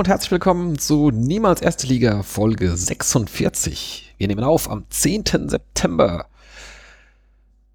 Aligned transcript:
Und 0.00 0.08
herzlich 0.08 0.30
willkommen 0.30 0.78
zu 0.78 1.10
Niemals 1.10 1.60
Erste 1.60 1.86
Liga 1.86 2.22
Folge 2.22 2.74
46. 2.74 4.14
Wir 4.16 4.28
nehmen 4.28 4.44
auf 4.44 4.70
am 4.70 4.86
10. 4.88 5.24
September. 5.50 6.24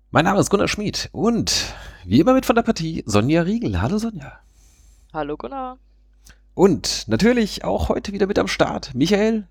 Mein 0.10 0.26
Name 0.26 0.40
ist 0.40 0.50
Gunnar 0.50 0.68
Schmid 0.68 1.10
und 1.12 1.76
wie 2.04 2.20
immer 2.20 2.34
mit 2.34 2.48
von 2.48 2.56
der 2.56 2.64
Partie 2.64 3.04
Sonja 3.06 3.44
Riegel. 3.44 3.80
Hallo 3.80 4.00
Sonja. 4.00 4.40
Hallo 5.14 5.38
Gunnar. 5.38 5.78
Und 6.56 7.04
natürlich 7.08 7.64
auch 7.64 7.90
heute 7.90 8.12
wieder 8.12 8.26
mit 8.26 8.40
am 8.40 8.48
Start 8.48 8.96
Michael 8.96 9.48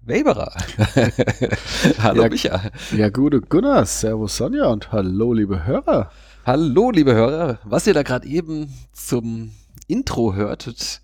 Weberer. 0.00 0.54
hallo 1.98 2.22
ja, 2.22 2.28
Micha. 2.30 2.70
Ja, 2.96 3.10
gute 3.10 3.42
Gunnar. 3.42 3.84
Servus 3.84 4.38
Sonja 4.38 4.68
und 4.68 4.90
hallo 4.90 5.34
liebe 5.34 5.66
Hörer. 5.66 6.10
Hallo 6.46 6.90
liebe 6.92 7.12
Hörer. 7.12 7.58
Was 7.64 7.86
ihr 7.86 7.92
da 7.92 8.02
gerade 8.02 8.26
eben 8.26 8.72
zum 8.94 9.50
Intro 9.86 10.34
hörtet, 10.34 11.02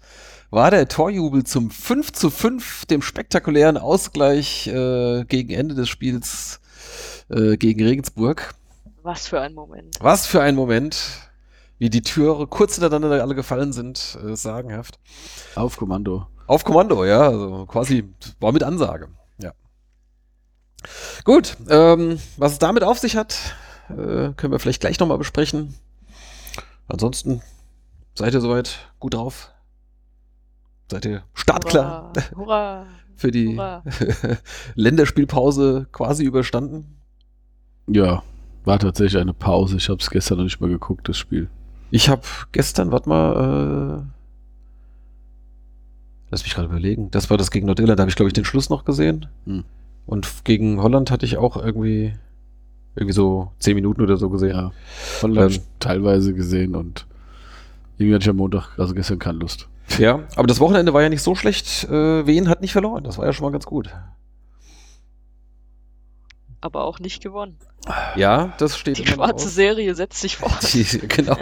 war 0.53 0.71
der 0.71 0.87
Torjubel 0.87 1.45
zum 1.45 1.71
5 1.71 2.13
zu 2.13 2.29
5, 2.29 2.85
dem 2.85 3.01
spektakulären 3.01 3.79
Ausgleich 3.79 4.67
äh, 4.67 5.25
gegen 5.25 5.51
Ende 5.51 5.75
des 5.75 5.89
Spiels 5.89 6.61
äh, 7.31 7.57
gegen 7.57 7.83
Regensburg. 7.83 8.55
Was 9.03 9.29
für 9.29 9.41
ein 9.41 9.55
Moment. 9.55 9.97
Was 10.01 10.27
für 10.27 10.43
ein 10.43 10.55
Moment. 10.55 11.31
Wie 11.79 11.89
die 11.89 12.03
Türe 12.03 12.47
kurz 12.47 12.75
hintereinander 12.75 13.23
alle 13.23 13.35
gefallen 13.35 13.73
sind, 13.73 14.19
äh, 14.23 14.37
sagenhaft. 14.37 15.01
Auf 15.55 15.79
Kommando. 15.79 16.27
Auf 16.47 16.65
Kommando, 16.65 17.05
ja. 17.07 17.31
Also 17.31 17.65
quasi 17.65 18.13
war 18.39 18.53
mit 18.53 18.63
Ansage. 18.63 19.09
Ja. 19.39 19.53
Gut, 21.25 21.57
ähm, 21.71 22.21
was 22.37 22.53
es 22.53 22.59
damit 22.59 22.85
auf 22.85 22.99
sich 22.99 23.17
hat, 23.17 23.57
äh, 23.89 24.35
können 24.37 24.53
wir 24.53 24.59
vielleicht 24.59 24.83
gleich 24.83 25.01
nochmal 25.01 25.19
besprechen. 25.19 25.75
Ansonsten 26.89 27.41
seid 28.15 28.35
ihr 28.35 28.43
soweit 28.43 28.93
gut 29.01 29.15
drauf? 29.15 29.52
Seid 30.93 31.07
ihr 31.07 31.23
startklar? 31.33 32.13
Hurra! 32.13 32.37
Hurra 32.37 32.87
Für 33.17 33.31
die 33.31 33.57
Hurra. 33.57 33.83
Länderspielpause 34.75 35.87
quasi 35.91 36.25
überstanden? 36.25 36.99
Ja, 37.87 38.23
war 38.67 38.79
tatsächlich 38.79 39.19
eine 39.19 39.33
Pause. 39.33 39.79
Ich 39.79 39.89
habe 39.89 40.01
es 40.01 40.11
gestern 40.11 40.37
noch 40.37 40.45
nicht 40.45 40.61
mal 40.61 40.69
geguckt, 40.69 41.09
das 41.09 41.17
Spiel. 41.17 41.49
Ich 41.91 42.11
habe 42.11 42.21
gestern, 42.53 42.93
warte 42.93 43.09
mal, 43.09 44.03
äh, 44.03 44.13
lass 46.31 46.43
mich 46.43 46.55
gerade 46.55 46.69
überlegen. 46.69 47.11
Das 47.11 47.31
war 47.31 47.39
das 47.39 47.51
gegen 47.51 47.67
Nordirland, 47.67 47.99
da 47.99 48.03
habe 48.03 48.11
ich 48.11 48.17
glaube 48.17 48.29
ich 48.29 48.35
den 48.35 48.45
Schluss 48.45 48.69
noch 48.69 48.85
gesehen. 48.85 49.29
Hm. 49.47 49.65
Und 50.05 50.45
gegen 50.45 50.83
Holland 50.83 51.11
hatte 51.11 51.25
ich 51.25 51.39
auch 51.39 51.57
irgendwie 51.57 52.13
irgendwie 52.97 53.15
so 53.15 53.51
zehn 53.61 53.77
Minuten 53.77 54.03
oder 54.03 54.19
so 54.19 54.29
gesehen. 54.29 54.51
Ja, 54.51 54.73
Holland 55.23 55.57
ähm, 55.57 55.63
teilweise 55.79 56.35
gesehen 56.35 56.77
und 56.77 57.07
irgendwie 57.97 58.15
hatte 58.15 58.25
ich 58.25 58.31
am 58.31 58.37
Montag, 58.37 58.79
also 58.79 58.93
gestern 58.93 59.19
keine 59.19 59.39
Lust. 59.39 59.71
Ja, 59.99 60.27
aber 60.37 60.47
das 60.47 60.61
Wochenende 60.61 60.95
war 60.95 61.03
ja 61.03 61.09
nicht 61.09 61.23
so 61.23 61.35
schlecht. 61.35 61.85
Äh, 61.85 62.27
Wien 62.27 62.49
hat 62.49 62.61
nicht 62.61 62.73
verloren. 62.73 63.05
Das 63.05 63.19
war 63.19 63.27
ja 63.27 63.33
schon 63.33 63.45
mal 63.45 63.53
ganz 63.53 63.67
gut. 63.67 63.91
Aber 66.61 66.85
auch 66.85 67.01
nicht 67.01 67.23
gewonnen. 67.23 67.59
Ja, 68.15 68.55
das 68.59 68.79
steht. 68.79 68.99
Die 68.99 69.07
schwarze 69.07 69.49
Serie 69.49 69.95
setzt 69.95 70.21
sich 70.21 70.37
fort. 70.37 70.63
Die, 70.73 70.85
genau, 71.09 71.37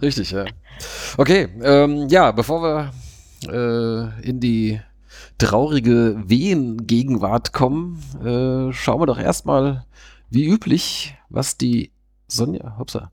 richtig, 0.00 0.30
ja. 0.30 0.44
Okay, 1.16 1.48
ähm, 1.62 2.08
ja, 2.08 2.32
bevor 2.32 2.62
wir 2.62 2.92
äh, 3.50 4.28
in 4.28 4.40
die 4.40 4.80
traurige 5.38 6.22
Wehen-Gegenwart 6.26 7.52
kommen, 7.52 8.02
äh, 8.20 8.72
schauen 8.72 9.00
wir 9.00 9.06
doch 9.06 9.18
erstmal, 9.18 9.86
wie 10.28 10.46
üblich, 10.46 11.16
was 11.30 11.56
die 11.56 11.90
Sonja, 12.28 12.76
hoppsa, 12.78 13.10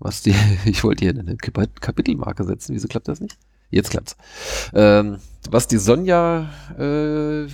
was 0.00 0.22
die, 0.22 0.34
ich 0.64 0.82
wollte 0.82 1.04
hier 1.04 1.18
eine 1.18 1.36
Kapitelmarke 1.36 2.44
setzen, 2.44 2.74
wieso 2.74 2.88
klappt 2.88 3.08
das 3.08 3.20
nicht? 3.20 3.38
Jetzt 3.70 3.90
klappt's. 3.90 4.16
Ähm, 4.74 5.18
was 5.50 5.66
die 5.66 5.78
Sonja 5.78 6.50
äh, 6.78 7.48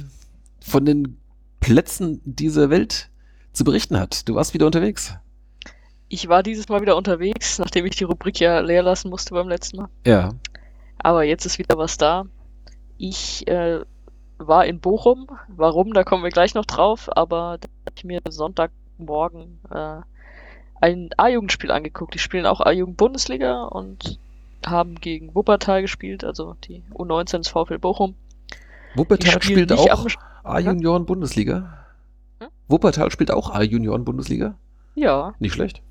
von 0.61 0.85
den 0.85 1.19
Plätzen 1.61 2.21
dieser 2.25 2.71
Welt 2.71 3.11
zu 3.53 3.65
berichten 3.65 3.99
hat. 3.99 4.29
Du 4.29 4.35
warst 4.35 4.55
wieder 4.55 4.67
unterwegs. 4.67 5.15
Ich 6.09 6.29
war 6.29 6.43
dieses 6.43 6.69
Mal 6.69 6.81
wieder 6.81 6.97
unterwegs, 6.97 7.59
nachdem 7.59 7.87
ich 7.87 7.97
die 7.97 8.05
Rubrik 8.05 8.41
ja 8.41 8.61
leer 8.61 8.83
lassen 8.83 9.11
musste 9.11 9.35
beim 9.35 9.49
letzten 9.49 9.79
Mal. 9.79 9.89
Ja. 10.07 10.33
Aber 10.99 11.25
jetzt 11.25 11.47
ist 11.47 11.59
wieder 11.59 11.79
was 11.79 11.99
da. 11.99 12.27
Ich 12.99 13.47
äh, 13.49 13.81
war 14.39 14.67
in 14.67 14.81
Bochum. 14.81 15.29
Warum, 15.49 15.93
da 15.93 16.05
kommen 16.05 16.23
wir 16.25 16.31
gleich 16.31 16.55
noch 16.55 16.67
drauf. 16.67 17.09
Aber 17.17 17.59
da 17.61 17.69
habe 17.87 17.97
ich 17.97 18.05
mir 18.05 18.21
Sonntagmorgen 18.29 19.61
äh, 19.71 20.01
ein 20.81 21.11
A-Jugendspiel 21.17 21.71
angeguckt. 21.71 22.15
Die 22.15 22.19
spielen 22.19 22.47
auch 22.47 22.61
A-Jugend-Bundesliga 22.61 23.65
und 23.65 24.19
haben 24.67 24.97
gegen 24.97 25.35
Wuppertal 25.35 25.83
gespielt, 25.83 26.25
also 26.25 26.57
die 26.65 26.83
U19 26.93 27.39
des 27.39 27.49
VfL 27.49 27.79
Bochum. 27.79 28.15
Wuppertal 28.95 29.43
spielt 29.43 29.73
auch 29.73 30.07
A-Junioren-Bundesliga? 30.45 31.87
Hm? 32.41 32.49
Wuppertal 32.69 33.11
spielt 33.11 33.31
auch 33.31 33.51
A-Junioren-Bundesliga? 33.51 34.55
Ja. 34.95 35.35
Nicht 35.39 35.55
schlecht. 35.55 35.83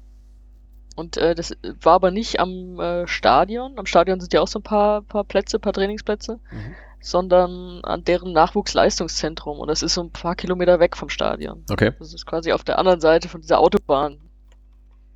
Und 0.96 1.16
äh, 1.16 1.34
das 1.34 1.56
war 1.82 1.94
aber 1.94 2.12
nicht 2.12 2.42
am 2.42 2.80
äh, 2.80 3.08
Stadion. 3.08 3.80
Am 3.80 3.86
Stadion 3.86 4.20
sind 4.20 4.34
ja 4.34 4.42
auch 4.42 4.48
so 4.50 4.60
ein 4.60 4.64
paar, 4.64 5.02
paar 5.02 5.24
Plätze, 5.24 5.58
paar 5.58 5.72
Trainingsplätze, 5.72 6.40
mhm. 6.52 6.76
sondern 7.00 7.80
an 7.84 8.04
deren 8.04 8.34
Nachwuchsleistungszentrum. 8.34 9.60
Und 9.60 9.70
das 9.70 9.82
ist 9.82 9.94
so 9.94 10.02
ein 10.02 10.12
paar 10.12 10.36
Kilometer 10.36 10.82
weg 10.82 10.98
vom 10.98 11.08
Stadion. 11.08 11.64
Okay. 11.72 11.94
Das 12.00 12.14
ist 12.14 12.26
quasi 12.26 12.52
auf 12.52 12.66
der 12.66 12.80
anderen 12.80 13.00
Seite 13.00 13.30
von 13.30 13.40
dieser 13.40 13.60
Autobahn, 13.60 14.18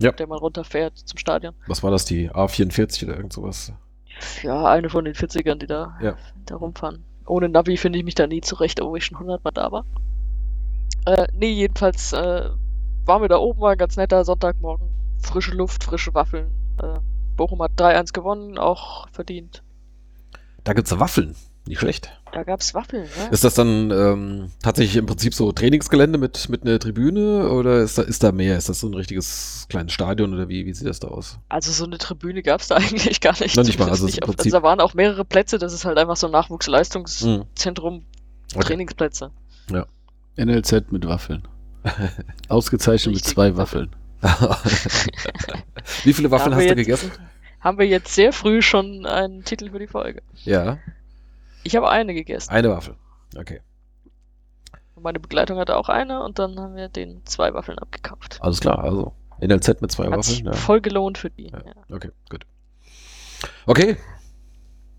ja. 0.03 0.11
der 0.11 0.27
man 0.27 0.39
runterfährt 0.39 0.97
zum 0.97 1.17
Stadion. 1.17 1.53
Was 1.67 1.83
war 1.83 1.91
das, 1.91 2.05
die 2.05 2.29
A44 2.29 3.05
oder 3.05 3.15
irgend 3.15 3.33
sowas? 3.33 3.73
Ja, 4.43 4.65
eine 4.65 4.89
von 4.89 5.05
den 5.05 5.15
40ern, 5.15 5.55
die 5.55 5.67
da, 5.67 5.97
ja. 6.01 6.15
da 6.45 6.55
rumfahren. 6.55 7.03
Ohne 7.25 7.49
Navi 7.49 7.77
finde 7.77 7.99
ich 7.99 8.05
mich 8.05 8.15
da 8.15 8.27
nie 8.27 8.41
zurecht, 8.41 8.81
obwohl 8.81 8.97
ich 8.97 9.05
schon 9.05 9.17
100 9.17 9.43
Mal 9.43 9.51
da 9.51 9.71
war. 9.71 9.85
Äh, 11.05 11.27
nee, 11.33 11.51
jedenfalls 11.51 12.13
äh, 12.13 12.49
waren 13.05 13.21
wir 13.21 13.29
da 13.29 13.37
oben, 13.37 13.61
war 13.61 13.71
ein 13.71 13.77
ganz 13.77 13.97
netter 13.97 14.23
Sonntagmorgen. 14.23 14.87
Frische 15.21 15.51
Luft, 15.51 15.83
frische 15.83 16.13
Waffeln. 16.13 16.47
Äh, 16.81 16.99
Bochum 17.35 17.61
hat 17.61 17.71
3-1 17.77 18.13
gewonnen, 18.13 18.57
auch 18.57 19.07
verdient. 19.09 19.63
Da 20.63 20.73
gibt's 20.73 20.97
Waffeln. 20.99 21.35
Nicht 21.65 21.79
schlecht. 21.79 22.11
Da 22.33 22.43
gab 22.43 22.59
es 22.59 22.73
Waffeln, 22.73 23.03
ne? 23.03 23.29
Ist 23.31 23.45
das 23.45 23.53
dann 23.53 23.89
ähm, 23.91 24.51
tatsächlich 24.61 24.97
im 24.97 25.05
Prinzip 25.05 25.33
so 25.33 25.51
Trainingsgelände 25.53 26.17
mit, 26.17 26.49
mit 26.49 26.63
einer 26.63 26.77
Tribüne 26.77 27.49
oder 27.49 27.81
ist 27.81 27.97
da, 27.97 28.01
ist 28.01 28.21
da 28.23 28.33
mehr? 28.33 28.57
Ist 28.57 28.67
das 28.67 28.81
so 28.81 28.87
ein 28.87 28.93
richtiges 28.95 29.67
kleines 29.69 29.93
Stadion 29.93 30.33
oder 30.33 30.49
wie, 30.49 30.65
wie 30.65 30.73
sieht 30.73 30.87
das 30.87 30.99
da 30.99 31.07
aus? 31.07 31.39
Also 31.47 31.71
so 31.71 31.85
eine 31.85 31.99
Tribüne 31.99 32.41
gab 32.41 32.59
es 32.59 32.67
da 32.67 32.75
eigentlich 32.77 33.21
gar 33.21 33.39
nicht. 33.39 33.55
Noch 33.55 33.63
nicht 33.63 33.79
mal, 33.79 33.89
also, 33.89 34.05
nicht 34.05 34.17
im 34.17 34.25
Prinzip... 34.25 34.47
also 34.47 34.57
da 34.57 34.63
waren 34.63 34.81
auch 34.81 34.93
mehrere 34.93 35.23
Plätze, 35.23 35.57
das 35.57 35.73
ist 35.73 35.85
halt 35.85 35.97
einfach 35.97 36.17
so 36.17 36.27
ein 36.27 36.33
Nachwuchsleistungszentrum, 36.33 37.93
hm. 37.93 38.03
okay. 38.55 38.65
Trainingsplätze. 38.65 39.31
Ja. 39.71 39.85
NLZ 40.35 40.91
mit 40.91 41.07
Waffeln. 41.07 41.47
Ausgezeichnet 42.49 43.15
mit 43.15 43.23
zwei 43.23 43.55
Waffeln. 43.55 43.89
wie 46.03 46.13
viele 46.13 46.31
Waffeln 46.31 46.55
hast 46.55 46.69
du 46.69 46.75
gegessen? 46.75 47.11
Haben 47.59 47.77
wir 47.77 47.87
jetzt 47.87 48.13
sehr 48.13 48.33
früh 48.33 48.61
schon 48.61 49.05
einen 49.05 49.43
Titel 49.45 49.69
für 49.69 49.79
die 49.79 49.87
Folge. 49.87 50.21
Ja. 50.43 50.79
Ich 51.63 51.75
habe 51.75 51.89
eine 51.89 52.13
gegessen. 52.13 52.51
Eine 52.51 52.69
Waffel. 52.69 52.95
Okay. 53.37 53.61
meine 54.99 55.19
Begleitung 55.19 55.57
hatte 55.57 55.75
auch 55.75 55.89
eine 55.89 56.23
und 56.23 56.39
dann 56.39 56.59
haben 56.59 56.75
wir 56.75 56.87
den 56.87 57.25
zwei 57.25 57.53
Waffeln 57.53 57.79
abgekauft. 57.79 58.37
Alles 58.41 58.59
klar, 58.59 58.79
also 58.79 59.13
NLZ 59.41 59.81
mit 59.81 59.91
zwei 59.91 60.05
Hat 60.05 60.17
Waffeln. 60.17 60.45
Ja. 60.45 60.53
Voll 60.53 60.81
gelohnt 60.81 61.17
für 61.17 61.29
die. 61.29 61.47
Ja. 61.47 61.59
Ja. 61.65 61.95
Okay, 61.95 62.11
gut. 62.29 62.45
Okay. 63.65 63.97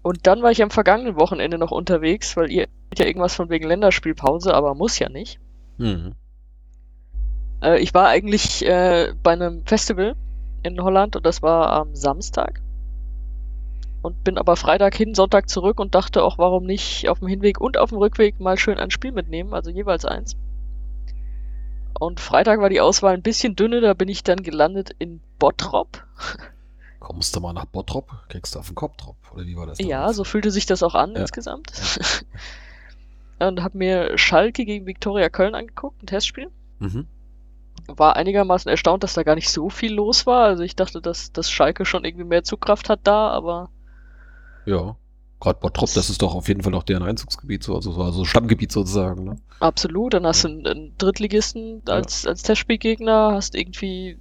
Und 0.03 0.27
dann 0.27 0.43
war 0.43 0.51
ich 0.51 0.63
am 0.63 0.71
vergangenen 0.71 1.17
Wochenende 1.17 1.57
noch 1.57 1.71
unterwegs, 1.71 2.37
weil 2.37 2.51
ihr 2.51 2.69
ja 2.97 3.07
irgendwas 3.07 3.35
von 3.35 3.49
wegen 3.49 3.67
Länderspielpause, 3.67 4.53
aber 4.55 4.75
muss 4.75 4.99
ja 4.99 5.09
nicht. 5.09 5.41
Mhm. 5.79 6.15
Äh, 7.63 7.81
ich 7.81 7.95
war 7.95 8.09
eigentlich 8.09 8.65
äh, 8.67 9.15
bei 9.23 9.33
einem 9.33 9.65
Festival 9.65 10.15
in 10.63 10.83
Holland 10.83 11.17
und 11.17 11.25
das 11.25 11.43
war 11.43 11.71
am 11.71 11.95
Samstag 11.95 12.61
und 14.05 14.23
bin 14.23 14.37
aber 14.37 14.55
Freitag 14.57 14.95
hin, 14.95 15.15
Sonntag 15.15 15.49
zurück 15.49 15.81
und 15.81 15.95
dachte 15.95 16.25
auch, 16.25 16.37
warum 16.37 16.65
nicht 16.65 17.09
auf 17.09 17.21
dem 17.21 17.29
Hinweg 17.29 17.59
und 17.59 17.79
auf 17.79 17.89
dem 17.89 17.97
Rückweg 17.97 18.39
mal 18.39 18.59
schön 18.59 18.79
ein 18.79 18.91
Spiel 18.91 19.13
mitnehmen, 19.13 19.55
also 19.55 19.71
jeweils 19.71 20.05
eins. 20.05 20.37
Und 21.99 22.21
Freitag 22.21 22.61
war 22.61 22.69
die 22.69 22.83
Auswahl 22.83 23.15
ein 23.15 23.23
bisschen 23.23 23.57
dünne, 23.57 23.81
da 23.81 23.95
bin 23.95 24.09
ich 24.09 24.23
dann 24.23 24.43
gelandet 24.43 24.95
in 24.99 25.23
Bottrop. 25.39 26.05
Kommst 27.01 27.35
du 27.35 27.41
mal 27.41 27.55
nach 27.55 27.65
Bottrop, 27.65 28.11
kriegst 28.29 28.55
du 28.55 28.59
auf 28.59 28.67
den 28.67 28.75
Kopf 28.75 28.99
drauf, 28.99 29.17
oder 29.33 29.47
wie 29.47 29.57
war 29.57 29.65
das? 29.67 29.79
Ja, 29.79 30.13
so 30.13 30.23
fühlte 30.25 30.51
sich 30.51 30.67
das 30.67 30.83
auch 30.83 30.95
an 30.95 31.15
ja. 31.15 31.23
insgesamt. 31.23 31.73
Ja. 33.39 33.49
und 33.49 33.63
habe 33.63 33.79
mir 33.79 34.19
Schalke 34.19 34.67
gegen 34.67 34.85
Viktoria 34.85 35.31
Köln 35.31 35.55
angeguckt, 35.55 36.03
ein 36.03 36.07
Testspiel. 36.07 36.51
Mhm. 36.79 37.07
War 37.87 38.17
einigermaßen 38.17 38.71
erstaunt, 38.71 39.03
dass 39.03 39.15
da 39.15 39.23
gar 39.23 39.35
nicht 39.35 39.49
so 39.49 39.71
viel 39.71 39.95
los 39.95 40.27
war. 40.27 40.45
Also 40.45 40.63
ich 40.63 40.77
dachte, 40.77 41.01
dass, 41.01 41.33
dass 41.33 41.51
Schalke 41.51 41.87
schon 41.87 42.05
irgendwie 42.05 42.25
mehr 42.25 42.45
Zugkraft 42.45 42.91
hat 42.91 43.01
da, 43.05 43.31
aber 43.31 43.71
ja. 44.67 44.97
Gerade 45.41 45.61
Bottrop, 45.61 45.93
das 45.93 46.09
ist 46.09 46.23
doch 46.23 46.35
auf 46.35 46.49
jeden 46.49 46.63
Fall 46.63 46.75
auch 46.75 46.85
deren 46.85 47.03
Einzugsgebiet, 47.03 47.63
so, 47.63 47.75
also, 47.75 47.93
also 48.03 48.25
Stammgebiet 48.25 48.73
sozusagen. 48.73 49.25
Ne? 49.25 49.37
Absolut, 49.61 50.15
dann 50.15 50.27
hast 50.27 50.45
du 50.45 50.49
einen, 50.49 50.67
einen 50.67 50.99
Drittligisten 50.99 51.83
als, 51.87 52.23
ja. 52.23 52.31
als 52.31 52.43
Testspielgegner, 52.43 53.33
hast 53.33 53.55
irgendwie, 53.55 54.19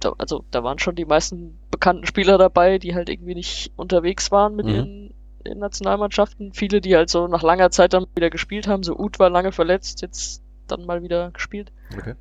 da, 0.00 0.12
also 0.18 0.44
da 0.50 0.62
waren 0.64 0.78
schon 0.78 0.94
die 0.94 1.06
meisten 1.06 1.58
bekannten 1.70 2.04
Spieler 2.04 2.36
dabei, 2.36 2.78
die 2.78 2.94
halt 2.94 3.08
irgendwie 3.08 3.34
nicht 3.34 3.72
unterwegs 3.76 4.30
waren 4.30 4.54
mit 4.54 4.66
mhm. 4.66 4.74
ihren 4.74 5.14
in 5.46 5.58
Nationalmannschaften. 5.58 6.52
Viele, 6.52 6.80
die 6.80 6.96
halt 6.96 7.08
so 7.08 7.28
nach 7.28 7.42
langer 7.42 7.70
Zeit 7.70 7.92
dann 7.92 8.06
wieder 8.14 8.30
gespielt 8.30 8.66
haben. 8.66 8.82
So 8.82 8.98
Uth 8.98 9.18
war 9.18 9.30
lange 9.30 9.52
verletzt, 9.52 10.02
jetzt 10.02 10.42
dann 10.66 10.84
mal 10.84 11.02
wieder 11.02 11.30
gespielt. 11.30 11.72
Okay. 11.96 12.14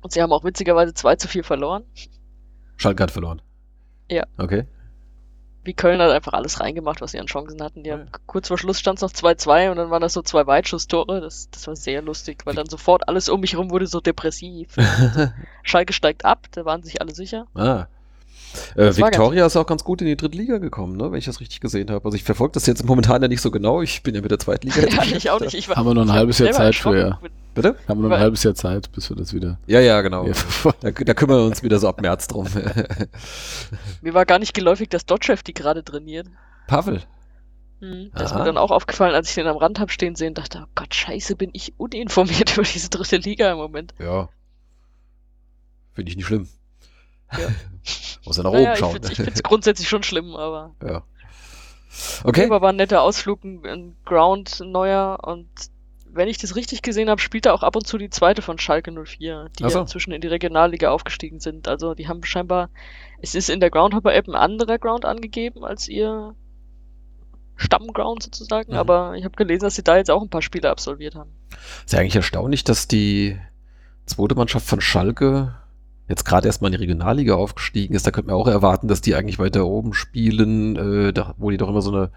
Und 0.00 0.12
sie 0.12 0.22
haben 0.22 0.32
auch 0.32 0.44
witzigerweise 0.44 0.94
2 0.94 1.16
zu 1.16 1.28
4 1.28 1.44
verloren. 1.44 1.84
Schalke 2.76 3.02
hat 3.02 3.10
verloren. 3.10 3.42
Ja. 4.10 4.24
Okay. 4.38 4.64
Wie 5.64 5.74
Köln 5.74 6.00
hat 6.00 6.10
einfach 6.10 6.32
alles 6.32 6.60
reingemacht, 6.60 7.00
was 7.00 7.12
sie 7.12 7.20
an 7.20 7.26
Chancen 7.26 7.62
hatten. 7.62 7.84
Die 7.84 7.92
haben, 7.92 8.08
kurz 8.26 8.48
vor 8.48 8.58
Schluss 8.58 8.80
stand 8.80 8.98
es 8.98 9.02
noch 9.02 9.12
2-2 9.12 9.70
und 9.70 9.76
dann 9.76 9.90
waren 9.90 10.02
das 10.02 10.12
so 10.12 10.22
zwei 10.22 10.46
Weitschusstore. 10.46 11.20
Das, 11.20 11.50
das 11.50 11.66
war 11.68 11.76
sehr 11.76 12.02
lustig, 12.02 12.44
weil 12.44 12.54
dann 12.54 12.68
sofort 12.68 13.08
alles 13.08 13.28
um 13.28 13.40
mich 13.40 13.52
herum 13.52 13.70
wurde 13.70 13.86
so 13.86 14.00
depressiv. 14.00 14.74
Schalke 15.62 15.92
steigt 15.92 16.24
ab, 16.24 16.48
da 16.50 16.64
waren 16.64 16.82
sich 16.82 17.00
alle 17.00 17.14
sicher. 17.14 17.46
Ah. 17.54 17.86
Äh, 18.76 18.96
Victoria 18.96 19.46
ist 19.46 19.56
auch 19.56 19.66
ganz 19.66 19.84
gut 19.84 20.00
in 20.00 20.06
die 20.06 20.16
dritte 20.16 20.36
Liga 20.36 20.58
gekommen, 20.58 20.96
ne? 20.96 21.10
wenn 21.10 21.18
ich 21.18 21.24
das 21.24 21.40
richtig 21.40 21.60
gesehen 21.60 21.90
habe. 21.90 22.04
Also 22.04 22.16
ich 22.16 22.24
verfolge 22.24 22.52
das 22.52 22.66
jetzt 22.66 22.84
momentan 22.84 23.22
ja 23.22 23.28
nicht 23.28 23.40
so 23.40 23.50
genau. 23.50 23.82
Ich 23.82 24.02
bin 24.02 24.14
ja 24.14 24.20
mit 24.20 24.30
der 24.30 24.38
zweiten 24.38 24.68
Liga. 24.68 24.86
ja, 24.88 25.02
ich 25.04 25.30
auch 25.30 25.40
nicht. 25.40 25.54
Ich 25.54 25.68
war, 25.68 25.76
Haben 25.76 25.86
wir 25.86 25.94
noch 25.94 26.02
ein 26.02 26.12
halbes 26.12 26.38
Jahr 26.38 26.52
Zeit 26.52 26.74
für, 26.74 26.96
ja. 26.96 27.18
Bitte? 27.54 27.76
Haben 27.86 28.02
wir 28.02 28.08
noch 28.08 28.16
ein 28.16 28.22
halbes 28.22 28.42
Jahr 28.42 28.54
Zeit, 28.54 28.90
bis 28.92 29.10
wir 29.10 29.16
das 29.16 29.34
wieder. 29.34 29.58
Ja, 29.66 29.80
ja, 29.80 30.00
genau. 30.00 30.26
da, 30.80 30.90
da, 30.90 31.14
kümmern 31.14 31.38
wir 31.38 31.46
uns 31.46 31.62
wieder 31.62 31.78
so 31.78 31.88
ab 31.88 32.00
März 32.00 32.28
drum. 32.28 32.46
Mir 34.00 34.14
war 34.14 34.24
gar 34.24 34.38
nicht 34.38 34.54
geläufig, 34.54 34.88
dass 34.88 35.04
Dotchev 35.04 35.42
die 35.42 35.52
gerade 35.52 35.84
trainiert. 35.84 36.28
Pavel. 36.66 37.02
Hm, 37.80 38.12
das 38.14 38.30
ist 38.30 38.38
mir 38.38 38.44
dann 38.44 38.58
auch 38.58 38.70
aufgefallen, 38.70 39.12
als 39.12 39.28
ich 39.28 39.34
den 39.34 39.48
am 39.48 39.56
Rand 39.56 39.80
habe 39.80 39.90
stehen 39.90 40.14
sehen, 40.14 40.34
dachte, 40.34 40.62
oh 40.62 40.68
Gott, 40.76 40.94
scheiße, 40.94 41.34
bin 41.34 41.50
ich 41.52 41.74
uninformiert 41.78 42.52
über 42.56 42.62
diese 42.62 42.88
dritte 42.88 43.16
Liga 43.16 43.50
im 43.50 43.58
Moment. 43.58 43.92
Ja. 43.98 44.28
Finde 45.92 46.10
ich 46.10 46.16
nicht 46.16 46.26
schlimm. 46.26 46.48
Ja. 47.38 47.48
Muss 48.24 48.36
ja 48.36 48.42
nach 48.42 48.52
naja, 48.52 48.70
oben 48.70 48.76
schauen. 48.76 49.00
Ich 49.10 49.16
finde 49.16 49.32
es 49.32 49.42
grundsätzlich 49.42 49.88
schon 49.88 50.02
schlimm, 50.02 50.34
aber. 50.36 50.74
Ja. 50.82 51.02
Okay. 52.24 52.46
Aber 52.46 52.62
war 52.62 52.70
ein 52.70 52.76
netter 52.76 53.02
Ausflug, 53.02 53.44
ein 53.44 53.96
Ground 54.06 54.60
neuer 54.64 55.18
und 55.22 55.48
wenn 56.14 56.28
ich 56.28 56.38
das 56.38 56.56
richtig 56.56 56.82
gesehen 56.82 57.08
habe, 57.08 57.20
spielt 57.20 57.46
er 57.46 57.54
auch 57.54 57.62
ab 57.62 57.74
und 57.74 57.86
zu 57.86 57.96
die 57.98 58.10
zweite 58.10 58.42
von 58.42 58.58
Schalke 58.58 58.92
04, 58.92 59.50
die 59.58 59.62
so. 59.62 59.68
ja 59.68 59.80
inzwischen 59.80 60.12
in 60.12 60.20
die 60.20 60.28
Regionalliga 60.28 60.90
aufgestiegen 60.90 61.40
sind. 61.40 61.68
Also 61.68 61.94
die 61.94 62.08
haben 62.08 62.22
scheinbar, 62.24 62.68
es 63.20 63.34
ist 63.34 63.48
in 63.48 63.60
der 63.60 63.70
Groundhopper-App 63.70 64.28
ein 64.28 64.34
anderer 64.34 64.78
Ground 64.78 65.04
angegeben 65.04 65.64
als 65.64 65.88
ihr 65.88 66.34
Stammground 67.56 68.22
sozusagen, 68.22 68.72
mhm. 68.72 68.78
aber 68.78 69.14
ich 69.16 69.24
habe 69.24 69.36
gelesen, 69.36 69.64
dass 69.64 69.74
sie 69.74 69.84
da 69.84 69.96
jetzt 69.96 70.10
auch 70.10 70.22
ein 70.22 70.30
paar 70.30 70.42
Spiele 70.42 70.70
absolviert 70.70 71.14
haben. 71.14 71.30
Ist 71.84 71.92
ja 71.92 72.00
eigentlich 72.00 72.16
erstaunlich, 72.16 72.64
dass 72.64 72.88
die 72.88 73.38
zweite 74.06 74.34
Mannschaft 74.34 74.66
von 74.66 74.80
Schalke 74.80 75.54
jetzt 76.12 76.24
gerade 76.24 76.46
erstmal 76.46 76.70
in 76.70 76.78
die 76.78 76.84
Regionalliga 76.84 77.34
aufgestiegen 77.34 77.94
ist, 77.94 78.06
da 78.06 78.10
könnte 78.10 78.30
man 78.30 78.36
auch 78.38 78.46
erwarten, 78.46 78.86
dass 78.86 79.00
die 79.00 79.14
eigentlich 79.14 79.38
weiter 79.38 79.66
oben 79.66 79.94
spielen, 79.94 80.76
äh, 80.76 81.12
da, 81.12 81.34
wo 81.38 81.50
die 81.50 81.56
doch 81.56 81.68
immer 81.68 81.82
so 81.82 81.90
eine 81.90 82.10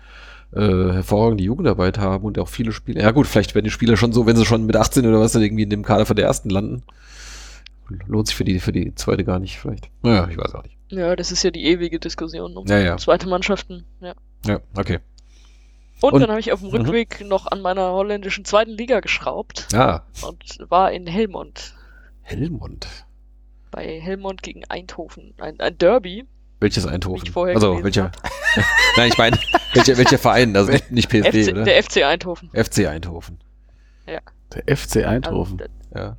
äh, 0.53 0.93
hervorragende 0.93 1.43
Jugendarbeit 1.43 1.97
haben 1.97 2.25
und 2.25 2.37
auch 2.37 2.49
viele 2.49 2.73
Spiele. 2.73 3.01
Ja 3.01 3.11
gut, 3.11 3.25
vielleicht 3.25 3.55
werden 3.55 3.65
die 3.65 3.71
Spieler 3.71 3.97
schon 3.97 4.11
so, 4.11 4.25
wenn 4.25 4.35
sie 4.35 4.45
schon 4.45 4.65
mit 4.65 4.75
18 4.75 5.05
oder 5.07 5.19
was 5.19 5.31
dann 5.31 5.41
irgendwie 5.41 5.63
in 5.63 5.69
dem 5.69 5.83
Kader 5.83 6.05
von 6.05 6.15
der 6.15 6.25
ersten 6.25 6.49
landen. 6.49 6.83
Lohnt 8.07 8.27
sich 8.27 8.35
für 8.35 8.43
die, 8.43 8.59
für 8.59 8.71
die 8.71 8.93
zweite 8.95 9.23
gar 9.23 9.39
nicht, 9.39 9.59
vielleicht. 9.59 9.89
Naja, 10.01 10.27
ich 10.29 10.37
weiß 10.37 10.55
auch 10.55 10.63
nicht. 10.63 10.75
Ja, 10.89 11.15
das 11.15 11.31
ist 11.31 11.43
ja 11.43 11.51
die 11.51 11.65
ewige 11.65 11.99
Diskussion 11.99 12.57
um 12.57 12.67
ja, 12.67 12.79
ja. 12.79 12.97
zweite 12.97 13.27
Mannschaften. 13.27 13.85
Ja, 14.01 14.13
ja 14.45 14.59
okay. 14.75 14.99
Und, 16.01 16.13
und 16.13 16.21
dann 16.21 16.29
habe 16.29 16.39
ich 16.39 16.51
auf 16.51 16.59
dem 16.59 16.69
mhm. 16.69 16.75
Rückweg 16.75 17.21
mhm. 17.21 17.29
noch 17.29 17.47
an 17.47 17.61
meiner 17.61 17.91
holländischen 17.91 18.43
zweiten 18.43 18.71
Liga 18.71 18.99
geschraubt. 18.99 19.67
Ja. 19.71 20.03
Und 20.21 20.59
war 20.69 20.91
in 20.91 21.07
Helmond. 21.07 21.75
Helmond? 22.21 23.04
Bei 23.75 23.99
Helmond 23.99 24.41
gegen 24.41 24.63
Eindhoven. 24.69 25.33
Ein, 25.37 25.59
ein 25.59 25.77
Derby. 25.77 26.25
Welches 26.61 26.85
Eindhoven? 26.85 27.29
also, 27.35 27.83
welcher? 27.83 28.11
Nein, 28.97 29.09
ich 29.09 29.17
meine, 29.17 29.37
welcher, 29.73 29.97
welcher 29.97 30.17
Verein? 30.17 30.55
Also 30.55 30.71
nicht, 30.71 30.91
nicht 30.91 31.09
PSV, 31.09 31.27
FC, 31.27 31.51
oder? 31.51 31.63
Der 31.65 31.83
FC 31.83 31.97
Eindhoven. 32.03 32.49
FC 32.53 32.87
Eindhoven. 32.87 33.39
Ja. 34.07 34.21
Der 34.53 34.77
FC 34.77 35.05
Eindhoven. 35.05 35.59
Also, 35.59 35.69
der, 35.91 36.01
ja. 36.01 36.17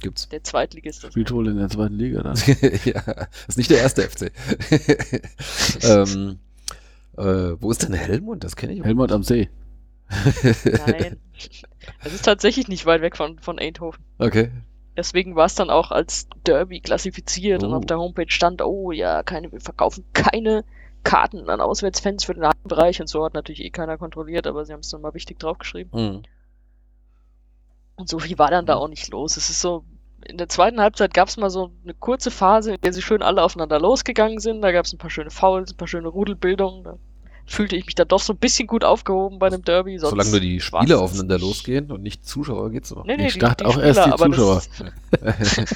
Gibt's. 0.00 0.28
Der 0.30 0.42
Zweitligist. 0.42 1.06
Spielt 1.06 1.30
wohl 1.30 1.46
in 1.46 1.58
der 1.58 1.68
zweiten 1.68 1.94
Liga 1.94 2.22
dann. 2.24 2.36
ja, 2.84 3.28
ist 3.46 3.56
nicht 3.56 3.70
der 3.70 3.78
erste 3.78 4.02
FC. 4.02 4.32
ähm, 5.84 6.40
äh, 7.16 7.22
wo 7.60 7.70
ist 7.70 7.84
denn 7.84 7.92
Helmond? 7.92 8.42
Das 8.42 8.56
kenne 8.56 8.72
ich. 8.72 8.82
Helmond 8.82 9.12
am 9.12 9.22
See. 9.22 9.48
Nein. 10.08 11.20
Es 12.02 12.12
ist 12.12 12.24
tatsächlich 12.24 12.66
nicht 12.66 12.84
weit 12.86 13.02
weg 13.02 13.16
von, 13.16 13.38
von 13.38 13.60
Eindhoven. 13.60 14.04
Okay. 14.18 14.50
Deswegen 14.96 15.36
war 15.36 15.46
es 15.46 15.54
dann 15.54 15.70
auch 15.70 15.90
als 15.90 16.28
Derby 16.46 16.80
klassifiziert 16.80 17.62
oh. 17.62 17.66
und 17.66 17.74
auf 17.74 17.86
der 17.86 17.98
Homepage 17.98 18.30
stand, 18.30 18.62
oh 18.62 18.92
ja, 18.92 19.22
keine, 19.22 19.50
wir 19.50 19.60
verkaufen 19.60 20.04
keine 20.12 20.64
Karten 21.02 21.48
an 21.48 21.60
Auswärtsfans 21.60 22.24
für 22.24 22.34
den 22.34 22.46
Heimbereich 22.46 23.00
und 23.00 23.08
so 23.08 23.24
hat 23.24 23.34
natürlich 23.34 23.62
eh 23.62 23.70
keiner 23.70 23.98
kontrolliert, 23.98 24.46
aber 24.46 24.64
sie 24.64 24.72
haben 24.72 24.80
es 24.80 24.90
dann 24.90 25.00
mal 25.00 25.14
wichtig 25.14 25.38
draufgeschrieben. 25.38 25.90
Mhm. 26.00 26.22
Und 27.96 28.08
so 28.08 28.18
viel 28.18 28.38
war 28.38 28.50
dann 28.50 28.66
da 28.66 28.76
auch 28.76 28.88
nicht 28.88 29.10
los. 29.10 29.36
Es 29.36 29.50
ist 29.50 29.60
so, 29.60 29.84
in 30.26 30.38
der 30.38 30.48
zweiten 30.48 30.80
Halbzeit 30.80 31.14
gab 31.14 31.28
es 31.28 31.36
mal 31.36 31.50
so 31.50 31.72
eine 31.82 31.94
kurze 31.94 32.30
Phase, 32.30 32.74
in 32.74 32.80
der 32.80 32.92
sie 32.92 33.02
schön 33.02 33.22
alle 33.22 33.42
aufeinander 33.42 33.80
losgegangen 33.80 34.38
sind. 34.38 34.62
Da 34.62 34.72
gab 34.72 34.84
es 34.84 34.92
ein 34.92 34.98
paar 34.98 35.10
schöne 35.10 35.30
Fouls, 35.30 35.72
ein 35.72 35.76
paar 35.76 35.88
schöne 35.88 36.08
Rudelbildungen. 36.08 36.84
Da 36.84 36.98
fühlte 37.46 37.76
ich 37.76 37.86
mich 37.86 37.94
da 37.94 38.04
doch 38.04 38.20
so 38.20 38.32
ein 38.32 38.38
bisschen 38.38 38.66
gut 38.66 38.84
aufgehoben 38.84 39.38
bei 39.38 39.48
einem 39.48 39.62
Derby. 39.62 39.98
Solange 39.98 40.30
nur 40.30 40.40
die 40.40 40.60
Spiele 40.60 40.98
aufeinander 40.98 41.38
losgehen 41.38 41.90
und 41.90 42.02
nicht 42.02 42.24
Zuschauer 42.26 42.70
geht's 42.70 42.90
noch. 42.90 43.04
Nee, 43.04 43.16
nee, 43.16 43.28
ich 43.28 43.38
dachte 43.38 43.66
auch 43.66 43.72
Spieler, 43.72 43.86
erst 43.86 44.06
die 44.06 44.16
Zuschauer. 44.16 44.62
Das, 45.10 45.56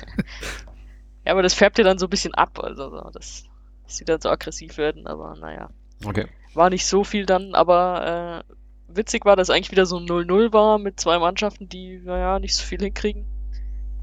ja, 1.25 1.33
aber 1.33 1.43
das 1.43 1.55
färbt 1.55 1.79
ja 1.79 1.85
dann 1.85 1.99
so 1.99 2.07
ein 2.07 2.11
bisschen 2.11 2.35
ab, 2.35 2.59
also 2.63 2.91
so, 2.91 3.11
dass, 3.11 3.45
dass 3.87 3.97
die 3.97 4.05
dann 4.05 4.21
so 4.21 4.31
aggressiv 4.31 4.79
werden, 4.79 5.07
aber 5.07 5.37
naja. 5.37 5.71
Okay. 6.05 6.27
War 6.55 6.71
nicht 6.71 6.87
so 6.87 7.05
viel 7.05 7.27
dann, 7.27 7.55
aber 7.55 8.45
äh, 8.49 8.55
witzig 8.97 9.25
war, 9.25 9.37
dass 9.37 9.51
eigentlich 9.51 9.71
wieder 9.71 9.87
so 9.87 9.99
ein 9.99 10.07
0-0 10.07 10.53
war 10.53 10.79
mit 10.79 10.99
zwei 11.01 11.19
Mannschaften, 11.19 11.69
die, 11.69 12.01
naja, 12.05 12.39
nicht 12.39 12.55
so 12.55 12.63
viel 12.65 12.81
hinkriegen. 12.81 13.25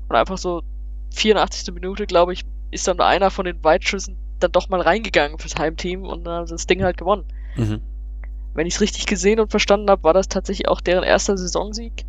Und 0.09 0.15
einfach 0.15 0.37
so 0.37 0.61
84. 1.13 1.73
Minute, 1.73 2.05
glaube 2.05 2.33
ich, 2.33 2.43
ist 2.71 2.87
dann 2.87 2.99
einer 2.99 3.31
von 3.31 3.45
den 3.45 3.63
Weitschüssen 3.63 4.17
dann 4.39 4.51
doch 4.51 4.69
mal 4.69 4.81
reingegangen 4.81 5.39
fürs 5.39 5.55
Heimteam 5.55 6.03
und 6.03 6.25
dann 6.25 6.33
haben 6.33 6.47
sie 6.47 6.53
das 6.53 6.67
Ding 6.67 6.83
halt 6.83 6.97
gewonnen. 6.97 7.25
Mhm. 7.55 7.81
Wenn 8.53 8.67
ich 8.67 8.75
es 8.75 8.81
richtig 8.81 9.05
gesehen 9.05 9.39
und 9.39 9.49
verstanden 9.49 9.89
habe, 9.89 10.03
war 10.03 10.13
das 10.13 10.27
tatsächlich 10.27 10.67
auch 10.67 10.81
deren 10.81 11.03
erster 11.03 11.37
Saisonsieg 11.37 12.05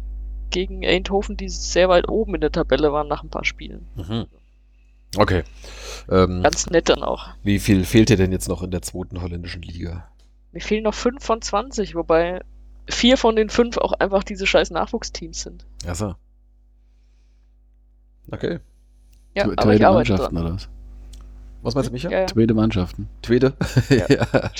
gegen 0.51 0.85
Eindhoven, 0.85 1.37
die 1.37 1.49
sehr 1.49 1.89
weit 1.89 2.09
oben 2.09 2.35
in 2.35 2.41
der 2.41 2.53
Tabelle 2.53 2.93
waren 2.93 3.09
nach 3.09 3.23
ein 3.23 3.31
paar 3.31 3.45
Spielen. 3.45 3.89
Mhm. 3.97 4.27
Okay. 5.17 5.45
Ähm, 6.11 6.43
Ganz 6.43 6.69
nett 6.71 6.89
dann 6.89 7.03
auch. 7.03 7.29
Wie 7.43 7.59
viel 7.59 7.85
fehlt 7.85 8.09
dir 8.09 8.17
denn 8.17 8.33
jetzt 8.33 8.49
noch 8.49 8.63
in 8.63 8.71
der 8.71 8.83
zweiten 8.83 9.21
holländischen 9.23 9.63
Liga? 9.63 10.09
Mir 10.53 10.61
fehlen 10.61 10.85
noch 10.85 10.95
5 10.95 11.25
von 11.25 11.41
20, 11.41 11.95
wobei 11.95 12.41
vier 12.89 13.17
von 13.17 13.37
den 13.37 13.49
fünf 13.49 13.79
auch 13.79 13.93
einfach 13.93 14.25
diese 14.25 14.47
scheiß 14.47 14.71
Nachwuchsteams 14.71 15.43
sind. 15.43 15.67
Achso. 15.87 16.15
Okay. 18.31 18.61
Ja, 19.35 19.45
aber 19.57 19.75
ich 19.75 19.85
arbeite 19.85 20.15
dran. 20.15 20.37
Oder 20.37 20.55
was? 20.55 20.69
Was 21.65 21.75
meinst 21.75 21.89
du, 21.89 21.93
Micha? 21.95 22.11
Ja, 22.11 22.21
ja. 22.21 22.27
Tweede 22.27 22.53
Mannschaften. 22.53 23.09
Tweede? 23.23 23.55
Ja. 23.89 24.07
ja. 24.09 24.27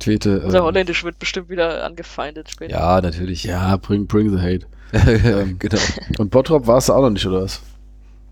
Tweede. 0.00 0.40
Unser 0.40 0.58
ähm, 0.58 0.64
Holländisch 0.64 1.04
wird 1.04 1.20
bestimmt 1.20 1.48
wieder 1.48 1.84
angefeindet 1.84 2.50
später. 2.50 2.72
Ja, 2.72 3.00
natürlich. 3.00 3.44
Ja, 3.44 3.76
bring, 3.76 4.08
bring 4.08 4.36
the 4.36 4.42
hate. 4.42 4.66
ähm, 4.92 5.58
genau. 5.58 5.78
Und 6.18 6.30
Bottrop 6.30 6.66
war 6.66 6.78
es 6.78 6.90
auch 6.90 7.00
noch 7.00 7.10
nicht, 7.10 7.24
oder 7.26 7.42
was? 7.42 7.62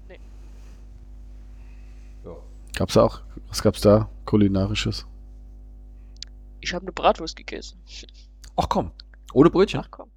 Nee. 0.08 0.18
Gab's 2.74 2.96
auch, 2.96 3.20
was 3.48 3.62
gab's 3.62 3.80
da? 3.80 4.08
Kulinarisches? 4.24 5.06
Ich 6.60 6.74
habe 6.74 6.82
eine 6.82 6.92
Bratwurst 6.92 7.36
gegessen. 7.36 7.78
Ach 8.56 8.68
komm. 8.68 8.90
Ohne 9.32 9.50
Brötchen? 9.50 9.80
Ach 9.80 9.88
komm. 9.90 10.10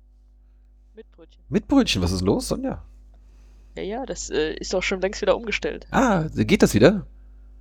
Mit 0.96 1.12
Brötchen. 1.12 1.44
Mit 1.50 1.68
Brötchen, 1.68 2.02
was 2.02 2.12
ist 2.12 2.22
los, 2.22 2.48
Sonja? 2.48 2.84
Ja, 3.78 3.84
ja, 3.84 4.06
das 4.08 4.32
äh, 4.32 4.56
ist 4.56 4.74
doch 4.74 4.82
schon 4.82 5.02
längst 5.02 5.22
wieder 5.22 5.38
umgestellt. 5.38 5.86
Ah, 5.92 6.26
geht 6.34 6.64
das 6.64 6.74
wieder? 6.74 7.06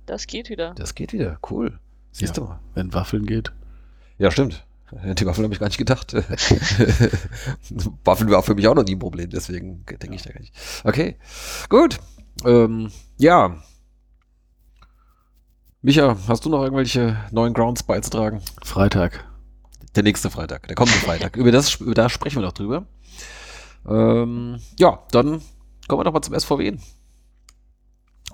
Das 0.07 0.25
geht 0.25 0.49
wieder. 0.49 0.73
Das 0.73 0.95
geht 0.95 1.13
wieder, 1.13 1.37
cool. 1.51 1.77
Siehst 2.11 2.35
ja, 2.37 2.43
du 2.43 2.49
mal. 2.49 2.59
Wenn 2.73 2.91
Waffeln 2.91 3.27
geht. 3.27 3.51
Ja, 4.17 4.31
stimmt. 4.31 4.65
Die 4.91 5.25
Waffeln 5.27 5.43
habe 5.43 5.53
ich 5.53 5.59
gar 5.59 5.67
nicht 5.67 5.77
gedacht. 5.77 6.13
Waffeln 8.03 8.31
war 8.31 8.41
für 8.41 8.55
mich 8.55 8.67
auch 8.67 8.73
noch 8.73 8.85
nie 8.85 8.95
ein 8.95 8.99
Problem, 8.99 9.29
deswegen 9.29 9.85
denke 9.85 10.07
ja. 10.07 10.13
ich 10.13 10.23
da 10.23 10.31
gar 10.31 10.39
nicht. 10.39 10.55
Okay, 10.83 11.17
gut. 11.69 11.99
Ähm, 12.43 12.89
ja. 13.17 13.61
Micha, 15.83 16.17
hast 16.27 16.45
du 16.45 16.49
noch 16.49 16.63
irgendwelche 16.63 17.15
neuen 17.31 17.53
Grounds 17.53 17.83
beizutragen? 17.83 18.41
Freitag. 18.63 19.23
Der 19.95 20.01
nächste 20.01 20.31
Freitag, 20.31 20.67
der 20.67 20.75
kommende 20.75 20.97
Freitag. 20.99 21.35
über 21.37 21.51
das 21.51 21.75
über 21.75 21.93
da 21.93 22.09
sprechen 22.09 22.37
wir 22.37 22.45
noch 22.47 22.53
drüber. 22.53 22.87
Ähm, 23.87 24.59
ja, 24.79 25.03
dann 25.11 25.43
Kommen 25.87 25.99
wir 25.99 26.03
doch 26.03 26.13
mal 26.13 26.21
zum 26.21 26.37
SVW. 26.37 26.77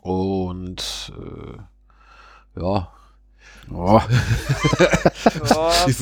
Und 0.01 1.13
äh, 1.17 2.59
ja. 2.61 2.91
Oh. 3.71 4.01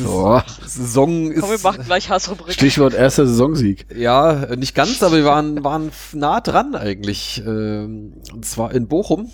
Oh. 0.06 0.42
Saison 0.66 1.32
ist. 1.32 1.42
Komm, 1.42 1.52
wir 1.52 1.60
machen 1.60 1.84
gleich 1.86 2.10
Hassrubrik. 2.10 2.54
Stichwort 2.54 2.94
erster 2.94 3.26
Saisonsieg. 3.26 3.86
Ja, 3.96 4.56
nicht 4.56 4.76
ganz, 4.76 5.02
aber 5.04 5.16
wir 5.16 5.26
waren, 5.26 5.64
waren 5.64 5.92
nah 6.14 6.42
dran 6.42 6.76
eigentlich. 6.76 7.42
Ähm, 7.46 8.14
und 8.34 8.46
zwar 8.46 8.74
in 8.74 8.88
Bochum. 8.88 9.32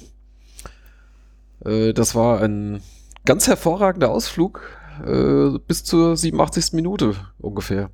Äh, 1.63 1.93
das 1.93 2.15
war 2.15 2.41
ein 2.41 2.81
ganz 3.25 3.47
hervorragender 3.47 4.09
Ausflug 4.09 4.61
äh, 5.05 5.57
bis 5.67 5.83
zur 5.83 6.17
87. 6.17 6.73
Minute 6.73 7.15
ungefähr. 7.39 7.89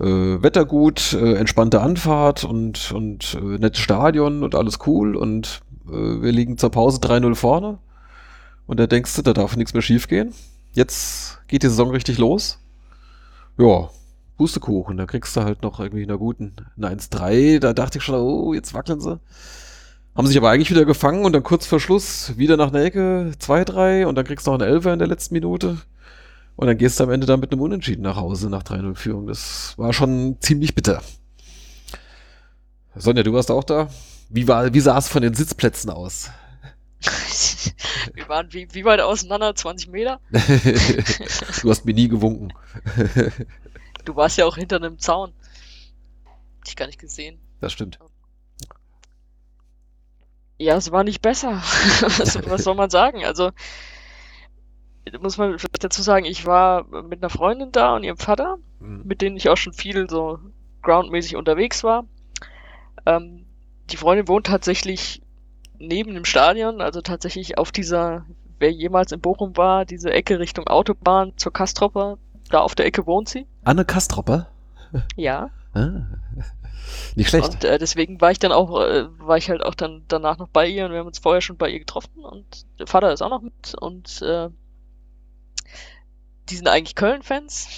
Äh, 0.00 0.42
Wetter 0.42 0.64
gut, 0.64 1.12
äh, 1.12 1.34
entspannte 1.34 1.80
Anfahrt 1.80 2.44
und, 2.44 2.92
und 2.92 3.38
äh, 3.40 3.58
nettes 3.58 3.80
Stadion 3.80 4.42
und 4.42 4.54
alles 4.54 4.78
cool 4.86 5.16
und 5.16 5.62
äh, 5.86 6.22
wir 6.22 6.32
liegen 6.32 6.58
zur 6.58 6.70
Pause 6.70 6.98
3-0 6.98 7.34
vorne 7.34 7.78
und 8.66 8.80
da 8.80 8.86
denkst 8.86 9.14
du, 9.16 9.22
da 9.22 9.32
darf 9.32 9.56
nichts 9.56 9.72
mehr 9.72 9.82
schief 9.82 10.08
gehen. 10.08 10.34
Jetzt 10.72 11.40
geht 11.46 11.62
die 11.62 11.68
Saison 11.68 11.90
richtig 11.90 12.18
los. 12.18 12.58
Ja, 13.56 13.88
Pustekuchen, 14.36 14.96
da 14.96 15.06
kriegst 15.06 15.36
du 15.36 15.42
halt 15.42 15.62
noch 15.62 15.78
irgendwie 15.78 16.02
in 16.02 16.10
einer 16.10 16.18
guten 16.18 16.54
1-3. 16.78 17.60
Da 17.60 17.72
dachte 17.72 17.98
ich 17.98 18.04
schon, 18.04 18.16
oh, 18.16 18.52
jetzt 18.52 18.74
wackeln 18.74 19.00
sie. 19.00 19.20
Haben 20.16 20.26
sich 20.26 20.36
aber 20.36 20.50
eigentlich 20.50 20.70
wieder 20.70 20.84
gefangen 20.84 21.24
und 21.24 21.32
dann 21.32 21.42
kurz 21.42 21.66
vor 21.66 21.80
Schluss 21.80 22.36
wieder 22.36 22.56
nach 22.56 22.72
einer 22.72 22.84
Ecke 22.84 23.32
2-3 23.38 24.06
und 24.06 24.16
dann 24.16 24.24
kriegst 24.24 24.46
du 24.46 24.50
noch 24.50 24.60
einen 24.60 24.72
Elfer 24.72 24.92
in 24.92 24.98
der 24.98 25.08
letzten 25.08 25.34
Minute. 25.34 25.78
Und 26.56 26.68
dann 26.68 26.78
gehst 26.78 27.00
du 27.00 27.04
am 27.04 27.10
Ende 27.10 27.26
dann 27.26 27.40
mit 27.40 27.52
einem 27.52 27.60
Unentschieden 27.60 28.02
nach 28.02 28.16
Hause 28.16 28.48
nach 28.48 28.62
3-0 28.62 28.94
Führung. 28.94 29.26
Das 29.26 29.74
war 29.76 29.92
schon 29.92 30.36
ziemlich 30.40 30.74
bitter. 30.74 31.02
Sonja, 32.94 33.22
du 33.24 33.32
warst 33.32 33.50
auch 33.50 33.64
da. 33.64 33.88
Wie, 34.28 34.46
war, 34.46 34.72
wie 34.72 34.80
sah 34.80 34.96
es 34.98 35.08
von 35.08 35.22
den 35.22 35.34
Sitzplätzen 35.34 35.90
aus? 35.90 36.30
Wir 38.14 38.28
waren 38.28 38.52
wie, 38.52 38.68
wie 38.72 38.84
weit 38.84 39.00
auseinander? 39.00 39.54
20 39.54 39.90
Meter? 39.90 40.20
du 40.30 41.70
hast 41.70 41.84
mir 41.84 41.94
nie 41.94 42.08
gewunken. 42.08 42.52
du 44.04 44.16
warst 44.16 44.38
ja 44.38 44.46
auch 44.46 44.56
hinter 44.56 44.76
einem 44.76 44.98
Zaun. 44.98 45.32
Hab 46.24 46.68
ich 46.68 46.76
gar 46.76 46.86
nicht 46.86 47.00
gesehen. 47.00 47.38
Das 47.60 47.72
stimmt. 47.72 47.98
Ja, 50.58 50.76
es 50.76 50.92
war 50.92 51.04
nicht 51.04 51.20
besser. 51.20 51.52
was, 52.00 52.38
was 52.48 52.64
soll 52.64 52.74
man 52.74 52.90
sagen? 52.90 53.24
Also, 53.24 53.50
muss 55.20 55.38
man 55.38 55.56
dazu 55.80 56.02
sagen, 56.02 56.24
ich 56.24 56.46
war 56.46 56.84
mit 57.02 57.22
einer 57.22 57.30
Freundin 57.30 57.72
da 57.72 57.94
und 57.96 58.04
ihrem 58.04 58.16
Vater, 58.16 58.58
mhm. 58.80 59.02
mit 59.04 59.20
denen 59.20 59.36
ich 59.36 59.48
auch 59.48 59.56
schon 59.56 59.72
viel 59.72 60.08
so 60.08 60.38
groundmäßig 60.82 61.36
unterwegs 61.36 61.84
war. 61.84 62.04
Ähm, 63.06 63.46
die 63.90 63.96
Freundin 63.96 64.28
wohnt 64.28 64.46
tatsächlich 64.46 65.22
neben 65.78 66.14
dem 66.14 66.24
Stadion, 66.24 66.80
also 66.80 67.00
tatsächlich 67.00 67.58
auf 67.58 67.72
dieser, 67.72 68.24
wer 68.58 68.70
jemals 68.70 69.12
in 69.12 69.20
Bochum 69.20 69.56
war, 69.56 69.84
diese 69.84 70.10
Ecke 70.12 70.38
Richtung 70.38 70.68
Autobahn 70.68 71.32
zur 71.36 71.52
Kastropper, 71.52 72.18
da 72.50 72.60
auf 72.60 72.74
der 72.74 72.86
Ecke 72.86 73.06
wohnt 73.06 73.28
sie. 73.28 73.46
Anne 73.64 73.84
Kastropper? 73.84 74.48
Ja. 75.16 75.50
Ah, 75.74 76.06
nicht 77.16 77.30
schlecht. 77.30 77.54
Und 77.54 77.64
äh, 77.64 77.78
deswegen 77.78 78.20
war 78.20 78.30
ich 78.30 78.38
dann 78.38 78.52
auch, 78.52 78.80
äh, 78.80 79.06
war 79.18 79.36
ich 79.36 79.50
halt 79.50 79.62
auch 79.64 79.74
dann 79.74 80.04
danach 80.08 80.38
noch 80.38 80.48
bei 80.48 80.68
ihr 80.68 80.84
und 80.84 80.92
wir 80.92 81.00
haben 81.00 81.06
uns 81.06 81.18
vorher 81.18 81.40
schon 81.40 81.56
bei 81.56 81.68
ihr 81.68 81.80
getroffen 81.80 82.24
und 82.24 82.66
der 82.78 82.86
Vater 82.86 83.12
ist 83.12 83.22
auch 83.22 83.30
noch 83.30 83.42
mit 83.42 83.74
und 83.80 84.22
äh, 84.22 84.50
die 86.48 86.56
sind 86.56 86.68
eigentlich 86.68 86.94
Köln-Fans, 86.94 87.68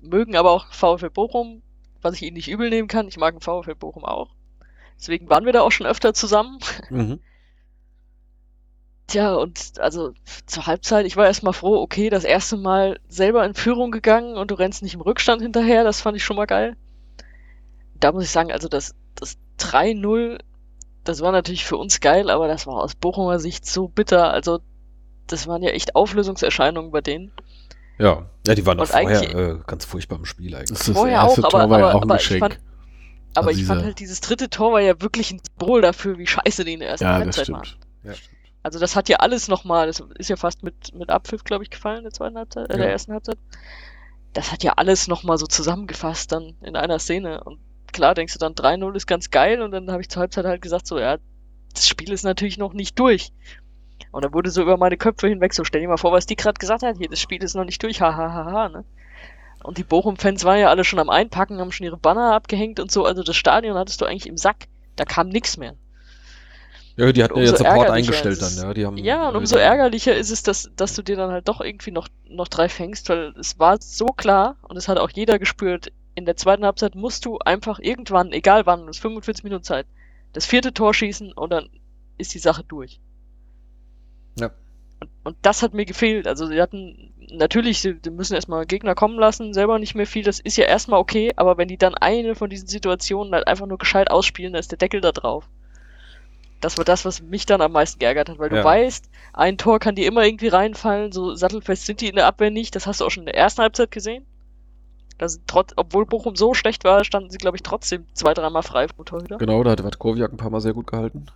mögen 0.00 0.36
aber 0.36 0.50
auch 0.50 0.72
VfL 0.72 1.10
Bochum, 1.10 1.62
was 2.00 2.14
ich 2.14 2.22
ihnen 2.22 2.36
nicht 2.36 2.48
übel 2.48 2.70
nehmen 2.70 2.88
kann. 2.88 3.08
Ich 3.08 3.16
mag 3.16 3.34
den 3.34 3.40
VfL 3.40 3.74
Bochum 3.74 4.04
auch. 4.04 4.34
Deswegen 4.98 5.28
waren 5.28 5.44
wir 5.44 5.52
da 5.52 5.62
auch 5.62 5.72
schon 5.72 5.86
öfter 5.86 6.14
zusammen. 6.14 6.58
Mhm. 6.90 7.20
Tja, 9.08 9.34
und 9.34 9.78
also 9.78 10.12
zur 10.46 10.66
Halbzeit, 10.66 11.04
ich 11.06 11.16
war 11.16 11.26
erstmal 11.26 11.52
froh, 11.52 11.76
okay, 11.82 12.08
das 12.08 12.24
erste 12.24 12.56
Mal 12.56 13.00
selber 13.08 13.44
in 13.44 13.54
Führung 13.54 13.90
gegangen 13.90 14.36
und 14.36 14.50
du 14.50 14.54
rennst 14.54 14.82
nicht 14.82 14.94
im 14.94 15.00
Rückstand 15.00 15.42
hinterher, 15.42 15.84
das 15.84 16.00
fand 16.00 16.16
ich 16.16 16.24
schon 16.24 16.36
mal 16.36 16.46
geil. 16.46 16.76
Da 17.94 18.12
muss 18.12 18.24
ich 18.24 18.30
sagen, 18.30 18.52
also 18.52 18.68
das, 18.68 18.94
das 19.14 19.36
3-0, 19.58 20.38
das 21.04 21.20
war 21.20 21.32
natürlich 21.32 21.64
für 21.64 21.76
uns 21.76 22.00
geil, 22.00 22.30
aber 22.30 22.48
das 22.48 22.66
war 22.66 22.76
aus 22.76 22.94
Bochumer 22.94 23.38
Sicht 23.38 23.66
so 23.66 23.88
bitter. 23.88 24.32
Also, 24.32 24.60
das 25.26 25.46
waren 25.46 25.62
ja 25.62 25.70
echt 25.70 25.94
Auflösungserscheinungen 25.94 26.90
bei 26.90 27.00
denen. 27.00 27.32
Ja, 27.98 28.26
ja 28.46 28.54
die 28.54 28.66
waren 28.66 28.80
auch 28.80 28.86
vorher 28.86 29.34
äh, 29.34 29.58
ganz 29.66 29.84
furchtbar 29.84 30.18
im 30.18 30.24
Spiel 30.24 30.54
eigentlich. 30.54 30.78
Das, 30.78 30.90
vorher 30.90 31.24
auch, 31.24 31.38
aber, 31.38 31.60
aber, 31.60 31.78
ja 31.78 31.92
auch 31.94 32.02
aber 32.02 32.16
ich 32.16 32.28
fand, 32.28 32.58
aber 33.34 33.48
also 33.48 33.60
ich 33.60 33.66
fand 33.66 33.82
halt, 33.82 33.98
dieses 33.98 34.20
dritte 34.20 34.50
Tor 34.50 34.72
war 34.72 34.80
ja 34.80 35.00
wirklich 35.00 35.30
ein 35.30 35.40
Symbol 35.44 35.80
dafür, 35.80 36.18
wie 36.18 36.26
scheiße 36.26 36.64
die 36.64 36.74
in 36.74 36.80
der 36.80 36.90
ersten 36.90 37.04
ja, 37.04 37.14
Halbzeit 37.14 37.48
waren. 37.50 37.68
Ja, 38.04 38.12
also 38.62 38.78
das 38.78 38.94
hat 38.94 39.08
ja 39.08 39.18
alles 39.18 39.48
nochmal, 39.48 39.86
das 39.86 40.02
ist 40.18 40.30
ja 40.30 40.36
fast 40.36 40.62
mit, 40.62 40.94
mit 40.94 41.10
Abpfiff, 41.10 41.44
glaube 41.44 41.64
ich, 41.64 41.70
gefallen 41.70 41.98
in 41.98 42.04
der 42.04 42.12
zweiten 42.12 42.36
Halbzeit, 42.36 42.70
äh, 42.70 42.74
ja. 42.74 42.78
der 42.78 42.92
ersten 42.92 43.12
Halbzeit. 43.12 43.38
Das 44.34 44.52
hat 44.52 44.62
ja 44.62 44.74
alles 44.74 45.08
nochmal 45.08 45.36
so 45.38 45.46
zusammengefasst 45.46 46.32
dann 46.32 46.54
in 46.62 46.76
einer 46.76 46.98
Szene. 46.98 47.42
Und 47.44 47.58
klar 47.92 48.14
denkst 48.14 48.32
du 48.34 48.38
dann 48.38 48.54
3-0 48.54 48.94
ist 48.96 49.06
ganz 49.06 49.30
geil 49.30 49.62
und 49.62 49.72
dann 49.72 49.90
habe 49.90 50.00
ich 50.00 50.08
zur 50.08 50.20
Halbzeit 50.20 50.44
halt 50.44 50.62
gesagt, 50.62 50.86
so, 50.86 50.98
ja, 50.98 51.18
das 51.74 51.88
Spiel 51.88 52.12
ist 52.12 52.22
natürlich 52.22 52.58
noch 52.58 52.72
nicht 52.72 52.98
durch. 52.98 53.32
Und 54.10 54.24
dann 54.24 54.34
wurde 54.34 54.50
so 54.50 54.62
über 54.62 54.76
meine 54.76 54.96
Köpfe 54.96 55.28
hinweg 55.28 55.54
so, 55.54 55.64
stell 55.64 55.80
dir 55.80 55.88
mal 55.88 55.96
vor, 55.96 56.12
was 56.12 56.26
die 56.26 56.36
gerade 56.36 56.58
gesagt 56.58 56.82
hat, 56.82 56.98
hier, 56.98 57.08
das 57.08 57.20
Spiel 57.20 57.42
ist 57.42 57.54
noch 57.54 57.64
nicht 57.64 57.82
durch, 57.82 58.00
hahaha, 58.00 58.34
ha, 58.34 58.44
ha, 58.44 58.52
ha, 58.52 58.68
ne? 58.68 58.84
Und 59.62 59.78
die 59.78 59.84
Bochum-Fans 59.84 60.44
waren 60.44 60.58
ja 60.58 60.68
alle 60.70 60.84
schon 60.84 60.98
am 60.98 61.08
Einpacken, 61.08 61.60
haben 61.60 61.70
schon 61.70 61.86
ihre 61.86 61.96
Banner 61.96 62.34
abgehängt 62.34 62.80
und 62.80 62.90
so. 62.90 63.04
Also 63.04 63.22
das 63.22 63.36
Stadion 63.36 63.76
hattest 63.76 64.00
du 64.00 64.06
eigentlich 64.06 64.26
im 64.26 64.36
Sack. 64.36 64.66
Da 64.96 65.04
kam 65.04 65.28
nichts 65.28 65.56
mehr. 65.56 65.76
Ja, 66.96 67.10
die 67.10 67.24
hatten 67.24 67.38
ja 67.38 67.44
jetzt 67.44 67.58
Support 67.58 67.90
eingestellt 67.90 68.42
dann, 68.42 68.54
ja. 68.54 68.74
Die 68.74 68.84
haben 68.84 68.96
ja, 68.98 69.28
und 69.28 69.36
umso 69.36 69.56
ärgerlicher 69.56 70.14
ist 70.14 70.30
es, 70.30 70.42
dass, 70.42 70.70
dass 70.76 70.94
du 70.94 71.02
dir 71.02 71.16
dann 71.16 71.30
halt 71.30 71.48
doch 71.48 71.60
irgendwie 71.60 71.90
noch, 71.90 72.08
noch 72.28 72.48
drei 72.48 72.68
fängst, 72.68 73.08
weil 73.08 73.32
es 73.38 73.58
war 73.58 73.78
so 73.80 74.06
klar 74.06 74.56
und 74.62 74.76
es 74.76 74.88
hat 74.88 74.98
auch 74.98 75.08
jeder 75.10 75.38
gespürt, 75.38 75.90
in 76.14 76.26
der 76.26 76.36
zweiten 76.36 76.64
Halbzeit 76.64 76.94
musst 76.94 77.24
du 77.24 77.38
einfach 77.38 77.78
irgendwann, 77.78 78.32
egal 78.32 78.66
wann, 78.66 78.82
es 78.82 78.96
ist 78.96 79.02
45 79.02 79.44
Minuten 79.44 79.64
Zeit, 79.64 79.86
das 80.34 80.44
vierte 80.44 80.74
Tor 80.74 80.92
schießen 80.92 81.32
und 81.32 81.50
dann 81.50 81.70
ist 82.18 82.34
die 82.34 82.38
Sache 82.38 82.62
durch. 82.62 83.00
Ja. 84.38 84.50
Und, 85.00 85.10
und 85.24 85.36
das 85.42 85.62
hat 85.62 85.74
mir 85.74 85.84
gefehlt. 85.84 86.26
Also 86.26 86.46
sie 86.46 86.60
hatten 86.60 87.12
natürlich, 87.32 87.80
sie 87.80 87.98
müssen 88.10 88.34
erstmal 88.34 88.66
Gegner 88.66 88.94
kommen 88.94 89.18
lassen, 89.18 89.54
selber 89.54 89.78
nicht 89.78 89.94
mehr 89.94 90.06
viel, 90.06 90.24
das 90.24 90.40
ist 90.40 90.56
ja 90.56 90.66
erstmal 90.66 91.00
okay, 91.00 91.32
aber 91.36 91.58
wenn 91.58 91.68
die 91.68 91.78
dann 91.78 91.94
eine 91.94 92.34
von 92.34 92.50
diesen 92.50 92.68
Situationen 92.68 93.32
halt 93.32 93.46
einfach 93.46 93.66
nur 93.66 93.78
gescheit 93.78 94.10
ausspielen, 94.10 94.52
dann 94.52 94.60
ist 94.60 94.70
der 94.70 94.78
Deckel 94.78 95.00
da 95.00 95.12
drauf. 95.12 95.48
Das 96.60 96.78
war 96.78 96.84
das, 96.84 97.04
was 97.04 97.20
mich 97.20 97.44
dann 97.44 97.60
am 97.60 97.72
meisten 97.72 97.98
geärgert 97.98 98.28
hat, 98.28 98.38
weil 98.38 98.50
du 98.50 98.56
ja. 98.56 98.64
weißt, 98.64 99.10
ein 99.32 99.58
Tor 99.58 99.80
kann 99.80 99.96
dir 99.96 100.06
immer 100.06 100.24
irgendwie 100.24 100.48
reinfallen, 100.48 101.10
so 101.10 101.34
sattelfest 101.34 101.86
sind 101.86 102.00
die 102.00 102.08
in 102.08 102.14
der 102.14 102.26
Abwehr 102.26 102.50
nicht, 102.50 102.76
das 102.76 102.86
hast 102.86 103.00
du 103.00 103.04
auch 103.04 103.10
schon 103.10 103.22
in 103.22 103.32
der 103.32 103.36
ersten 103.36 103.62
Halbzeit 103.62 103.90
gesehen. 103.90 104.24
Das 105.18 105.40
trotz, 105.46 105.72
obwohl 105.76 106.06
Bochum 106.06 106.36
so 106.36 106.54
schlecht 106.54 106.84
war, 106.84 107.04
standen 107.04 107.30
sie, 107.30 107.38
glaube 107.38 107.56
ich, 107.56 107.62
trotzdem 107.62 108.06
zwei, 108.14 108.34
dreimal 108.34 108.62
frei 108.62 108.88
vom 108.88 109.04
Torhüter. 109.04 109.38
Genau, 109.38 109.62
da 109.62 109.70
hat 109.70 109.84
Watkowiak 109.84 110.32
ein 110.32 110.36
paar 110.36 110.50
Mal 110.50 110.60
sehr 110.60 110.72
gut 110.72 110.86
gehalten. 110.86 111.26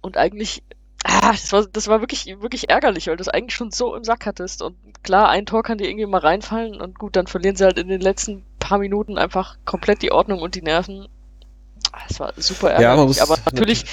Und 0.00 0.16
eigentlich 0.16 0.62
ah, 1.04 1.32
das 1.32 1.52
war, 1.52 1.66
das 1.66 1.86
war 1.88 2.00
wirklich, 2.00 2.26
wirklich 2.40 2.70
ärgerlich, 2.70 3.06
weil 3.06 3.16
du 3.16 3.22
es 3.22 3.28
eigentlich 3.28 3.54
schon 3.54 3.70
so 3.70 3.94
im 3.94 4.04
Sack 4.04 4.26
hattest. 4.26 4.62
Und 4.62 4.76
klar, 5.02 5.28
ein 5.28 5.46
Tor 5.46 5.62
kann 5.62 5.78
dir 5.78 5.88
irgendwie 5.88 6.06
mal 6.06 6.18
reinfallen 6.18 6.80
und 6.80 6.98
gut, 6.98 7.16
dann 7.16 7.26
verlieren 7.26 7.56
sie 7.56 7.64
halt 7.64 7.78
in 7.78 7.88
den 7.88 8.00
letzten 8.00 8.44
paar 8.58 8.78
Minuten 8.78 9.18
einfach 9.18 9.56
komplett 9.64 10.02
die 10.02 10.12
Ordnung 10.12 10.40
und 10.40 10.54
die 10.54 10.62
Nerven. 10.62 11.08
Das 12.08 12.18
war 12.18 12.32
super 12.36 12.70
ärgerlich. 12.70 13.18
Ja, 13.18 13.22
aber 13.22 13.38
natürlich, 13.44 13.84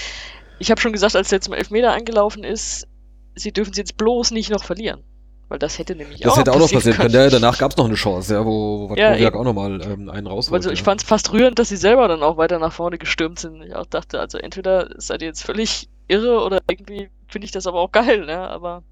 ich 0.59 0.71
habe 0.71 0.81
schon 0.81 0.93
gesagt, 0.93 1.15
als 1.15 1.29
der 1.29 1.41
zum 1.41 1.53
Elfmeter 1.53 1.91
eingelaufen 1.91 2.43
ist, 2.43 2.87
sie 3.35 3.51
dürfen 3.51 3.73
sie 3.73 3.81
jetzt 3.81 3.97
bloß 3.97 4.31
nicht 4.31 4.49
noch 4.49 4.63
verlieren. 4.63 5.03
Weil 5.51 5.59
das 5.59 5.77
hätte 5.79 5.97
nämlich 5.97 6.21
das 6.21 6.31
auch 6.31 6.37
hätte 6.37 6.53
auch 6.53 6.59
noch 6.59 6.71
passieren 6.71 6.95
können. 6.95 7.11
können. 7.11 7.25
Ja, 7.25 7.29
danach 7.29 7.57
gab 7.57 7.71
es 7.71 7.77
noch 7.77 7.83
eine 7.83 7.95
Chance, 7.95 8.35
ja, 8.35 8.45
wo 8.45 8.89
Watkowiak 8.89 9.19
ja, 9.19 9.33
auch 9.33 9.43
nochmal 9.43 9.81
ähm, 9.81 10.09
einen 10.09 10.25
raus 10.25 10.49
Also 10.49 10.71
ich 10.71 10.79
ja. 10.79 10.85
fand 10.85 11.01
es 11.01 11.07
fast 11.07 11.33
rührend, 11.33 11.59
dass 11.59 11.67
sie 11.67 11.75
selber 11.75 12.07
dann 12.07 12.23
auch 12.23 12.37
weiter 12.37 12.57
nach 12.57 12.71
vorne 12.71 12.97
gestürmt 12.97 13.37
sind. 13.37 13.61
Ich 13.63 13.75
auch 13.75 13.85
dachte, 13.85 14.21
also 14.21 14.37
entweder 14.37 14.91
seid 14.95 15.21
ihr 15.21 15.27
jetzt 15.27 15.43
völlig 15.43 15.89
irre 16.07 16.41
oder 16.45 16.61
irgendwie 16.69 17.09
finde 17.27 17.43
ich 17.43 17.51
das 17.51 17.67
aber 17.67 17.81
auch 17.81 17.91
geil, 17.91 18.25
ne? 18.25 18.37
Aber 18.37 18.83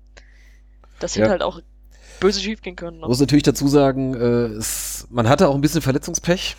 das 0.99 1.15
hätte 1.15 1.27
ja. 1.27 1.31
halt 1.31 1.43
auch 1.43 1.61
böse 2.19 2.41
schief 2.41 2.61
gehen 2.61 2.75
können. 2.75 2.99
Ne? 2.99 3.07
Muss 3.07 3.21
natürlich 3.21 3.43
dazu 3.43 3.69
sagen, 3.69 4.13
äh, 4.15 4.57
es, 4.57 5.07
man 5.09 5.29
hatte 5.29 5.47
auch 5.47 5.55
ein 5.55 5.61
bisschen 5.61 5.81
Verletzungspech. 5.81 6.57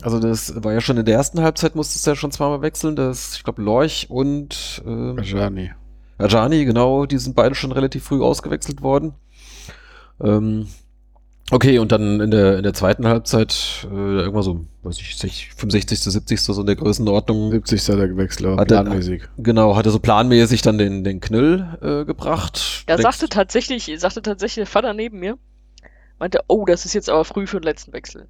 Also 0.00 0.20
das 0.20 0.62
war 0.62 0.74
ja 0.74 0.80
schon 0.80 0.96
in 0.96 1.04
der 1.04 1.16
ersten 1.16 1.40
Halbzeit, 1.40 1.74
musstest 1.74 2.06
du 2.06 2.12
ja 2.12 2.14
schon 2.14 2.30
zweimal 2.30 2.62
wechseln. 2.62 2.94
Das, 2.94 3.34
ich 3.34 3.42
glaube, 3.42 3.62
Lorch 3.62 4.06
und 4.10 4.80
ähm, 4.86 5.18
Ajani. 5.18 5.72
Ajani, 6.18 6.64
genau, 6.66 7.06
die 7.06 7.18
sind 7.18 7.34
beide 7.34 7.54
schon 7.54 7.72
relativ 7.72 8.04
früh 8.04 8.22
ausgewechselt 8.22 8.82
worden. 8.82 9.14
Ähm, 10.22 10.66
Okay, 11.52 11.80
und 11.80 11.90
dann 11.90 12.20
in 12.20 12.30
der, 12.30 12.58
in 12.58 12.62
der 12.62 12.74
zweiten 12.74 13.08
Halbzeit, 13.08 13.84
äh, 13.90 13.94
irgendwann 13.94 14.44
so, 14.44 14.64
weiß 14.84 14.98
ich, 15.00 15.52
65., 15.56 16.00
70. 16.00 16.40
so 16.40 16.60
in 16.60 16.66
der 16.66 16.76
Größenordnung. 16.76 17.50
70. 17.50 17.88
hat 17.88 17.98
er 17.98 18.06
gewechselt, 18.06 18.46
aber 18.46 18.64
planmäßig. 18.64 19.22
Genau, 19.36 19.74
hatte 19.74 19.90
so 19.90 19.98
planmäßig 19.98 20.62
dann 20.62 20.78
den, 20.78 21.02
den 21.02 21.20
Knüll 21.20 21.76
äh, 21.82 22.04
gebracht. 22.04 22.84
Er 22.86 22.98
sagte 22.98 23.28
tatsächlich, 23.28 23.90
sagte 23.98 24.22
tatsächlich 24.22 24.64
der 24.64 24.66
Vater 24.66 24.94
neben 24.94 25.18
mir, 25.18 25.38
meinte, 26.20 26.40
oh, 26.46 26.64
das 26.66 26.84
ist 26.84 26.94
jetzt 26.94 27.10
aber 27.10 27.24
früh 27.24 27.48
für 27.48 27.58
den 27.58 27.64
letzten 27.64 27.92
Wechsel. 27.92 28.28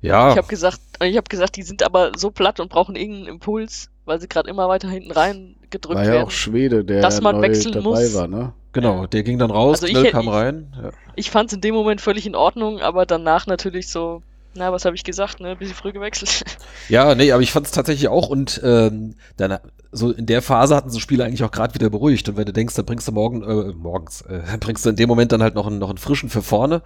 Ja. 0.00 0.30
Ich 0.30 0.36
habe 0.36 0.46
gesagt, 0.46 0.80
ich 1.02 1.16
habe 1.16 1.28
gesagt, 1.28 1.56
die 1.56 1.62
sind 1.62 1.82
aber 1.82 2.12
so 2.16 2.30
platt 2.30 2.60
und 2.60 2.70
brauchen 2.70 2.94
irgendeinen 2.94 3.28
Impuls, 3.28 3.88
weil 4.04 4.20
sie 4.20 4.28
gerade 4.28 4.50
immer 4.50 4.68
weiter 4.68 4.88
hinten 4.88 5.10
rein 5.10 5.56
gedrückt 5.70 5.96
war 5.96 6.04
ja 6.04 6.12
werden. 6.12 6.26
auch 6.26 6.30
Schwede, 6.30 6.84
der 6.84 7.00
dass 7.00 7.22
man 7.22 7.40
wechseln 7.40 7.72
dabei 7.72 8.02
muss. 8.02 8.14
war, 8.14 8.28
ne? 8.28 8.52
Genau, 8.74 9.06
der 9.06 9.22
ging 9.22 9.38
dann 9.38 9.50
raus, 9.50 9.82
also 9.82 9.96
ich, 9.96 10.10
kam 10.10 10.28
rein. 10.28 10.74
Ja. 10.82 10.90
Ich 11.14 11.30
fand 11.30 11.48
es 11.48 11.54
in 11.54 11.60
dem 11.60 11.74
Moment 11.74 12.00
völlig 12.00 12.26
in 12.26 12.34
Ordnung, 12.34 12.80
aber 12.80 13.06
danach 13.06 13.46
natürlich 13.46 13.88
so. 13.88 14.22
Na, 14.56 14.72
was 14.72 14.84
habe 14.84 14.94
ich 14.94 15.04
gesagt, 15.04 15.40
ne? 15.40 15.56
Bisschen 15.56 15.74
früh 15.74 15.92
gewechselt. 15.92 16.44
Ja, 16.88 17.14
nee, 17.14 17.32
aber 17.32 17.42
ich 17.42 17.50
fand 17.50 17.66
es 17.66 17.72
tatsächlich 17.72 18.08
auch 18.08 18.28
und 18.28 18.60
ähm, 18.62 19.14
dann, 19.36 19.58
so 19.94 20.10
in 20.10 20.26
der 20.26 20.42
Phase 20.42 20.74
hatten 20.74 20.90
sie 20.90 21.00
Spiele 21.00 21.24
eigentlich 21.24 21.44
auch 21.44 21.50
gerade 21.50 21.74
wieder 21.74 21.88
beruhigt. 21.88 22.28
Und 22.28 22.36
wenn 22.36 22.44
du 22.44 22.52
denkst, 22.52 22.74
dann 22.74 22.84
bringst 22.84 23.06
du 23.06 23.12
morgen, 23.12 23.42
äh, 23.42 23.72
morgens, 23.72 24.22
äh, 24.22 24.40
bringst 24.60 24.84
du 24.84 24.90
in 24.90 24.96
dem 24.96 25.08
Moment 25.08 25.32
dann 25.32 25.42
halt 25.42 25.54
noch 25.54 25.66
einen, 25.66 25.78
noch 25.78 25.88
einen 25.88 25.98
frischen 25.98 26.28
für 26.28 26.42
vorne, 26.42 26.82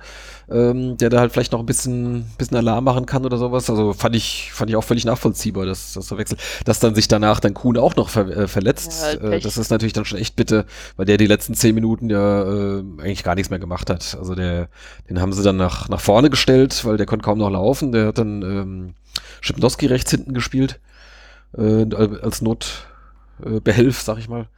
ähm, 0.51 0.97
der 0.99 1.09
da 1.09 1.21
halt 1.21 1.33
vielleicht 1.33 1.53
noch 1.53 1.61
ein 1.61 1.67
bisschen, 1.67 2.27
bisschen 2.37 2.57
Alarm 2.57 2.85
machen 2.85 3.07
kann 3.07 3.25
oder 3.25 3.39
sowas. 3.39 3.71
Also 3.71 3.95
fand 3.95 4.15
ich, 4.15 4.53
fand 4.53 4.71
ich 4.71 4.77
auch 4.77 4.85
völlig 4.85 5.05
nachvollziehbar, 5.05 5.65
dass, 5.65 5.95
der 5.95 6.19
Wechsel, 6.19 6.37
dass 6.65 6.81
dann 6.81 6.95
sich 6.95 7.09
danach 7.09 7.41
dann 7.41 7.55
Kuhn 7.55 7.77
auch 7.79 7.97
noch 7.97 8.11
ver, 8.11 8.29
äh, 8.29 8.49
verletzt. 8.49 8.93
Ja, 9.01 9.07
halt 9.07 9.23
äh, 9.23 9.41
das 9.41 9.57
ist 9.57 9.71
natürlich 9.71 9.95
dann 9.95 10.05
schon 10.05 10.19
echt 10.19 10.37
bitte, 10.37 10.67
weil 10.97 11.07
der 11.07 11.17
die 11.17 11.27
letzten 11.27 11.55
zehn 11.55 11.75
Minuten 11.75 12.11
ja 12.11 12.43
äh, 12.43 12.79
eigentlich 12.99 13.25
gar 13.25 13.35
nichts 13.35 13.51
mehr 13.51 13.59
gemacht 13.59 13.89
hat. 13.89 14.17
Also 14.19 14.35
der, 14.35 14.69
den 15.09 15.21
haben 15.21 15.33
sie 15.33 15.43
dann 15.43 15.57
nach, 15.57 15.89
nach 15.89 16.01
vorne 16.01 16.29
gestellt, 16.29 16.85
weil 16.85 16.99
der 16.99 17.07
konnte 17.07 17.25
kaum 17.25 17.39
noch 17.39 17.51
laufen. 17.51 17.93
Der 17.93 18.09
hat 18.09 18.19
dann 18.19 18.43
ähm, 18.43 18.95
Schipnowski 19.41 19.87
rechts 19.87 20.11
hinten 20.11 20.35
gespielt. 20.35 20.79
Äh, 21.57 21.87
als 22.23 22.43
Not, 22.43 22.88
äh, 23.45 23.61
Behelf, 23.61 24.01
sag 24.01 24.19
ich 24.19 24.29
mal. 24.29 24.49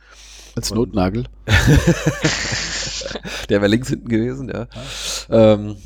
Als 0.57 0.73
Notnagel. 0.73 1.25
der 3.49 3.61
wäre 3.61 3.71
links 3.71 3.89
hinten 3.89 4.09
gewesen, 4.09 4.51
ja. 4.53 4.67
Ähm, 5.31 5.77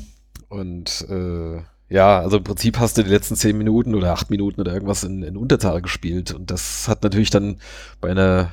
und 0.49 1.05
äh, 1.09 1.61
ja, 1.89 2.19
also 2.19 2.37
im 2.37 2.43
Prinzip 2.43 2.79
hast 2.79 2.97
du 2.97 3.03
die 3.03 3.11
letzten 3.11 3.35
zehn 3.35 3.57
Minuten 3.57 3.93
oder 3.93 4.11
acht 4.11 4.29
Minuten 4.31 4.59
oder 4.59 4.73
irgendwas 4.73 5.03
in, 5.03 5.21
in 5.21 5.37
Unterzahl 5.37 5.81
gespielt. 5.81 6.33
Und 6.33 6.49
das 6.49 6.87
hat 6.87 7.03
natürlich 7.03 7.29
dann 7.29 7.57
bei 8.01 8.09
einer 8.09 8.51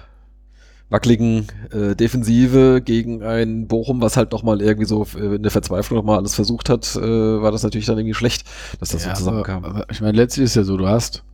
wackeligen 0.91 1.47
äh, 1.73 1.97
Defensive 1.97 2.83
gegen 2.85 3.23
ein 3.23 3.67
Bochum, 3.67 4.03
was 4.03 4.19
halt 4.19 4.33
noch 4.33 4.43
mal 4.43 4.61
irgendwie 4.61 4.85
so 4.85 5.07
äh, 5.17 5.37
in 5.37 5.43
der 5.43 5.51
Verzweiflung 5.51 5.99
noch 5.99 6.05
mal 6.05 6.19
alles 6.19 6.35
versucht 6.35 6.69
hat, 6.69 6.95
äh, 6.97 7.01
war 7.01 7.51
das 7.51 7.63
natürlich 7.63 7.87
dann 7.87 7.97
irgendwie 7.99 8.15
schlecht, 8.15 8.47
dass 8.79 8.91
das 8.91 9.05
ja, 9.07 9.17
so 9.17 9.21
zusammenkam. 9.21 9.65
Aber, 9.65 9.75
aber 9.77 9.87
ich 9.91 10.03
meine, 10.03 10.17
letztlich 10.19 10.45
ist 10.45 10.57
ja 10.57 10.65
so, 10.65 10.77
du 10.77 10.87
hast 10.87 11.25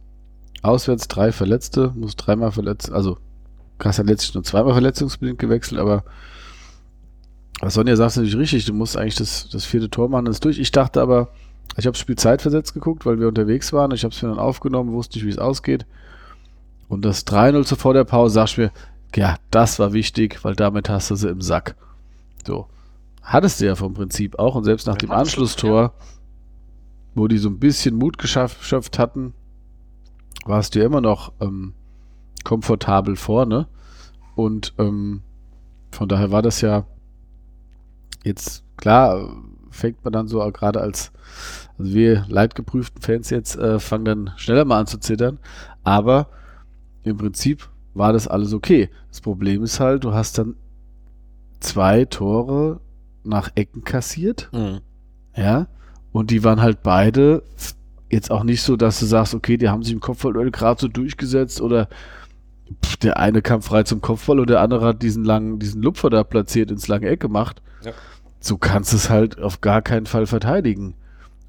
Auswärts 0.63 1.09
drei 1.09 1.33
Verletzte, 1.33 1.93
muss 1.95 2.17
dreimal 2.17 2.53
verletzt, 2.53 2.91
also 2.91 3.19
hast 3.83 3.99
ja 3.99 4.05
letztlich 4.05 4.35
nur 4.35 4.43
zweimal 4.43 4.73
verletzungsbedingt 4.73 5.39
gewechselt, 5.39 5.81
aber 5.81 6.05
was 7.61 7.75
Sonja 7.75 7.97
sagt 7.97 8.17
natürlich 8.17 8.37
richtig, 8.37 8.65
du 8.67 8.73
musst 8.73 8.97
eigentlich 8.97 9.17
das, 9.17 9.49
das 9.51 9.65
vierte 9.65 9.91
Tor 9.91 10.09
machen, 10.09 10.27
das 10.27 10.37
ist 10.37 10.45
durch. 10.45 10.59
Ich 10.59 10.71
dachte 10.71 11.01
aber, 11.01 11.29
ich 11.77 11.87
habe 11.87 11.93
das 11.93 12.01
Spiel 12.01 12.17
zeitversetzt 12.17 12.75
geguckt, 12.75 13.05
weil 13.05 13.19
wir 13.19 13.29
unterwegs 13.29 13.73
waren, 13.73 13.91
ich 13.93 14.05
habe 14.05 14.15
es 14.15 14.23
mir 14.23 14.29
dann 14.29 14.39
aufgenommen, 14.39 14.93
wusste 14.93 15.19
nicht, 15.19 15.27
wie 15.27 15.31
es 15.31 15.39
ausgeht. 15.39 15.87
Und 16.89 17.05
das 17.05 17.27
3-0 17.27 17.65
zu 17.65 17.77
vor 17.77 17.95
der 17.95 18.05
Pause, 18.05 18.35
sagst 18.35 18.57
du 18.57 18.63
mir, 18.63 18.73
ja, 19.15 19.37
das 19.51 19.79
war 19.79 19.93
wichtig, 19.93 20.45
weil 20.45 20.55
damit 20.55 20.89
hast 20.89 21.11
du 21.11 21.17
sie 21.17 21.29
im 21.29 21.41
Sack. 21.41 21.75
So. 22.47 22.69
Hattest 23.23 23.61
du 23.61 23.67
ja 23.67 23.75
vom 23.75 23.95
Prinzip 23.95 24.39
auch 24.39 24.55
und 24.55 24.65
selbst 24.65 24.87
nach 24.87 24.97
dem 24.97 25.11
Anschlusstor, 25.11 25.93
wo 27.15 27.29
die 27.29 27.39
so 27.39 27.49
ein 27.49 27.59
bisschen 27.59 27.97
Mut 27.97 28.19
geschöpft 28.19 28.99
hatten, 28.99 29.35
warst 30.49 30.75
du 30.75 30.81
ja 30.81 30.87
immer 30.87 31.01
noch 31.01 31.33
ähm, 31.41 31.75
komfortabel 32.45 33.17
vorne. 33.17 33.69
Und 34.35 34.75
ähm, 34.79 35.23
von 35.91 36.09
daher 36.09 36.31
war 36.31 36.43
das 36.43 36.61
ja 36.61 36.85
jetzt 38.25 38.65
klar, 38.77 39.37
fängt 39.71 40.03
man 40.05 40.13
dann 40.13 40.29
so 40.29 40.39
gerade 40.53 40.81
als, 40.81 41.13
also 41.79 41.95
wir 41.95 42.25
leidgeprüften 42.29 43.03
Fans 43.03 43.31
jetzt 43.31 43.57
äh, 43.57 43.79
fangen 43.79 44.05
dann 44.05 44.31
schneller 44.37 44.65
mal 44.65 44.81
an 44.81 44.87
zu 44.87 44.99
zittern. 44.99 45.39
Aber 45.85 46.29
im 47.03 47.17
Prinzip 47.17 47.69
war 47.95 48.13
das 48.13 48.29
alles 48.29 48.53
okay. 48.53 48.91
Das 49.09 49.21
Problem 49.21 49.63
ist 49.63 49.81
halt, 49.81 50.05
du 50.05 50.13
hast 50.13 50.39
dann 50.39 50.57
zwei 51.61 52.05
Tore 52.05 52.81
nach 53.25 53.51
Ecken 53.55 53.85
kassiert. 53.85 54.49
Mhm. 54.53 54.81
Ja. 55.37 55.67
Und 56.13 56.31
die 56.31 56.43
waren 56.43 56.63
halt 56.63 56.83
beide 56.83 57.43
jetzt 58.11 58.31
auch 58.31 58.45
nicht 58.45 58.63
so, 58.63 58.77
dass 58.77 59.01
du 59.01 59.07
sagst, 59.07 59.35
okay, 59.35 59.57
die 59.57 59.69
haben 59.69 59.83
sich 59.83 59.93
im 59.93 60.01
Kopfball 60.01 60.51
gerade 60.51 60.81
so 60.81 60.89
durchgesetzt 60.89 61.61
oder 61.61 61.89
pff, 62.85 62.97
der 62.99 63.19
eine 63.19 63.43
kam 63.43 63.63
frei 63.63 63.83
zum 63.83 64.01
Kopfball 64.01 64.41
und 64.41 64.51
der 64.51 64.61
andere 64.61 64.85
hat 64.85 65.03
diesen 65.03 65.25
langen, 65.25 65.59
diesen 65.59 65.83
Lupfer 65.83 66.11
da 66.11 66.25
platziert 66.25 66.71
ins 66.71 66.89
lange 66.89 67.09
Eck 67.09 67.21
gemacht. 67.21 67.63
Ja. 67.85 67.93
So 68.41 68.57
kannst 68.57 68.93
du 68.93 68.97
es 68.97 69.11
halt 69.11 69.41
auf 69.41 69.61
gar 69.61 69.83
keinen 69.83 70.07
Fall 70.07 70.27
verteidigen. 70.27 70.95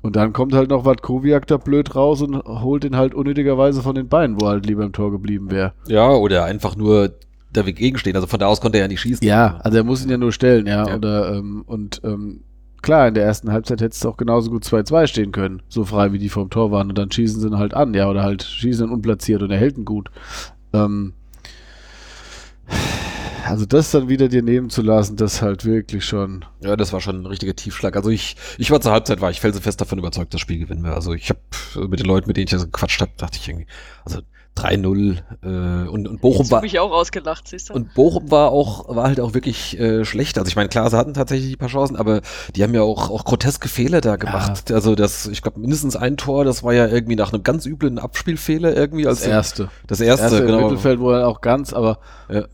Und 0.01 0.15
dann 0.15 0.31
kommt 0.31 0.53
halt 0.53 0.69
noch 0.69 0.85
Watkowiak 0.85 1.45
da 1.47 1.57
blöd 1.57 1.93
raus 1.93 2.21
und 2.21 2.35
holt 2.45 2.85
ihn 2.85 2.95
halt 2.95 3.13
unnötigerweise 3.13 3.81
von 3.81 3.95
den 3.95 4.07
Beinen, 4.07 4.39
wo 4.39 4.45
er 4.45 4.51
halt 4.51 4.65
lieber 4.65 4.85
im 4.85 4.93
Tor 4.93 5.11
geblieben 5.11 5.51
wäre. 5.51 5.73
Ja, 5.87 6.09
oder 6.09 6.45
einfach 6.45 6.77
nur 6.77 7.13
dagegen 7.51 7.97
stehen. 7.97 8.15
Also 8.15 8.27
von 8.27 8.39
da 8.39 8.47
aus 8.47 8.61
konnte 8.61 8.77
er 8.77 8.83
ja 8.83 8.87
nicht 8.87 9.01
schießen. 9.01 9.27
Ja, 9.27 9.57
also 9.57 9.77
er 9.77 9.83
muss 9.83 10.03
ihn 10.03 10.09
ja 10.09 10.17
nur 10.17 10.31
stellen, 10.31 10.67
ja. 10.67 10.87
ja. 10.87 10.95
Oder, 10.95 11.33
ähm, 11.33 11.63
und 11.65 11.99
ähm, 12.05 12.43
klar, 12.81 13.07
in 13.07 13.13
der 13.13 13.25
ersten 13.25 13.51
Halbzeit 13.51 13.81
hättest 13.81 14.03
du 14.03 14.09
auch 14.09 14.17
genauso 14.17 14.49
gut 14.49 14.63
2-2 14.63 15.07
stehen 15.07 15.31
können, 15.31 15.61
so 15.69 15.85
frei 15.85 16.13
wie 16.13 16.19
die 16.19 16.29
vom 16.29 16.49
Tor 16.49 16.71
waren. 16.71 16.89
Und 16.89 16.97
dann 16.97 17.11
schießen 17.11 17.41
sie 17.41 17.47
ihn 17.47 17.57
halt 17.57 17.73
an, 17.73 17.93
ja, 17.93 18.09
oder 18.09 18.23
halt 18.23 18.43
schießen 18.43 18.87
ihn 18.87 18.93
unplatziert 18.93 19.41
und 19.41 19.51
er 19.51 19.57
hält 19.57 19.77
ihn 19.77 19.85
gut. 19.85 20.09
Ähm, 20.73 21.13
also 23.45 23.65
das 23.65 23.89
dann 23.89 24.09
wieder 24.09 24.27
dir 24.27 24.43
nehmen 24.43 24.69
zu 24.69 24.81
lassen, 24.81 25.15
das 25.15 25.41
halt 25.41 25.65
wirklich 25.65 26.05
schon. 26.05 26.45
Ja, 26.61 26.75
das 26.75 26.93
war 26.93 27.01
schon 27.01 27.21
ein 27.21 27.25
richtiger 27.25 27.55
Tiefschlag. 27.55 27.95
Also 27.95 28.09
ich, 28.09 28.35
ich 28.57 28.69
war 28.69 28.79
zur 28.79 28.91
Halbzeit, 28.91 29.21
war 29.21 29.31
ich 29.31 29.41
felsenfest 29.41 29.81
davon 29.81 29.97
überzeugt, 29.97 30.33
das 30.33 30.41
Spiel 30.41 30.59
gewinnen 30.59 30.83
wir. 30.83 30.93
Also 30.93 31.13
ich 31.13 31.29
habe 31.29 31.39
mit 31.87 31.99
den 31.99 32.05
Leuten, 32.05 32.27
mit 32.27 32.37
denen 32.37 32.45
ich 32.45 32.51
das 32.51 32.65
gequatscht 32.65 33.01
habe, 33.01 33.11
dachte 33.17 33.39
ich 33.41 33.47
irgendwie, 33.47 33.67
also 34.05 34.19
3-0 34.59 35.17
äh, 35.41 35.87
und, 35.87 36.07
und 36.07 36.21
Bochum 36.21 36.41
Jetzt 36.41 36.51
war 36.51 36.61
mich 36.61 36.79
auch 36.79 36.91
ausgelacht, 36.91 37.47
siehst 37.47 37.69
du? 37.69 37.73
Und 37.73 37.93
Bochum 37.93 38.29
war 38.31 38.51
auch 38.51 38.95
war 38.95 39.05
halt 39.05 39.19
auch 39.19 39.33
wirklich 39.33 39.79
äh, 39.79 40.03
schlecht. 40.05 40.37
Also 40.37 40.49
ich 40.49 40.55
meine, 40.55 40.69
klar, 40.69 40.89
sie 40.89 40.97
hatten 40.97 41.13
tatsächlich 41.13 41.53
ein 41.53 41.57
paar 41.57 41.69
Chancen, 41.69 41.95
aber 41.95 42.21
die 42.55 42.63
haben 42.63 42.73
ja 42.73 42.81
auch 42.81 43.09
auch 43.09 43.25
groteske 43.25 43.69
Fehler 43.69 44.01
da 44.01 44.15
gemacht. 44.15 44.69
Ja. 44.69 44.75
Also 44.75 44.95
das 44.95 45.27
ich 45.27 45.41
glaube 45.41 45.59
mindestens 45.59 45.95
ein 45.95 46.17
Tor, 46.17 46.45
das 46.45 46.63
war 46.63 46.73
ja 46.73 46.87
irgendwie 46.87 47.15
nach 47.15 47.33
einem 47.33 47.43
ganz 47.43 47.65
üblen 47.65 47.99
Abspielfehler 47.99 48.75
irgendwie 48.75 49.07
als 49.07 49.19
das 49.19 49.27
erste. 49.27 49.69
Das 49.87 49.99
erste, 50.01 50.23
das 50.23 50.33
erste 50.33 50.45
genau. 50.45 50.59
Im 50.59 50.63
Mittelfeld 50.65 50.99
wo 50.99 51.11
er 51.11 51.27
auch 51.27 51.41
ganz, 51.41 51.73
aber 51.73 51.99
ja. 52.29 52.45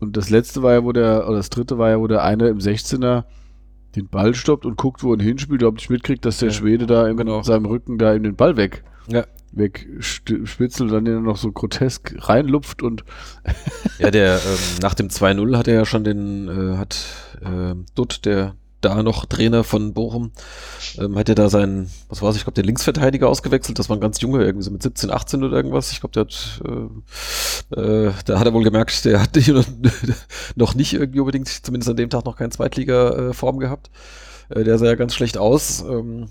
und 0.00 0.16
das 0.16 0.30
letzte 0.30 0.62
war 0.62 0.72
ja, 0.72 0.84
wo 0.84 0.92
der 0.92 1.26
oder 1.28 1.36
das 1.36 1.50
dritte 1.50 1.78
war 1.78 1.90
ja, 1.90 2.00
wo 2.00 2.06
der 2.06 2.22
eine 2.22 2.48
im 2.48 2.58
16er 2.58 3.24
den 3.96 4.08
Ball 4.08 4.34
stoppt 4.34 4.64
und 4.64 4.78
guckt, 4.78 5.02
wo 5.02 5.14
er 5.14 5.22
hinspielt, 5.22 5.62
ob 5.64 5.78
ich 5.78 5.90
mitkriegt, 5.90 6.24
dass 6.24 6.38
der 6.38 6.48
ja. 6.48 6.54
Schwede 6.54 6.86
da 6.86 7.06
im, 7.06 7.18
genau. 7.18 7.42
seinem 7.42 7.66
Rücken 7.66 7.98
da 7.98 8.14
ihm 8.14 8.22
den 8.22 8.36
Ball 8.36 8.56
weg 8.56 8.84
ja 9.08 9.24
wegspitzelt 9.52 10.90
dann 10.90 11.22
noch 11.22 11.36
so 11.36 11.52
grotesk 11.52 12.14
reinlupft 12.18 12.82
und 12.82 13.04
ja, 13.98 14.10
der 14.10 14.36
ähm, 14.36 14.58
nach 14.80 14.94
dem 14.94 15.08
2-0 15.08 15.56
hat 15.56 15.68
er 15.68 15.74
ja 15.74 15.84
schon 15.84 16.04
den, 16.04 16.48
äh, 16.48 16.76
hat 16.76 16.96
äh, 17.42 17.74
Dutt, 17.94 18.24
der 18.24 18.54
da 18.82 19.02
noch 19.02 19.26
Trainer 19.26 19.64
von 19.64 19.94
Bochum, 19.94 20.32
ähm, 20.98 21.16
hat 21.16 21.28
er 21.28 21.34
da 21.34 21.48
seinen, 21.48 21.88
was 22.08 22.20
weiß 22.20 22.34
ich, 22.34 22.40
ich 22.40 22.44
glaube, 22.44 22.60
den 22.60 22.66
Linksverteidiger 22.66 23.28
ausgewechselt. 23.28 23.78
Das 23.78 23.88
war 23.88 23.96
ein 23.96 24.00
ganz 24.00 24.20
junger, 24.20 24.40
irgendwie 24.40 24.64
so 24.64 24.70
mit 24.70 24.82
17, 24.82 25.10
18 25.10 25.44
oder 25.44 25.56
irgendwas. 25.56 25.92
Ich 25.92 26.00
glaube, 26.00 26.12
der 26.12 26.22
hat, 26.22 26.62
äh, 27.76 27.80
äh, 27.80 28.12
da 28.26 28.38
hat 28.38 28.46
er 28.46 28.52
wohl 28.52 28.64
gemerkt, 28.64 29.04
der 29.04 29.22
hat 29.22 29.38
noch 30.56 30.74
nicht 30.74 30.94
irgendwie 30.94 31.20
unbedingt, 31.20 31.48
zumindest 31.48 31.90
an 31.90 31.96
dem 31.96 32.10
Tag 32.10 32.24
noch 32.24 32.36
keine 32.36 32.50
Zweitliga-Form 32.50 33.58
gehabt. 33.58 33.90
Äh, 34.48 34.64
der 34.64 34.78
sah 34.78 34.86
ja 34.86 34.94
ganz 34.96 35.14
schlecht 35.14 35.38
aus. 35.38 35.82
Ähm, 35.82 36.28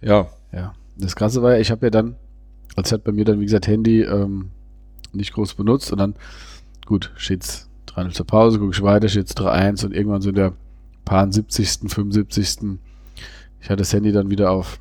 ja. 0.00 0.28
Ja. 0.52 0.72
Das 1.00 1.16
Krasse 1.16 1.42
war 1.42 1.54
ja, 1.54 1.60
ich 1.60 1.70
habe 1.70 1.86
ja 1.86 1.90
dann, 1.90 2.16
als 2.76 2.92
hat 2.92 3.04
bei 3.04 3.12
mir 3.12 3.24
dann, 3.24 3.40
wie 3.40 3.44
gesagt, 3.44 3.66
Handy 3.66 4.02
ähm, 4.02 4.50
nicht 5.12 5.32
groß 5.32 5.54
benutzt 5.54 5.92
und 5.92 5.98
dann, 5.98 6.14
gut, 6.86 7.12
steht's 7.16 7.68
3 7.86 8.08
zur 8.08 8.26
Pause, 8.26 8.58
gucke 8.58 8.72
ich 8.72 8.82
weiter, 8.82 9.08
steht's 9.08 9.36
3-1 9.36 9.84
und 9.86 9.94
irgendwann 9.94 10.22
so 10.22 10.28
in 10.28 10.36
der 10.36 10.52
paar 11.04 11.30
70., 11.30 11.90
75. 11.90 12.78
Ich 13.60 13.66
hatte 13.66 13.76
das 13.76 13.92
Handy 13.92 14.12
dann 14.12 14.30
wieder 14.30 14.50
auf 14.50 14.80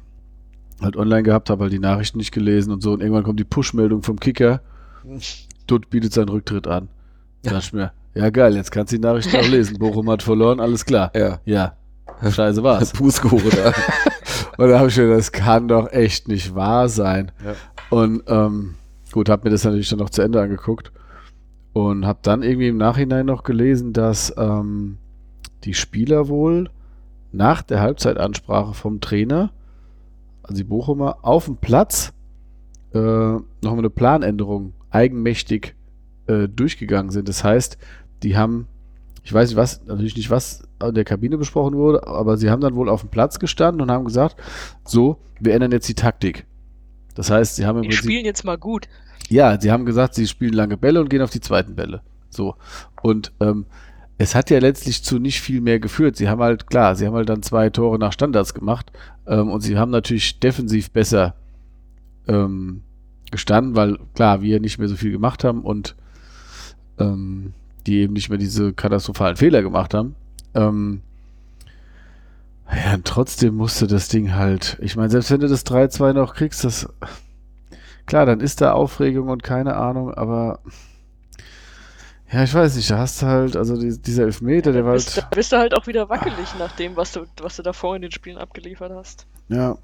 halt 0.81 0.95
online 0.95 1.23
gehabt, 1.23 1.49
habe 1.49 1.63
halt 1.63 1.73
die 1.73 1.79
Nachrichten 1.79 2.17
nicht 2.17 2.31
gelesen 2.31 2.71
und 2.71 2.81
so 2.81 2.93
und 2.93 3.01
irgendwann 3.01 3.23
kommt 3.23 3.39
die 3.39 3.45
Push-Meldung 3.45 4.03
vom 4.03 4.19
Kicker. 4.19 4.61
Dutt 5.67 5.89
bietet 5.89 6.13
seinen 6.13 6.29
Rücktritt 6.29 6.67
an. 6.67 6.89
Da 7.43 7.51
dachte 7.51 7.65
ich 7.65 7.73
mir, 7.73 7.91
ja 8.15 8.29
geil, 8.29 8.55
jetzt 8.55 8.71
kannst 8.71 8.93
du 8.93 8.97
die 8.97 9.01
Nachrichten 9.01 9.35
auch 9.35 9.47
lesen. 9.47 9.77
Bochum 9.79 10.09
hat 10.09 10.23
verloren, 10.23 10.59
alles 10.59 10.85
klar. 10.85 11.11
Ja. 11.15 11.39
Ja. 11.45 11.75
Scheiße 12.27 12.63
war's. 12.63 12.91
Fußgehoben, 12.95 13.51
Und 14.57 14.69
da 14.69 14.79
habe 14.79 14.89
ich 14.89 14.97
mir, 14.97 15.09
das 15.09 15.31
kann 15.31 15.67
doch 15.67 15.91
echt 15.91 16.27
nicht 16.27 16.55
wahr 16.55 16.89
sein. 16.89 17.31
Ja. 17.43 17.55
Und 17.89 18.23
ähm, 18.27 18.75
gut, 19.11 19.29
habe 19.29 19.45
mir 19.45 19.51
das 19.51 19.63
natürlich 19.63 19.89
dann 19.89 19.99
noch 19.99 20.09
zu 20.09 20.21
Ende 20.21 20.41
angeguckt 20.41 20.91
und 21.73 22.05
habe 22.05 22.19
dann 22.21 22.43
irgendwie 22.43 22.67
im 22.67 22.77
Nachhinein 22.77 23.25
noch 23.25 23.43
gelesen, 23.43 23.93
dass 23.93 24.33
ähm, 24.37 24.97
die 25.63 25.73
Spieler 25.73 26.27
wohl 26.27 26.69
nach 27.31 27.61
der 27.61 27.79
Halbzeitansprache 27.79 28.73
vom 28.73 29.01
Trainer, 29.01 29.51
also 30.43 30.55
die 30.55 30.63
Bochumer, 30.63 31.19
auf 31.21 31.45
dem 31.45 31.57
Platz 31.57 32.13
äh, 32.93 32.99
nochmal 32.99 33.79
eine 33.79 33.89
Planänderung 33.89 34.73
eigenmächtig 34.89 35.75
äh, 36.27 36.47
durchgegangen 36.47 37.11
sind. 37.11 37.29
Das 37.29 37.43
heißt, 37.43 37.77
die 38.23 38.35
haben, 38.35 38.67
ich 39.29 39.33
weiß 39.35 39.49
nicht 39.49 39.57
was, 39.57 39.85
natürlich 39.85 40.17
nicht 40.17 40.31
was 40.31 40.63
in 40.83 40.95
der 40.95 41.03
Kabine 41.03 41.37
besprochen 41.37 41.75
wurde, 41.75 42.07
aber 42.07 42.35
sie 42.35 42.49
haben 42.49 42.61
dann 42.61 42.73
wohl 42.73 42.89
auf 42.89 43.01
dem 43.01 43.11
Platz 43.11 43.37
gestanden 43.37 43.79
und 43.79 43.91
haben 43.91 44.05
gesagt, 44.05 44.35
so, 44.83 45.19
wir 45.39 45.53
ändern 45.53 45.71
jetzt 45.71 45.87
die 45.87 45.93
Taktik. 45.93 46.47
Das 47.13 47.29
heißt, 47.29 47.55
sie 47.55 47.67
haben 47.67 47.77
im 47.77 47.83
wir 47.83 47.89
Prinzip, 47.89 48.05
spielen 48.05 48.25
jetzt 48.25 48.43
mal 48.43 48.57
gut. 48.57 48.87
Ja, 49.29 49.61
sie 49.61 49.71
haben 49.71 49.85
gesagt, 49.85 50.15
sie 50.15 50.25
spielen 50.25 50.53
lange 50.53 50.77
Bälle 50.77 50.99
und 50.99 51.11
gehen 51.11 51.21
auf 51.21 51.29
die 51.29 51.41
zweiten 51.41 51.75
Bälle. 51.75 52.01
So. 52.31 52.55
Und 53.03 53.31
ähm, 53.39 53.67
es 54.17 54.33
hat 54.33 54.49
ja 54.49 54.57
letztlich 54.57 55.03
zu 55.03 55.19
nicht 55.19 55.41
viel 55.41 55.61
mehr 55.61 55.79
geführt. 55.79 56.15
Sie 56.15 56.27
haben 56.27 56.41
halt, 56.41 56.65
klar, 56.65 56.95
sie 56.95 57.05
haben 57.05 57.13
halt 57.13 57.29
dann 57.29 57.43
zwei 57.43 57.69
Tore 57.69 57.99
nach 57.99 58.13
Standards 58.13 58.55
gemacht 58.55 58.91
ähm, 59.27 59.51
und 59.51 59.61
sie 59.61 59.77
haben 59.77 59.91
natürlich 59.91 60.39
defensiv 60.39 60.89
besser 60.89 61.35
ähm, 62.27 62.81
gestanden, 63.29 63.75
weil 63.75 63.99
klar, 64.15 64.41
wir 64.41 64.59
nicht 64.59 64.79
mehr 64.79 64.87
so 64.87 64.95
viel 64.95 65.11
gemacht 65.11 65.43
haben 65.43 65.61
und 65.61 65.95
ähm, 66.97 67.53
die 67.87 67.99
eben 67.99 68.13
nicht 68.13 68.29
mehr 68.29 68.37
diese 68.37 68.73
katastrophalen 68.73 69.37
Fehler 69.37 69.61
gemacht 69.61 69.93
haben. 69.93 70.15
Ähm, 70.53 71.01
ja, 72.71 72.93
und 72.93 73.05
trotzdem 73.05 73.55
musste 73.55 73.87
das 73.87 74.09
Ding 74.09 74.33
halt, 74.33 74.77
ich 74.81 74.95
meine, 74.95 75.09
selbst 75.09 75.31
wenn 75.31 75.39
du 75.39 75.47
das 75.47 75.65
3-2 75.65 76.13
noch 76.13 76.35
kriegst, 76.35 76.63
das, 76.63 76.87
klar, 78.05 78.25
dann 78.25 78.41
ist 78.41 78.61
da 78.61 78.73
Aufregung 78.73 79.29
und 79.29 79.43
keine 79.43 79.75
Ahnung, 79.75 80.13
aber 80.13 80.59
ja, 82.31 82.43
ich 82.43 82.53
weiß 82.53 82.75
nicht, 82.75 82.91
da 82.91 82.99
hast 82.99 83.21
du 83.21 83.25
halt, 83.25 83.55
also 83.55 83.75
die, 83.75 83.99
dieser 83.99 84.23
Elfmeter, 84.23 84.71
der 84.71 84.85
war 84.85 84.93
Bist, 84.93 85.15
halt. 85.15 85.25
da 85.25 85.35
bist 85.35 85.51
du 85.51 85.57
halt 85.57 85.73
auch 85.73 85.87
wieder 85.87 86.09
wackelig 86.09 86.47
nach 86.59 86.71
dem, 86.75 86.95
was 86.95 87.11
du, 87.11 87.25
was 87.41 87.55
du 87.55 87.63
davor 87.63 87.95
in 87.95 88.03
den 88.03 88.11
Spielen 88.11 88.37
abgeliefert 88.37 88.91
hast. 88.93 89.25
Ja. 89.47 89.77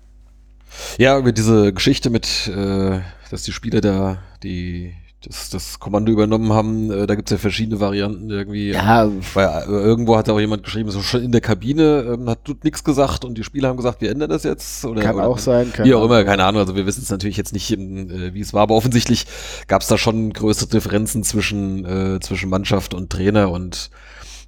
Ja, 0.97 1.17
über 1.17 1.31
diese 1.31 1.73
Geschichte 1.73 2.09
mit, 2.09 2.47
äh, 2.47 2.99
dass 3.31 3.43
die 3.43 3.51
Spieler 3.51 3.81
da 3.81 4.19
die 4.43 4.93
das, 5.27 5.49
das 5.49 5.79
Kommando 5.79 6.11
übernommen 6.11 6.53
haben, 6.53 6.91
äh, 6.91 7.07
da 7.07 7.15
gibt's 7.15 7.31
ja 7.31 7.37
verschiedene 7.37 7.79
Varianten 7.79 8.29
irgendwie. 8.29 8.71
Ja, 8.71 9.09
Weil 9.33 9.47
äh, 9.47 9.65
irgendwo 9.67 10.17
hat 10.17 10.29
auch 10.29 10.39
jemand 10.39 10.63
geschrieben, 10.63 10.89
so 10.91 11.01
schon 11.01 11.21
in 11.23 11.31
der 11.31 11.41
Kabine 11.41 12.13
ähm, 12.13 12.29
hat 12.29 12.45
tut 12.45 12.63
nichts 12.63 12.83
gesagt 12.83 13.25
und 13.25 13.37
die 13.37 13.43
Spieler 13.43 13.69
haben 13.69 13.77
gesagt, 13.77 14.01
wir 14.01 14.11
ändern 14.11 14.29
das 14.29 14.43
jetzt. 14.43 14.85
Oder, 14.85 15.01
kann 15.01 15.15
oder, 15.15 15.27
auch 15.27 15.37
sein. 15.37 15.71
Kann 15.73 15.85
Wie 15.85 15.93
auch 15.93 16.03
immer, 16.05 16.23
keine 16.23 16.43
Ahnung. 16.45 16.61
Also 16.61 16.75
wir 16.75 16.85
wissen 16.85 17.01
es 17.01 17.09
natürlich 17.09 17.37
jetzt 17.37 17.53
nicht, 17.53 17.71
in, 17.71 18.09
äh, 18.09 18.33
wie 18.33 18.41
es 18.41 18.53
war, 18.53 18.63
aber 18.63 18.75
offensichtlich 18.75 19.25
gab 19.67 19.81
es 19.81 19.87
da 19.87 19.97
schon 19.97 20.33
größere 20.33 20.69
Differenzen 20.69 21.23
zwischen, 21.23 21.85
äh, 21.85 22.19
zwischen 22.19 22.49
Mannschaft 22.49 22.93
und 22.93 23.09
Trainer 23.09 23.51
und 23.51 23.89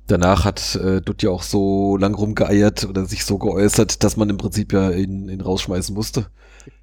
danach 0.07 0.45
hat 0.45 0.75
äh, 0.75 1.01
Dutt 1.01 1.23
ja 1.23 1.29
auch 1.29 1.43
so 1.43 1.97
lang 1.97 2.15
rumgeeiert 2.15 2.85
oder 2.85 3.05
sich 3.05 3.25
so 3.25 3.37
geäußert, 3.37 4.03
dass 4.03 4.17
man 4.17 4.29
im 4.29 4.37
Prinzip 4.37 4.73
ja 4.73 4.91
ihn, 4.91 5.29
ihn 5.29 5.41
rausschmeißen 5.41 5.93
musste. 5.93 6.27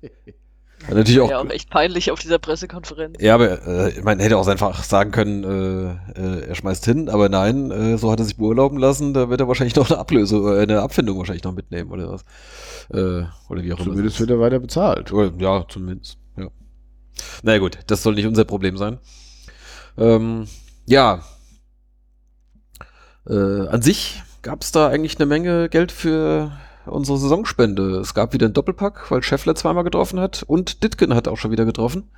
Natürlich 0.89 1.21
auch, 1.21 1.31
ja 1.31 1.39
auch 1.39 1.49
echt 1.51 1.71
peinlich 1.71 2.11
auf 2.11 2.21
dieser 2.21 2.39
Pressekonferenz. 2.39 3.17
ja, 3.21 3.35
aber 3.35 3.67
äh, 3.67 4.01
man 4.03 4.19
hätte 4.19 4.37
auch 4.37 4.47
einfach 4.47 4.83
sagen 4.85 5.11
können, 5.11 5.45
äh, 5.45 6.21
äh, 6.21 6.49
er 6.49 6.55
schmeißt 6.55 6.85
hin, 6.85 7.09
aber 7.09 7.29
nein, 7.29 7.71
äh, 7.71 7.97
so 7.97 8.11
hat 8.11 8.19
er 8.19 8.25
sich 8.25 8.37
beurlauben 8.37 8.79
lassen, 8.79 9.15
da 9.15 9.31
wird 9.31 9.41
er 9.41 9.49
wahrscheinlich 9.49 9.77
noch 9.77 9.91
eine 9.91 9.99
Ablöse, 9.99 10.37
äh, 10.37 10.63
eine 10.63 10.83
Abfindung 10.83 11.19
wahrscheinlich 11.19 11.45
noch 11.45 11.55
mitnehmen 11.55 11.91
oder 11.91 12.11
was. 12.11 12.23
Äh, 12.91 13.25
oder 13.49 13.63
wie 13.63 13.73
auch 13.73 13.79
immer. 13.79 13.91
Zumindest 13.91 14.21
wird 14.21 14.31
er 14.31 14.41
weiter 14.41 14.59
bezahlt. 14.59 15.13
Oder, 15.13 15.33
ja, 15.39 15.65
zumindest. 15.69 16.19
Ja. 16.37 16.45
Na 16.45 16.51
naja, 17.43 17.59
gut, 17.59 17.79
das 17.87 18.03
soll 18.03 18.15
nicht 18.15 18.27
unser 18.27 18.45
Problem 18.45 18.77
sein. 18.77 18.99
Ähm, 19.97 20.47
ja. 20.87 21.23
Äh, 23.27 23.69
an 23.69 23.81
sich 23.81 24.23
gab 24.43 24.63
es 24.63 24.73
da 24.73 24.89
eigentlich 24.89 25.17
eine 25.17 25.27
Menge 25.27 25.69
Geld 25.71 25.93
für 25.93 26.53
unsere 26.87 27.19
Saisonspende. 27.19 27.99
Es 27.99 28.15
gab 28.15 28.33
wieder 28.33 28.47
einen 28.47 28.55
Doppelpack, 28.55 29.11
weil 29.11 29.23
Scheffler 29.23 29.55
zweimal 29.55 29.85
getroffen 29.85 30.21
hat 30.21 30.43
und 30.43 30.83
Ditken 30.83 31.15
hat 31.15 31.29
auch 31.29 31.37
schon 31.37 31.51
wieder 31.51 31.65
getroffen. 31.65 32.11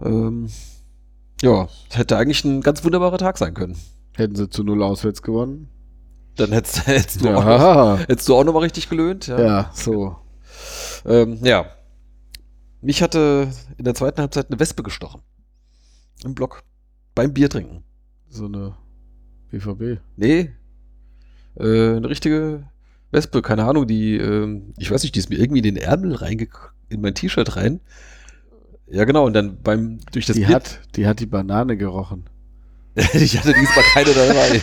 Ähm, 0.00 0.48
ja, 1.42 1.68
hätte 1.90 2.16
eigentlich 2.16 2.44
ein 2.44 2.60
ganz 2.60 2.84
wunderbarer 2.84 3.18
Tag 3.18 3.38
sein 3.38 3.54
können. 3.54 3.76
Hätten 4.14 4.36
sie 4.36 4.48
zu 4.48 4.64
null 4.64 4.82
auswärts 4.82 5.22
gewonnen. 5.22 5.68
Dann 6.36 6.52
hättest, 6.52 6.86
hättest, 6.86 7.24
du, 7.24 7.34
auch, 7.36 7.44
Ja, 7.44 7.98
hättest 7.98 8.28
du 8.28 8.36
auch 8.36 8.44
nochmal 8.44 8.62
richtig 8.62 8.88
gelöhnt. 8.88 9.26
ja, 9.26 9.70
so. 9.74 10.16
Ähm, 11.04 11.38
ja. 11.42 11.66
Mich 12.80 13.02
hatte 13.02 13.50
in 13.78 13.84
der 13.84 13.94
zweiten 13.94 14.20
Halbzeit 14.20 14.48
eine 14.48 14.60
Wespe 14.60 14.82
gestochen. 14.82 15.22
Im 16.24 16.34
Block. 16.34 16.62
Beim 17.14 17.32
Bier 17.32 17.48
trinken. 17.48 17.84
So 18.28 18.46
eine 18.46 18.76
BVB. 19.50 20.00
Nee. 20.16 20.52
Äh, 21.58 21.96
eine 21.96 22.08
richtige 22.08 22.68
Wespe, 23.16 23.42
keine 23.42 23.64
Ahnung, 23.64 23.86
die, 23.88 24.16
ähm, 24.16 24.72
ich 24.78 24.90
weiß 24.90 25.02
nicht, 25.02 25.14
die 25.14 25.18
ist 25.18 25.30
mir 25.30 25.38
irgendwie 25.40 25.58
in 25.66 25.74
den 25.74 25.76
Ärmel 25.76 26.14
reinge 26.14 26.46
in 26.88 27.00
mein 27.00 27.14
T-Shirt 27.14 27.56
rein. 27.56 27.80
Ja, 28.88 29.04
genau, 29.04 29.26
und 29.26 29.32
dann 29.32 29.60
beim, 29.62 29.98
durch 30.12 30.26
das 30.26 30.36
Die 30.36 30.44
Bier. 30.44 30.54
hat, 30.54 30.80
die 30.94 31.06
hat 31.08 31.18
die 31.18 31.26
Banane 31.26 31.76
gerochen. 31.76 32.24
ich 33.14 33.36
hatte 33.38 33.52
diesmal 33.52 33.84
keine 33.92 34.10
dabei. 34.12 34.60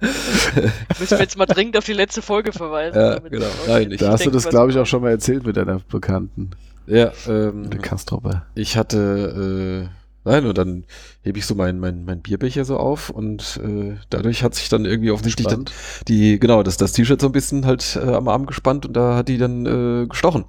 Müssen 0.98 1.10
wir 1.10 1.20
jetzt 1.20 1.36
mal 1.36 1.46
dringend 1.46 1.76
auf 1.76 1.84
die 1.84 1.92
letzte 1.92 2.22
Folge 2.22 2.52
verweisen. 2.52 2.98
Ja, 2.98 3.14
damit 3.16 3.32
genau. 3.32 3.46
Nein, 3.68 3.90
ich- 3.92 3.98
Da 4.00 4.12
hast 4.12 4.24
du 4.26 4.30
das, 4.30 4.48
glaube 4.48 4.70
ich, 4.72 4.78
auch 4.78 4.86
schon 4.86 5.02
mal 5.02 5.10
erzählt 5.10 5.44
mit 5.46 5.56
deiner 5.56 5.80
Bekannten. 5.80 6.50
ja, 6.86 7.12
ähm, 7.28 7.70
Der 7.70 7.80
Kastropper. 7.80 8.46
ich 8.54 8.76
hatte, 8.76 9.88
äh, 9.90 10.03
nein, 10.24 10.46
und 10.46 10.56
dann 10.58 10.84
hebe 11.22 11.38
ich 11.38 11.46
so 11.46 11.54
mein, 11.54 11.78
mein, 11.78 12.04
mein 12.04 12.20
Bierbecher 12.22 12.64
so 12.64 12.76
auf 12.78 13.10
und 13.10 13.60
äh, 13.62 13.96
dadurch 14.10 14.42
hat 14.42 14.54
sich 14.54 14.68
dann 14.68 14.84
irgendwie 14.84 15.10
offensichtlich 15.10 15.46
dann 15.48 15.66
die, 16.08 16.38
genau, 16.38 16.62
das, 16.62 16.76
das 16.76 16.92
T-Shirt 16.92 17.20
so 17.20 17.26
ein 17.28 17.32
bisschen 17.32 17.66
halt 17.66 17.96
äh, 18.02 18.12
am 18.14 18.28
Arm 18.28 18.46
gespannt 18.46 18.86
und 18.86 18.94
da 18.94 19.16
hat 19.16 19.28
die 19.28 19.38
dann 19.38 19.66
äh, 19.66 20.06
gestochen. 20.06 20.44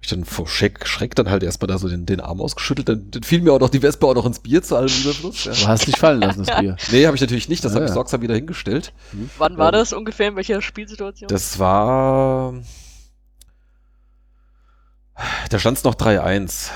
Ich 0.00 0.08
dann 0.08 0.24
vor 0.24 0.46
Schreck, 0.46 0.86
Schreck 0.86 1.16
dann 1.16 1.28
halt 1.28 1.42
erstmal 1.42 1.66
da 1.66 1.76
so 1.76 1.88
den, 1.88 2.06
den 2.06 2.20
Arm 2.20 2.40
ausgeschüttelt, 2.40 2.88
dann, 2.88 3.10
dann 3.10 3.24
fiel 3.24 3.40
mir 3.42 3.52
auch 3.52 3.58
noch 3.58 3.68
die 3.68 3.82
Wespe 3.82 4.06
auch 4.06 4.14
noch 4.14 4.26
ins 4.26 4.38
Bier 4.38 4.62
zu 4.62 4.76
allem 4.76 4.86
Überfluss. 5.02 5.44
Ja. 5.44 5.52
Du 5.52 5.66
hast 5.66 5.88
dich 5.88 5.96
fallen 5.98 6.20
lassen, 6.20 6.44
das 6.44 6.56
Bier. 6.60 6.76
Nee, 6.92 7.04
habe 7.06 7.16
ich 7.16 7.20
natürlich 7.20 7.48
nicht, 7.48 7.64
das 7.64 7.72
Ah, 7.72 7.76
habe 7.76 7.84
ich 7.86 7.88
ja. 7.90 7.94
sorgsam 7.94 8.22
wieder 8.22 8.36
hingestellt. 8.36 8.92
Wann 9.38 9.58
war 9.58 9.72
Ähm, 9.72 9.80
das 9.80 9.92
ungefähr? 9.92 10.28
In 10.28 10.36
welcher 10.36 10.62
Spielsituation? 10.62 11.26
Das 11.28 11.58
war. 11.58 12.54
Da 15.50 15.58
stand 15.58 15.78
es 15.78 15.84
noch 15.84 15.96
3-1. 15.96 16.70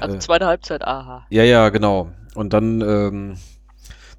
Also 0.00 0.16
äh, 0.16 0.18
zweite 0.18 0.46
Halbzeit, 0.46 0.82
aha. 0.82 1.26
Ja, 1.30 1.44
ja, 1.44 1.68
genau. 1.68 2.10
Und 2.34 2.52
dann, 2.52 2.80
ähm, 2.80 3.36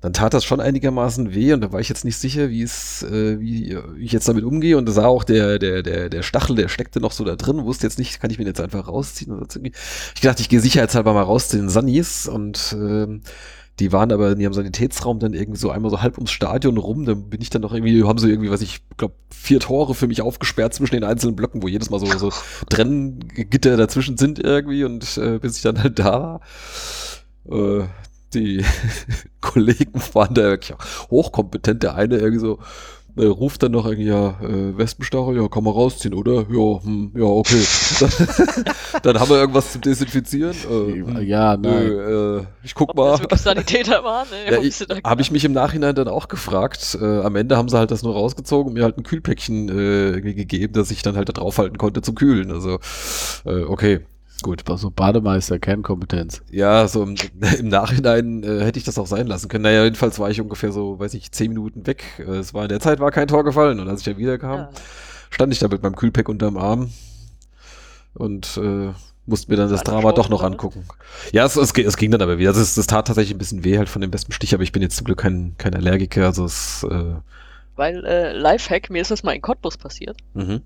dann 0.01 0.13
tat 0.13 0.33
das 0.33 0.45
schon 0.45 0.59
einigermaßen 0.59 1.33
weh 1.33 1.53
und 1.53 1.61
da 1.61 1.71
war 1.71 1.79
ich 1.79 1.89
jetzt 1.89 2.05
nicht 2.05 2.17
sicher, 2.17 2.49
wie 2.49 2.61
es, 2.61 3.03
äh, 3.03 3.39
wie 3.39 3.77
ich 3.99 4.11
jetzt 4.11 4.27
damit 4.27 4.43
umgehe. 4.43 4.77
Und 4.77 4.87
da 4.87 4.91
sah 4.91 5.05
auch 5.05 5.23
der, 5.23 5.59
der, 5.59 5.83
der, 5.83 6.09
der 6.09 6.23
Stachel, 6.23 6.55
der 6.55 6.69
steckte 6.69 6.99
noch 6.99 7.11
so 7.11 7.23
da 7.23 7.35
drin, 7.35 7.63
wusste 7.65 7.87
jetzt 7.87 7.99
nicht, 7.99 8.19
kann 8.19 8.31
ich 8.31 8.39
mir 8.39 8.45
jetzt 8.45 8.61
einfach 8.61 8.87
rausziehen. 8.87 9.45
Ich 10.15 10.21
dachte, 10.21 10.41
ich 10.41 10.49
gehe 10.49 10.59
sicherheitshalber 10.59 11.13
mal 11.13 11.23
raus 11.23 11.49
zu 11.49 11.57
den 11.57 11.69
Sunnies 11.69 12.27
und 12.27 12.75
ähm, 12.77 13.21
die 13.79 13.91
waren 13.91 14.11
aber 14.11 14.31
in 14.31 14.39
ihrem 14.39 14.53
Sanitätsraum 14.53 15.19
dann 15.19 15.33
irgendwie 15.33 15.59
so 15.59 15.71
einmal 15.71 15.89
so 15.89 16.01
halb 16.01 16.17
ums 16.17 16.31
Stadion 16.31 16.77
rum. 16.77 17.05
Dann 17.05 17.29
bin 17.29 17.41
ich 17.41 17.49
dann 17.49 17.61
noch 17.61 17.73
irgendwie, 17.73 18.03
haben 18.03 18.19
sie 18.19 18.29
irgendwie, 18.29 18.51
was 18.51 18.61
ich 18.61 18.81
glaube, 18.97 19.15
vier 19.29 19.59
Tore 19.59 19.95
für 19.95 20.07
mich 20.07 20.21
aufgesperrt 20.21 20.73
zwischen 20.73 20.95
den 20.95 21.03
einzelnen 21.03 21.35
Blöcken, 21.35 21.63
wo 21.63 21.67
jedes 21.67 21.89
Mal 21.89 21.99
so, 21.99 22.05
so 22.17 22.31
Trenngitter 22.69 23.77
dazwischen 23.77 24.17
sind 24.17 24.39
irgendwie 24.39 24.83
und 24.83 25.17
äh, 25.17 25.39
bis 25.39 25.57
ich 25.57 25.63
dann 25.63 25.81
halt 25.81 25.99
da 25.99 26.39
war. 27.47 27.81
Äh, 27.81 27.87
die 28.33 28.63
Kollegen 29.41 30.01
waren 30.13 30.33
da 30.33 30.43
wirklich 30.43 30.77
hochkompetent. 31.09 31.83
Der 31.83 31.95
eine 31.95 32.17
irgendwie 32.17 32.39
so 32.39 32.59
äh, 33.17 33.25
ruft 33.25 33.63
dann 33.63 33.71
noch 33.71 33.85
irgendwie, 33.85 34.07
ja, 34.07 34.39
äh, 34.41 34.77
Wespenstachel, 34.77 35.37
ja, 35.37 35.47
kann 35.47 35.63
man 35.63 35.73
rausziehen, 35.73 36.13
oder? 36.13 36.45
Ja, 36.49 36.83
hm, 36.83 37.11
ja, 37.15 37.23
okay. 37.23 37.61
dann 39.03 39.19
haben 39.19 39.29
wir 39.29 39.37
irgendwas 39.37 39.73
zum 39.73 39.81
Desinfizieren. 39.81 40.55
Äh, 40.69 40.93
hm, 40.93 41.21
Ja, 41.21 41.57
nein. 41.57 41.87
nö, 41.87 42.39
äh, 42.39 42.45
ich 42.63 42.75
guck 42.75 42.89
Ob 42.89 42.97
mal. 42.97 43.11
das 43.11 43.21
wirklich 43.21 43.41
Sanitäter 43.41 44.03
waren? 44.03 44.27
Ne? 44.29 44.37
Ja, 44.55 44.61
ich, 44.61 44.79
habe 45.03 45.21
ich 45.21 45.31
mich 45.31 45.45
im 45.45 45.51
Nachhinein 45.53 45.95
dann 45.95 46.07
auch 46.07 46.27
gefragt. 46.27 46.97
Äh, 47.01 47.21
am 47.21 47.35
Ende 47.35 47.57
haben 47.57 47.69
sie 47.69 47.77
halt 47.77 47.91
das 47.91 48.03
nur 48.03 48.13
rausgezogen 48.13 48.69
und 48.69 48.73
mir 48.73 48.83
halt 48.83 48.97
ein 48.97 49.03
Kühlpäckchen 49.03 49.69
äh, 49.69 50.09
irgendwie 50.09 50.35
gegeben, 50.35 50.73
dass 50.73 50.91
ich 50.91 51.01
dann 51.01 51.15
halt 51.15 51.29
da 51.29 51.33
draufhalten 51.33 51.77
konnte 51.77 52.01
zum 52.01 52.15
Kühlen. 52.15 52.51
Also, 52.51 52.79
äh, 53.45 53.63
okay, 53.63 54.01
gut. 54.43 54.67
War 54.67 54.77
so 54.77 54.89
Bademeister, 54.91 55.59
Kernkompetenz. 55.59 56.41
Ja, 56.51 56.87
so 56.87 57.03
im, 57.03 57.15
im 57.59 57.67
Nachhinein 57.67 58.43
äh, 58.43 58.63
hätte 58.63 58.79
ich 58.79 58.85
das 58.85 58.97
auch 58.97 59.07
sein 59.07 59.27
lassen 59.27 59.47
können. 59.47 59.63
Naja, 59.63 59.83
jedenfalls 59.83 60.19
war 60.19 60.29
ich 60.29 60.41
ungefähr 60.41 60.71
so, 60.71 60.99
weiß 60.99 61.13
ich, 61.13 61.31
zehn 61.31 61.49
Minuten 61.49 61.85
weg. 61.87 62.03
Äh, 62.19 62.37
es 62.37 62.53
war 62.53 62.63
in 62.63 62.69
der 62.69 62.79
Zeit 62.79 62.99
war 62.99 63.11
kein 63.11 63.27
Tor 63.27 63.43
gefallen 63.43 63.79
und 63.79 63.87
als 63.87 63.99
ich 64.01 64.05
dann 64.05 64.17
wiederkam, 64.17 64.59
Ja. 64.59 64.69
stand 65.29 65.53
ich 65.53 65.59
da 65.59 65.67
mit 65.67 65.81
meinem 65.83 65.95
Kühlpack 65.95 66.27
unterm 66.29 66.57
Arm 66.57 66.91
und 68.13 68.57
äh, 68.61 68.91
musste 69.25 69.51
mir 69.51 69.57
dann 69.57 69.69
das 69.69 69.83
Drama 69.83 70.11
doch 70.11 70.29
noch 70.29 70.43
angucken. 70.43 70.85
Ja, 71.31 71.45
es, 71.45 71.55
es, 71.55 71.71
es 71.77 71.97
ging 71.97 72.09
dann 72.11 72.21
aber 72.21 72.37
wieder. 72.39 72.49
Also 72.49 72.61
es, 72.61 72.75
es 72.77 72.87
tat 72.87 73.07
tatsächlich 73.07 73.35
ein 73.35 73.37
bisschen 73.37 73.63
weh 73.63 73.77
halt 73.77 73.87
von 73.89 74.01
dem 74.01 74.09
besten 74.11 74.31
Stich, 74.31 74.53
aber 74.53 74.63
ich 74.63 74.71
bin 74.71 74.81
jetzt 74.81 74.95
zum 74.97 75.05
Glück 75.05 75.19
kein, 75.19 75.53
kein 75.57 75.75
Allergiker. 75.75 76.25
Also 76.25 76.45
es, 76.45 76.83
äh, 76.89 77.13
Weil, 77.75 78.03
äh, 78.05 78.33
Lifehack, 78.33 78.89
mir 78.89 79.01
ist 79.01 79.11
das 79.11 79.21
mal 79.23 79.33
in 79.33 79.41
Cottbus 79.41 79.77
passiert. 79.77 80.17
mhm. 80.33 80.61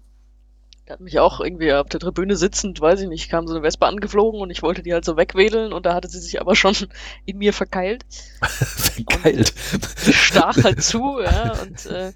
Hat 0.93 0.99
mich 0.99 1.17
auch 1.17 1.39
irgendwie 1.39 1.73
auf 1.73 1.89
der 1.89 1.99
Tribüne 1.99 2.35
sitzend, 2.35 2.79
weiß 2.79 3.01
ich 3.01 3.07
nicht, 3.07 3.27
kam 3.27 3.47
so 3.47 3.55
eine 3.55 3.63
Wespe 3.63 3.87
angeflogen 3.87 4.39
und 4.41 4.51
ich 4.51 4.61
wollte 4.61 4.83
die 4.83 4.93
halt 4.93 5.03
so 5.03 5.17
wegwedeln 5.17 5.73
und 5.73 5.87
da 5.87 5.95
hatte 5.95 6.07
sie 6.07 6.19
sich 6.19 6.39
aber 6.39 6.55
schon 6.55 6.75
in 7.25 7.39
mir 7.39 7.51
verkeilt. 7.51 8.05
verkeilt. 8.43 9.55
Stach 10.11 10.55
halt 10.63 10.83
zu, 10.83 11.19
ja, 11.19 11.53
und 11.63 11.83
äh, 11.87 12.13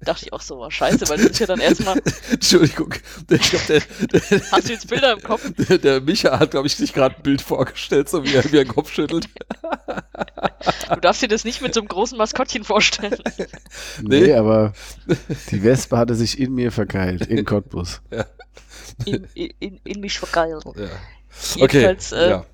dachte 0.00 0.26
ich 0.26 0.32
auch 0.32 0.40
so, 0.40 0.64
oh, 0.64 0.70
scheiße, 0.70 1.08
weil 1.08 1.18
das 1.18 1.26
ist 1.26 1.38
ja 1.40 1.46
dann 1.46 1.60
erstmal, 1.60 2.00
Entschuldigung. 2.30 2.94
Ich 3.30 3.50
glaub, 3.50 3.66
der, 3.66 3.82
der, 4.12 4.40
hast 4.52 4.68
du 4.68 4.72
jetzt 4.72 4.88
Bilder 4.88 5.12
im 5.12 5.22
Kopf? 5.22 5.50
der, 5.68 5.78
der 5.78 6.00
Micha 6.00 6.38
hat, 6.38 6.52
glaube 6.52 6.66
ich, 6.66 6.76
sich 6.76 6.92
gerade 6.92 7.16
ein 7.16 7.22
Bild 7.22 7.42
vorgestellt, 7.42 8.08
so 8.08 8.24
wie 8.24 8.34
er, 8.34 8.44
wie 8.44 8.58
er 8.58 8.64
den 8.64 8.74
Kopf 8.74 8.92
schüttelt. 8.92 9.28
Du 10.88 11.00
darfst 11.00 11.22
dir 11.22 11.28
das 11.28 11.44
nicht 11.44 11.62
mit 11.62 11.72
so 11.72 11.80
einem 11.80 11.88
großen 11.88 12.18
Maskottchen 12.18 12.64
vorstellen. 12.64 13.16
Nee. 14.02 14.20
Nee, 14.20 14.34
aber 14.34 14.72
die 15.50 15.62
Wespe 15.62 15.96
hatte 15.96 16.14
sich 16.14 16.38
in 16.38 16.52
mir 16.52 16.72
verkeilt, 16.72 17.26
in 17.26 17.44
Cottbus. 17.44 18.00
In, 19.04 19.28
in, 19.34 19.80
in 19.84 20.00
mich 20.00 20.18
verkeilt. 20.18 20.64
Ja. 20.64 20.88
Okay, 21.62 21.78
Jedenfalls, 21.78 22.10
äh, 22.10 22.30
ja. 22.30 22.46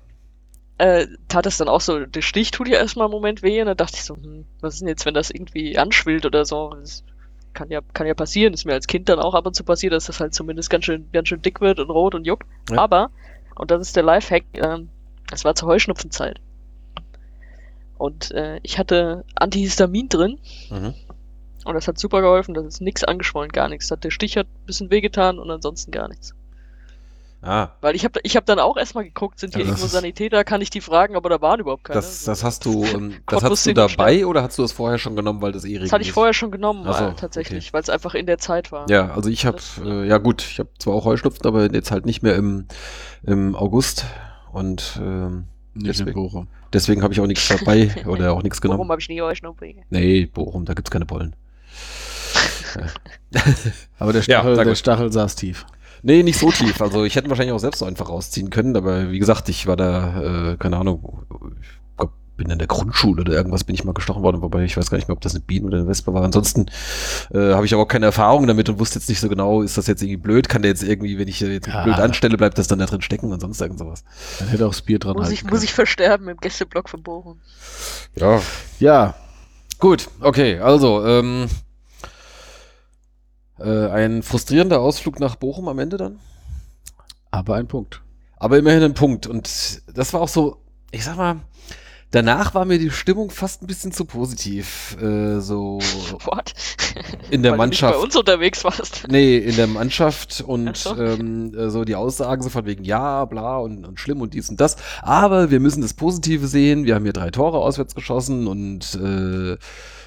äh, 0.77 1.07
tat 1.27 1.47
es 1.47 1.57
dann 1.57 1.69
auch 1.69 1.81
so, 1.81 2.05
der 2.05 2.21
Stich 2.21 2.51
tut 2.51 2.67
ja 2.67 2.77
erstmal 2.77 3.05
einen 3.05 3.13
Moment 3.13 3.41
weh 3.41 3.61
und 3.61 3.67
dann 3.67 3.77
dachte 3.77 3.95
ich 3.95 4.03
so, 4.03 4.15
hm, 4.15 4.45
was 4.61 4.75
ist 4.75 4.81
denn 4.81 4.89
jetzt, 4.89 5.05
wenn 5.05 5.15
das 5.15 5.31
irgendwie 5.31 5.77
anschwillt 5.77 6.25
oder 6.25 6.45
so? 6.45 6.75
Das 6.79 7.03
kann 7.55 7.71
ja, 7.71 7.81
kann 7.93 8.05
ja 8.05 8.13
passieren, 8.13 8.53
ist 8.53 8.65
mir 8.65 8.73
als 8.73 8.85
Kind 8.85 9.09
dann 9.09 9.19
auch 9.19 9.33
ab 9.33 9.47
und 9.47 9.55
zu 9.55 9.63
passiert, 9.63 9.93
dass 9.93 10.05
das 10.05 10.19
halt 10.19 10.35
zumindest 10.35 10.69
ganz 10.69 10.85
schön, 10.85 11.09
ganz 11.11 11.29
schön 11.29 11.41
dick 11.41 11.61
wird 11.61 11.79
und 11.79 11.89
rot 11.89 12.13
und 12.13 12.27
juckt. 12.27 12.47
Ja. 12.69 12.77
Aber, 12.77 13.09
und 13.55 13.71
das 13.71 13.81
ist 13.81 13.95
der 13.95 14.03
Lifehack, 14.03 14.43
ähm, 14.53 14.89
es 15.31 15.43
war 15.43 15.55
zur 15.55 15.69
Heuschnupfenzeit. 15.69 16.39
Und 17.97 18.31
äh, 18.31 18.59
ich 18.61 18.77
hatte 18.77 19.23
Antihistamin 19.35 20.09
drin. 20.09 20.37
Mhm. 20.69 20.93
Und 21.63 21.73
das 21.73 21.87
hat 21.87 21.97
super 21.97 22.21
geholfen, 22.21 22.53
das 22.53 22.65
ist 22.65 22.81
nichts 22.81 23.03
angeschwollen, 23.03 23.51
gar 23.51 23.69
nichts. 23.69 23.87
Der 23.87 24.11
Stich 24.11 24.37
hat 24.37 24.45
ein 24.45 24.65
bisschen 24.67 24.91
wehgetan 24.91 25.39
und 25.39 25.49
ansonsten 25.49 25.89
gar 25.91 26.07
nichts. 26.07 26.35
Ah. 27.45 27.69
Weil 27.81 27.95
ich 27.95 28.03
habe 28.03 28.19
ich 28.23 28.35
hab 28.35 28.45
dann 28.47 28.57
auch 28.57 28.75
erstmal 28.75 29.03
geguckt, 29.03 29.39
sind 29.39 29.53
hier 29.53 29.63
also 29.65 29.73
irgendwo 29.73 29.87
Sanitäter, 29.87 30.43
kann 30.43 30.61
ich 30.61 30.71
die 30.71 30.81
fragen, 30.81 31.15
aber 31.15 31.29
da 31.29 31.41
waren 31.41 31.59
überhaupt 31.59 31.83
keine. 31.83 31.95
Das, 31.95 32.23
das 32.23 32.43
hast 32.43 32.65
du, 32.65 32.83
ähm, 32.93 33.15
das 33.27 33.43
hast 33.43 33.65
du 33.67 33.73
dabei 33.73 34.25
oder 34.25 34.41
hast 34.41 34.57
du 34.57 34.63
das 34.63 34.71
vorher 34.71 34.97
schon 34.97 35.15
genommen, 35.15 35.41
weil 35.43 35.51
das 35.51 35.63
eh 35.63 35.77
Das 35.77 35.91
hatte 35.91 36.03
ich 36.03 36.11
vorher 36.11 36.33
schon 36.33 36.49
genommen, 36.49 36.83
so, 36.85 36.91
äh, 36.91 37.13
tatsächlich, 37.13 37.65
okay. 37.65 37.73
weil 37.73 37.81
es 37.83 37.89
einfach 37.89 38.15
in 38.15 38.25
der 38.25 38.39
Zeit 38.39 38.71
war. 38.71 38.89
Ja, 38.89 39.13
also 39.13 39.29
ich 39.29 39.45
habe, 39.45 39.59
äh, 39.83 40.07
ja 40.07 40.17
gut, 40.17 40.41
ich 40.41 40.57
habe 40.57 40.69
zwar 40.79 40.95
auch 40.95 41.05
Heuschnupfen, 41.05 41.45
aber 41.45 41.71
jetzt 41.71 41.91
halt 41.91 42.07
nicht 42.07 42.23
mehr 42.23 42.35
im, 42.35 42.65
im 43.23 43.55
August 43.55 44.05
und 44.51 44.99
ähm, 44.99 45.45
deswegen, 45.75 46.47
deswegen 46.73 47.03
habe 47.03 47.13
ich 47.13 47.19
auch 47.19 47.27
nichts 47.27 47.47
dabei 47.47 47.91
oder 48.07 48.33
auch 48.33 48.41
nichts 48.41 48.59
genommen. 48.59 48.79
Bochum 48.79 48.91
habe 48.91 49.01
ich 49.01 49.09
nie 49.09 49.21
Heuschnupfen. 49.21 49.83
Nee, 49.91 50.25
Bochum, 50.25 50.65
da 50.65 50.73
gibt's 50.73 50.89
keine 50.89 51.05
Pollen. 51.05 51.35
aber 53.99 54.13
der 54.13 54.23
Stachel, 54.23 54.57
ja, 54.57 54.63
der 54.63 54.75
Stachel 54.75 55.11
saß 55.11 55.35
tief. 55.35 55.65
Nee, 56.05 56.21
nicht 56.21 56.37
so 56.37 56.51
tief. 56.51 56.83
Also 56.83 57.03
ich 57.03 57.15
hätte 57.15 57.29
wahrscheinlich 57.29 57.53
auch 57.53 57.59
selbst 57.59 57.79
so 57.79 57.85
einfach 57.85 58.09
rausziehen 58.09 58.51
können, 58.51 58.77
aber 58.77 59.09
wie 59.09 59.17
gesagt, 59.17 59.49
ich 59.49 59.65
war 59.65 59.75
da, 59.75 60.51
äh, 60.51 60.57
keine 60.57 60.77
Ahnung, 60.77 61.23
ich 61.59 61.97
glaub, 61.97 62.11
bin 62.37 62.51
in 62.51 62.59
der 62.59 62.67
Grundschule 62.67 63.21
oder 63.21 63.33
irgendwas 63.33 63.63
bin 63.63 63.73
ich 63.73 63.83
mal 63.83 63.95
gestochen 63.95 64.21
worden, 64.21 64.43
wobei 64.43 64.65
ich 64.65 64.77
weiß 64.77 64.91
gar 64.91 64.99
nicht 64.99 65.07
mehr, 65.07 65.15
ob 65.15 65.21
das 65.21 65.33
eine 65.33 65.43
Biene 65.43 65.65
oder 65.65 65.79
eine 65.79 65.87
Wespe 65.87 66.13
war. 66.13 66.23
Ansonsten 66.23 66.67
äh, 67.33 67.53
habe 67.55 67.65
ich 67.65 67.73
aber 67.73 67.81
auch 67.81 67.87
keine 67.87 68.05
Erfahrung 68.05 68.45
damit 68.45 68.69
und 68.69 68.77
wusste 68.77 68.99
jetzt 68.99 69.09
nicht 69.09 69.19
so 69.19 69.29
genau, 69.29 69.63
ist 69.63 69.79
das 69.79 69.87
jetzt 69.87 70.03
irgendwie 70.03 70.17
blöd? 70.17 70.47
Kann 70.47 70.61
der 70.61 70.69
jetzt 70.69 70.83
irgendwie, 70.83 71.17
wenn 71.17 71.27
ich 71.27 71.39
jetzt 71.39 71.65
ja. 71.65 71.83
blöd 71.83 71.95
anstelle, 71.95 72.37
bleibt 72.37 72.59
das 72.59 72.67
dann 72.67 72.77
da 72.77 72.85
drin 72.85 73.01
stecken 73.01 73.31
und 73.31 73.39
sonst 73.39 73.59
irgend 73.59 73.79
sowas. 73.79 74.03
Dann 74.37 74.49
hätte 74.49 74.67
auch 74.67 74.73
das 74.73 74.83
Bier 74.83 74.99
dran 74.99 75.15
muss 75.15 75.31
ich, 75.31 75.43
Muss 75.43 75.63
ich 75.63 75.73
versterben 75.73 76.27
im 76.27 76.37
Gästeblock 76.37 76.87
von 76.87 77.01
Bochum. 77.01 77.39
Ja. 78.15 78.43
Ja. 78.79 79.15
Gut, 79.79 80.07
okay, 80.19 80.59
also, 80.59 81.03
ähm, 81.03 81.47
äh, 83.59 83.87
ein 83.89 84.23
frustrierender 84.23 84.79
Ausflug 84.79 85.19
nach 85.19 85.35
Bochum 85.35 85.67
am 85.67 85.79
Ende 85.79 85.97
dann. 85.97 86.19
Aber 87.31 87.55
ein 87.55 87.67
Punkt. 87.67 88.01
Aber 88.37 88.57
immerhin 88.57 88.83
ein 88.83 88.93
Punkt. 88.93 89.27
Und 89.27 89.81
das 89.93 90.13
war 90.13 90.21
auch 90.21 90.27
so, 90.27 90.57
ich 90.91 91.03
sag 91.03 91.17
mal, 91.17 91.37
danach 92.11 92.53
war 92.53 92.65
mir 92.65 92.79
die 92.79 92.91
Stimmung 92.91 93.29
fast 93.29 93.61
ein 93.61 93.67
bisschen 93.67 93.91
zu 93.91 94.05
positiv. 94.05 94.97
Äh, 95.01 95.39
so 95.39 95.79
What? 96.25 96.53
in 97.29 97.43
der 97.43 97.53
Weil 97.53 97.57
Mannschaft. 97.57 97.93
Du 97.93 97.97
nicht 97.97 98.01
bei 98.01 98.05
uns 98.05 98.15
unterwegs 98.15 98.63
warst. 98.63 99.05
Nee, 99.09 99.37
in 99.37 99.55
der 99.55 99.67
Mannschaft 99.67 100.43
und 100.45 100.77
so. 100.77 100.95
Ähm, 100.97 101.53
äh, 101.53 101.69
so 101.69 101.83
die 101.83 101.95
Aussagen 101.95 102.41
so 102.41 102.49
von 102.49 102.65
wegen 102.65 102.83
ja, 102.83 103.25
bla 103.25 103.57
und, 103.57 103.85
und 103.85 103.99
schlimm 103.99 104.21
und 104.21 104.33
dies 104.33 104.49
und 104.49 104.59
das. 104.59 104.77
Aber 105.01 105.51
wir 105.51 105.59
müssen 105.59 105.81
das 105.81 105.93
Positive 105.93 106.47
sehen. 106.47 106.85
Wir 106.85 106.95
haben 106.95 107.03
hier 107.03 107.13
drei 107.13 107.31
Tore 107.31 107.57
auswärts 107.59 107.95
geschossen 107.95 108.47
und 108.47 108.95
äh, 108.95 109.57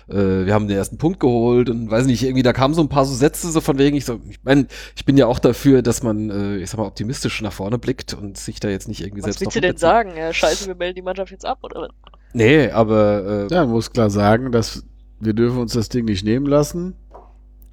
äh, 0.08 0.46
wir 0.46 0.54
haben 0.54 0.68
den 0.68 0.76
ersten 0.76 0.98
Punkt 0.98 1.20
geholt 1.20 1.70
und 1.70 1.90
weiß 1.90 2.06
nicht, 2.06 2.22
irgendwie, 2.22 2.42
da 2.42 2.52
kamen 2.52 2.74
so 2.74 2.80
ein 2.80 2.88
paar 2.88 3.04
so 3.04 3.14
Sätze 3.14 3.50
so 3.50 3.60
von 3.60 3.78
wegen, 3.78 3.96
ich 3.96 4.04
so, 4.04 4.20
ich 4.28 4.42
meine, 4.42 4.66
ich 4.96 5.04
bin 5.04 5.16
ja 5.16 5.26
auch 5.26 5.38
dafür, 5.38 5.82
dass 5.82 6.02
man, 6.02 6.30
äh, 6.30 6.56
ich 6.56 6.70
sag 6.70 6.78
mal, 6.78 6.86
optimistisch 6.86 7.40
nach 7.42 7.52
vorne 7.52 7.78
blickt 7.78 8.14
und 8.14 8.36
sich 8.38 8.60
da 8.60 8.68
jetzt 8.68 8.88
nicht 8.88 9.00
irgendwie 9.00 9.22
was 9.22 9.26
selbst. 9.26 9.40
Was 9.40 9.46
willst 9.46 9.56
du 9.56 9.60
denn 9.60 9.76
sagen? 9.76 10.16
Ja, 10.16 10.32
scheiße, 10.32 10.66
wir 10.66 10.74
melden 10.74 10.96
die 10.96 11.02
Mannschaft 11.02 11.30
jetzt 11.30 11.44
ab, 11.44 11.58
oder? 11.62 11.88
Nee, 12.32 12.70
aber. 12.70 13.48
Äh, 13.50 13.54
ja, 13.54 13.64
man 13.64 13.72
muss 13.72 13.92
klar 13.92 14.10
sagen, 14.10 14.52
dass 14.52 14.84
wir 15.20 15.32
dürfen 15.34 15.58
uns 15.58 15.72
das 15.72 15.88
Ding 15.88 16.04
nicht 16.04 16.24
nehmen 16.24 16.46
lassen. 16.46 16.94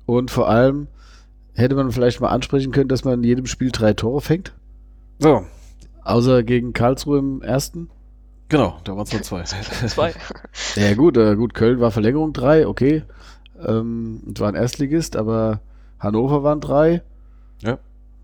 Und 0.06 0.32
vor 0.32 0.50
allem 0.50 0.88
hätte 1.54 1.76
man 1.76 1.92
vielleicht 1.92 2.22
mal 2.22 2.30
ansprechen 2.30 2.72
können, 2.72 2.90
dass 2.90 3.04
man 3.04 3.20
in 3.20 3.24
jedem 3.24 3.46
Spiel 3.46 3.72
drei 3.72 3.94
Tore 3.94 4.22
fängt. 4.22 4.54
So. 5.20 5.46
Außer 6.04 6.44
gegen 6.44 6.74
Karlsruhe 6.74 7.20
im 7.20 7.42
ersten. 7.42 7.90
Genau, 8.50 8.78
da 8.84 8.96
waren 8.96 9.04
es 9.04 9.14
nur 9.14 9.24
zwei. 9.24 9.44
zwei. 9.88 10.14
ja 10.76 10.94
gut, 10.94 11.18
äh, 11.18 11.36
gut, 11.36 11.54
Köln 11.54 11.80
war 11.80 11.92
Verlängerung 11.92 12.34
drei, 12.34 12.68
okay. 12.68 13.04
Ähm, 13.66 14.22
und 14.26 14.40
war 14.40 14.50
ein 14.50 14.56
Erstligist, 14.56 15.16
aber 15.16 15.62
Hannover 16.00 16.44
waren 16.44 16.62
drei. 16.62 17.02
Ja. 17.62 17.80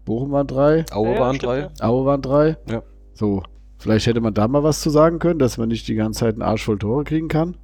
Bochum 0.06 0.32
waren 0.32 0.48
drei. 0.48 0.86
Aue 0.92 1.14
ja, 1.14 1.20
waren 1.20 1.36
stimmt, 1.36 1.52
drei. 1.52 1.60
Ja. 1.60 1.70
Aue 1.80 2.06
waren 2.06 2.22
drei. 2.22 2.58
Ja. 2.70 2.84
So, 3.14 3.44
vielleicht 3.80 4.08
hätte 4.08 4.22
man 4.22 4.34
da 4.34 4.48
mal 4.48 4.64
was 4.64 4.82
zu 4.82 4.90
sagen 4.90 5.20
können, 5.20 5.40
dass 5.40 5.58
man 5.58 5.70
nicht 5.70 5.88
die 5.88 5.96
ganze 5.96 6.22
Zeit 6.22 6.34
einen 6.34 6.44
Arsch 6.44 6.66
voll 6.66 6.80
Tore 6.80 7.04
kriegen 7.04 7.28
kann. 7.28 7.56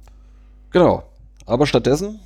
Genau. 0.70 1.04
Aber 1.46 1.66
stattdessen 1.66 2.20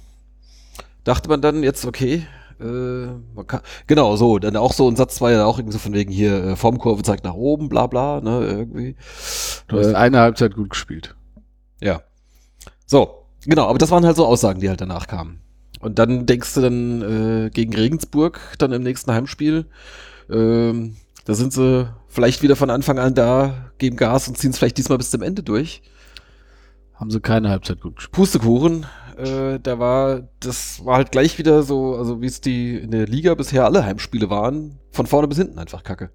dachte 1.05 1.29
man 1.29 1.42
dann 1.42 1.62
jetzt, 1.62 1.85
okay, 1.85 2.27
äh, 2.61 3.43
kann, 3.45 3.61
genau, 3.87 4.17
so, 4.17 4.38
dann 4.38 4.57
auch 4.57 4.73
so 4.73 4.88
ein 4.88 4.97
Satz 4.97 5.21
war 5.21 5.31
ja 5.31 5.45
auch 5.45 5.59
irgendwie 5.59 5.73
so 5.73 5.79
von 5.79 5.93
wegen 5.93 6.12
hier, 6.12 6.45
äh, 6.45 6.57
Formkurve 6.57 7.03
zeigt 7.03 7.25
nach 7.25 7.35
oben, 7.35 7.69
bla 7.69 7.87
bla, 7.87 8.21
ne, 8.21 8.45
irgendwie. 8.47 8.97
Du 9.69 9.79
hast 9.79 9.95
eine 9.95 10.21
Halbzeit 10.21 10.55
gut 10.55 10.71
gespielt. 10.71 11.15
Ja. 11.81 12.03
So, 12.87 13.27
genau, 13.45 13.69
aber 13.69 13.79
das 13.79 13.91
waren 13.91 14.05
halt 14.05 14.17
so 14.17 14.27
Aussagen, 14.27 14.61
die 14.61 14.69
halt 14.69 14.81
danach 14.81 15.07
kamen. 15.07 15.41
Und 15.81 15.99
dann 15.99 16.27
denkst 16.27 16.55
du 16.55 16.61
dann 16.61 17.03
äh, 17.03 17.51
gegen 17.51 17.75
Regensburg, 17.75 18.41
dann 18.59 18.73
im 18.73 18.83
nächsten 18.83 19.12
Heimspiel, 19.12 19.67
ähm, 20.31 20.97
da 21.25 21.35
sind 21.35 21.53
sie 21.53 21.93
vielleicht 22.09 22.43
wieder 22.43 22.57
von 22.57 22.71
Anfang 22.71 22.99
an 22.99 23.15
da, 23.15 23.73
geben 23.79 23.97
Gas 23.97 24.29
und 24.29 24.37
ziehen 24.37 24.51
es 24.51 24.59
vielleicht 24.59 24.79
diesmal 24.79 24.99
bis 24.99 25.11
zum 25.11 25.23
Ende 25.23 25.43
durch. 25.43 25.83
Haben 26.95 27.11
sie 27.11 27.21
keine 27.21 27.49
Halbzeit 27.49 27.81
gut 27.81 27.97
gespielt. 27.97 28.12
Pustekuchen, 28.12 28.87
äh, 29.16 29.61
da 29.61 29.79
war, 29.79 30.29
das 30.40 30.85
war 30.85 30.96
halt 30.96 31.12
gleich 31.12 31.38
wieder 31.38 31.62
so, 31.62 31.96
also 31.96 32.20
wie 32.20 32.27
es 32.27 32.40
die 32.40 32.77
in 32.77 32.90
der 32.90 33.07
Liga 33.07 33.35
bisher 33.35 33.64
alle 33.64 33.85
Heimspiele 33.85 34.31
waren, 34.31 34.79
von 34.90 35.07
vorne 35.07 35.29
bis 35.29 35.38
hinten 35.38 35.59
einfach 35.59 35.83
kacke. 35.83 36.11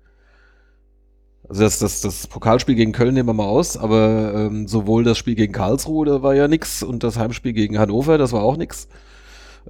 Also 1.49 1.63
das, 1.63 1.79
das, 1.79 2.01
das 2.01 2.27
Pokalspiel 2.27 2.75
gegen 2.75 2.91
Köln 2.91 3.13
nehmen 3.13 3.29
wir 3.29 3.33
mal 3.33 3.45
aus, 3.45 3.77
aber 3.77 4.33
ähm, 4.35 4.67
sowohl 4.67 5.03
das 5.03 5.17
Spiel 5.17 5.35
gegen 5.35 5.53
Karlsruhe, 5.53 6.05
da 6.05 6.21
war 6.21 6.35
ja 6.35 6.47
nix, 6.47 6.83
und 6.83 7.03
das 7.03 7.17
Heimspiel 7.17 7.53
gegen 7.53 7.79
Hannover, 7.79 8.17
das 8.17 8.33
war 8.33 8.43
auch 8.43 8.57
nix. 8.57 8.89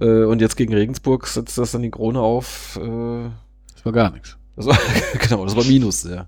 Äh, 0.00 0.24
und 0.24 0.40
jetzt 0.40 0.56
gegen 0.56 0.74
Regensburg 0.74 1.26
setzt 1.26 1.56
das 1.56 1.72
dann 1.72 1.82
die 1.82 1.90
Krone 1.90 2.20
auf. 2.20 2.78
Äh, 2.82 3.30
das 3.74 3.84
war 3.84 3.92
gar 3.92 4.10
nichts. 4.10 4.36
Das 4.56 4.66
war, 4.66 4.78
genau, 5.20 5.44
das 5.44 5.56
war 5.56 5.64
Minus, 5.64 6.02
ja. 6.04 6.26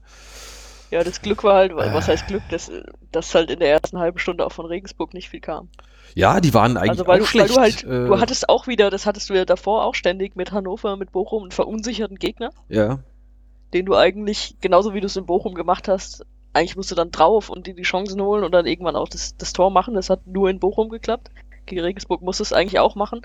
Ja, 0.90 1.04
das 1.04 1.22
Glück 1.22 1.44
war 1.44 1.54
halt, 1.54 1.74
was 1.74 2.08
heißt 2.08 2.26
Glück, 2.26 2.42
dass, 2.50 2.70
dass 3.12 3.34
halt 3.34 3.50
in 3.50 3.60
der 3.60 3.70
ersten 3.70 3.98
halben 3.98 4.18
Stunde 4.18 4.44
auch 4.44 4.52
von 4.52 4.66
Regensburg 4.66 5.14
nicht 5.14 5.28
viel 5.28 5.40
kam. 5.40 5.68
Ja, 6.14 6.40
die 6.40 6.52
waren 6.52 6.76
eigentlich 6.76 6.90
also 6.90 7.06
weil 7.06 7.20
auch 7.20 7.24
du, 7.24 7.26
schlecht. 7.26 7.50
Weil 7.50 7.54
du, 7.54 7.60
halt, 7.60 7.84
äh, 7.84 8.06
du 8.08 8.20
hattest 8.20 8.48
auch 8.48 8.66
wieder, 8.66 8.90
das 8.90 9.06
hattest 9.06 9.30
du 9.30 9.34
ja 9.34 9.44
davor 9.44 9.84
auch 9.84 9.94
ständig 9.94 10.34
mit 10.34 10.50
Hannover, 10.50 10.96
mit 10.96 11.12
Bochum, 11.12 11.44
einen 11.44 11.52
verunsicherten 11.52 12.18
Gegner. 12.18 12.50
Ja. 12.68 12.98
Den 13.72 13.86
du 13.86 13.94
eigentlich, 13.94 14.56
genauso 14.60 14.94
wie 14.94 15.00
du 15.00 15.06
es 15.06 15.16
in 15.16 15.26
Bochum 15.26 15.54
gemacht 15.54 15.86
hast, 15.86 16.26
eigentlich 16.52 16.76
musst 16.76 16.90
du 16.90 16.96
dann 16.96 17.12
drauf 17.12 17.48
und 17.48 17.68
dir 17.68 17.74
die 17.74 17.82
Chancen 17.82 18.20
holen 18.20 18.42
und 18.42 18.50
dann 18.52 18.66
irgendwann 18.66 18.96
auch 18.96 19.08
das, 19.08 19.36
das 19.36 19.52
Tor 19.52 19.70
machen. 19.70 19.94
Das 19.94 20.10
hat 20.10 20.26
nur 20.26 20.50
in 20.50 20.58
Bochum 20.58 20.88
geklappt. 20.88 21.30
Gegen 21.66 21.82
Regensburg 21.82 22.22
musst 22.22 22.40
du 22.40 22.42
es 22.42 22.52
eigentlich 22.52 22.80
auch 22.80 22.96
machen. 22.96 23.22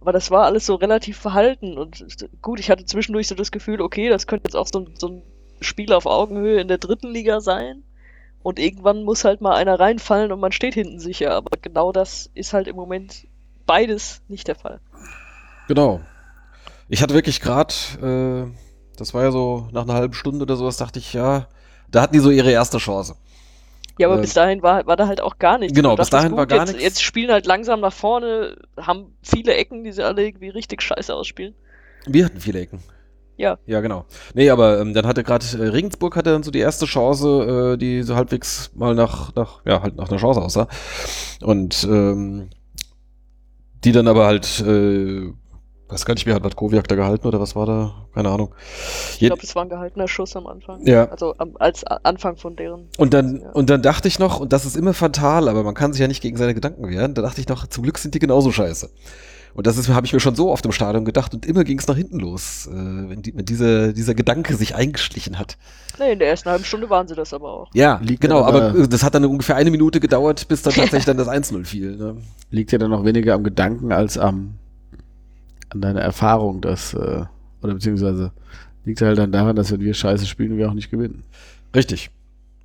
Aber 0.00 0.12
das 0.12 0.30
war 0.30 0.44
alles 0.44 0.64
so 0.64 0.74
relativ 0.74 1.18
verhalten 1.18 1.78
und 1.78 2.04
gut, 2.42 2.60
ich 2.60 2.70
hatte 2.70 2.84
zwischendurch 2.84 3.26
so 3.26 3.34
das 3.34 3.50
Gefühl, 3.50 3.80
okay, 3.80 4.10
das 4.10 4.26
könnte 4.26 4.48
jetzt 4.48 4.54
auch 4.54 4.66
so, 4.70 4.86
so 4.94 5.08
ein 5.08 5.22
Spiel 5.64 5.92
auf 5.92 6.06
Augenhöhe 6.06 6.60
in 6.60 6.68
der 6.68 6.78
dritten 6.78 7.08
Liga 7.08 7.40
sein. 7.40 7.82
Und 8.42 8.58
irgendwann 8.58 9.04
muss 9.04 9.24
halt 9.24 9.40
mal 9.40 9.54
einer 9.54 9.80
reinfallen 9.80 10.30
und 10.30 10.38
man 10.38 10.52
steht 10.52 10.74
hinten 10.74 11.00
sicher. 11.00 11.32
Aber 11.32 11.56
genau 11.60 11.92
das 11.92 12.30
ist 12.34 12.52
halt 12.52 12.68
im 12.68 12.76
Moment 12.76 13.26
beides 13.66 14.20
nicht 14.28 14.48
der 14.48 14.54
Fall. 14.54 14.80
Genau. 15.66 16.00
Ich 16.88 17.02
hatte 17.02 17.14
wirklich 17.14 17.40
gerade, 17.40 17.74
äh, 18.02 18.96
das 18.98 19.14
war 19.14 19.22
ja 19.22 19.30
so 19.30 19.68
nach 19.72 19.84
einer 19.84 19.94
halben 19.94 20.14
Stunde 20.14 20.42
oder 20.42 20.56
sowas, 20.56 20.76
dachte 20.76 20.98
ich, 20.98 21.14
ja, 21.14 21.48
da 21.90 22.02
hatten 22.02 22.12
die 22.12 22.20
so 22.20 22.30
ihre 22.30 22.50
erste 22.50 22.78
Chance. 22.78 23.16
Ja, 23.98 24.08
aber 24.08 24.18
äh, 24.18 24.20
bis 24.20 24.34
dahin 24.34 24.62
war, 24.62 24.86
war 24.86 24.96
da 24.96 25.06
halt 25.06 25.20
auch 25.20 25.38
gar 25.38 25.58
nichts. 25.58 25.74
Genau, 25.74 25.96
bis 25.96 26.10
dahin 26.10 26.30
gut, 26.30 26.38
war 26.38 26.46
gar 26.46 26.66
nichts. 26.66 26.82
Jetzt 26.82 27.02
spielen 27.02 27.30
halt 27.30 27.46
langsam 27.46 27.80
nach 27.80 27.92
vorne, 27.92 28.56
haben 28.76 29.16
viele 29.22 29.54
Ecken, 29.54 29.84
die 29.84 29.92
sie 29.92 30.04
alle 30.04 30.26
irgendwie 30.26 30.48
richtig 30.48 30.82
scheiße 30.82 31.14
ausspielen. 31.14 31.54
Wir 32.06 32.24
hatten 32.24 32.40
viele 32.40 32.60
Ecken. 32.60 32.80
Ja. 33.36 33.58
Ja, 33.66 33.80
genau. 33.80 34.04
Nee, 34.34 34.50
aber 34.50 34.80
ähm, 34.80 34.94
dann 34.94 35.06
hatte 35.06 35.24
gerade 35.24 35.44
äh, 35.58 35.68
Regensburg 35.68 36.16
hatte 36.16 36.30
dann 36.30 36.42
so 36.42 36.50
die 36.50 36.60
erste 36.60 36.86
Chance, 36.86 37.74
äh, 37.74 37.76
die 37.76 38.02
so 38.02 38.14
halbwegs 38.14 38.70
mal 38.74 38.94
nach, 38.94 39.34
nach, 39.34 39.64
ja, 39.64 39.82
halt 39.82 39.96
nach 39.96 40.08
einer 40.08 40.18
Chance 40.18 40.40
aussah. 40.40 40.68
Und 41.42 41.84
ähm, 41.84 42.48
die 43.84 43.92
dann 43.92 44.08
aber 44.08 44.26
halt, 44.26 44.60
äh, 44.60 45.32
weiß 45.88 46.06
gar 46.06 46.14
nicht 46.14 46.26
mehr, 46.26 46.34
hat 46.34 46.42
Matkowiak 46.42 46.88
da 46.88 46.94
gehalten 46.94 47.26
oder 47.26 47.40
was 47.40 47.54
war 47.54 47.66
da? 47.66 48.06
Keine 48.14 48.30
Ahnung. 48.30 48.54
Ich 49.12 49.26
glaube, 49.26 49.42
es 49.42 49.54
war 49.54 49.64
ein 49.64 49.68
gehaltener 49.68 50.08
Schuss 50.08 50.36
am 50.36 50.46
Anfang. 50.46 50.86
Ja. 50.86 51.06
Also 51.06 51.34
am, 51.38 51.56
als 51.58 51.84
Anfang 51.84 52.36
von 52.36 52.56
deren. 52.56 52.88
Und 52.96 53.12
dann, 53.12 53.40
ja. 53.40 53.50
und 53.50 53.68
dann 53.68 53.82
dachte 53.82 54.08
ich 54.08 54.18
noch, 54.18 54.40
und 54.40 54.52
das 54.52 54.64
ist 54.64 54.76
immer 54.76 54.94
fatal, 54.94 55.48
aber 55.48 55.62
man 55.62 55.74
kann 55.74 55.92
sich 55.92 56.00
ja 56.00 56.08
nicht 56.08 56.22
gegen 56.22 56.36
seine 56.36 56.54
Gedanken 56.54 56.88
wehren, 56.88 57.14
da 57.14 57.22
dachte 57.22 57.40
ich 57.40 57.48
noch, 57.48 57.66
zum 57.66 57.82
Glück 57.82 57.98
sind 57.98 58.14
die 58.14 58.20
genauso 58.20 58.52
scheiße. 58.52 58.90
Und 59.54 59.68
das 59.68 59.88
habe 59.88 60.04
ich 60.04 60.12
mir 60.12 60.20
schon 60.20 60.34
so 60.34 60.50
oft 60.50 60.64
im 60.66 60.72
Stadion 60.72 61.04
gedacht 61.04 61.32
und 61.32 61.46
immer 61.46 61.62
ging 61.62 61.78
es 61.78 61.86
nach 61.86 61.96
hinten 61.96 62.18
los, 62.18 62.66
äh, 62.66 62.72
wenn, 62.72 63.22
die, 63.22 63.34
wenn 63.36 63.44
dieser, 63.44 63.92
dieser 63.92 64.14
Gedanke 64.14 64.56
sich 64.56 64.74
eingeschlichen 64.74 65.38
hat. 65.38 65.56
Nee, 65.98 66.12
in 66.12 66.18
der 66.18 66.28
ersten 66.28 66.50
halben 66.50 66.64
Stunde 66.64 66.90
waren 66.90 67.06
sie 67.06 67.14
das 67.14 67.32
aber 67.32 67.52
auch. 67.52 67.70
Ja, 67.72 68.00
Liegt 68.02 68.20
genau, 68.20 68.42
aber, 68.42 68.70
aber, 68.70 68.88
das 68.88 69.04
hat 69.04 69.14
dann 69.14 69.24
ungefähr 69.24 69.54
eine 69.54 69.70
Minute 69.70 70.00
gedauert, 70.00 70.48
bis 70.48 70.62
dann 70.62 70.72
tatsächlich 70.74 71.04
dann 71.04 71.16
das 71.16 71.28
1-0 71.28 71.64
fiel. 71.64 71.96
Ne? 71.96 72.16
Liegt 72.50 72.72
ja 72.72 72.78
dann 72.78 72.90
noch 72.90 73.04
weniger 73.04 73.34
am 73.34 73.44
Gedanken 73.44 73.92
als 73.92 74.18
am 74.18 74.54
an 75.70 75.80
deiner 75.80 76.00
Erfahrung, 76.00 76.60
dass, 76.60 76.94
äh, 76.94 77.24
oder 77.62 77.74
beziehungsweise 77.74 78.32
liegt 78.84 79.00
halt 79.00 79.18
dann 79.18 79.32
daran, 79.32 79.56
dass 79.56 79.72
wenn 79.72 79.80
wir 79.80 79.94
scheiße 79.94 80.26
spielen, 80.26 80.56
wir 80.56 80.68
auch 80.68 80.74
nicht 80.74 80.90
gewinnen. 80.90 81.24
Richtig. 81.74 82.10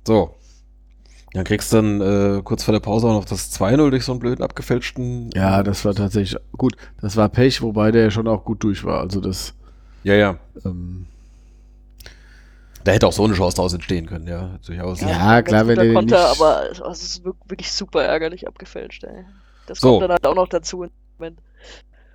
So, 0.06 0.34
dann 1.32 1.44
kriegst 1.44 1.72
du 1.72 1.76
dann 1.76 2.00
äh, 2.00 2.42
kurz 2.42 2.64
vor 2.64 2.72
der 2.72 2.80
Pause 2.80 3.06
auch 3.06 3.12
noch 3.12 3.24
das 3.24 3.52
2-0 3.52 3.90
durch 3.90 4.04
so 4.04 4.12
einen 4.12 4.20
blöden 4.20 4.44
abgefälschten. 4.44 5.30
Ja, 5.34 5.62
das 5.62 5.84
war 5.84 5.94
tatsächlich 5.94 6.40
gut. 6.56 6.76
Das 7.00 7.16
war 7.16 7.28
Pech, 7.28 7.62
wobei 7.62 7.92
der 7.92 8.04
ja 8.04 8.10
schon 8.10 8.26
auch 8.26 8.44
gut 8.44 8.64
durch 8.64 8.84
war. 8.84 9.00
Also 9.00 9.20
das. 9.20 9.54
Ja, 10.02 10.14
ja. 10.14 10.38
Ähm, 10.64 11.06
da 12.82 12.92
hätte 12.92 13.06
auch 13.06 13.12
so 13.12 13.24
eine 13.24 13.34
Chance 13.34 13.56
daraus 13.56 13.74
entstehen 13.74 14.06
können, 14.06 14.26
ja, 14.26 14.58
durchaus. 14.66 15.02
Ja, 15.02 15.08
ja 15.08 15.42
klar, 15.42 15.68
wenn 15.68 15.78
der 15.78 15.92
konnte, 15.92 16.14
nicht... 16.14 16.40
aber 16.40 16.70
es 16.70 17.02
ist 17.02 17.24
wirklich 17.24 17.70
super 17.72 18.02
ärgerlich 18.02 18.48
abgefälscht, 18.48 19.04
ey. 19.04 19.24
Das 19.66 19.80
so. 19.80 19.90
kommt 19.90 20.04
dann 20.04 20.12
halt 20.12 20.26
auch 20.26 20.34
noch 20.34 20.48
dazu. 20.48 20.86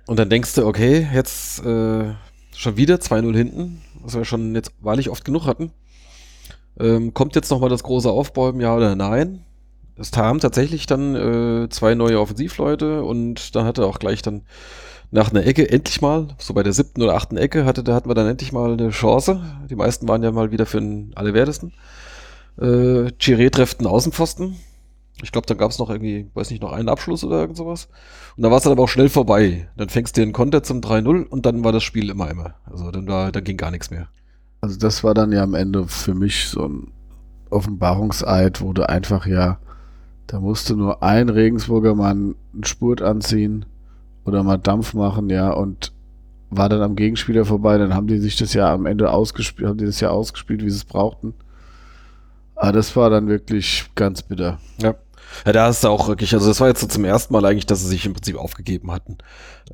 Und 0.06 0.18
dann 0.18 0.28
denkst 0.28 0.54
du, 0.54 0.66
okay, 0.66 1.08
jetzt 1.12 1.64
äh, 1.64 2.14
schon 2.54 2.76
wieder 2.76 2.96
2-0 2.96 3.36
hinten, 3.36 3.82
was 4.02 4.14
wir 4.14 4.24
schon 4.24 4.54
jetzt 4.54 4.72
wahrlich 4.80 5.08
oft 5.08 5.24
genug 5.24 5.46
hatten. 5.46 5.72
Ähm, 6.78 7.14
kommt 7.14 7.34
jetzt 7.34 7.50
nochmal 7.50 7.70
das 7.70 7.82
große 7.82 8.10
Aufbäumen, 8.10 8.60
ja 8.60 8.74
oder 8.76 8.94
nein? 8.94 9.44
Es 9.98 10.12
haben 10.14 10.40
tatsächlich 10.40 10.86
dann 10.86 11.14
äh, 11.14 11.68
zwei 11.70 11.94
neue 11.94 12.20
Offensivleute 12.20 13.02
und 13.02 13.56
da 13.56 13.64
hatte 13.64 13.86
auch 13.86 13.98
gleich 13.98 14.20
dann 14.20 14.42
nach 15.10 15.30
einer 15.30 15.46
Ecke 15.46 15.70
endlich 15.70 16.00
mal, 16.00 16.28
so 16.38 16.52
bei 16.52 16.62
der 16.62 16.72
siebten 16.72 17.02
oder 17.02 17.14
achten 17.14 17.36
Ecke, 17.36 17.64
hatte, 17.64 17.82
da 17.82 17.94
hatten 17.94 18.10
wir 18.10 18.14
dann 18.14 18.26
endlich 18.26 18.52
mal 18.52 18.72
eine 18.72 18.90
Chance. 18.90 19.40
Die 19.70 19.76
meisten 19.76 20.06
waren 20.08 20.22
ja 20.22 20.32
mal 20.32 20.50
wieder 20.50 20.66
für 20.66 20.80
den 20.80 21.12
Allerwertesten. 21.14 21.72
Äh, 22.58 23.12
Chiré 23.20 23.50
trifft 23.50 23.78
einen 23.78 23.86
Außenpfosten. 23.86 24.56
Ich 25.22 25.32
glaube, 25.32 25.46
dann 25.46 25.56
gab 25.56 25.70
es 25.70 25.78
noch 25.78 25.88
irgendwie, 25.88 26.28
weiß 26.34 26.50
nicht, 26.50 26.62
noch 26.62 26.72
einen 26.72 26.90
Abschluss 26.90 27.24
oder 27.24 27.40
irgend 27.40 27.56
sowas. 27.56 27.88
Und 28.36 28.42
da 28.42 28.50
war 28.50 28.58
es 28.58 28.64
dann 28.64 28.72
aber 28.72 28.82
auch 28.82 28.88
schnell 28.88 29.08
vorbei. 29.08 29.68
Dann 29.76 29.88
fängst 29.88 30.16
du 30.16 30.20
den 30.20 30.32
Konter 30.32 30.62
zum 30.62 30.80
3-0 30.80 31.24
und 31.26 31.46
dann 31.46 31.64
war 31.64 31.72
das 31.72 31.84
Spiel 31.84 32.10
immer 32.10 32.30
immer. 32.30 32.56
Also 32.66 32.90
dann 32.90 33.08
war, 33.08 33.32
dann 33.32 33.44
ging 33.44 33.56
gar 33.56 33.70
nichts 33.70 33.90
mehr. 33.90 34.08
Also 34.60 34.78
das 34.78 35.04
war 35.04 35.14
dann 35.14 35.32
ja 35.32 35.42
am 35.42 35.54
Ende 35.54 35.86
für 35.86 36.14
mich 36.14 36.48
so 36.48 36.66
ein 36.66 36.92
Offenbarungseid, 37.50 38.60
wo 38.60 38.72
du 38.72 38.88
einfach 38.88 39.26
ja, 39.26 39.58
da 40.26 40.40
musste 40.40 40.74
nur 40.74 41.02
ein 41.02 41.28
Regensburger 41.28 41.94
Mann 41.94 42.34
einen 42.52 42.64
Spurt 42.64 43.02
anziehen 43.02 43.64
oder 44.24 44.42
mal 44.42 44.58
Dampf 44.58 44.94
machen, 44.94 45.30
ja, 45.30 45.50
und 45.50 45.92
war 46.50 46.68
dann 46.68 46.82
am 46.82 46.96
Gegenspieler 46.96 47.44
vorbei, 47.44 47.78
dann 47.78 47.94
haben 47.94 48.06
die 48.06 48.18
sich 48.18 48.36
das 48.36 48.54
ja 48.54 48.72
am 48.72 48.86
Ende 48.86 49.10
ausgespielt, 49.10 49.68
haben 49.68 49.78
die 49.78 49.86
das 49.86 50.00
ja 50.00 50.10
ausgespielt, 50.10 50.64
wie 50.64 50.70
sie 50.70 50.76
es 50.76 50.84
brauchten. 50.84 51.34
Aber 52.54 52.72
das 52.72 52.96
war 52.96 53.10
dann 53.10 53.28
wirklich 53.28 53.90
ganz 53.94 54.22
bitter. 54.22 54.58
Ja. 54.80 54.94
Ja, 55.44 55.52
da 55.52 55.68
ist 55.68 55.84
auch 55.84 56.08
wirklich, 56.08 56.32
also 56.34 56.48
das 56.48 56.60
war 56.60 56.68
jetzt 56.68 56.80
so 56.80 56.86
zum 56.86 57.04
ersten 57.04 57.32
Mal 57.32 57.44
eigentlich, 57.44 57.66
dass 57.66 57.80
sie 57.80 57.88
sich 57.88 58.06
im 58.06 58.14
Prinzip 58.14 58.36
aufgegeben 58.36 58.92
hatten. 58.92 59.18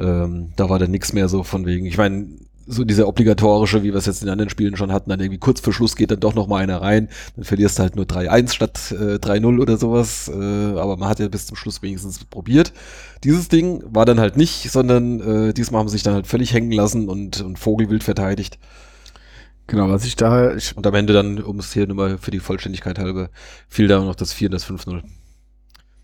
Ähm, 0.01 0.53
da 0.57 0.69
war 0.69 0.79
dann 0.79 0.91
nichts 0.91 1.13
mehr 1.13 1.29
so 1.29 1.45
von 1.45 1.67
wegen, 1.67 1.87
ich 1.87 1.99
meine, 1.99 2.27
so 2.67 2.85
dieser 2.85 3.09
obligatorische, 3.09 3.83
wie 3.83 3.93
wir 3.93 3.97
es 3.97 4.07
jetzt 4.07 4.23
in 4.23 4.29
anderen 4.29 4.51
Spielen 4.51 4.77
schon 4.77 4.93
hatten, 4.93 5.11
dann 5.11 5.21
irgendwie 5.21 5.39
kurz 5.39 5.61
vor 5.61 5.73
Schluss 5.73 5.97
geht 5.97 6.11
dann 6.11 6.21
doch 6.21 6.35
noch 6.35 6.47
mal 6.47 6.59
einer 6.59 6.81
rein, 6.81 7.09
dann 7.37 7.45
verlierst 7.45 7.79
du 7.79 7.83
halt 7.83 7.97
nur 7.97 8.05
3-1 8.05 8.53
statt 8.53 8.93
äh, 8.93 9.17
3-0 9.17 9.61
oder 9.61 9.77
sowas, 9.77 10.29
äh, 10.29 10.33
aber 10.33 10.97
man 10.97 11.09
hat 11.09 11.19
ja 11.19 11.29
bis 11.29 11.47
zum 11.47 11.57
Schluss 11.57 11.83
wenigstens 11.83 12.25
probiert. 12.25 12.73
Dieses 13.25 13.49
Ding 13.49 13.83
war 13.87 14.05
dann 14.05 14.21
halt 14.21 14.37
nicht, 14.37 14.71
sondern 14.71 15.21
äh, 15.21 15.53
diesmal 15.55 15.81
haben 15.81 15.89
sie 15.89 15.95
sich 15.95 16.03
dann 16.03 16.15
halt 16.15 16.27
völlig 16.27 16.53
hängen 16.55 16.73
lassen 16.73 17.09
und, 17.09 17.41
und 17.41 17.59
Vogelwild 17.59 18.03
verteidigt. 18.03 18.59
Genau, 19.67 19.89
was 19.89 20.05
ich 20.05 20.17
da... 20.17 20.55
Ich 20.55 20.77
und 20.77 20.87
am 20.87 20.95
Ende 20.95 21.13
dann, 21.13 21.41
um 21.41 21.59
es 21.59 21.73
hier 21.73 21.87
nochmal 21.87 22.19
für 22.19 22.31
die 22.31 22.41
Vollständigkeit 22.41 22.99
halber, 22.99 23.31
fiel 23.69 23.89
da 23.89 24.01
noch 24.01 24.17
das 24.17 24.33
4 24.33 24.49
und 24.49 24.53
das 24.55 24.67
5-0. 24.67 25.03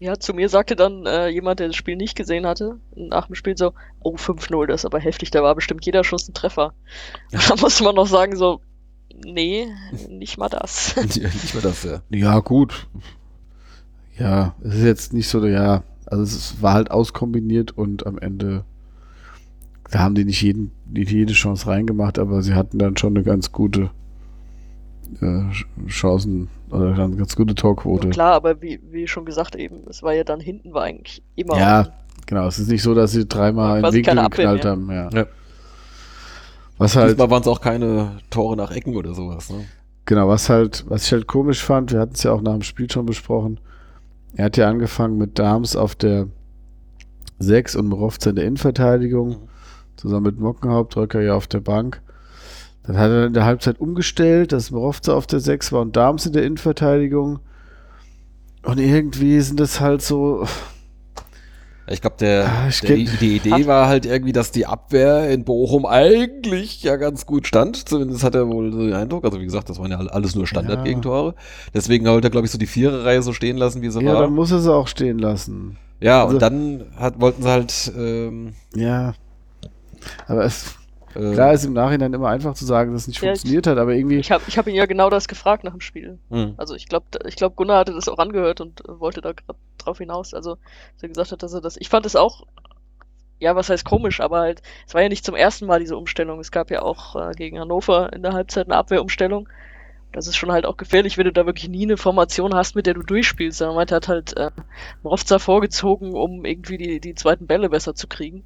Ja, 0.00 0.18
zu 0.18 0.32
mir 0.32 0.48
sagte 0.48 0.76
dann 0.76 1.06
äh, 1.06 1.28
jemand, 1.28 1.58
der 1.58 1.66
das 1.68 1.76
Spiel 1.76 1.96
nicht 1.96 2.16
gesehen 2.16 2.46
hatte, 2.46 2.78
nach 2.94 3.26
dem 3.26 3.34
Spiel 3.34 3.58
so, 3.58 3.72
oh, 4.00 4.14
5-0, 4.14 4.66
das 4.66 4.82
ist 4.82 4.84
aber 4.84 5.00
heftig, 5.00 5.30
da 5.32 5.42
war 5.42 5.56
bestimmt 5.56 5.84
jeder 5.84 6.04
Schuss 6.04 6.28
ein 6.28 6.34
Treffer. 6.34 6.72
Da 7.30 7.56
muss 7.56 7.80
man 7.80 7.96
noch 7.96 8.06
sagen, 8.06 8.36
so, 8.36 8.60
nee, 9.24 9.66
nicht 10.08 10.38
mal 10.38 10.48
das. 10.48 10.94
nicht 11.02 11.54
mal 11.54 11.62
das, 11.62 11.82
ja. 11.82 12.02
Ja, 12.10 12.38
gut. 12.38 12.86
Ja, 14.18 14.54
es 14.62 14.76
ist 14.76 14.84
jetzt 14.84 15.12
nicht 15.12 15.28
so, 15.28 15.44
ja, 15.44 15.82
also 16.06 16.22
es 16.22 16.62
war 16.62 16.74
halt 16.74 16.90
auskombiniert 16.92 17.76
und 17.76 18.06
am 18.06 18.18
Ende, 18.18 18.64
da 19.90 19.98
haben 20.00 20.14
die 20.14 20.24
nicht 20.24 20.42
jeden, 20.42 20.70
nicht 20.86 21.10
jede 21.10 21.32
Chance 21.32 21.66
reingemacht, 21.66 22.20
aber 22.20 22.42
sie 22.42 22.54
hatten 22.54 22.78
dann 22.78 22.96
schon 22.96 23.16
eine 23.16 23.24
ganz 23.24 23.50
gute 23.50 23.90
Chancen 25.88 26.48
oder 26.70 26.94
eine 26.94 27.16
ganz 27.16 27.34
gute 27.34 27.54
Torquote. 27.54 28.08
Ja, 28.08 28.12
klar, 28.12 28.34
aber 28.34 28.60
wie, 28.60 28.80
wie 28.90 29.06
schon 29.06 29.24
gesagt 29.24 29.56
eben, 29.56 29.82
es 29.88 30.02
war 30.02 30.14
ja 30.14 30.24
dann 30.24 30.40
hinten 30.40 30.74
war 30.74 30.82
eigentlich 30.82 31.22
immer. 31.34 31.58
Ja, 31.58 31.88
genau. 32.26 32.46
Es 32.46 32.58
ist 32.58 32.68
nicht 32.68 32.82
so, 32.82 32.94
dass 32.94 33.12
sie 33.12 33.26
dreimal 33.26 33.78
in 33.78 33.92
Winkel 33.92 34.14
geknallt 34.14 34.64
haben. 34.64 34.90
Ja. 34.90 35.08
ja. 35.10 35.26
Was 36.76 36.96
halt. 36.96 37.10
Diesmal 37.10 37.30
waren 37.30 37.42
es 37.42 37.48
auch 37.48 37.60
keine 37.60 38.18
Tore 38.30 38.56
nach 38.56 38.70
Ecken 38.70 38.96
oder 38.96 39.14
sowas. 39.14 39.50
Ne? 39.50 39.64
Genau, 40.04 40.28
was 40.28 40.48
halt, 40.48 40.84
was 40.88 41.04
ich 41.06 41.12
halt 41.12 41.26
komisch 41.26 41.62
fand, 41.62 41.92
wir 41.92 42.00
hatten 42.00 42.14
es 42.14 42.22
ja 42.22 42.32
auch 42.32 42.40
nach 42.40 42.54
dem 42.54 42.62
Spiel 42.62 42.90
schon 42.90 43.06
besprochen. 43.06 43.60
Er 44.34 44.46
hat 44.46 44.56
ja 44.56 44.68
angefangen 44.68 45.18
mit 45.18 45.38
Dams 45.38 45.76
auf 45.76 45.94
der 45.94 46.28
6 47.40 47.76
und 47.76 47.88
Morovza 47.88 48.30
in 48.30 48.36
der 48.36 48.46
Innenverteidigung, 48.46 49.28
mhm. 49.28 49.48
zusammen 49.96 50.26
mit 50.26 50.40
Mockenhaupt, 50.40 50.96
Röcker 50.96 51.20
ja 51.20 51.34
auf 51.34 51.46
der 51.46 51.60
Bank. 51.60 52.00
Dann 52.88 52.96
hat 52.96 53.10
er 53.10 53.26
in 53.26 53.34
der 53.34 53.44
Halbzeit 53.44 53.80
umgestellt, 53.80 54.50
dass 54.50 54.70
Morovza 54.70 55.12
auf 55.12 55.26
der 55.26 55.40
6 55.40 55.72
war 55.72 55.82
und 55.82 55.94
Darms 55.94 56.24
in 56.24 56.32
der 56.32 56.42
Innenverteidigung. 56.44 57.40
Und 58.62 58.78
irgendwie 58.78 59.42
sind 59.42 59.60
das 59.60 59.78
halt 59.78 60.00
so. 60.00 60.46
Ich 61.86 62.00
glaube, 62.00 62.16
der, 62.18 62.46
ah, 62.46 62.70
der 62.82 62.96
die 62.96 63.36
Idee 63.36 63.66
war 63.66 63.88
halt 63.88 64.06
irgendwie, 64.06 64.32
dass 64.32 64.52
die 64.52 64.64
Abwehr 64.64 65.28
in 65.28 65.44
Bochum 65.44 65.84
eigentlich 65.84 66.82
ja 66.82 66.96
ganz 66.96 67.26
gut 67.26 67.46
stand. 67.46 67.86
Zumindest 67.90 68.24
hat 68.24 68.34
er 68.34 68.48
wohl 68.48 68.72
so 68.72 68.78
den 68.78 68.94
Eindruck. 68.94 69.26
Also 69.26 69.38
wie 69.38 69.44
gesagt, 69.44 69.68
das 69.68 69.78
waren 69.78 69.90
ja 69.90 69.98
alles 69.98 70.34
nur 70.34 70.46
Standardgegentore. 70.46 71.34
Ja. 71.34 71.70
Deswegen 71.74 72.06
wollte 72.06 72.28
er, 72.28 72.30
glaube 72.30 72.46
ich, 72.46 72.50
so 72.50 72.58
die 72.58 72.66
Viererreihe 72.66 73.20
so 73.20 73.34
stehen 73.34 73.58
lassen, 73.58 73.82
wie 73.82 73.90
sie 73.90 74.00
ja, 74.00 74.06
war. 74.06 74.14
Ja, 74.14 74.20
dann 74.22 74.32
muss 74.32 74.50
er 74.50 74.60
sie 74.60 74.72
auch 74.72 74.88
stehen 74.88 75.18
lassen. 75.18 75.76
Ja, 76.00 76.22
also, 76.22 76.34
und 76.34 76.40
dann 76.40 76.86
hat, 76.96 77.20
wollten 77.20 77.42
sie 77.42 77.50
halt. 77.50 77.92
Ähm, 77.98 78.54
ja. 78.74 79.12
Aber 80.26 80.46
es 80.46 80.77
äh, 81.14 81.32
Klar 81.32 81.52
ist 81.52 81.64
im 81.64 81.72
Nachhinein 81.72 82.12
immer 82.12 82.28
einfach 82.28 82.54
zu 82.54 82.64
sagen, 82.64 82.92
dass 82.92 83.02
es 83.02 83.08
nicht 83.08 83.22
ja, 83.22 83.28
funktioniert 83.30 83.66
hat, 83.66 83.78
aber 83.78 83.94
irgendwie. 83.94 84.18
Ich 84.18 84.30
habe 84.30 84.42
ich 84.46 84.58
hab 84.58 84.66
ihn 84.66 84.74
ja 84.74 84.86
genau 84.86 85.10
das 85.10 85.28
gefragt 85.28 85.64
nach 85.64 85.72
dem 85.72 85.80
Spiel. 85.80 86.18
Mhm. 86.28 86.54
Also 86.56 86.74
ich 86.74 86.88
glaube, 86.88 87.06
ich 87.26 87.36
glaub, 87.36 87.56
Gunnar 87.56 87.78
hatte 87.78 87.94
das 87.94 88.08
auch 88.08 88.18
angehört 88.18 88.60
und 88.60 88.82
wollte 88.86 89.20
da 89.20 89.32
gerade 89.32 89.58
drauf 89.78 89.98
hinaus. 89.98 90.34
Also, 90.34 90.56
dass 90.94 91.02
er 91.02 91.08
gesagt 91.08 91.32
hat, 91.32 91.42
dass 91.42 91.52
er 91.52 91.60
das. 91.60 91.76
Ich 91.76 91.88
fand 91.88 92.06
es 92.06 92.16
auch, 92.16 92.46
ja, 93.38 93.54
was 93.56 93.70
heißt 93.70 93.84
komisch, 93.84 94.20
aber 94.20 94.40
halt, 94.40 94.62
es 94.86 94.94
war 94.94 95.02
ja 95.02 95.08
nicht 95.08 95.24
zum 95.24 95.34
ersten 95.34 95.66
Mal 95.66 95.80
diese 95.80 95.96
Umstellung. 95.96 96.40
Es 96.40 96.50
gab 96.50 96.70
ja 96.70 96.82
auch 96.82 97.16
äh, 97.16 97.32
gegen 97.34 97.58
Hannover 97.58 98.12
in 98.12 98.22
der 98.22 98.32
Halbzeit 98.32 98.66
eine 98.66 98.76
Abwehrumstellung. 98.76 99.48
Das 100.12 100.26
ist 100.26 100.36
schon 100.36 100.50
halt 100.50 100.64
auch 100.64 100.76
gefährlich, 100.76 101.18
wenn 101.18 101.26
du 101.26 101.32
da 101.32 101.44
wirklich 101.44 101.68
nie 101.68 101.84
eine 101.84 101.98
Formation 101.98 102.54
hast, 102.54 102.74
mit 102.74 102.86
der 102.86 102.94
du 102.94 103.02
durchspielst. 103.02 103.60
Er 103.60 103.74
meinte, 103.74 103.94
hat 103.94 104.08
halt 104.08 104.36
äh, 104.36 104.50
Mrovza 105.02 105.38
vorgezogen, 105.38 106.14
um 106.14 106.44
irgendwie 106.44 106.78
die, 106.78 107.00
die 107.00 107.14
zweiten 107.14 107.46
Bälle 107.46 107.68
besser 107.68 107.94
zu 107.94 108.08
kriegen. 108.08 108.44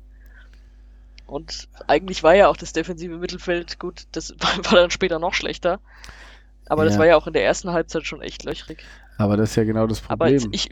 Und 1.27 1.69
eigentlich 1.87 2.23
war 2.23 2.35
ja 2.35 2.49
auch 2.49 2.57
das 2.57 2.73
defensive 2.73 3.17
Mittelfeld 3.17 3.79
gut, 3.79 4.07
das 4.13 4.35
war 4.41 4.73
dann 4.73 4.91
später 4.91 5.19
noch 5.19 5.35
schlechter. 5.35 5.81
Aber 6.67 6.85
ja. 6.85 6.91
das 6.91 6.99
war 6.99 7.07
ja 7.07 7.17
auch 7.17 7.27
in 7.27 7.33
der 7.33 7.45
ersten 7.45 7.71
Halbzeit 7.71 8.07
schon 8.07 8.23
echt 8.23 8.45
löchrig. 8.45 8.85
Aber 9.19 9.37
das 9.37 9.51
ist 9.51 9.57
ja 9.57 9.65
genau 9.65 9.87
das 9.87 10.01
Problem. 10.01 10.39
Aber 10.39 10.55
ich 10.55 10.71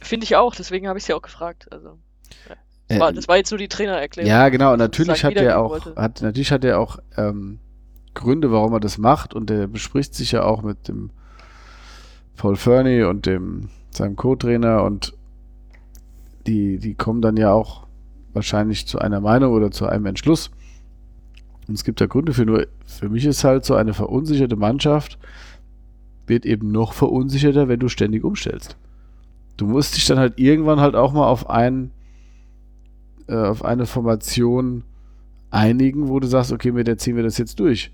finde 0.00 0.24
ich 0.24 0.36
auch, 0.36 0.54
deswegen 0.54 0.88
habe 0.88 0.98
ich 0.98 1.04
es 1.04 1.08
ja 1.08 1.16
auch 1.16 1.22
gefragt. 1.22 1.70
Also, 1.70 1.98
das, 2.88 2.96
äh, 2.96 3.00
war, 3.00 3.12
das 3.12 3.28
war 3.28 3.36
jetzt 3.36 3.50
nur 3.50 3.58
die 3.58 3.68
Trainererklärung. 3.68 4.28
Ja, 4.28 4.48
genau, 4.48 4.72
und 4.72 4.78
natürlich 4.78 5.24
hat 5.24 5.34
er 5.34 5.58
auch, 5.58 5.96
hat, 5.96 6.22
natürlich 6.22 6.52
hat 6.52 6.64
er 6.64 6.78
auch 6.78 6.98
ähm, 7.16 7.58
Gründe, 8.14 8.52
warum 8.52 8.72
er 8.74 8.80
das 8.80 8.98
macht, 8.98 9.34
und 9.34 9.50
er 9.50 9.66
bespricht 9.66 10.14
sich 10.14 10.32
ja 10.32 10.44
auch 10.44 10.62
mit 10.62 10.88
dem 10.88 11.10
Paul 12.36 12.56
Fernie 12.56 13.02
und 13.02 13.26
dem 13.26 13.70
seinem 13.90 14.16
Co-Trainer 14.16 14.82
und 14.84 15.14
die, 16.46 16.78
die 16.78 16.94
kommen 16.94 17.22
dann 17.22 17.36
ja 17.36 17.52
auch 17.52 17.86
wahrscheinlich 18.32 18.86
zu 18.86 18.98
einer 18.98 19.20
Meinung 19.20 19.52
oder 19.52 19.70
zu 19.70 19.86
einem 19.86 20.06
Entschluss. 20.06 20.50
Und 21.68 21.74
es 21.74 21.84
gibt 21.84 22.00
da 22.00 22.06
Gründe 22.06 22.32
für, 22.32 22.44
nur 22.44 22.66
für 22.86 23.08
mich 23.08 23.24
ist 23.24 23.44
halt 23.44 23.64
so 23.64 23.74
eine 23.74 23.94
verunsicherte 23.94 24.56
Mannschaft 24.56 25.18
wird 26.26 26.46
eben 26.46 26.70
noch 26.70 26.92
verunsicherter, 26.92 27.68
wenn 27.68 27.80
du 27.80 27.88
ständig 27.88 28.24
umstellst. 28.24 28.76
Du 29.56 29.66
musst 29.66 29.96
dich 29.96 30.06
dann 30.06 30.18
halt 30.18 30.38
irgendwann 30.38 30.80
halt 30.80 30.94
auch 30.94 31.12
mal 31.12 31.26
auf 31.26 31.50
ein, 31.50 31.90
äh, 33.28 33.36
auf 33.36 33.64
eine 33.64 33.86
Formation 33.86 34.84
einigen, 35.50 36.08
wo 36.08 36.20
du 36.20 36.26
sagst, 36.26 36.52
okay, 36.52 36.72
mit 36.72 36.86
der 36.86 36.98
ziehen 36.98 37.16
wir 37.16 37.22
das 37.22 37.38
jetzt 37.38 37.60
durch. 37.60 37.92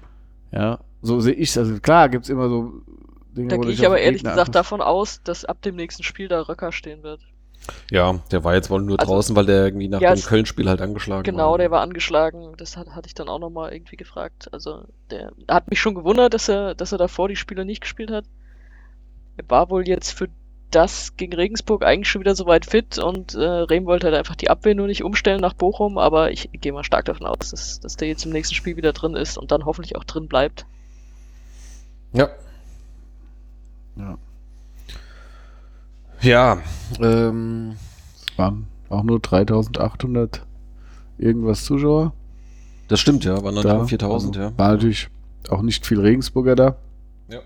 Ja, 0.52 0.78
so 1.02 1.20
sehe 1.20 1.34
ich 1.34 1.50
es. 1.50 1.58
Also 1.58 1.78
klar, 1.80 2.08
gibt 2.08 2.24
es 2.24 2.30
immer 2.30 2.48
so 2.48 2.82
Dinge, 3.36 3.48
Da 3.48 3.56
gehe 3.56 3.72
ich 3.72 3.84
aber 3.84 3.98
ehrlich 3.98 4.24
gesagt 4.24 4.54
davon 4.54 4.80
aus, 4.80 5.22
dass 5.22 5.44
ab 5.44 5.62
dem 5.62 5.76
nächsten 5.76 6.02
Spiel 6.02 6.28
da 6.28 6.40
Röcker 6.40 6.72
stehen 6.72 7.02
wird. 7.02 7.20
Ja, 7.90 8.18
der 8.30 8.44
war 8.44 8.54
jetzt 8.54 8.70
wohl 8.70 8.82
nur 8.82 8.98
also, 8.98 9.12
draußen, 9.12 9.36
weil 9.36 9.46
der 9.46 9.64
irgendwie 9.64 9.88
nach 9.88 10.00
ja, 10.00 10.14
dem 10.14 10.22
Köln-Spiel 10.22 10.68
halt 10.68 10.80
angeschlagen 10.80 11.22
genau, 11.22 11.38
war. 11.38 11.44
Genau, 11.44 11.56
der 11.58 11.70
war 11.70 11.80
angeschlagen. 11.80 12.54
Das 12.56 12.76
hat, 12.76 12.94
hatte 12.94 13.06
ich 13.06 13.14
dann 13.14 13.28
auch 13.28 13.38
nochmal 13.38 13.72
irgendwie 13.72 13.96
gefragt. 13.96 14.48
Also 14.52 14.84
der 15.10 15.32
hat 15.48 15.70
mich 15.70 15.80
schon 15.80 15.94
gewundert, 15.94 16.34
dass 16.34 16.48
er, 16.48 16.74
dass 16.74 16.92
er 16.92 16.98
davor 16.98 17.28
die 17.28 17.36
Spiele 17.36 17.64
nicht 17.64 17.80
gespielt 17.80 18.10
hat. 18.10 18.24
Er 19.36 19.44
war 19.48 19.70
wohl 19.70 19.86
jetzt 19.86 20.12
für 20.12 20.28
das 20.70 21.16
gegen 21.16 21.32
Regensburg 21.32 21.84
eigentlich 21.84 22.10
schon 22.10 22.20
wieder 22.20 22.34
soweit 22.34 22.66
fit 22.66 22.98
und 22.98 23.34
äh, 23.34 23.38
Rehm 23.42 23.86
wollte 23.86 24.06
halt 24.06 24.16
einfach 24.16 24.36
die 24.36 24.50
Abwehr 24.50 24.74
nur 24.74 24.86
nicht 24.86 25.02
umstellen 25.02 25.40
nach 25.40 25.54
Bochum, 25.54 25.96
aber 25.96 26.30
ich 26.30 26.50
gehe 26.52 26.72
mal 26.72 26.84
stark 26.84 27.06
davon 27.06 27.26
aus, 27.26 27.50
dass, 27.50 27.80
dass 27.80 27.96
der 27.96 28.08
jetzt 28.08 28.26
im 28.26 28.32
nächsten 28.32 28.54
Spiel 28.54 28.76
wieder 28.76 28.92
drin 28.92 29.14
ist 29.14 29.38
und 29.38 29.50
dann 29.50 29.64
hoffentlich 29.64 29.96
auch 29.96 30.04
drin 30.04 30.28
bleibt. 30.28 30.66
Ja. 32.12 32.28
Ja. 33.96 34.18
Ja, 36.20 36.58
ähm, 37.00 37.76
es 38.14 38.38
waren 38.38 38.66
auch 38.88 39.02
nur 39.02 39.20
3800 39.20 40.44
irgendwas 41.18 41.64
Zuschauer. 41.64 42.12
Das 42.88 43.00
stimmt, 43.00 43.24
ja, 43.24 43.42
waren 43.42 43.54
dann 43.54 43.86
4000, 43.86 44.36
also 44.36 44.48
ja. 44.48 44.58
War 44.58 44.72
natürlich 44.72 45.08
auch 45.50 45.62
nicht 45.62 45.86
viel 45.86 46.00
Regensburger 46.00 46.56
da. 46.56 46.76
Ja. 47.28 47.40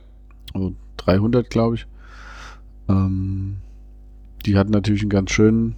Also 0.54 0.74
300, 0.98 1.50
glaube 1.50 1.76
ich. 1.76 1.86
Ähm, 2.88 3.58
die 4.46 4.56
hatten 4.56 4.70
natürlich 4.70 5.02
einen 5.02 5.10
ganz 5.10 5.30
schönen, 5.30 5.76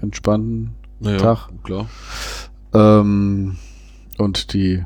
entspannten 0.00 0.74
naja, 1.00 1.18
Tag. 1.18 1.48
Klar. 1.64 1.88
Ähm, 2.72 3.56
und 4.18 4.52
die 4.52 4.84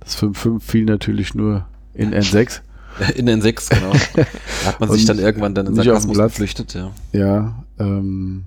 das 0.00 0.22
5-5 0.22 0.60
fiel 0.60 0.84
natürlich 0.84 1.34
nur 1.34 1.66
in 1.92 2.14
N6. 2.14 2.60
In 3.14 3.28
N6, 3.28 3.70
genau. 3.70 3.92
da 3.92 4.68
hat 4.68 4.80
man 4.80 4.90
sich 4.90 5.04
dann 5.04 5.18
irgendwann 5.18 5.54
dann 5.54 5.66
in 5.66 5.74
Sarkasmus 5.74 6.16
geflüchtet, 6.16 6.74
ja. 6.74 6.92
Ja, 7.12 7.64
ähm, 7.78 8.44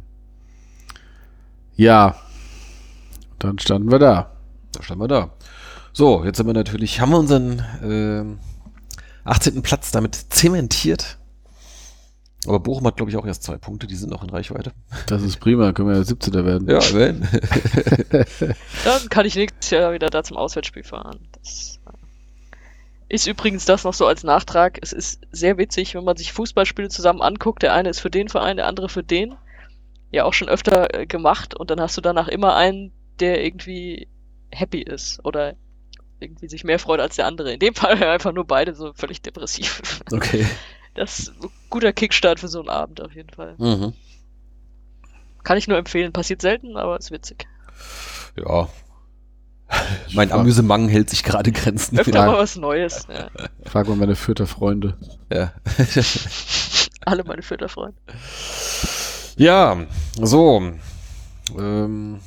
ja. 1.75 2.15
Dann 3.37 3.59
standen 3.59 3.91
wir 3.91 3.99
da. 3.99 4.31
Da 4.71 4.83
standen 4.83 5.03
wir 5.03 5.07
da. 5.07 5.29
So, 5.93 6.23
jetzt 6.25 6.37
sind 6.37 6.47
wir 6.47 6.53
natürlich, 6.53 6.99
haben 6.99 7.11
wir 7.11 7.19
unseren 7.19 7.59
äh, 7.83 9.29
18. 9.29 9.61
Platz 9.61 9.91
damit 9.91 10.15
zementiert. 10.29 11.17
Aber 12.47 12.59
Bochum 12.59 12.87
hat, 12.87 12.95
glaube 12.95 13.11
ich, 13.11 13.17
auch 13.17 13.25
erst 13.25 13.43
zwei 13.43 13.57
Punkte, 13.57 13.85
die 13.85 13.95
sind 13.95 14.09
noch 14.09 14.23
in 14.23 14.29
Reichweite. 14.29 14.71
Das 15.07 15.21
ist 15.21 15.39
prima, 15.39 15.73
können 15.73 15.89
wir 15.89 15.97
ja 15.97 16.03
17. 16.03 16.33
werden. 16.45 16.69
Ja, 16.69 16.79
wenn. 16.93 17.21
Dann 18.85 19.09
kann 19.09 19.25
ich 19.25 19.35
nächstes 19.35 19.71
Jahr 19.71 19.91
wieder 19.91 20.09
da 20.09 20.23
zum 20.23 20.37
Auswärtsspiel 20.37 20.83
fahren. 20.83 21.27
Das 21.33 21.78
ist 23.09 23.25
übrigens 23.25 23.65
das 23.65 23.83
noch 23.83 23.93
so 23.93 24.05
als 24.05 24.23
Nachtrag. 24.23 24.77
Es 24.81 24.93
ist 24.93 25.21
sehr 25.31 25.57
witzig, 25.57 25.95
wenn 25.95 26.03
man 26.03 26.15
sich 26.15 26.31
Fußballspiele 26.31 26.89
zusammen 26.89 27.21
anguckt. 27.21 27.63
Der 27.63 27.73
eine 27.73 27.89
ist 27.89 27.99
für 27.99 28.11
den 28.11 28.29
Verein, 28.29 28.57
der 28.57 28.67
andere 28.67 28.87
für 28.87 29.03
den. 29.03 29.35
Ja, 30.11 30.25
auch 30.25 30.33
schon 30.33 30.47
öfter 30.47 30.93
äh, 30.93 31.07
gemacht. 31.07 31.55
Und 31.55 31.71
dann 31.71 31.81
hast 31.81 31.97
du 31.97 32.01
danach 32.01 32.27
immer 32.27 32.55
einen, 32.55 32.91
der 33.19 33.43
irgendwie 33.43 34.07
happy 34.51 34.81
ist 34.81 35.25
oder 35.25 35.55
irgendwie 36.19 36.47
sich 36.47 36.63
mehr 36.63 36.79
freut 36.79 36.99
als 36.99 37.15
der 37.15 37.25
andere. 37.25 37.51
In 37.53 37.59
dem 37.59 37.73
Fall 37.75 38.01
einfach 38.03 38.31
nur 38.31 38.45
beide 38.45 38.75
so 38.75 38.93
völlig 38.93 39.21
depressiv. 39.21 39.81
Okay. 40.11 40.47
Das 40.95 41.19
ist 41.19 41.29
ein 41.29 41.49
guter 41.69 41.93
Kickstart 41.93 42.39
für 42.39 42.47
so 42.47 42.59
einen 42.59 42.69
Abend 42.69 42.99
auf 42.99 43.13
jeden 43.13 43.29
Fall. 43.29 43.53
Mhm. 43.57 43.93
Kann 45.43 45.57
ich 45.57 45.67
nur 45.67 45.77
empfehlen. 45.77 46.11
Passiert 46.11 46.41
selten, 46.41 46.75
aber 46.75 46.97
ist 46.97 47.11
witzig. 47.11 47.47
Ja, 48.35 48.67
mein 50.13 50.31
Amüsement 50.31 50.89
hält 50.89 51.09
sich 51.09 51.23
gerade 51.23 51.51
Grenzen. 51.51 51.99
Öfter 51.99 52.25
mal 52.25 52.37
was 52.37 52.55
Neues. 52.55 53.07
Ja. 53.07 53.29
Frag 53.65 53.87
mal 53.87 53.95
meine 53.95 54.15
Fürther 54.15 54.47
Freunde. 54.47 54.97
Ja. 55.31 55.53
Alle 57.05 57.23
meine 57.23 57.41
Fürther 57.41 57.69
Freunde. 57.69 57.97
Ja, 59.37 59.77
so. 60.19 60.73
Ähm, 61.57 62.19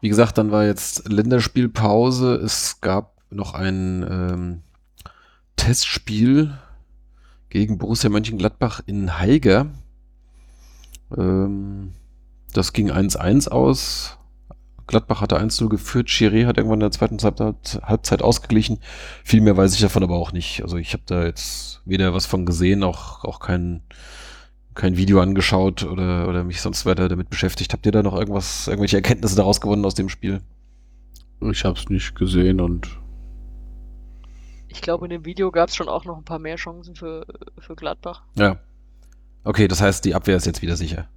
wie 0.00 0.08
gesagt, 0.08 0.38
dann 0.38 0.50
war 0.50 0.64
jetzt 0.64 1.08
Länderspielpause. 1.08 2.34
Es 2.34 2.80
gab 2.80 3.22
noch 3.30 3.54
ein 3.54 4.02
ähm, 4.02 4.62
Testspiel 5.56 6.58
gegen 7.48 7.78
Borussia 7.78 8.10
Mönchengladbach 8.10 8.80
in 8.86 9.18
Haiger. 9.18 9.66
Ähm, 11.16 11.92
das 12.52 12.72
ging 12.72 12.90
1-1 12.90 13.48
aus. 13.48 14.18
Gladbach 14.92 15.22
hatte 15.22 15.40
1-0 15.40 15.70
geführt, 15.70 16.08
Chiré 16.08 16.44
hat 16.44 16.58
irgendwann 16.58 16.82
in 16.82 16.90
der 16.90 16.90
zweiten 16.90 17.16
Halbzeit 17.18 18.20
ausgeglichen. 18.20 18.78
Viel 19.24 19.40
mehr 19.40 19.56
weiß 19.56 19.74
ich 19.74 19.80
davon 19.80 20.02
aber 20.02 20.16
auch 20.16 20.32
nicht. 20.32 20.62
Also 20.62 20.76
ich 20.76 20.92
habe 20.92 21.02
da 21.06 21.24
jetzt 21.24 21.80
weder 21.86 22.12
was 22.12 22.26
von 22.26 22.44
gesehen, 22.44 22.84
auch, 22.84 23.24
auch 23.24 23.40
kein, 23.40 23.82
kein 24.74 24.98
Video 24.98 25.22
angeschaut 25.22 25.84
oder, 25.84 26.28
oder 26.28 26.44
mich 26.44 26.60
sonst 26.60 26.84
weiter 26.84 27.08
damit 27.08 27.30
beschäftigt. 27.30 27.72
Habt 27.72 27.86
ihr 27.86 27.92
da 27.92 28.02
noch 28.02 28.14
irgendwas, 28.14 28.68
irgendwelche 28.68 28.96
Erkenntnisse 28.96 29.34
daraus 29.34 29.62
gewonnen 29.62 29.86
aus 29.86 29.94
dem 29.94 30.10
Spiel? 30.10 30.42
Ich 31.40 31.64
habe 31.64 31.78
es 31.78 31.88
nicht 31.88 32.14
gesehen 32.14 32.60
und 32.60 32.90
ich 34.68 34.82
glaube, 34.82 35.06
in 35.06 35.10
dem 35.10 35.24
Video 35.24 35.50
gab 35.50 35.70
es 35.70 35.76
schon 35.76 35.88
auch 35.88 36.04
noch 36.04 36.18
ein 36.18 36.24
paar 36.24 36.38
mehr 36.38 36.56
Chancen 36.56 36.96
für, 36.96 37.26
für 37.58 37.76
Gladbach. 37.76 38.24
Ja. 38.36 38.58
Okay, 39.42 39.68
das 39.68 39.80
heißt, 39.80 40.04
die 40.04 40.14
Abwehr 40.14 40.36
ist 40.36 40.46
jetzt 40.46 40.60
wieder 40.60 40.76
sicher. 40.76 41.08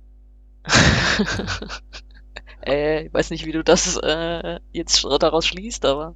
Äh, 2.66 3.06
ich 3.06 3.14
weiß 3.14 3.30
nicht, 3.30 3.46
wie 3.46 3.52
du 3.52 3.64
das 3.64 3.98
äh, 3.98 4.60
jetzt 4.74 5.06
daraus 5.20 5.46
schließt, 5.46 5.86
aber 5.86 6.16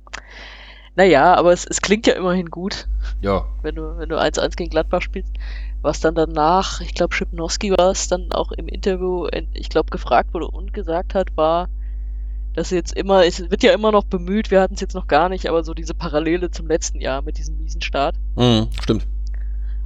naja, 0.95 1.35
aber 1.35 1.53
es, 1.53 1.65
es 1.65 1.81
klingt 1.81 2.07
ja 2.07 2.13
immerhin 2.13 2.49
gut. 2.49 2.87
Ja. 3.21 3.45
Wenn 3.61 3.75
du, 3.75 3.97
wenn 3.97 4.09
du 4.09 4.17
1-1 4.17 4.55
gegen 4.55 4.69
Gladbach 4.69 5.01
spielst. 5.01 5.31
Was 5.81 6.01
dann 6.01 6.13
danach, 6.13 6.81
ich 6.81 6.93
glaube, 6.93 7.15
Schipnowski 7.15 7.71
war 7.71 7.91
es 7.91 8.09
dann 8.09 8.33
auch 8.33 8.51
im 8.51 8.67
Interview, 8.67 9.27
ich 9.53 9.69
glaube, 9.69 9.91
gefragt 9.91 10.33
wurde 10.33 10.49
und 10.49 10.73
gesagt 10.73 11.15
hat, 11.15 11.37
war, 11.37 11.69
dass 12.53 12.71
jetzt 12.71 12.97
immer, 12.97 13.25
es 13.25 13.49
wird 13.49 13.63
ja 13.63 13.71
immer 13.71 13.93
noch 13.93 14.03
bemüht, 14.03 14.51
wir 14.51 14.59
hatten 14.59 14.73
es 14.73 14.81
jetzt 14.81 14.93
noch 14.93 15.07
gar 15.07 15.29
nicht, 15.29 15.47
aber 15.47 15.63
so 15.63 15.73
diese 15.73 15.93
Parallele 15.93 16.51
zum 16.51 16.67
letzten 16.67 16.99
Jahr 16.99 17.21
mit 17.21 17.37
diesem 17.37 17.57
miesen 17.57 17.81
Start. 17.81 18.15
Mhm, 18.35 18.67
stimmt. 18.81 19.07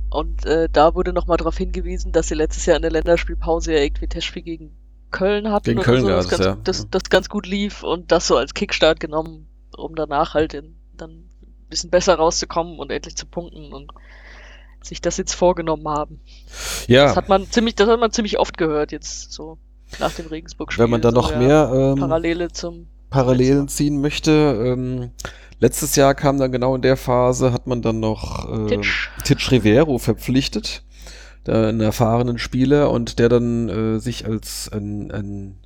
Und 0.09 0.47
äh, 0.47 0.68
da 0.72 0.95
wurde 0.95 1.14
nochmal 1.14 1.38
darauf 1.38 1.57
hingewiesen, 1.57 2.11
dass 2.11 2.28
sie 2.28 2.36
letztes 2.36 2.66
Jahr 2.66 2.78
in 2.78 2.82
der 2.82 2.91
Länderspielpause 2.91 3.74
ja 3.74 3.80
irgendwie 3.80 4.07
Testspiel 4.07 4.41
gegen 4.41 4.72
Köln 5.14 5.51
hatten. 5.51 5.64
Gegen 5.64 5.82
Köln, 5.82 6.01
so, 6.01 6.09
das, 6.09 6.28
ganz, 6.28 6.45
ja. 6.45 6.57
das, 6.61 6.89
das 6.89 7.03
ganz 7.09 7.30
gut 7.30 7.47
lief 7.47 7.84
und 7.84 8.11
das 8.11 8.28
so 8.28 8.36
als 8.36 8.53
Kickstart 8.53 8.99
genommen, 8.99 9.47
um 9.78 9.95
danach 9.95 10.34
halt 10.34 10.53
in, 10.53 10.76
dann 10.97 11.11
ein 11.11 11.70
bisschen 11.70 11.89
besser 11.89 12.16
rauszukommen 12.16 12.80
und 12.80 12.91
endlich 12.91 13.16
zu 13.16 13.26
punkten 13.26 13.72
und 13.72 13.91
sich 14.82 14.99
das 14.99 15.16
jetzt 15.16 15.34
vorgenommen 15.34 15.88
haben. 15.88 16.20
Ja. 16.88 17.05
Das 17.05 17.16
hat 17.16 17.30
man 17.30 17.49
ziemlich, 17.49 17.76
das 17.76 17.88
hat 17.88 17.99
man 17.99 18.11
ziemlich 18.11 18.39
oft 18.39 18.57
gehört 18.57 18.91
jetzt 18.91 19.32
so 19.32 19.57
nach 19.99 20.11
dem 20.11 20.28
Regensburg-Spiel. 20.28 20.84
Wenn 20.84 20.89
man 20.91 21.01
da 21.01 21.11
noch 21.11 21.30
so, 21.30 21.38
mehr 21.38 21.72
ähm, 21.74 21.99
Parallele 21.99 22.51
zum 22.51 22.88
Parallelen 23.09 23.68
ziehen 23.68 24.01
möchte. 24.01 24.32
Ähm, 24.32 25.11
letztes 25.59 25.95
Jahr 25.95 26.16
kam 26.16 26.39
dann 26.39 26.51
genau 26.51 26.76
in 26.76 26.82
der 26.82 26.97
Phase, 26.97 27.53
hat 27.53 27.68
man 27.68 27.82
dann 27.82 27.99
noch 27.99 28.51
äh, 28.51 28.68
Titsch. 28.68 29.09
Titsch 29.24 29.51
Rivero 29.51 29.99
verpflichtet 29.99 30.83
einen 31.50 31.82
erfahrenen 31.82 32.38
Spieler 32.38 32.91
und 32.91 33.20
der 33.20 33.30
dann 33.30 33.70
äh, 33.70 34.00
sich 34.00 34.26
als 34.26 34.70
ein, 34.72 35.12
ein 35.12 35.58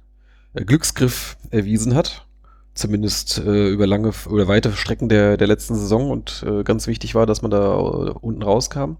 Glücksgriff 0.66 1.38
erwiesen 1.52 1.96
hat. 1.96 2.26
Zumindest 2.74 3.40
äh, 3.40 3.70
über 3.70 3.88
lange 3.88 4.12
oder 4.30 4.48
weite 4.48 4.72
Strecken 4.74 5.10
der, 5.10 5.38
der 5.38 5.48
letzten 5.48 5.76
Saison 5.76 6.12
und 6.12 6.46
äh, 6.48 6.64
ganz 6.64 6.86
wichtig 6.86 7.16
war, 7.16 7.26
dass 7.26 7.42
man 7.42 7.50
da 7.50 7.74
äh, 7.74 8.12
unten 8.22 8.44
rauskam. 8.44 8.98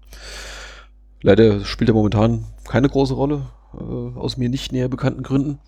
Leider 1.22 1.64
spielt 1.64 1.90
er 1.90 1.94
momentan 1.94 2.44
keine 2.66 2.88
große 2.88 3.14
Rolle, 3.14 3.42
äh, 3.74 4.18
aus 4.18 4.36
mir 4.36 4.48
nicht 4.48 4.72
näher 4.72 4.88
bekannten 4.88 5.22
Gründen. 5.22 5.60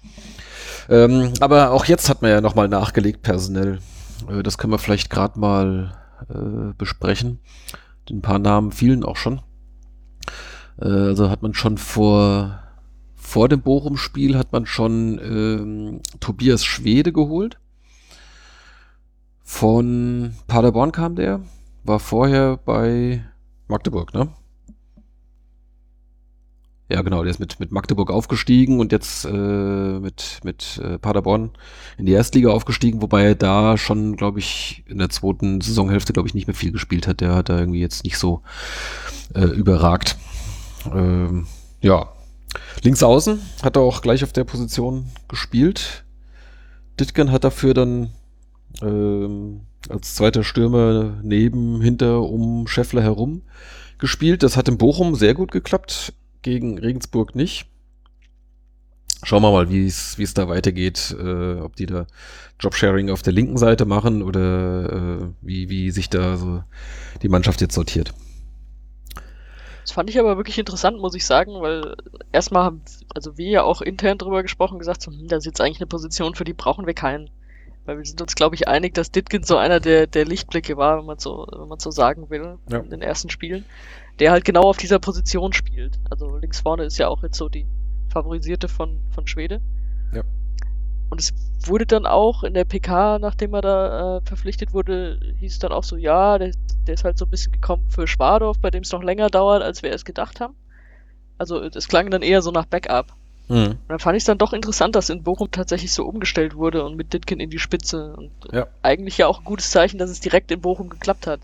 Ähm, 0.88 1.32
aber 1.40 1.70
auch 1.70 1.84
jetzt 1.84 2.08
hat 2.08 2.20
man 2.20 2.32
ja 2.32 2.40
nochmal 2.40 2.68
nachgelegt 2.68 3.22
personell. 3.22 3.78
Äh, 4.28 4.42
das 4.42 4.58
können 4.58 4.72
wir 4.72 4.78
vielleicht 4.78 5.08
gerade 5.08 5.38
mal 5.38 5.94
äh, 6.28 6.74
besprechen. 6.76 7.38
Ein 8.10 8.22
paar 8.22 8.40
Namen 8.40 8.72
fielen 8.72 9.04
auch 9.04 9.16
schon. 9.16 9.40
Äh, 10.80 10.88
also 10.88 11.30
hat 11.30 11.42
man 11.42 11.54
schon 11.54 11.78
vor, 11.78 12.62
vor 13.14 13.48
dem 13.48 13.62
Bochum-Spiel 13.62 14.36
hat 14.36 14.52
man 14.52 14.66
schon 14.66 15.18
ähm, 15.22 16.00
Tobias 16.20 16.64
Schwede 16.64 17.12
geholt. 17.12 17.58
Von 19.42 20.34
Paderborn 20.46 20.92
kam 20.92 21.16
der. 21.16 21.40
War 21.84 21.98
vorher 21.98 22.56
bei 22.56 23.24
Magdeburg, 23.68 24.14
ne? 24.14 24.28
Ja, 26.90 27.02
genau, 27.02 27.22
der 27.22 27.30
ist 27.30 27.38
mit, 27.38 27.60
mit 27.60 27.70
Magdeburg 27.70 28.10
aufgestiegen 28.10 28.80
und 28.80 28.90
jetzt 28.90 29.24
äh, 29.24 29.30
mit, 29.30 30.40
mit 30.42 30.80
äh, 30.82 30.98
Paderborn 30.98 31.50
in 31.96 32.06
die 32.06 32.12
Erstliga 32.12 32.50
aufgestiegen, 32.50 33.00
wobei 33.00 33.22
er 33.22 33.34
da 33.36 33.76
schon, 33.76 34.16
glaube 34.16 34.40
ich, 34.40 34.82
in 34.88 34.98
der 34.98 35.08
zweiten 35.08 35.60
Saisonhälfte, 35.60 36.12
glaube 36.12 36.26
ich, 36.26 36.34
nicht 36.34 36.48
mehr 36.48 36.54
viel 36.54 36.72
gespielt 36.72 37.06
hat. 37.06 37.20
Der 37.20 37.36
hat 37.36 37.48
da 37.48 37.60
irgendwie 37.60 37.80
jetzt 37.80 38.02
nicht 38.02 38.18
so 38.18 38.42
äh, 39.34 39.44
überragt. 39.44 40.16
Ähm, 40.92 41.46
ja. 41.80 42.08
Links 42.82 43.02
außen 43.02 43.40
hat 43.62 43.76
er 43.76 43.82
auch 43.82 44.02
gleich 44.02 44.24
auf 44.24 44.32
der 44.32 44.44
Position 44.44 45.06
gespielt. 45.28 46.04
Ditgen 46.98 47.30
hat 47.30 47.44
dafür 47.44 47.74
dann 47.74 48.10
ähm, 48.82 49.60
als 49.88 50.14
zweiter 50.14 50.44
Stürmer 50.44 51.20
neben, 51.22 51.80
hinter, 51.80 52.22
um 52.22 52.66
Scheffler 52.66 53.02
herum 53.02 53.42
gespielt. 53.98 54.42
Das 54.42 54.56
hat 54.56 54.68
in 54.68 54.78
Bochum 54.78 55.14
sehr 55.14 55.34
gut 55.34 55.52
geklappt, 55.52 56.12
gegen 56.42 56.78
Regensburg 56.78 57.34
nicht. 57.34 57.66
schauen 59.22 59.42
wir 59.42 59.52
mal, 59.52 59.70
wie 59.70 59.86
es 59.86 60.34
da 60.34 60.48
weitergeht, 60.48 61.14
äh, 61.18 61.60
ob 61.60 61.76
die 61.76 61.86
da 61.86 62.06
Jobsharing 62.58 63.10
auf 63.10 63.22
der 63.22 63.32
linken 63.32 63.58
Seite 63.58 63.84
machen 63.84 64.22
oder 64.22 64.92
äh, 64.92 65.28
wie, 65.42 65.68
wie 65.68 65.90
sich 65.90 66.08
da 66.08 66.36
so 66.36 66.62
die 67.22 67.28
Mannschaft 67.28 67.60
jetzt 67.60 67.74
sortiert. 67.74 68.14
Das 69.90 69.96
fand 69.96 70.08
ich 70.08 70.20
aber 70.20 70.36
wirklich 70.36 70.56
interessant, 70.56 71.00
muss 71.00 71.16
ich 71.16 71.26
sagen, 71.26 71.60
weil 71.62 71.96
erstmal 72.30 72.62
haben 72.62 72.80
also 73.12 73.36
wir 73.36 73.48
ja 73.48 73.62
auch 73.64 73.80
intern 73.80 74.18
drüber 74.18 74.42
gesprochen, 74.42 74.78
gesagt, 74.78 75.02
so, 75.02 75.10
hm, 75.10 75.26
das 75.26 75.38
ist 75.38 75.46
jetzt 75.46 75.60
eigentlich 75.60 75.80
eine 75.80 75.88
Position, 75.88 76.36
für 76.36 76.44
die 76.44 76.52
brauchen 76.52 76.86
wir 76.86 76.94
keinen. 76.94 77.28
Weil 77.86 77.98
wir 77.98 78.04
sind 78.04 78.22
uns, 78.22 78.36
glaube 78.36 78.54
ich, 78.54 78.68
einig, 78.68 78.94
dass 78.94 79.10
Ditkin 79.10 79.42
so 79.42 79.56
einer 79.56 79.80
der, 79.80 80.06
der 80.06 80.26
Lichtblicke 80.26 80.76
war, 80.76 80.98
wenn 80.98 81.06
man 81.06 81.18
so, 81.18 81.44
wenn 81.50 81.66
man 81.66 81.80
so 81.80 81.90
sagen 81.90 82.30
will, 82.30 82.58
ja. 82.70 82.78
in 82.78 82.90
den 82.90 83.02
ersten 83.02 83.30
Spielen. 83.30 83.64
Der 84.20 84.30
halt 84.30 84.44
genau 84.44 84.62
auf 84.62 84.76
dieser 84.76 85.00
Position 85.00 85.52
spielt. 85.52 85.98
Also 86.08 86.36
links 86.36 86.60
vorne 86.60 86.84
ist 86.84 86.98
ja 86.98 87.08
auch 87.08 87.24
jetzt 87.24 87.36
so 87.36 87.48
die 87.48 87.66
favorisierte 88.10 88.68
von, 88.68 89.00
von 89.10 89.26
Schwede. 89.26 89.60
Ja. 90.14 90.22
Und 91.10 91.20
es 91.20 91.32
wurde 91.66 91.86
dann 91.86 92.06
auch 92.06 92.44
in 92.44 92.54
der 92.54 92.64
PK, 92.64 93.18
nachdem 93.18 93.54
er 93.54 93.62
da 93.62 94.16
äh, 94.16 94.20
verpflichtet 94.22 94.72
wurde, 94.72 95.18
hieß 95.40 95.58
dann 95.58 95.72
auch 95.72 95.82
so, 95.82 95.96
ja, 95.96 96.38
der, 96.38 96.52
der 96.86 96.94
ist 96.94 97.04
halt 97.04 97.18
so 97.18 97.24
ein 97.26 97.30
bisschen 97.30 97.52
gekommen 97.52 97.84
für 97.88 98.06
Schwadorf, 98.06 98.58
bei 98.58 98.70
dem 98.70 98.82
es 98.82 98.92
noch 98.92 99.02
länger 99.02 99.28
dauert, 99.28 99.62
als 99.62 99.82
wir 99.82 99.92
es 99.92 100.04
gedacht 100.04 100.40
haben. 100.40 100.54
Also 101.36 101.60
es 101.60 101.88
klang 101.88 102.10
dann 102.10 102.22
eher 102.22 102.42
so 102.42 102.52
nach 102.52 102.66
Backup. 102.66 103.14
Mhm. 103.48 103.70
Und 103.70 103.88
dann 103.88 103.98
fand 103.98 104.16
ich 104.16 104.22
es 104.22 104.26
dann 104.26 104.38
doch 104.38 104.52
interessant, 104.52 104.94
dass 104.94 105.10
in 105.10 105.24
Bochum 105.24 105.50
tatsächlich 105.50 105.92
so 105.92 106.04
umgestellt 106.04 106.54
wurde 106.54 106.84
und 106.84 106.96
mit 106.96 107.12
Ditkin 107.12 107.40
in 107.40 107.50
die 107.50 107.58
Spitze. 107.58 108.14
Und 108.16 108.30
ja. 108.52 108.68
eigentlich 108.82 109.18
ja 109.18 109.26
auch 109.26 109.40
ein 109.40 109.44
gutes 109.44 109.70
Zeichen, 109.70 109.98
dass 109.98 110.10
es 110.10 110.20
direkt 110.20 110.52
in 110.52 110.60
Bochum 110.60 110.88
geklappt 110.88 111.26
hat. 111.26 111.40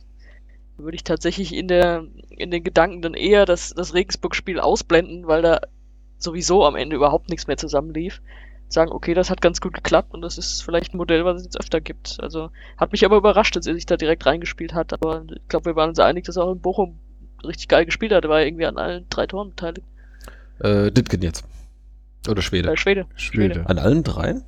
Da 0.77 0.85
würde 0.85 0.95
ich 0.95 1.03
tatsächlich 1.03 1.53
in 1.53 1.67
der, 1.67 2.05
in 2.29 2.53
den 2.53 2.63
Gedanken 2.63 3.03
dann 3.03 3.15
eher 3.15 3.47
das, 3.47 3.75
das 3.75 3.95
Regensburg-Spiel 3.95 4.61
ausblenden, 4.61 5.27
weil 5.27 5.43
da 5.43 5.61
sowieso 6.19 6.65
am 6.65 6.77
Ende 6.77 6.95
überhaupt 6.95 7.29
nichts 7.29 7.49
mehr 7.49 7.57
zusammenlief. 7.57 8.23
Sagen, 8.69 8.91
okay, 8.91 9.15
das 9.15 9.31
hat 9.31 9.41
ganz 9.41 9.61
gut 9.61 9.75
geklappt 9.75 10.13
und 10.13 10.23
das 10.23 10.39
ist 10.39 10.63
vielleicht 10.63 10.93
ein 10.93 10.97
Modell, 10.97 11.25
was 11.25 11.39
es 11.39 11.45
jetzt 11.45 11.61
öfter 11.61 11.81
gibt. 11.81 12.19
Also 12.21 12.51
hat 12.77 12.93
mich 12.93 13.05
aber 13.05 13.17
überrascht, 13.17 13.55
dass 13.55 13.67
er 13.67 13.75
sich 13.75 13.87
da 13.87 13.97
direkt 13.97 14.27
reingespielt 14.27 14.75
hat. 14.75 14.93
Aber 14.93 15.23
ich 15.29 15.49
glaube, 15.49 15.67
wir 15.67 15.77
waren 15.77 15.91
uns 15.91 16.01
einig, 16.01 16.25
dass 16.25 16.37
er 16.37 16.45
auch 16.45 16.53
in 16.53 16.61
Bochum 16.61 16.99
richtig 17.45 17.69
geil 17.69 17.87
gespielt 17.87 18.13
hat. 18.13 18.25
Er 18.25 18.31
war 18.31 18.43
irgendwie 18.43 18.67
an 18.67 18.77
allen 18.77 19.07
drei 19.09 19.27
Toren 19.27 19.51
beteiligt. 19.51 19.87
Äh, 20.59 20.91
Ditgen 20.91 21.23
jetzt. 21.23 21.45
Oder 22.29 22.43
Schwede? 22.43 22.73
Äh, 22.73 22.77
Schwede. 22.77 23.07
Schwede. 23.15 23.65
An 23.67 23.79
allen 23.79 24.03
dreien? 24.03 24.43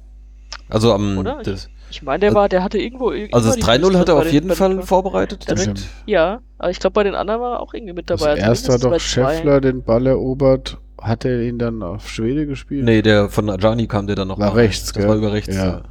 Also 0.68 0.92
am. 0.92 1.18
Oder? 1.18 1.42
Das, 1.42 1.68
ich 1.90 2.02
meine, 2.02 2.20
der 2.20 2.34
war, 2.34 2.48
der 2.48 2.62
hatte 2.62 2.78
irgendwo. 2.78 3.10
Also 3.32 3.50
das 3.50 3.58
3-0 3.58 3.96
hat 3.96 4.08
er 4.08 4.16
auf 4.16 4.30
jeden 4.30 4.50
Fall 4.50 4.82
vorbereitet 4.82 5.48
direkt. 5.48 5.86
Ja, 6.06 6.40
aber 6.58 6.70
ich 6.70 6.80
glaube, 6.80 6.94
bei 6.94 7.04
den 7.04 7.14
anderen 7.14 7.40
war 7.40 7.52
er 7.54 7.60
auch 7.60 7.72
irgendwie 7.72 7.94
mit 7.94 8.10
dabei. 8.10 8.30
Also 8.30 8.42
erst 8.42 8.68
hat 8.68 8.84
doch 8.84 8.98
Scheffler 8.98 9.60
den 9.60 9.82
Ball 9.82 10.06
erobert. 10.06 10.78
Hat 11.00 11.24
er 11.24 11.42
ihn 11.42 11.58
dann 11.58 11.82
auf 11.82 12.08
Schwede 12.08 12.46
gespielt? 12.46 12.84
Nee, 12.84 13.02
der 13.02 13.28
von 13.28 13.48
Ajani 13.48 13.86
kam 13.86 14.06
der 14.06 14.16
dann 14.16 14.28
noch. 14.28 14.38
Nach 14.38 14.54
rechts, 14.54 14.86
Das 14.86 14.94
gell? 14.94 15.08
war 15.08 15.16
über 15.16 15.32
rechts. 15.32 15.54
Ja. 15.54 15.82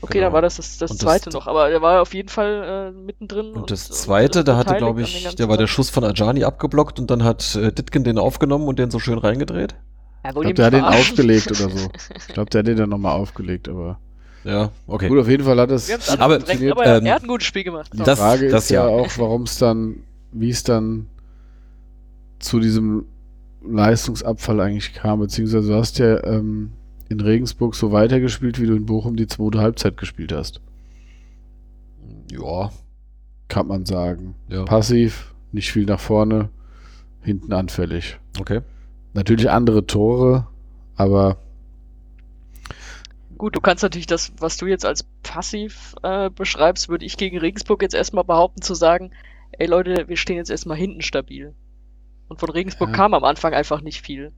Okay, 0.00 0.14
genau. 0.14 0.26
dann 0.26 0.32
war 0.34 0.42
das 0.42 0.56
das, 0.56 0.76
das 0.76 0.98
zweite 0.98 1.26
das, 1.26 1.34
noch, 1.34 1.46
aber 1.46 1.70
der 1.70 1.80
war 1.80 2.02
auf 2.02 2.12
jeden 2.12 2.28
Fall 2.28 2.92
äh, 2.94 2.98
mittendrin. 2.98 3.52
Und, 3.52 3.62
und 3.62 3.70
das 3.70 3.88
zweite, 3.88 4.40
und, 4.40 4.48
da 4.48 4.56
hatte, 4.56 4.74
glaube 4.74 5.02
ich, 5.02 5.34
der 5.36 5.48
war 5.48 5.56
der 5.56 5.66
Schuss 5.66 5.88
von 5.88 6.04
Ajani 6.04 6.44
abgeblockt 6.44 6.98
und 7.00 7.10
dann 7.10 7.24
hat 7.24 7.54
äh, 7.56 7.72
Ditkin 7.72 8.04
den 8.04 8.18
aufgenommen 8.18 8.68
und 8.68 8.78
den 8.78 8.90
so 8.90 8.98
schön 8.98 9.18
reingedreht. 9.18 9.74
Ja, 10.24 10.30
ich 10.30 10.34
glaube, 10.34 10.54
der 10.54 10.66
hat 10.66 10.72
den 10.74 10.84
aufgelegt 10.84 11.50
oder 11.50 11.70
so. 11.70 11.88
Ich 12.16 12.34
glaube, 12.34 12.50
der 12.50 12.58
hat 12.60 12.66
den 12.66 12.76
dann 12.76 12.90
nochmal 12.90 13.12
aufgelegt, 13.12 13.68
aber. 13.68 13.98
Ja, 14.44 14.70
okay. 14.86 15.08
Gut, 15.08 15.18
auf 15.18 15.28
jeden 15.28 15.44
Fall 15.44 15.58
hat 15.58 15.70
es. 15.70 15.90
Aber, 16.18 16.34
aber 16.34 16.86
ähm, 16.86 17.06
er 17.06 17.14
hat 17.14 17.22
ein 17.22 17.28
gutes 17.28 17.46
Spiel 17.46 17.64
gemacht. 17.64 17.90
Die 17.94 18.02
das, 18.02 18.18
Frage 18.18 18.48
das 18.48 18.64
ist 18.64 18.70
ja, 18.70 18.86
ja 18.86 18.88
auch, 18.88 19.08
warum 19.16 19.44
es 19.44 19.56
dann, 19.56 19.96
wie 20.32 20.50
es 20.50 20.62
dann 20.64 21.06
zu 22.40 22.60
diesem 22.60 23.06
Leistungsabfall 23.66 24.60
eigentlich 24.60 24.94
kam, 24.94 25.20
beziehungsweise 25.20 25.68
du 25.68 25.74
hast 25.74 25.98
ja 25.98 26.22
ähm, 26.24 26.72
in 27.08 27.20
Regensburg 27.20 27.74
so 27.74 27.92
weitergespielt, 27.92 28.60
wie 28.60 28.66
du 28.66 28.74
in 28.74 28.86
Bochum 28.86 29.16
die 29.16 29.26
zweite 29.26 29.60
Halbzeit 29.60 29.96
gespielt 29.96 30.32
hast. 30.32 30.60
Ja. 32.30 32.70
Kann 33.48 33.66
man 33.66 33.84
sagen. 33.84 34.34
Ja. 34.48 34.64
Passiv, 34.64 35.34
nicht 35.52 35.70
viel 35.70 35.84
nach 35.84 36.00
vorne, 36.00 36.48
hinten 37.22 37.52
anfällig. 37.52 38.18
Okay. 38.38 38.62
Natürlich 39.12 39.50
andere 39.50 39.86
Tore, 39.86 40.48
aber. 40.96 41.36
Gut, 43.36 43.54
du 43.54 43.60
kannst 43.60 43.82
natürlich 43.82 44.06
das, 44.06 44.32
was 44.38 44.56
du 44.56 44.66
jetzt 44.66 44.86
als 44.86 45.04
passiv 45.22 45.94
äh, 46.02 46.30
beschreibst, 46.30 46.88
würde 46.88 47.04
ich 47.04 47.16
gegen 47.16 47.38
Regensburg 47.38 47.82
jetzt 47.82 47.94
erstmal 47.94 48.24
behaupten, 48.24 48.62
zu 48.62 48.74
sagen, 48.74 49.10
ey 49.52 49.66
Leute, 49.66 50.08
wir 50.08 50.16
stehen 50.16 50.36
jetzt 50.36 50.50
erstmal 50.50 50.76
hinten 50.76 51.02
stabil. 51.02 51.54
Und 52.28 52.40
von 52.40 52.50
Regensburg 52.50 52.90
ja. 52.90 52.96
kam 52.96 53.14
am 53.14 53.24
Anfang 53.24 53.52
einfach 53.54 53.80
nicht 53.80 54.02
viel. 54.02 54.32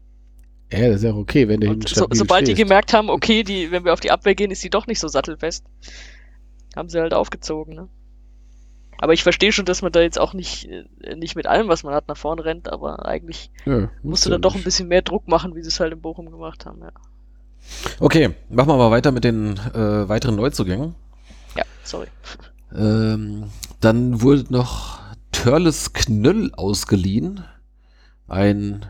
Ja, 0.72 0.88
das 0.88 0.96
ist 0.96 1.04
ja 1.04 1.14
okay, 1.14 1.46
wenn 1.48 1.60
der 1.60 1.70
hinten 1.70 1.86
so, 1.86 2.06
Sobald 2.10 2.46
stehst. 2.46 2.58
die 2.58 2.62
gemerkt 2.62 2.92
haben, 2.92 3.08
okay, 3.08 3.44
die, 3.44 3.70
wenn 3.70 3.84
wir 3.84 3.92
auf 3.92 4.00
die 4.00 4.10
Abwehr 4.10 4.34
gehen, 4.34 4.50
ist 4.50 4.64
die 4.64 4.70
doch 4.70 4.86
nicht 4.86 4.98
so 4.98 5.06
sattelfest, 5.06 5.64
haben 6.74 6.88
sie 6.88 7.00
halt 7.00 7.14
aufgezogen, 7.14 7.74
ne? 7.74 7.88
Aber 8.98 9.12
ich 9.12 9.22
verstehe 9.22 9.52
schon, 9.52 9.66
dass 9.66 9.82
man 9.82 9.92
da 9.92 10.00
jetzt 10.00 10.18
auch 10.18 10.32
nicht, 10.32 10.68
äh, 10.70 11.14
nicht 11.16 11.36
mit 11.36 11.46
allem, 11.46 11.68
was 11.68 11.82
man 11.82 11.94
hat, 11.94 12.08
nach 12.08 12.16
vorne 12.16 12.44
rennt, 12.44 12.72
aber 12.72 13.04
eigentlich 13.06 13.50
ja, 13.66 13.90
musst 14.02 14.24
du 14.24 14.30
dann 14.30 14.40
doch 14.40 14.54
ein 14.54 14.62
bisschen 14.62 14.88
mehr 14.88 15.02
Druck 15.02 15.28
machen, 15.28 15.54
wie 15.54 15.62
sie 15.62 15.68
es 15.68 15.78
halt 15.80 15.92
in 15.92 16.00
Bochum 16.00 16.30
gemacht 16.30 16.64
haben, 16.66 16.80
ja. 16.80 16.92
Okay, 18.00 18.30
machen 18.48 18.68
wir 18.68 18.76
mal 18.76 18.90
weiter 18.90 19.12
mit 19.12 19.24
den 19.24 19.58
äh, 19.74 20.08
weiteren 20.08 20.36
Neuzugängen. 20.36 20.94
Ja, 21.56 21.64
sorry. 21.82 22.06
Ähm, 22.74 23.50
dann 23.80 24.22
wurde 24.22 24.46
noch 24.50 25.00
Törles 25.32 25.92
Knöll 25.92 26.52
ausgeliehen. 26.54 27.44
Ein 28.28 28.84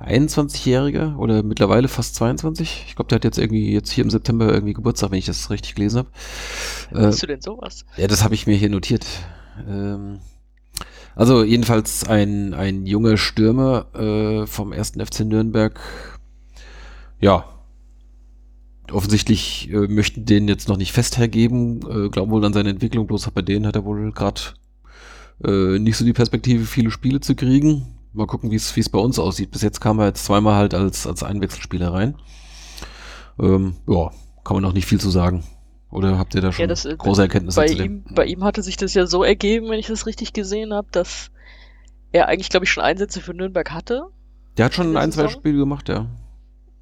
21-Jähriger 0.00 1.16
oder 1.16 1.42
mittlerweile 1.42 1.88
fast 1.88 2.16
22. 2.16 2.86
Ich 2.88 2.96
glaube, 2.96 3.08
der 3.08 3.16
hat 3.16 3.24
jetzt 3.24 3.38
irgendwie 3.38 3.72
jetzt 3.72 3.90
hier 3.90 4.04
im 4.04 4.10
September 4.10 4.52
irgendwie 4.52 4.72
Geburtstag, 4.72 5.10
wenn 5.10 5.18
ich 5.18 5.26
das 5.26 5.50
richtig 5.50 5.74
gelesen 5.74 5.98
habe. 5.98 6.08
Wie 6.90 6.98
äh, 6.98 7.16
du 7.16 7.26
denn 7.26 7.40
sowas? 7.40 7.84
Ja, 7.96 8.08
das 8.08 8.24
habe 8.24 8.34
ich 8.34 8.46
mir 8.46 8.56
hier 8.56 8.70
notiert. 8.70 9.06
Ähm, 9.68 10.18
also 11.14 11.44
jedenfalls 11.44 12.08
ein, 12.08 12.54
ein 12.54 12.86
junger 12.86 13.16
Stürmer 13.16 13.86
äh, 13.94 14.46
vom 14.46 14.72
ersten 14.72 15.04
FC 15.04 15.20
Nürnberg. 15.20 15.78
Ja, 17.20 17.44
offensichtlich 18.90 19.70
äh, 19.70 19.86
möchten 19.88 20.24
den 20.24 20.48
jetzt 20.48 20.68
noch 20.68 20.76
nicht 20.76 20.92
fest 20.92 21.18
hergeben, 21.18 21.80
äh, 21.88 22.08
glauben 22.08 22.30
wohl 22.30 22.44
an 22.44 22.52
seine 22.52 22.70
Entwicklung, 22.70 23.06
bloß 23.06 23.30
bei 23.30 23.42
denen 23.42 23.66
hat 23.66 23.76
er 23.76 23.84
wohl 23.84 24.10
gerade 24.12 24.40
äh, 25.44 25.78
nicht 25.78 25.96
so 25.96 26.04
die 26.04 26.12
Perspektive, 26.12 26.64
viele 26.64 26.90
Spiele 26.90 27.20
zu 27.20 27.34
kriegen. 27.34 27.86
Mal 28.14 28.26
gucken, 28.26 28.50
wie 28.50 28.56
es 28.56 28.88
bei 28.90 28.98
uns 28.98 29.18
aussieht. 29.18 29.50
Bis 29.50 29.62
jetzt 29.62 29.80
kam 29.80 29.98
er 29.98 30.06
jetzt 30.06 30.24
zweimal 30.24 30.56
halt 30.56 30.74
als, 30.74 31.06
als 31.06 31.22
Einwechselspieler 31.22 31.92
rein. 31.92 32.16
Ähm, 33.40 33.76
ja, 33.88 34.10
kann 34.44 34.56
man 34.56 34.62
noch 34.62 34.74
nicht 34.74 34.86
viel 34.86 35.00
zu 35.00 35.10
sagen. 35.10 35.44
Oder 35.90 36.18
habt 36.18 36.34
ihr 36.34 36.40
da 36.40 36.52
schon 36.52 36.62
ja, 36.62 36.66
das, 36.66 36.84
äh, 36.84 36.96
große 36.96 37.22
Erkenntnisse 37.22 37.60
bei 37.60 37.68
zu 37.68 37.82
ihm, 37.82 38.04
Bei 38.14 38.24
ihm 38.24 38.44
hatte 38.44 38.62
sich 38.62 38.76
das 38.76 38.94
ja 38.94 39.06
so 39.06 39.22
ergeben, 39.24 39.68
wenn 39.68 39.78
ich 39.78 39.86
das 39.86 40.06
richtig 40.06 40.32
gesehen 40.32 40.72
habe, 40.72 40.88
dass 40.90 41.30
er 42.12 42.28
eigentlich, 42.28 42.48
glaube 42.48 42.64
ich, 42.64 42.72
schon 42.72 42.82
Einsätze 42.82 43.20
für 43.20 43.34
Nürnberg 43.34 43.70
hatte. 43.70 44.04
Der 44.56 44.66
hat 44.66 44.74
schon 44.74 44.96
ein, 44.96 45.12
zwei 45.12 45.28
Spiele 45.28 45.58
gemacht, 45.58 45.88
ja. 45.88 46.06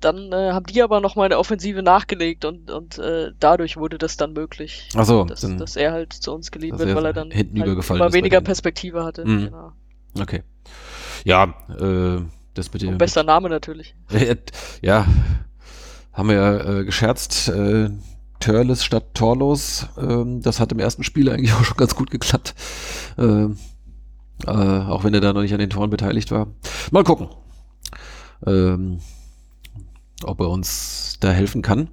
Dann 0.01 0.33
äh, 0.33 0.53
haben 0.53 0.65
die 0.67 0.83
aber 0.83 1.01
nochmal 1.01 1.27
eine 1.27 1.39
Offensive 1.39 1.83
nachgelegt 1.83 2.45
und, 2.45 2.71
und 2.71 2.99
äh, 2.99 3.33
dadurch 3.39 3.77
wurde 3.77 3.99
das 3.99 4.17
dann 4.17 4.33
möglich. 4.33 4.89
Ach 4.97 5.05
so, 5.05 5.25
dass, 5.25 5.43
dann, 5.43 5.59
dass 5.59 5.77
er 5.77 5.93
halt 5.93 6.13
zu 6.13 6.33
uns 6.33 6.51
geliehen 6.51 6.79
wird, 6.79 6.95
weil 6.95 7.05
er 7.05 7.13
dann 7.13 7.31
hinten 7.31 7.61
halt 7.61 7.91
immer 7.91 8.13
weniger 8.13 8.41
Perspektive 8.41 9.05
hatte. 9.05 9.25
Mhm. 9.25 9.45
Genau. 9.47 9.73
Okay. 10.19 10.43
Ja, 11.25 11.55
äh, 11.79 12.23
das 12.55 12.73
mit 12.73 12.83
dem. 12.83 12.99
Bester 12.99 13.23
Name 13.25 13.49
natürlich. 13.49 13.95
ja, 14.83 15.07
haben 16.13 16.29
wir 16.29 16.37
ja 16.37 16.79
äh, 16.79 16.85
gescherzt. 16.85 17.49
Äh, 17.49 17.91
Törles 18.41 18.85
statt 18.85 19.15
Torlos. 19.15 19.87
Ähm, 19.99 20.41
das 20.41 20.61
hat 20.61 20.73
im 20.73 20.79
ersten 20.79 21.05
Spiel 21.05 21.31
eigentlich 21.31 21.53
auch 21.55 21.65
schon 21.65 21.77
ganz 21.77 21.95
gut 21.95 22.11
geklappt. 22.11 22.55
Äh, 23.17 23.49
äh, 24.47 24.49
auch 24.49 25.05
wenn 25.05 25.15
er 25.15 25.21
da 25.21 25.33
noch 25.33 25.43
nicht 25.43 25.53
an 25.53 25.61
den 25.61 25.71
Toren 25.71 25.91
beteiligt 25.91 26.31
war. 26.31 26.49
Mal 26.91 27.05
gucken, 27.05 27.29
ähm, 28.47 29.01
ob 30.25 30.41
er 30.41 30.49
uns 30.49 31.19
da 31.21 31.31
helfen 31.31 31.63
kann. 31.63 31.91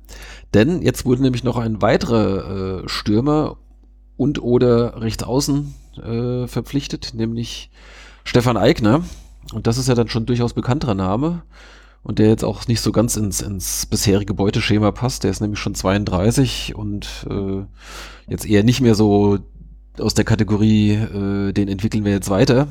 Denn 0.54 0.82
jetzt 0.82 1.06
wurde 1.06 1.22
nämlich 1.22 1.44
noch 1.44 1.58
ein 1.58 1.82
weiterer 1.82 2.84
äh, 2.84 2.90
Stürmer 2.90 3.58
und 4.16 4.42
oder 4.42 5.02
Rechtsaußen 5.02 5.76
äh, 5.98 6.48
verpflichtet, 6.48 7.14
nämlich 7.14 7.70
Stefan 8.28 8.58
Eigner. 8.58 9.04
Und 9.54 9.68
das 9.68 9.78
ist 9.78 9.88
ja 9.88 9.96
dann 9.96 10.10
schon 10.10 10.26
durchaus 10.26 10.54
bekannterer 10.54 10.94
Name. 10.94 11.44
Und 12.04 12.20
der 12.20 12.28
jetzt 12.28 12.44
auch 12.44 12.68
nicht 12.68 12.82
so 12.82 12.92
ganz 12.92 13.16
ins, 13.16 13.42
ins 13.42 13.86
bisherige 13.86 14.34
Beuteschema 14.34 14.92
passt. 14.92 15.24
Der 15.24 15.32
ist 15.32 15.40
nämlich 15.40 15.60
schon 15.60 15.76
32 15.76 16.76
und 16.76 17.26
äh, 17.30 17.64
jetzt 18.28 18.46
eher 18.46 18.64
nicht 18.64 18.82
mehr 18.82 18.96
so 18.96 19.40
aus 19.98 20.14
der 20.14 20.26
Kategorie, 20.26 20.92
äh, 20.92 21.54
den 21.54 21.70
entwickeln 21.70 22.04
wir 22.04 22.12
jetzt 22.12 22.30
weiter, 22.30 22.68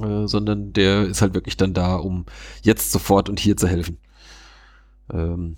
äh, 0.00 0.26
sondern 0.26 0.72
der 0.72 1.02
ist 1.02 1.22
halt 1.22 1.34
wirklich 1.34 1.56
dann 1.56 1.74
da, 1.74 1.96
um 1.96 2.24
jetzt 2.62 2.92
sofort 2.92 3.28
und 3.28 3.40
hier 3.40 3.56
zu 3.56 3.66
helfen. 3.66 3.98
Ähm, 5.12 5.56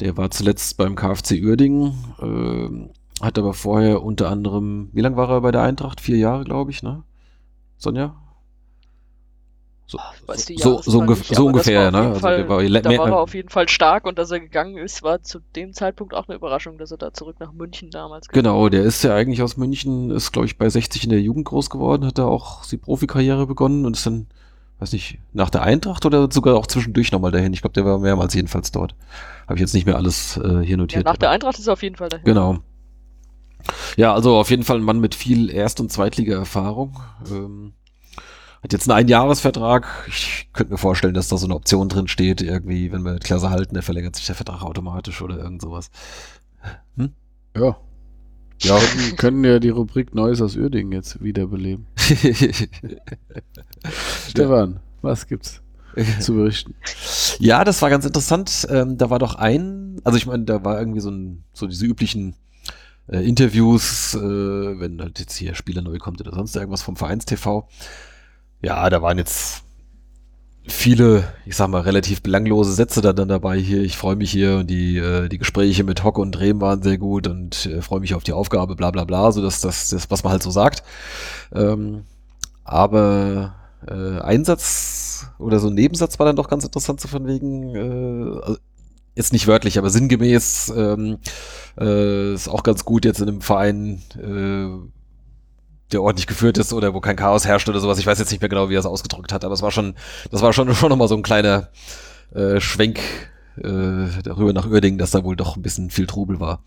der 0.00 0.16
war 0.16 0.30
zuletzt 0.30 0.76
beim 0.78 0.96
KfC 0.96 1.42
Uerdingen, 1.42 1.92
äh, 2.20 3.24
hat 3.24 3.38
aber 3.38 3.52
vorher 3.52 4.02
unter 4.02 4.30
anderem, 4.30 4.88
wie 4.92 5.02
lange 5.02 5.16
war 5.16 5.28
er 5.28 5.40
bei 5.42 5.52
der 5.52 5.62
Eintracht? 5.62 6.00
Vier 6.00 6.16
Jahre, 6.16 6.44
glaube 6.44 6.70
ich, 6.70 6.82
ne? 6.82 7.04
Sonja? 7.76 8.16
So, 9.90 9.98
so, 10.34 10.56
so, 10.58 10.82
so, 10.82 10.98
ungef 10.98 11.26
so 11.26 11.46
ungefähr, 11.46 11.90
ne? 11.90 11.98
Also 11.98 12.20
Fall, 12.20 12.46
war, 12.46 12.62
da 12.62 12.90
war 12.98 13.08
er 13.08 13.20
auf 13.20 13.34
jeden 13.34 13.48
Fall 13.48 13.70
stark 13.70 14.04
und 14.06 14.18
dass 14.18 14.30
er 14.30 14.38
gegangen 14.38 14.76
ist, 14.76 15.02
war 15.02 15.22
zu 15.22 15.38
dem 15.56 15.72
Zeitpunkt 15.72 16.12
auch 16.12 16.28
eine 16.28 16.36
Überraschung, 16.36 16.76
dass 16.76 16.90
er 16.90 16.98
da 16.98 17.14
zurück 17.14 17.36
nach 17.40 17.52
München 17.52 17.88
damals 17.90 18.28
kam. 18.28 18.34
Genau, 18.34 18.68
der 18.68 18.82
ist 18.82 19.02
ja 19.02 19.14
eigentlich 19.14 19.40
aus 19.40 19.56
München, 19.56 20.10
ist 20.10 20.30
glaube 20.32 20.44
ich 20.44 20.58
bei 20.58 20.68
60 20.68 21.04
in 21.04 21.10
der 21.10 21.22
Jugend 21.22 21.46
groß 21.46 21.70
geworden, 21.70 22.04
hat 22.04 22.18
da 22.18 22.26
auch 22.26 22.66
die 22.66 22.76
Profikarriere 22.76 23.46
begonnen 23.46 23.86
und 23.86 23.96
ist 23.96 24.04
dann, 24.04 24.26
weiß 24.78 24.92
nicht, 24.92 25.20
nach 25.32 25.48
der 25.48 25.62
Eintracht 25.62 26.04
oder 26.04 26.28
sogar 26.30 26.56
auch 26.56 26.66
zwischendurch 26.66 27.10
nochmal 27.10 27.30
dahin. 27.30 27.54
Ich 27.54 27.62
glaube, 27.62 27.72
der 27.72 27.86
war 27.86 27.98
mehrmals 27.98 28.34
jedenfalls 28.34 28.70
dort. 28.70 28.94
Habe 29.46 29.54
ich 29.54 29.62
jetzt 29.62 29.72
nicht 29.72 29.86
mehr 29.86 29.96
alles 29.96 30.36
äh, 30.36 30.60
hier 30.60 30.76
notiert. 30.76 31.06
Ja, 31.06 31.10
nach 31.10 31.16
der 31.16 31.30
Eintracht 31.30 31.58
ist 31.58 31.66
er 31.66 31.72
auf 31.72 31.82
jeden 31.82 31.96
Fall 31.96 32.10
dahin. 32.10 32.26
Genau. 32.26 32.58
Ja, 33.96 34.12
also 34.12 34.36
auf 34.36 34.50
jeden 34.50 34.64
Fall 34.64 34.76
ein 34.76 34.82
Mann 34.82 35.00
mit 35.00 35.14
viel 35.14 35.50
Erst- 35.50 35.80
und 35.80 35.90
Zweitliga-Erfahrung. 35.90 37.00
Ähm, 37.30 37.72
hat 38.62 38.72
jetzt 38.72 38.88
einen 38.88 38.98
Einjahresvertrag. 38.98 39.86
Ich 40.08 40.48
könnte 40.52 40.72
mir 40.72 40.78
vorstellen, 40.78 41.14
dass 41.14 41.28
da 41.28 41.36
so 41.36 41.46
eine 41.46 41.54
Option 41.54 41.88
drin 41.88 42.08
steht, 42.08 42.42
irgendwie, 42.42 42.90
wenn 42.92 43.02
wir 43.02 43.18
Klasse 43.18 43.50
halten, 43.50 43.74
der 43.74 43.82
verlängert 43.82 44.16
sich 44.16 44.26
der 44.26 44.34
Vertrag 44.34 44.62
automatisch 44.62 45.22
oder 45.22 45.38
irgend 45.38 45.62
sowas. 45.62 45.90
Hm? 46.96 47.12
Ja. 47.56 47.76
Ja, 48.60 48.76
wir 48.76 49.16
können 49.16 49.44
ja 49.44 49.60
die 49.60 49.68
Rubrik 49.68 50.14
Neues 50.14 50.42
aus 50.42 50.56
Uerdingen 50.56 50.92
jetzt 50.92 51.22
wiederbeleben. 51.22 51.86
Stefan, 54.28 54.80
was 55.00 55.28
gibt's 55.28 55.62
zu 56.20 56.34
berichten? 56.34 56.74
Ja, 57.38 57.62
das 57.62 57.80
war 57.82 57.90
ganz 57.90 58.04
interessant. 58.04 58.66
Ähm, 58.68 58.98
da 58.98 59.10
war 59.10 59.20
doch 59.20 59.36
ein, 59.36 60.00
also 60.02 60.18
ich 60.18 60.26
meine, 60.26 60.44
da 60.44 60.64
war 60.64 60.78
irgendwie 60.78 61.00
so 61.00 61.10
ein, 61.10 61.44
so 61.52 61.68
diese 61.68 61.86
üblichen 61.86 62.34
äh, 63.06 63.26
Interviews, 63.26 64.14
äh, 64.14 64.20
wenn 64.20 65.00
halt 65.00 65.20
jetzt 65.20 65.36
hier 65.36 65.54
Spieler 65.54 65.82
neu 65.82 65.98
kommt 65.98 66.20
oder 66.20 66.34
sonst 66.34 66.56
irgendwas 66.56 66.82
vom 66.82 66.96
Vereinstv. 66.96 67.64
Ja, 68.60 68.88
da 68.90 69.02
waren 69.02 69.18
jetzt 69.18 69.62
viele, 70.66 71.24
ich 71.46 71.56
sag 71.56 71.68
mal, 71.68 71.80
relativ 71.80 72.22
belanglose 72.22 72.72
Sätze 72.72 73.00
da 73.00 73.12
dann 73.12 73.28
dabei 73.28 73.58
hier. 73.58 73.82
Ich 73.82 73.96
freue 73.96 74.16
mich 74.16 74.30
hier 74.30 74.58
und 74.58 74.66
die, 74.68 74.98
äh, 74.98 75.28
die 75.28 75.38
Gespräche 75.38 75.84
mit 75.84 76.04
Hocke 76.04 76.20
und 76.20 76.38
Rehm 76.38 76.60
waren 76.60 76.82
sehr 76.82 76.98
gut 76.98 77.26
und 77.26 77.66
äh, 77.66 77.82
freue 77.82 78.00
mich 78.00 78.14
auf 78.14 78.24
die 78.24 78.32
Aufgabe, 78.32 78.76
bla 78.76 78.90
bla 78.90 79.04
bla, 79.04 79.32
so 79.32 79.42
dass 79.42 79.60
das, 79.60 79.88
das 79.88 80.10
was 80.10 80.24
man 80.24 80.32
halt 80.32 80.42
so 80.42 80.50
sagt. 80.50 80.82
Ähm, 81.54 82.04
aber 82.64 83.54
äh, 83.86 84.20
Einsatz 84.20 85.26
oder 85.38 85.58
so 85.58 85.68
ein 85.68 85.74
Nebensatz 85.74 86.18
war 86.18 86.26
dann 86.26 86.36
doch 86.36 86.48
ganz 86.48 86.64
interessant 86.64 87.00
so 87.00 87.08
von 87.08 87.26
wegen, 87.26 87.74
äh, 87.74 88.40
also 88.44 88.58
jetzt 89.14 89.32
nicht 89.32 89.46
wörtlich, 89.46 89.78
aber 89.78 89.90
sinngemäß 89.90 90.72
ähm, 90.76 91.18
äh, 91.80 92.34
ist 92.34 92.48
auch 92.48 92.62
ganz 92.62 92.84
gut 92.84 93.04
jetzt 93.04 93.20
in 93.20 93.28
einem 93.28 93.40
Verein, 93.40 94.02
äh, 94.16 94.97
der 95.92 96.02
ordentlich 96.02 96.26
geführt 96.26 96.58
ist 96.58 96.72
oder 96.72 96.94
wo 96.94 97.00
kein 97.00 97.16
Chaos 97.16 97.46
herrscht 97.46 97.68
oder 97.68 97.80
sowas. 97.80 97.98
Ich 97.98 98.06
weiß 98.06 98.18
jetzt 98.18 98.30
nicht 98.30 98.40
mehr 98.40 98.48
genau, 98.48 98.68
wie 98.68 98.74
er 98.74 98.80
es 98.80 98.86
ausgedrückt 98.86 99.32
hat, 99.32 99.44
aber 99.44 99.54
es 99.54 99.62
war 99.62 99.70
schon, 99.70 99.94
das 100.30 100.42
war 100.42 100.52
schon, 100.52 100.74
schon 100.74 100.90
nochmal 100.90 101.08
so 101.08 101.16
ein 101.16 101.22
kleiner 101.22 101.68
äh, 102.34 102.60
Schwenk 102.60 103.00
äh, 103.56 104.08
darüber 104.22 104.52
nach 104.52 104.66
Uerdingen, 104.66 104.98
dass 104.98 105.10
da 105.10 105.24
wohl 105.24 105.36
doch 105.36 105.56
ein 105.56 105.62
bisschen 105.62 105.90
viel 105.90 106.06
Trubel 106.06 106.40
war. 106.40 106.62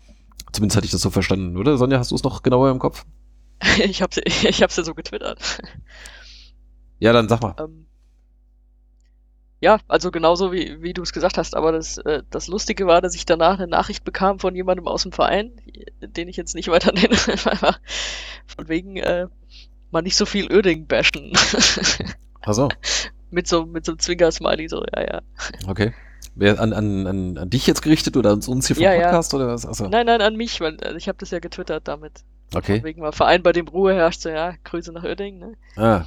Zumindest 0.52 0.76
hatte 0.76 0.86
ich 0.86 0.92
das 0.92 1.00
so 1.00 1.10
verstanden, 1.10 1.56
oder? 1.56 1.78
Sonja, 1.78 1.98
hast 1.98 2.10
du 2.10 2.14
es 2.14 2.22
noch 2.22 2.42
genauer 2.42 2.70
im 2.70 2.78
Kopf? 2.78 3.04
ich 3.84 4.02
hab's, 4.02 4.18
ich 4.24 4.62
hab's 4.62 4.76
ja 4.76 4.84
so 4.84 4.94
getwittert. 4.94 5.38
Ja, 6.98 7.12
dann 7.12 7.28
sag 7.28 7.40
mal. 7.40 7.54
Ähm, 7.58 7.86
ja, 9.62 9.78
also 9.86 10.10
genauso 10.10 10.52
wie, 10.52 10.82
wie 10.82 10.92
du 10.92 11.02
es 11.02 11.12
gesagt 11.12 11.38
hast, 11.38 11.54
aber 11.54 11.70
das, 11.70 11.96
äh, 11.98 12.24
das 12.30 12.48
Lustige 12.48 12.88
war, 12.88 13.00
dass 13.00 13.14
ich 13.14 13.26
danach 13.26 13.58
eine 13.60 13.68
Nachricht 13.68 14.02
bekam 14.02 14.40
von 14.40 14.56
jemandem 14.56 14.88
aus 14.88 15.04
dem 15.04 15.12
Verein, 15.12 15.52
den 16.00 16.26
ich 16.26 16.36
jetzt 16.36 16.56
nicht 16.56 16.66
weiter 16.66 16.92
nenne, 16.92 17.16
von 17.16 18.68
wegen 18.68 18.96
äh, 18.96 19.28
mal 19.92 20.02
nicht 20.02 20.16
so 20.16 20.26
viel 20.26 20.52
Öding 20.52 20.88
bashen. 20.88 21.32
Ach 22.42 22.54
so. 22.54 22.68
mit 23.30 23.46
so 23.46 23.64
mit 23.64 23.86
so 23.86 23.92
einem 23.92 24.00
Zwinker-Smiley, 24.00 24.68
so, 24.68 24.84
ja, 24.96 25.00
ja. 25.00 25.20
Okay. 25.68 25.94
Wer, 26.34 26.58
an, 26.58 26.72
an, 26.72 27.06
an, 27.06 27.38
an 27.38 27.50
dich 27.50 27.64
jetzt 27.68 27.82
gerichtet 27.82 28.16
oder 28.16 28.32
an 28.32 28.42
uns 28.44 28.66
hier 28.66 28.74
vom 28.74 28.82
ja, 28.82 29.00
Podcast 29.00 29.32
ja. 29.32 29.38
oder 29.38 29.46
was? 29.46 29.64
Achso. 29.64 29.88
Nein, 29.88 30.06
nein, 30.06 30.20
an 30.22 30.34
mich, 30.34 30.60
weil 30.60 30.76
also 30.80 30.96
ich 30.96 31.06
habe 31.06 31.18
das 31.18 31.30
ja 31.30 31.38
getwittert 31.38 31.86
damit. 31.86 32.24
Okay. 32.52 32.82
Wegen 32.82 33.00
mal 33.00 33.12
Verein, 33.12 33.44
bei 33.44 33.52
dem 33.52 33.68
Ruhe 33.68 33.94
herrscht, 33.94 34.22
so, 34.22 34.28
ja, 34.28 34.54
Grüße 34.64 34.92
nach 34.92 35.04
Öding, 35.04 35.38
ne? 35.38 35.52
Ah. 35.76 36.04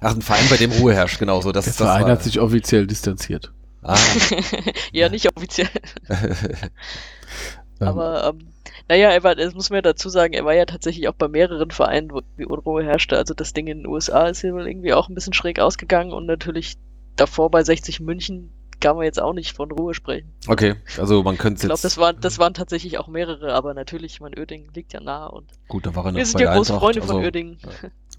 Ach, 0.00 0.14
ein 0.14 0.22
Verein, 0.22 0.46
bei 0.48 0.56
dem 0.56 0.72
Ruhe 0.72 0.94
herrscht, 0.94 1.18
genau 1.18 1.40
so. 1.40 1.52
Das, 1.52 1.66
Der 1.66 1.74
Verein 1.74 2.04
war, 2.04 2.12
hat 2.12 2.22
sich 2.22 2.40
offiziell 2.40 2.86
distanziert. 2.86 3.52
Ah. 3.82 3.96
ja, 4.92 5.08
nicht 5.08 5.36
offiziell. 5.36 5.68
Aber, 7.80 8.28
ähm, 8.28 8.48
naja, 8.88 9.10
er 9.10 9.22
war, 9.22 9.34
das 9.34 9.54
muss 9.54 9.70
man 9.70 9.78
ja 9.78 9.82
dazu 9.82 10.08
sagen, 10.08 10.34
er 10.34 10.44
war 10.44 10.54
ja 10.54 10.66
tatsächlich 10.66 11.08
auch 11.08 11.14
bei 11.14 11.28
mehreren 11.28 11.70
Vereinen, 11.70 12.10
wo 12.10 12.20
Unruhe 12.46 12.84
herrschte. 12.84 13.16
Also 13.16 13.34
das 13.34 13.52
Ding 13.52 13.66
in 13.66 13.78
den 13.78 13.86
USA 13.86 14.26
ist 14.26 14.40
hier 14.40 14.52
wohl 14.52 14.66
irgendwie 14.66 14.92
auch 14.92 15.08
ein 15.08 15.14
bisschen 15.14 15.32
schräg 15.32 15.60
ausgegangen 15.60 16.12
und 16.12 16.26
natürlich 16.26 16.76
davor 17.16 17.50
bei 17.50 17.62
60 17.62 18.00
München 18.00 18.52
kann 18.80 18.96
man 18.96 19.04
jetzt 19.04 19.20
auch 19.20 19.34
nicht 19.34 19.54
von 19.54 19.70
Ruhe 19.70 19.94
sprechen. 19.94 20.32
Okay, 20.48 20.74
also 20.98 21.22
man 21.22 21.36
könnte 21.36 21.62
Ich 21.62 21.68
glaube, 21.68 21.82
das 21.82 21.98
waren, 21.98 22.16
das 22.20 22.38
waren 22.38 22.54
tatsächlich 22.54 22.98
auch 22.98 23.08
mehrere, 23.08 23.54
aber 23.54 23.74
natürlich, 23.74 24.20
mein 24.20 24.36
Öding 24.36 24.70
liegt 24.74 24.92
ja 24.92 25.00
nah 25.00 25.26
und. 25.26 25.50
Gut, 25.68 25.86
da 25.86 25.94
war 25.94 26.06
er 26.06 26.12
noch 26.12 26.18
Wir 26.18 26.26
sind 26.26 26.40
ja 26.40 26.54
große 26.54 26.78
Freunde 26.78 27.02
also, 27.02 27.14
von 27.14 27.24
Öding. 27.24 27.58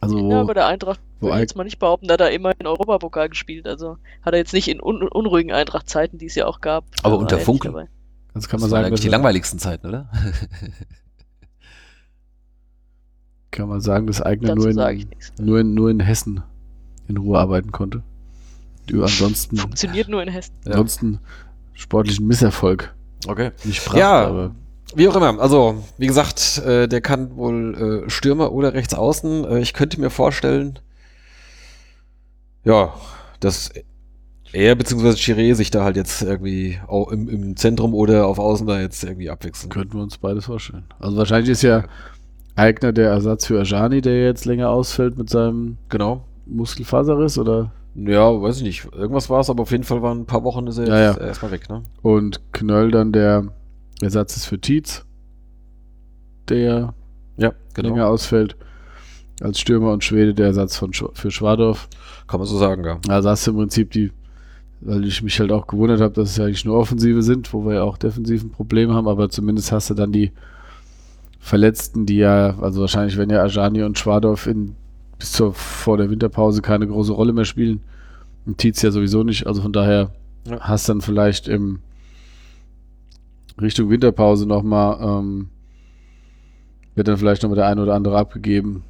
Also 0.02 0.20
wo, 0.20 0.32
ja, 0.32 0.44
bei 0.44 0.54
der 0.56 0.66
Eintracht 0.66 1.00
würde 1.20 1.36
ich 1.36 1.42
jetzt 1.42 1.56
mal 1.56 1.64
nicht 1.64 1.78
behaupten, 1.78 2.08
da 2.08 2.16
hat 2.16 2.22
er 2.22 2.32
immer 2.32 2.52
in 2.60 2.66
Europapokal 2.66 3.30
gespielt. 3.30 3.68
Also 3.68 3.98
hat 4.24 4.34
er 4.34 4.40
jetzt 4.40 4.52
nicht 4.52 4.68
in 4.68 4.82
un 4.82 5.08
unruhigen 5.08 5.52
Eintracht-Zeiten, 5.52 6.18
die 6.18 6.26
es 6.26 6.36
ja 6.36 6.48
auch 6.48 6.60
gab. 6.60 6.86
Aber 7.04 7.20
unter 7.20 7.38
Funk. 7.38 7.64
Das 8.34 8.50
kann 8.50 8.60
man 8.60 8.70
das 8.70 8.72
sagen. 8.72 8.86
Eigentlich 8.86 9.02
die 9.02 9.10
langweiligsten 9.10 9.60
Zeiten, 9.60 9.88
oder? 9.88 10.10
kann 13.52 13.70
man 13.70 13.82
sagen, 13.82 14.08
dass 14.08 14.22
Eigner 14.22 14.56
nur 14.56 14.70
in, 14.70 15.06
nur, 15.40 15.60
in, 15.60 15.74
nur 15.74 15.90
in 15.92 16.00
Hessen 16.00 16.42
in 17.08 17.18
Ruhe 17.18 17.38
arbeiten 17.38 17.72
konnte. 17.72 18.02
Ansonsten. 18.92 19.58
Funktioniert 19.58 20.08
nur 20.10 20.24
in 20.24 20.30
Hessen. 20.30 20.54
Ansonsten 20.66 21.20
sportlichen 21.74 22.26
Misserfolg. 22.28 22.96
Okay. 23.28 23.52
Ja, 23.94 24.26
aber. 24.26 24.56
Wie 24.96 25.08
auch 25.08 25.16
immer. 25.16 25.40
Also, 25.40 25.84
wie 25.98 26.08
gesagt, 26.08 26.60
äh, 26.66 26.88
der 26.88 27.02
kann 27.02 27.36
wohl 27.36 28.04
äh, 28.06 28.10
Stürmer 28.10 28.52
oder 28.52 28.74
rechts 28.74 28.94
außen. 28.94 29.46
Äh, 29.46 29.60
ich 29.60 29.74
könnte 29.74 30.00
mir 30.00 30.10
vorstellen, 30.10 30.80
ja, 32.64 32.94
dass 33.40 33.72
er 34.54 34.76
bzw. 34.76 35.10
Chiré 35.12 35.56
sich 35.56 35.72
da 35.72 35.84
halt 35.84 35.96
jetzt 35.96 36.22
irgendwie 36.22 36.80
im, 37.12 37.30
im 37.30 37.56
Zentrum 37.56 37.94
oder 37.94 38.28
auf 38.28 38.40
Außen 38.40 38.68
da 38.68 38.80
jetzt 38.80 39.04
irgendwie 39.04 39.30
abwechseln. 39.30 39.70
Könnten 39.70 39.94
wir 39.94 40.04
uns 40.04 40.18
beides 40.18 40.46
vorstellen. 40.46 40.86
Also 41.00 41.18
wahrscheinlich 41.18 41.52
ist 41.52 41.62
ja 41.62 41.86
Eigner 42.56 42.92
der 42.92 43.10
Ersatz 43.10 43.46
für 43.46 43.60
Ajani, 43.60 44.02
der 44.02 44.24
jetzt 44.24 44.46
länger 44.46 44.70
ausfällt 44.70 45.18
mit 45.18 45.30
seinem 45.30 45.78
genau. 45.90 46.26
Muskelfaserriss 46.46 47.38
oder? 47.38 47.72
Ja, 47.96 48.42
weiß 48.42 48.58
ich 48.58 48.64
nicht. 48.64 48.88
Irgendwas 48.94 49.30
war 49.30 49.42
es, 49.42 49.50
aber 49.50 49.64
auf 49.64 49.72
jeden 49.72 49.84
Fall 49.84 50.02
waren 50.02 50.22
ein 50.22 50.26
paar 50.26 50.44
Wochen 50.44 50.68
ist 50.68 50.78
er 50.78 50.88
ja, 50.88 51.08
jetzt 51.10 51.20
ja. 51.20 51.28
erstmal 51.28 51.52
weg, 51.52 51.70
ne? 51.70 51.84
Und 52.02 52.42
Knöll 52.54 52.92
dann 52.92 53.12
der 53.12 53.48
Ersatz 54.02 54.36
ist 54.38 54.46
für 54.46 54.60
Tietz, 54.60 55.06
der 56.50 56.94
ja, 57.38 57.54
genau. 57.74 57.90
länger 57.90 58.08
ausfällt. 58.08 58.56
Als 59.42 59.60
Stürmer 59.60 59.92
und 59.92 60.04
Schwede 60.04 60.34
der 60.34 60.48
Ersatz 60.48 60.78
von 60.78 60.94
Sch 60.94 61.06
für 61.14 61.32
Schwadorf. 61.32 61.88
Kann 62.28 62.40
man 62.40 62.48
so 62.48 62.58
sagen, 62.58 62.84
ja. 62.84 63.00
Also 63.08 63.30
hast 63.30 63.48
du 63.48 63.52
im 63.52 63.58
Prinzip 63.58 63.92
die, 63.92 64.12
weil 64.82 65.04
ich 65.06 65.24
mich 65.24 65.40
halt 65.40 65.52
auch 65.52 65.66
gewundert 65.66 66.00
habe, 66.00 66.14
dass 66.14 66.32
es 66.32 66.38
ja 66.38 66.46
eigentlich 66.46 66.66
nur 66.66 66.78
Offensive 66.78 67.24
sind, 67.24 67.52
wo 67.54 67.66
wir 67.66 67.76
ja 67.76 67.84
auch 67.84 67.98
defensiv 67.98 68.44
ein 68.44 68.52
Problem 68.52 68.94
haben, 68.94 69.08
aber 69.08 69.30
zumindest 69.30 69.72
hast 69.72 69.90
du 69.90 69.96
dann 69.96 70.12
die 70.12 70.32
Verletzten, 71.40 72.06
die 72.06 72.18
ja, 72.18 72.56
also 72.60 72.82
wahrscheinlich 72.82 73.18
werden 73.18 73.32
ja 73.32 73.42
Ajani 73.42 73.82
und 73.82 73.98
Schwadorf 73.98 74.46
in, 74.46 74.76
bis 75.18 75.32
zur, 75.32 75.54
vor 75.54 75.98
der 75.98 76.12
Winterpause 76.12 76.62
keine 76.62 76.86
große 76.88 77.12
Rolle 77.12 77.34
mehr 77.34 77.46
spielen. 77.46 77.82
Und 78.46 78.60
Tietz 78.60 78.84
ja 78.84 78.92
sowieso 78.92 79.24
nicht, 79.24 79.48
also 79.48 79.64
von 79.64 79.74
daher 79.74 80.12
ja. 80.48 80.60
hast 80.60 80.88
dann 80.88 81.02
vielleicht 81.02 81.48
im 81.48 81.80
Richtung 83.60 83.90
Winterpause 83.90 84.46
nochmal, 84.46 85.00
ähm, 85.02 85.50
wird 86.96 87.08
dann 87.08 87.18
vielleicht 87.18 87.44
nochmal 87.44 87.58
der 87.58 87.68
eine 87.68 87.82
oder 87.82 87.96
andere 87.96 88.18
abgegeben, 88.18 88.84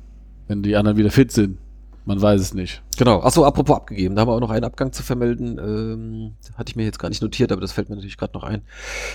wenn 0.47 0.63
die 0.63 0.75
anderen 0.75 0.97
wieder 0.97 1.11
fit 1.11 1.31
sind. 1.31 1.57
Man 2.05 2.19
weiß 2.19 2.41
es 2.41 2.53
nicht. 2.53 2.81
Genau. 2.97 3.21
Achso, 3.21 3.45
apropos 3.45 3.75
abgegeben, 3.75 4.15
da 4.15 4.21
haben 4.21 4.29
wir 4.29 4.33
auch 4.33 4.39
noch 4.39 4.49
einen 4.49 4.65
Abgang 4.65 4.91
zu 4.91 5.03
vermelden. 5.03 5.59
Ähm, 5.59 6.31
hatte 6.55 6.71
ich 6.71 6.75
mir 6.75 6.83
jetzt 6.83 6.97
gar 6.97 7.09
nicht 7.09 7.21
notiert, 7.21 7.51
aber 7.51 7.61
das 7.61 7.71
fällt 7.71 7.89
mir 7.89 7.95
natürlich 7.95 8.17
gerade 8.17 8.33
noch 8.33 8.43
ein. 8.43 8.63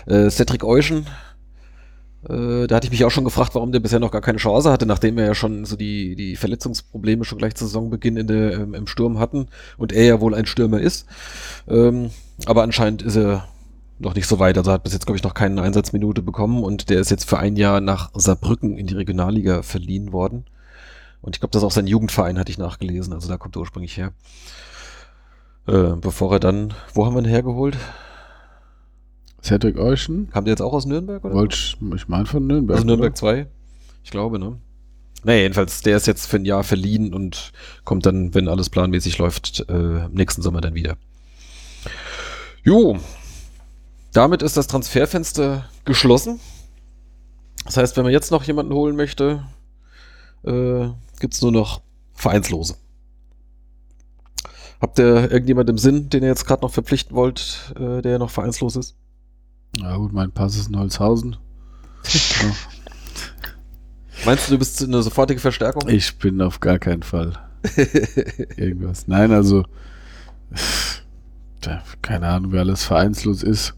Äh, 0.06 0.30
Cedric 0.30 0.62
Euschen, 0.62 1.06
äh, 2.28 2.66
da 2.66 2.76
hatte 2.76 2.86
ich 2.86 2.90
mich 2.90 3.04
auch 3.04 3.10
schon 3.10 3.24
gefragt, 3.24 3.54
warum 3.54 3.72
der 3.72 3.80
bisher 3.80 4.00
noch 4.00 4.10
gar 4.10 4.20
keine 4.20 4.38
Chance 4.38 4.70
hatte, 4.70 4.86
nachdem 4.86 5.16
wir 5.16 5.24
ja 5.24 5.34
schon 5.34 5.64
so 5.64 5.76
die, 5.76 6.16
die 6.16 6.36
Verletzungsprobleme 6.36 7.24
schon 7.24 7.38
gleich 7.38 7.54
zu 7.54 7.66
Saisonbeginn 7.66 8.16
in 8.16 8.26
der, 8.26 8.52
ähm, 8.52 8.74
im 8.74 8.86
Sturm 8.86 9.18
hatten 9.18 9.46
und 9.76 9.92
er 9.92 10.04
ja 10.04 10.20
wohl 10.20 10.34
ein 10.34 10.46
Stürmer 10.46 10.80
ist. 10.80 11.06
Ähm, 11.68 12.10
aber 12.46 12.62
anscheinend 12.62 13.02
ist 13.02 13.16
er 13.16 13.48
noch 13.98 14.14
nicht 14.14 14.26
so 14.26 14.38
weit. 14.38 14.58
Also 14.58 14.72
hat 14.72 14.84
bis 14.84 14.92
jetzt, 14.92 15.06
glaube 15.06 15.16
ich, 15.16 15.24
noch 15.24 15.34
keine 15.34 15.62
Einsatzminute 15.62 16.22
bekommen 16.22 16.62
und 16.62 16.90
der 16.90 17.00
ist 17.00 17.10
jetzt 17.10 17.28
für 17.28 17.38
ein 17.38 17.56
Jahr 17.56 17.80
nach 17.80 18.10
Saarbrücken 18.14 18.76
in 18.78 18.86
die 18.86 18.94
Regionalliga 18.94 19.62
verliehen 19.62 20.12
worden. 20.12 20.44
Und 21.22 21.34
ich 21.34 21.40
glaube, 21.40 21.52
das 21.52 21.62
ist 21.62 21.66
auch 21.66 21.72
sein 21.72 21.86
Jugendverein, 21.86 22.38
hatte 22.38 22.52
ich 22.52 22.58
nachgelesen. 22.58 23.12
Also 23.12 23.28
da 23.28 23.36
kommt 23.36 23.56
er 23.56 23.60
ursprünglich 23.60 23.96
her. 23.96 24.12
Äh, 25.66 25.96
bevor 26.00 26.32
er 26.32 26.40
dann, 26.40 26.74
wo 26.94 27.06
haben 27.06 27.14
wir 27.14 27.22
ihn 27.22 27.28
hergeholt? 27.28 27.76
Cedric 29.42 29.78
Euschen. 29.78 30.30
Kam 30.30 30.44
der 30.44 30.52
jetzt 30.52 30.60
auch 30.60 30.72
aus 30.72 30.86
Nürnberg? 30.86 31.24
Oder 31.24 31.34
Wollt, 31.34 31.76
ich 31.94 32.08
meine 32.08 32.26
von 32.26 32.46
Nürnberg. 32.46 32.78
Aus 32.78 32.84
Nürnberg 32.84 33.16
2? 33.16 33.46
Ich 34.04 34.10
glaube, 34.10 34.38
ne? 34.38 34.58
Naja, 35.24 35.40
jedenfalls, 35.40 35.82
der 35.82 35.96
ist 35.96 36.06
jetzt 36.06 36.26
für 36.26 36.36
ein 36.36 36.44
Jahr 36.44 36.62
verliehen 36.62 37.12
und 37.12 37.52
kommt 37.84 38.06
dann, 38.06 38.34
wenn 38.34 38.46
alles 38.46 38.70
planmäßig 38.70 39.18
läuft, 39.18 39.68
äh, 39.68 40.08
nächsten 40.10 40.42
Sommer 40.42 40.60
dann 40.60 40.74
wieder. 40.74 40.96
Jo, 42.62 42.98
damit 44.16 44.42
ist 44.42 44.56
das 44.56 44.66
Transferfenster 44.66 45.68
geschlossen. 45.84 46.40
Das 47.64 47.76
heißt, 47.76 47.96
wenn 47.96 48.04
man 48.04 48.12
jetzt 48.12 48.30
noch 48.30 48.44
jemanden 48.44 48.72
holen 48.72 48.96
möchte, 48.96 49.44
äh, 50.44 50.88
gibt 51.20 51.34
es 51.34 51.42
nur 51.42 51.52
noch 51.52 51.82
Vereinslose. 52.14 52.76
Habt 54.80 54.98
ihr 54.98 55.30
irgendjemand 55.30 55.68
im 55.68 55.76
Sinn, 55.78 56.08
den 56.08 56.22
ihr 56.22 56.28
jetzt 56.30 56.46
gerade 56.46 56.62
noch 56.62 56.72
verpflichten 56.72 57.14
wollt, 57.14 57.74
äh, 57.78 58.00
der 58.00 58.18
noch 58.18 58.30
vereinslos 58.30 58.76
ist? 58.76 58.96
Ja 59.76 59.96
gut, 59.96 60.12
mein 60.12 60.32
Pass 60.32 60.56
ist 60.56 60.68
in 60.68 60.78
Holzhausen. 60.78 61.36
Meinst 64.24 64.48
du, 64.48 64.52
du 64.52 64.58
bist 64.58 64.82
eine 64.82 65.02
sofortige 65.02 65.40
Verstärkung? 65.40 65.88
Ich 65.88 66.16
bin 66.18 66.40
auf 66.40 66.60
gar 66.60 66.78
keinen 66.78 67.02
Fall 67.02 67.38
irgendwas. 68.56 69.08
Nein, 69.08 69.32
also 69.32 69.64
keine 72.00 72.28
Ahnung, 72.28 72.52
wer 72.52 72.60
alles 72.60 72.84
vereinslos 72.84 73.42
ist. 73.42 73.74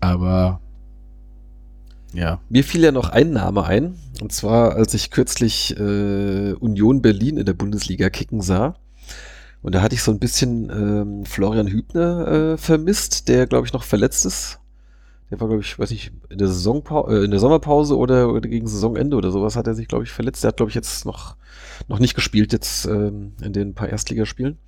Aber 0.00 0.60
ja. 2.14 2.40
Mir 2.48 2.64
fiel 2.64 2.82
ja 2.82 2.92
noch 2.92 3.10
ein 3.10 3.32
Name 3.32 3.64
ein. 3.64 3.96
Und 4.20 4.32
zwar, 4.32 4.74
als 4.74 4.94
ich 4.94 5.10
kürzlich 5.10 5.78
äh, 5.78 6.52
Union 6.54 7.02
Berlin 7.02 7.36
in 7.36 7.46
der 7.46 7.52
Bundesliga 7.52 8.10
kicken 8.10 8.40
sah. 8.40 8.76
Und 9.62 9.74
da 9.74 9.82
hatte 9.82 9.94
ich 9.94 10.02
so 10.02 10.12
ein 10.12 10.18
bisschen 10.18 10.70
ähm, 10.70 11.24
Florian 11.24 11.66
Hübner 11.66 12.28
äh, 12.28 12.56
vermisst, 12.56 13.28
der, 13.28 13.46
glaube 13.46 13.66
ich, 13.66 13.72
noch 13.72 13.82
verletzt 13.82 14.24
ist. 14.24 14.60
Der 15.30 15.40
war, 15.40 15.48
glaube 15.48 15.62
ich, 15.62 15.78
weiß 15.78 15.90
nicht, 15.90 16.12
in 16.30 16.38
der 16.38 16.48
Saisonpause, 16.48 17.20
äh, 17.20 17.24
in 17.24 17.30
der 17.30 17.40
Sommerpause 17.40 17.96
oder, 17.96 18.32
oder, 18.32 18.48
gegen 18.48 18.66
Saisonende 18.66 19.16
oder 19.16 19.30
sowas 19.30 19.56
hat 19.56 19.66
er 19.66 19.74
sich, 19.74 19.88
glaube 19.88 20.04
ich, 20.04 20.10
verletzt. 20.10 20.42
Der 20.42 20.48
hat, 20.48 20.56
glaube 20.56 20.70
ich, 20.70 20.76
jetzt 20.76 21.04
noch, 21.04 21.36
noch 21.88 21.98
nicht 21.98 22.14
gespielt, 22.14 22.52
jetzt 22.52 22.86
ähm, 22.86 23.32
in 23.42 23.52
den 23.52 23.74
paar 23.74 23.88
Erstligaspielen. 23.88 24.58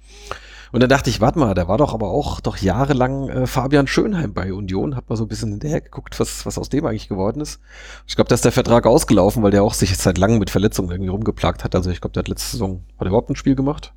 Und 0.73 0.81
dann 0.81 0.89
dachte 0.89 1.11
ich, 1.11 1.21
warte 1.21 1.39
mal, 1.39 1.55
da 1.55 1.67
war 1.67 1.79
doch 1.79 1.95
aber 1.95 2.11
auch 2.11 2.41
doch 2.41 2.57
jahrelang 2.57 3.29
äh, 3.29 3.47
Fabian 3.47 3.87
Schönheim 3.87 4.33
bei 4.33 4.53
Union. 4.53 4.95
Hab 4.95 5.09
mal 5.09 5.17
so 5.17 5.25
ein 5.25 5.29
bisschen 5.29 5.51
hinterher 5.51 5.81
geguckt, 5.81 6.21
was, 6.21 6.47
was 6.47 6.59
aus 6.59 6.69
dem 6.69 6.87
eigentlich 6.87 7.09
geworden 7.09 7.41
ist. 7.41 7.61
Ich 8.07 8.15
glaube, 8.15 8.29
da 8.29 8.35
ist 8.35 8.45
der 8.45 8.53
Vertrag 8.53 8.87
ausgelaufen, 8.87 9.43
weil 9.43 9.51
der 9.51 9.65
auch 9.65 9.75
sich 9.75 9.91
jetzt 9.91 10.03
seit 10.03 10.19
langem 10.19 10.39
mit 10.39 10.51
Verletzungen 10.51 10.91
irgendwie 10.91 11.11
rumgeplagt 11.11 11.65
hat. 11.65 11.75
Also 11.75 11.91
ich 11.91 12.01
glaube, 12.01 12.13
der 12.13 12.21
hat 12.21 12.29
letzte 12.29 12.53
Saison, 12.53 12.85
hat 12.99 13.07
er 13.07 13.09
überhaupt 13.09 13.31
ein 13.31 13.37
Spiel 13.37 13.57
gemacht? 13.57 13.93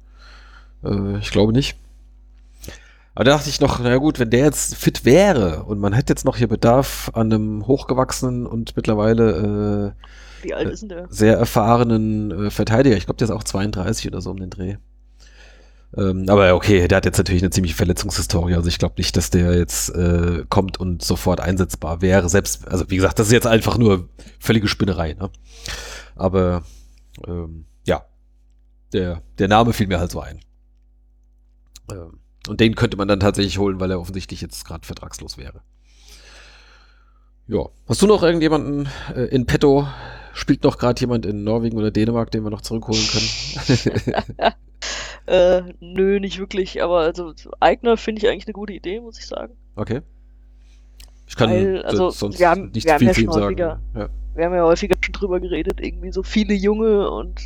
Äh, 0.84 1.20
ich 1.20 1.32
glaube 1.32 1.54
nicht. 1.54 1.78
Aber 3.16 3.26
da 3.26 3.32
dachte 3.32 3.50
ich 3.50 3.62
noch, 3.62 3.80
na 3.80 3.98
gut, 3.98 4.20
wenn 4.20 4.32
der 4.32 4.46
jetzt 4.46 4.76
fit 4.76 5.06
wäre 5.06 5.64
und 5.66 5.80
man 5.80 5.94
hätte 5.94 6.12
jetzt 6.12 6.26
noch 6.26 6.38
hier 6.38 6.48
Bedarf 6.48 7.12
an 7.14 7.32
einem 7.32 7.68
hochgewachsenen 7.68 8.48
und 8.48 8.76
mittlerweile 8.76 9.94
äh, 9.96 10.48
sehr 11.10 11.38
erfahrenen 11.38 12.48
äh, 12.48 12.50
Verteidiger. 12.50 12.98
Ich 12.98 13.06
glaube, 13.06 13.18
der 13.18 13.26
ist 13.26 13.32
auch 13.32 13.44
32 13.44 14.08
oder 14.08 14.20
so 14.20 14.32
um 14.32 14.38
den 14.38 14.50
Dreh. 14.50 14.78
Ähm, 15.96 16.26
aber 16.28 16.56
okay, 16.56 16.88
der 16.88 16.98
hat 16.98 17.06
jetzt 17.06 17.18
natürlich 17.18 17.44
eine 17.44 17.52
ziemliche 17.52 17.76
Verletzungshistorie. 17.76 18.56
Also 18.56 18.68
ich 18.68 18.80
glaube 18.80 18.96
nicht, 18.98 19.16
dass 19.16 19.30
der 19.30 19.56
jetzt 19.58 19.90
äh, 19.90 20.44
kommt 20.50 20.80
und 20.80 21.04
sofort 21.04 21.40
einsetzbar 21.40 22.02
wäre. 22.02 22.30
Selbst, 22.30 22.68
also 22.68 22.90
wie 22.90 22.96
gesagt, 22.96 23.20
das 23.20 23.28
ist 23.28 23.34
jetzt 23.34 23.48
einfach 23.48 23.78
nur 23.78 24.10
völlige 24.40 24.68
Spinnerei. 24.68 25.14
Ne? 25.14 25.30
Aber 26.16 26.64
ähm, 27.28 27.66
ja, 27.86 28.06
der, 28.92 29.22
der 29.38 29.48
Name 29.48 29.74
fiel 29.74 29.88
mir 29.88 30.00
halt 30.00 30.12
so 30.12 30.20
ein. 30.20 30.40
Ähm, 31.92 32.20
und 32.48 32.60
den 32.60 32.76
könnte 32.76 32.98
man 32.98 33.08
dann 33.08 33.20
tatsächlich 33.20 33.60
holen, 33.60 33.80
weil 33.80 33.92
er 33.92 34.00
offensichtlich 34.00 34.42
jetzt 34.42 34.66
gerade 34.66 34.86
vertragslos 34.86 35.38
wäre. 35.38 35.62
Ja. 37.48 37.70
Hast 37.88 38.02
du 38.02 38.08
noch 38.08 38.24
irgendjemanden 38.24 38.90
äh, 39.16 39.26
in 39.26 39.46
petto? 39.46 39.88
Spielt 40.34 40.64
noch 40.64 40.80
gerade 40.80 41.00
jemand 41.00 41.28
in 41.28 41.44
Norwegen 41.44 41.78
oder 41.78 41.92
Dänemark, 41.92 42.32
den 42.32 42.44
wir 42.44 42.50
noch 42.50 42.62
zurückholen 42.62 43.06
können? 43.06 44.54
Äh, 45.26 45.62
nö, 45.80 46.20
nicht 46.20 46.40
wirklich, 46.40 46.84
aber 46.84 47.00
also 47.00 47.34
Eigner 47.60 47.98
finde 47.98 48.20
ich 48.22 48.30
eigentlich 48.30 48.48
eine 48.48 48.54
gute 48.54 48.74
Idee, 48.74 49.00
muss 49.00 49.20
ich 49.20 49.28
sagen. 49.28 49.56
Okay. 49.76 50.02
Ich 51.28 51.36
kann 51.36 51.50
Weil, 51.50 51.82
also, 51.84 52.10
sonst 52.10 52.40
wir 52.40 52.50
haben, 52.50 52.72
nicht 52.72 52.86
wir 52.86 53.00
viel 53.00 53.08
haben 53.10 53.16
ja 53.16 53.32
schon 53.32 53.44
häufiger, 53.44 53.80
ja. 53.96 54.10
Wir 54.36 54.46
haben 54.46 54.54
ja 54.54 54.64
häufiger 54.64 54.98
schon 55.00 55.14
drüber 55.14 55.40
geredet, 55.40 55.80
irgendwie 55.80 56.12
so 56.12 56.24
viele 56.24 56.54
Junge 56.54 57.10
und 57.10 57.40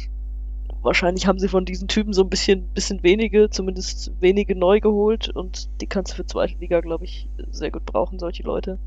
wahrscheinlich 0.82 1.28
haben 1.28 1.38
sie 1.38 1.50
von 1.50 1.66
diesen 1.66 1.88
Typen 1.88 2.14
so 2.14 2.24
ein 2.24 2.30
bisschen, 2.30 2.68
bisschen 2.70 3.04
wenige, 3.04 3.50
zumindest 3.50 4.12
wenige 4.20 4.56
neu 4.56 4.80
geholt 4.80 5.30
und 5.30 5.70
die 5.82 5.88
kannst 5.88 6.14
du 6.14 6.16
für 6.16 6.26
zweite 6.26 6.58
Liga, 6.60 6.82
glaube 6.82 7.06
ich, 7.06 7.30
sehr 7.52 7.72
gut 7.72 7.86
brauchen, 7.86 8.20
solche 8.20 8.44
Leute. 8.44 8.80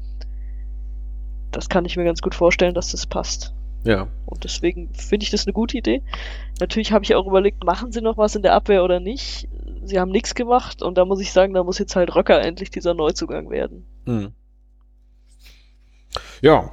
Das 1.51 1.69
kann 1.69 1.85
ich 1.85 1.97
mir 1.97 2.05
ganz 2.05 2.23
gut 2.23 2.35
vorstellen, 2.35 2.75
dass 2.75 2.93
das 2.93 3.07
passt. 3.07 3.55
Ja. 3.85 4.09
Und 4.27 4.45
deswegen 4.45 4.93
finde 4.95 5.25
ich 5.25 5.31
das 5.31 5.47
eine 5.47 5.53
gute 5.53 5.79
Idee. 5.79 6.03
Natürlich 6.61 6.93
habe 6.93 7.05
ich 7.05 7.15
auch 7.15 7.27
überlegt, 7.27 7.65
machen 7.65 7.93
sie 7.93 8.03
noch 8.03 8.19
was 8.19 8.37
in 8.37 8.43
der 8.43 8.55
Abwehr 8.55 8.85
oder 8.85 9.01
nicht? 9.01 9.49
Sie 9.83 9.99
haben 9.99 10.11
nichts 10.11 10.35
gemacht 10.35 10.83
und 10.83 10.99
da 10.99 11.05
muss 11.05 11.21
ich 11.21 11.33
sagen, 11.33 11.55
da 11.55 11.65
muss 11.65 11.79
jetzt 11.79 11.97
halt 11.97 12.15
Röcker 12.15 12.43
endlich 12.43 12.71
dieser 12.71 12.95
Neuzugang 12.95 13.51
werden. 13.51 13.87
Hm. 14.05 14.33
Ja, 16.43 16.73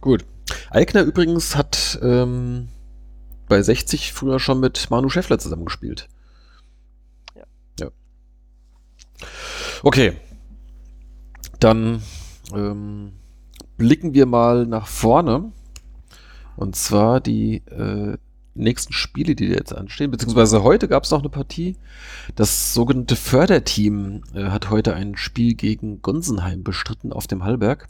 gut. 0.00 0.24
Eigner 0.70 1.02
übrigens 1.02 1.56
hat 1.56 1.98
ähm, 2.02 2.68
bei 3.48 3.60
60 3.60 4.12
früher 4.12 4.40
schon 4.40 4.60
mit 4.60 4.90
Manu 4.90 5.08
Schäffler 5.08 5.38
zusammengespielt. 5.38 6.08
Ja. 7.36 7.44
ja. 7.80 7.88
Okay. 9.82 10.12
Dann 11.60 12.02
ähm, 12.54 13.12
blicken 13.76 14.14
wir 14.14 14.26
mal 14.26 14.66
nach 14.66 14.86
vorne. 14.86 15.52
Und 16.56 16.76
zwar 16.76 17.20
die 17.20 17.62
äh, 17.66 18.16
nächsten 18.54 18.92
Spiele, 18.92 19.34
die 19.34 19.46
jetzt 19.46 19.74
anstehen, 19.74 20.10
beziehungsweise 20.10 20.62
heute 20.62 20.88
gab 20.88 21.04
es 21.04 21.10
noch 21.10 21.20
eine 21.20 21.28
Partie. 21.28 21.76
Das 22.36 22.74
sogenannte 22.74 23.16
Förderteam 23.16 24.22
äh, 24.34 24.44
hat 24.44 24.70
heute 24.70 24.94
ein 24.94 25.16
Spiel 25.16 25.54
gegen 25.54 26.02
Gonsenheim 26.02 26.62
bestritten 26.62 27.12
auf 27.12 27.26
dem 27.26 27.44
Hallberg. 27.44 27.88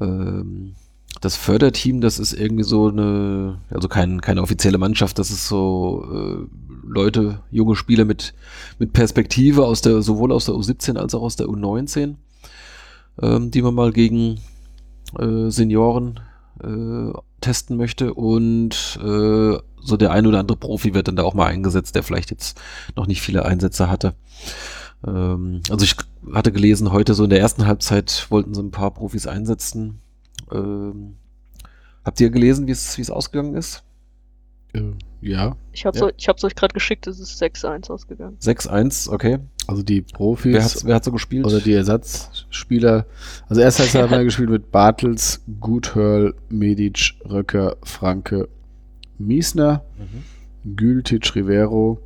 Ähm, 0.00 0.74
das 1.20 1.36
Förderteam, 1.36 2.00
das 2.00 2.18
ist 2.18 2.34
irgendwie 2.34 2.64
so 2.64 2.88
eine, 2.88 3.58
also 3.70 3.88
kein, 3.88 4.20
keine 4.20 4.42
offizielle 4.42 4.78
Mannschaft, 4.78 5.18
das 5.18 5.30
ist 5.30 5.48
so 5.48 6.06
äh, 6.12 6.56
Leute, 6.86 7.40
junge 7.50 7.74
Spieler 7.74 8.04
mit, 8.04 8.34
mit 8.78 8.92
Perspektive 8.92 9.64
aus 9.64 9.80
der, 9.80 10.02
sowohl 10.02 10.30
aus 10.30 10.44
der 10.44 10.54
U17 10.54 10.96
als 10.96 11.14
auch 11.14 11.22
aus 11.22 11.36
der 11.36 11.46
U19, 11.46 12.16
ähm, 13.22 13.50
die 13.50 13.62
man 13.62 13.74
mal 13.74 13.92
gegen 13.92 14.38
äh, 15.18 15.48
Senioren 15.50 16.20
äh, 16.62 17.12
testen 17.40 17.76
möchte 17.76 18.14
und 18.14 18.98
äh, 19.02 19.58
so 19.80 19.96
der 19.96 20.10
ein 20.10 20.26
oder 20.26 20.40
andere 20.40 20.56
Profi 20.56 20.94
wird 20.94 21.08
dann 21.08 21.16
da 21.16 21.22
auch 21.22 21.34
mal 21.34 21.46
eingesetzt, 21.46 21.94
der 21.94 22.02
vielleicht 22.02 22.30
jetzt 22.30 22.60
noch 22.96 23.06
nicht 23.06 23.22
viele 23.22 23.44
Einsätze 23.44 23.88
hatte. 23.88 24.14
Ähm, 25.06 25.62
also 25.70 25.84
ich 25.84 25.96
hatte 26.32 26.52
gelesen, 26.52 26.92
heute 26.92 27.14
so 27.14 27.24
in 27.24 27.30
der 27.30 27.40
ersten 27.40 27.66
Halbzeit 27.66 28.26
wollten 28.30 28.54
sie 28.54 28.62
ein 28.62 28.70
paar 28.70 28.92
Profis 28.92 29.26
einsetzen. 29.26 30.00
Ähm, 30.50 31.16
habt 32.04 32.20
ihr 32.20 32.30
gelesen, 32.30 32.66
wie 32.66 32.72
es 32.72 33.10
ausgegangen 33.10 33.54
ist? 33.54 33.84
Äh, 34.72 34.92
ja. 35.20 35.56
Ich 35.72 35.86
habe 35.86 35.98
ja. 35.98 36.32
es 36.36 36.44
euch 36.44 36.54
gerade 36.54 36.74
geschickt, 36.74 37.06
es 37.06 37.20
ist 37.20 37.42
6-1 37.42 37.90
ausgegangen. 37.90 38.36
6-1, 38.40 39.10
okay. 39.10 39.38
Also 39.66 39.82
die 39.82 40.02
Profis. 40.02 40.54
Wer, 40.54 40.88
wer 40.88 40.94
hat 40.96 41.04
so 41.04 41.12
gespielt? 41.12 41.44
Oder 41.44 41.60
die 41.60 41.72
Ersatzspieler. 41.72 43.06
Also 43.48 43.60
erst 43.62 43.94
haben 43.94 44.10
wir 44.10 44.24
gespielt 44.24 44.50
mit 44.50 44.70
Bartels, 44.70 45.42
Guthörl, 45.60 46.34
Medic, 46.48 47.14
Röcker, 47.28 47.76
Franke, 47.82 48.48
Miesner, 49.18 49.82
mhm. 49.98 50.76
Gültic, 50.76 51.34
Rivero, 51.34 52.00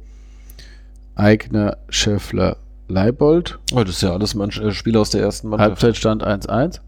Eigner, 1.15 1.77
Schäffler, 1.89 2.57
Leibold. 2.89 3.59
Oh, 3.73 3.85
das 3.85 3.97
ist 3.97 4.03
ja 4.03 4.13
alles 4.13 4.35
Mann 4.35 4.51
äh, 4.51 4.73
Spieler 4.73 5.01
aus 5.01 5.11
der 5.11 5.23
ersten 5.23 5.49
Mannschaft. 5.49 5.83
Halbzeitstand 5.83 6.25
1-1. 6.27 6.81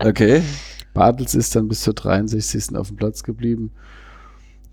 okay. 0.06 0.42
Bartels 0.92 1.34
ist 1.34 1.54
dann 1.56 1.68
bis 1.68 1.82
zur 1.82 1.94
63. 1.94 2.76
auf 2.76 2.88
dem 2.88 2.96
Platz 2.96 3.22
geblieben. 3.22 3.72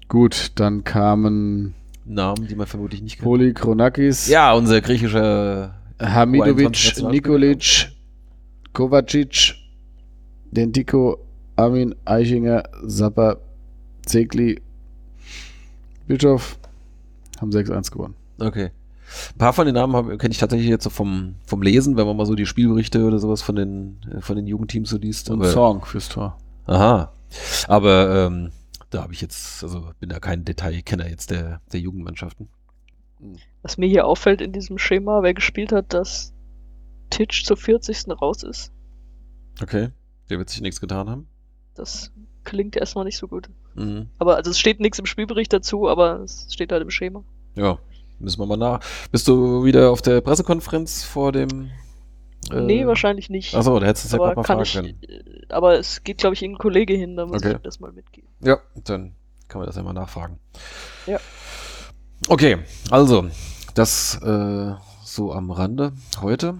Gut, 0.07 0.51
dann 0.55 0.83
kamen 0.83 1.73
Namen, 2.13 2.47
die 2.47 2.55
man 2.55 2.67
vermutlich 2.67 3.01
nicht 3.01 3.17
kennt. 3.17 3.25
Polykronakis. 3.25 4.27
Ja, 4.27 4.53
unser 4.53 4.81
griechischer 4.81 5.75
Hamidovic, 5.99 7.01
Nikolic, 7.09 7.91
Kovacic, 8.73 9.55
Dentiko, 10.51 11.19
Armin 11.55 11.95
Eichinger, 12.05 12.63
Sapper, 12.83 13.37
Zegli, 14.05 14.61
Bischof 16.07 16.57
haben 17.39 17.51
6-1 17.51 17.91
gewonnen. 17.91 18.15
Okay. 18.39 18.71
Ein 19.33 19.37
paar 19.37 19.53
von 19.53 19.65
den 19.65 19.75
Namen 19.75 20.17
kenne 20.17 20.31
ich 20.31 20.37
tatsächlich 20.37 20.69
jetzt 20.69 20.83
so 20.83 20.89
vom, 20.89 21.35
vom 21.45 21.61
Lesen, 21.61 21.97
wenn 21.97 22.07
man 22.07 22.15
mal 22.15 22.25
so 22.25 22.35
die 22.35 22.45
Spielberichte 22.45 23.05
oder 23.05 23.19
sowas 23.19 23.41
von 23.41 23.55
den, 23.55 23.97
von 24.19 24.35
den 24.35 24.47
Jugendteams 24.47 24.89
so 24.89 24.97
liest. 24.97 25.29
Und 25.29 25.45
Song 25.45 25.83
fürs 25.83 26.07
Tor. 26.07 26.37
Aha. 26.65 27.11
Aber 27.67 28.27
ähm, 28.27 28.51
da 28.91 29.03
habe 29.03 29.13
ich 29.13 29.21
jetzt, 29.21 29.63
also 29.63 29.91
bin 29.99 30.09
da 30.09 30.19
kein 30.19 30.45
Detailkenner 30.45 31.09
jetzt 31.09 31.31
der, 31.31 31.61
der 31.71 31.79
Jugendmannschaften. 31.79 32.49
Was 33.61 33.77
mir 33.77 33.87
hier 33.87 34.05
auffällt 34.05 34.41
in 34.41 34.51
diesem 34.51 34.77
Schema, 34.77 35.23
wer 35.23 35.33
gespielt 35.33 35.71
hat, 35.71 35.93
dass 35.93 36.33
Titch 37.09 37.45
zur 37.45 37.57
40. 37.57 38.09
raus 38.21 38.43
ist. 38.43 38.71
Okay, 39.61 39.89
der 40.29 40.37
wird 40.37 40.49
sich 40.49 40.61
nichts 40.61 40.81
getan 40.81 41.09
haben. 41.09 41.27
Das 41.75 42.11
klingt 42.43 42.75
erstmal 42.75 43.05
nicht 43.05 43.17
so 43.17 43.27
gut. 43.27 43.49
Mhm. 43.75 44.09
Aber 44.17 44.35
also 44.35 44.51
es 44.51 44.59
steht 44.59 44.79
nichts 44.79 44.99
im 44.99 45.05
Spielbericht 45.05 45.53
dazu, 45.53 45.87
aber 45.87 46.19
es 46.21 46.47
steht 46.51 46.71
halt 46.71 46.81
im 46.81 46.89
Schema. 46.89 47.23
Ja, 47.55 47.79
müssen 48.19 48.39
wir 48.39 48.45
mal 48.45 48.57
nach. 48.57 48.79
Bist 49.11 49.27
du 49.27 49.63
wieder 49.63 49.91
auf 49.91 50.01
der 50.01 50.21
Pressekonferenz 50.21 51.03
vor 51.03 51.31
dem 51.31 51.69
äh, 52.49 52.61
nee, 52.61 52.85
wahrscheinlich 52.85 53.29
nicht. 53.29 53.53
Achso, 53.55 53.79
da 53.79 53.85
hättest 53.85 54.05
du 54.05 54.07
es 54.07 54.11
ja 54.13 54.17
gerade 54.17 54.35
mal 54.35 54.43
fragen 54.43 54.61
ich, 54.61 54.73
können. 54.73 55.01
Äh, 55.01 55.53
aber 55.53 55.77
es 55.77 56.03
geht, 56.03 56.17
glaube 56.17 56.33
ich, 56.33 56.41
irgendein 56.41 56.61
Kollege 56.61 56.93
hin, 56.93 57.15
da 57.15 57.25
muss 57.25 57.37
okay. 57.37 57.53
ich 57.53 57.61
das 57.61 57.79
mal 57.79 57.91
mitgeben. 57.91 58.29
Ja, 58.43 58.57
dann 58.83 59.15
kann 59.47 59.59
man 59.59 59.67
das 59.67 59.75
ja 59.75 59.83
mal 59.83 59.93
nachfragen. 59.93 60.39
Ja. 61.05 61.19
Okay, 62.27 62.59
also, 62.89 63.27
das 63.75 64.15
äh, 64.21 64.73
so 65.03 65.33
am 65.33 65.51
Rande 65.51 65.93
heute. 66.21 66.57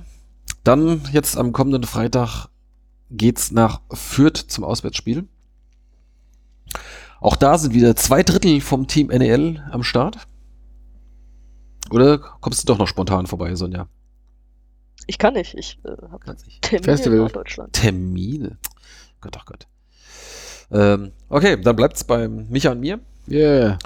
Dann 0.63 1.01
jetzt 1.11 1.37
am 1.37 1.53
kommenden 1.53 1.83
Freitag 1.83 2.49
geht's 3.09 3.51
nach 3.51 3.81
Fürth 3.91 4.45
zum 4.47 4.63
Auswärtsspiel. 4.63 5.27
Auch 7.19 7.35
da 7.35 7.57
sind 7.57 7.73
wieder 7.73 7.95
zwei 7.95 8.23
Drittel 8.23 8.61
vom 8.61 8.87
Team 8.87 9.07
NEL 9.07 9.63
am 9.71 9.83
Start. 9.83 10.27
Oder 11.91 12.17
kommst 12.17 12.63
du 12.63 12.67
doch 12.67 12.79
noch 12.79 12.87
spontan 12.87 13.27
vorbei, 13.27 13.55
Sonja? 13.55 13.87
Ich 15.07 15.17
kann 15.17 15.33
nicht. 15.33 15.55
Ich 15.55 15.79
äh, 15.83 15.89
habe 15.89 16.35
Termine 16.61 16.83
Festival. 16.83 17.19
in 17.19 17.27
Deutschland. 17.27 17.73
Termine. 17.73 18.57
Gott, 19.19 19.35
ach 19.37 19.45
Gott. 19.45 19.67
Ähm, 20.71 21.11
okay, 21.29 21.59
dann 21.59 21.75
bleibt's 21.75 22.03
beim 22.03 22.47
Micha 22.49 22.71
und 22.71 22.79
mir. 22.79 22.99
Yeah. 23.29 23.77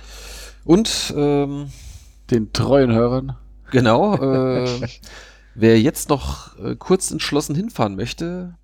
Und 0.63 1.13
ähm, 1.16 1.70
den 2.32 2.53
treuen 2.53 2.91
Hörern. 2.91 3.38
Genau. 3.72 4.16
Äh, 4.66 4.88
wer 5.55 5.80
jetzt 5.80 6.09
noch 6.09 6.57
äh, 6.59 6.76
kurz 6.76 7.11
entschlossen 7.11 7.55
hinfahren 7.55 7.95
möchte, 7.95 8.55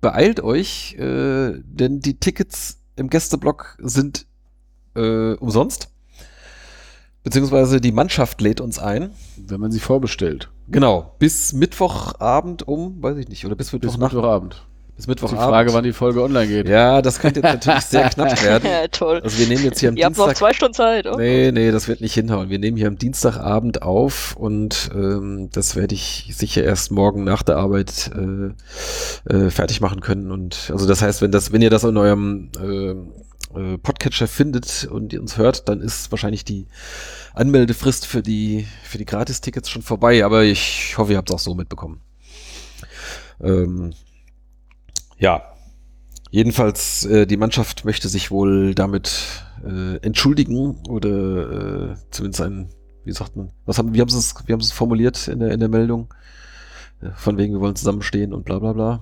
beeilt 0.00 0.40
euch, 0.40 0.94
äh, 0.94 1.54
denn 1.64 2.00
die 2.00 2.18
Tickets 2.18 2.80
im 2.96 3.08
Gästeblock 3.08 3.76
sind 3.80 4.26
äh, 4.94 5.32
umsonst. 5.34 5.90
Beziehungsweise 7.24 7.80
die 7.80 7.92
Mannschaft 7.92 8.40
lädt 8.40 8.60
uns 8.60 8.78
ein. 8.78 9.10
Wenn 9.36 9.60
man 9.60 9.70
sie 9.70 9.80
vorbestellt. 9.80 10.50
Genau, 10.68 11.14
bis 11.18 11.52
Mittwochabend 11.52 12.66
um, 12.66 13.02
weiß 13.02 13.16
ich 13.18 13.28
nicht, 13.28 13.44
oder 13.46 13.56
bis 13.56 13.72
Mittwoch 13.72 13.92
bis 13.92 13.98
Mittwochabend. 13.98 14.62
Bis 14.98 15.06
Mittwochabend. 15.06 15.42
Die 15.42 15.48
Frage, 15.48 15.72
wann 15.74 15.84
die 15.84 15.92
Folge 15.92 16.22
online 16.22 16.48
geht. 16.48 16.68
Ja, 16.68 17.00
das 17.00 17.20
könnte 17.20 17.40
jetzt 17.40 17.66
natürlich 17.66 17.84
sehr 17.84 18.10
knapp 18.10 18.42
werden. 18.42 18.68
ja, 18.68 18.88
toll. 18.88 19.20
Also 19.22 19.38
wir 19.38 19.46
nehmen 19.46 19.62
jetzt 19.62 19.78
hier 19.78 19.90
am 19.90 19.96
Ihr 19.96 20.06
Dienstag. 20.06 20.26
Habt 20.26 20.32
noch 20.32 20.38
zwei 20.38 20.52
Stunden 20.52 20.74
Zeit, 20.74 21.06
oder? 21.06 21.16
Nee, 21.16 21.52
nee, 21.52 21.70
das 21.70 21.86
wird 21.86 22.00
nicht 22.00 22.14
hinhauen. 22.14 22.50
Wir 22.50 22.58
nehmen 22.58 22.76
hier 22.76 22.88
am 22.88 22.98
Dienstagabend 22.98 23.82
auf 23.82 24.34
und 24.36 24.90
ähm, 24.92 25.50
das 25.52 25.76
werde 25.76 25.94
ich 25.94 26.32
sicher 26.34 26.64
erst 26.64 26.90
morgen 26.90 27.22
nach 27.22 27.44
der 27.44 27.58
Arbeit 27.58 28.10
äh, 28.12 29.32
äh, 29.32 29.50
fertig 29.50 29.80
machen 29.80 30.00
können. 30.00 30.32
Und 30.32 30.68
also 30.72 30.86
das 30.86 31.00
heißt, 31.00 31.22
wenn 31.22 31.30
das, 31.30 31.52
wenn 31.52 31.62
ihr 31.62 31.70
das 31.70 31.84
in 31.84 31.96
eurem 31.96 32.50
äh, 32.60 32.94
äh, 33.54 33.78
Podcatcher 33.78 34.26
findet 34.26 34.88
und 34.90 35.14
uns 35.14 35.36
hört, 35.36 35.68
dann 35.68 35.80
ist 35.80 36.10
wahrscheinlich 36.10 36.44
die 36.44 36.66
Anmeldefrist 37.34 38.06
für 38.06 38.22
die, 38.22 38.66
für 38.82 38.98
die 38.98 39.04
Gratis-Tickets 39.04 39.70
schon 39.70 39.82
vorbei, 39.82 40.24
aber 40.24 40.44
ich 40.44 40.96
hoffe, 40.98 41.12
ihr 41.12 41.18
habt 41.18 41.30
es 41.30 41.34
auch 41.34 41.40
so 41.40 41.54
mitbekommen. 41.54 42.00
Ähm, 43.40 43.92
ja, 45.18 45.42
jedenfalls, 46.30 47.04
äh, 47.06 47.26
die 47.26 47.36
Mannschaft 47.36 47.84
möchte 47.84 48.08
sich 48.08 48.30
wohl 48.30 48.74
damit 48.74 49.44
äh, 49.64 49.96
entschuldigen 49.98 50.76
oder 50.88 51.92
äh, 51.92 51.96
zumindest 52.10 52.42
ein, 52.42 52.68
wie 53.04 53.12
sagt 53.12 53.36
man, 53.36 53.50
was 53.64 53.78
haben, 53.78 53.94
wie 53.94 54.00
haben 54.00 54.08
es, 54.08 54.34
wie 54.46 54.52
haben 54.52 54.60
sie 54.60 54.68
es 54.68 54.72
formuliert 54.72 55.28
in 55.28 55.40
der, 55.40 55.52
in 55.52 55.60
der 55.60 55.68
Meldung? 55.68 56.12
Äh, 57.00 57.10
von 57.16 57.38
wegen, 57.38 57.54
wir 57.54 57.60
wollen 57.60 57.76
zusammenstehen 57.76 58.32
und 58.32 58.44
bla 58.44 58.58
bla 58.58 58.72
bla. 58.72 59.00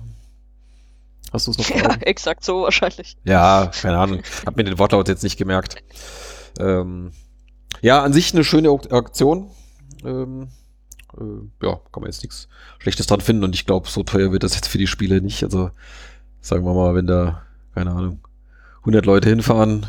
Hast 1.33 1.47
du 1.47 1.51
es 1.51 1.57
noch 1.57 1.69
Ja, 1.75 1.95
exakt 2.01 2.43
so 2.43 2.63
wahrscheinlich. 2.63 3.17
Ja, 3.23 3.71
keine 3.81 3.97
Ahnung. 3.97 4.21
Hab 4.45 4.55
mir 4.55 4.63
den 4.63 4.79
Wortlaut 4.79 5.07
jetzt 5.07 5.23
nicht 5.23 5.37
gemerkt. 5.37 5.75
Ähm, 6.59 7.11
ja, 7.81 8.03
an 8.03 8.13
sich 8.13 8.33
eine 8.33 8.43
schöne 8.43 8.69
Aktion. 8.71 9.51
Ähm, 10.03 10.49
äh, 11.17 11.65
ja, 11.65 11.79
kann 11.91 12.01
man 12.01 12.05
jetzt 12.05 12.23
nichts 12.23 12.47
Schlechtes 12.79 13.07
dran 13.07 13.21
finden 13.21 13.43
und 13.43 13.55
ich 13.55 13.65
glaube, 13.65 13.89
so 13.89 14.03
teuer 14.03 14.31
wird 14.31 14.43
das 14.43 14.55
jetzt 14.55 14.67
für 14.67 14.77
die 14.77 14.87
Spiele 14.87 15.21
nicht. 15.21 15.43
Also 15.43 15.71
sagen 16.41 16.65
wir 16.65 16.73
mal, 16.73 16.95
wenn 16.95 17.07
da, 17.07 17.43
keine 17.73 17.91
Ahnung, 17.91 18.19
100 18.79 19.05
Leute 19.05 19.29
hinfahren 19.29 19.85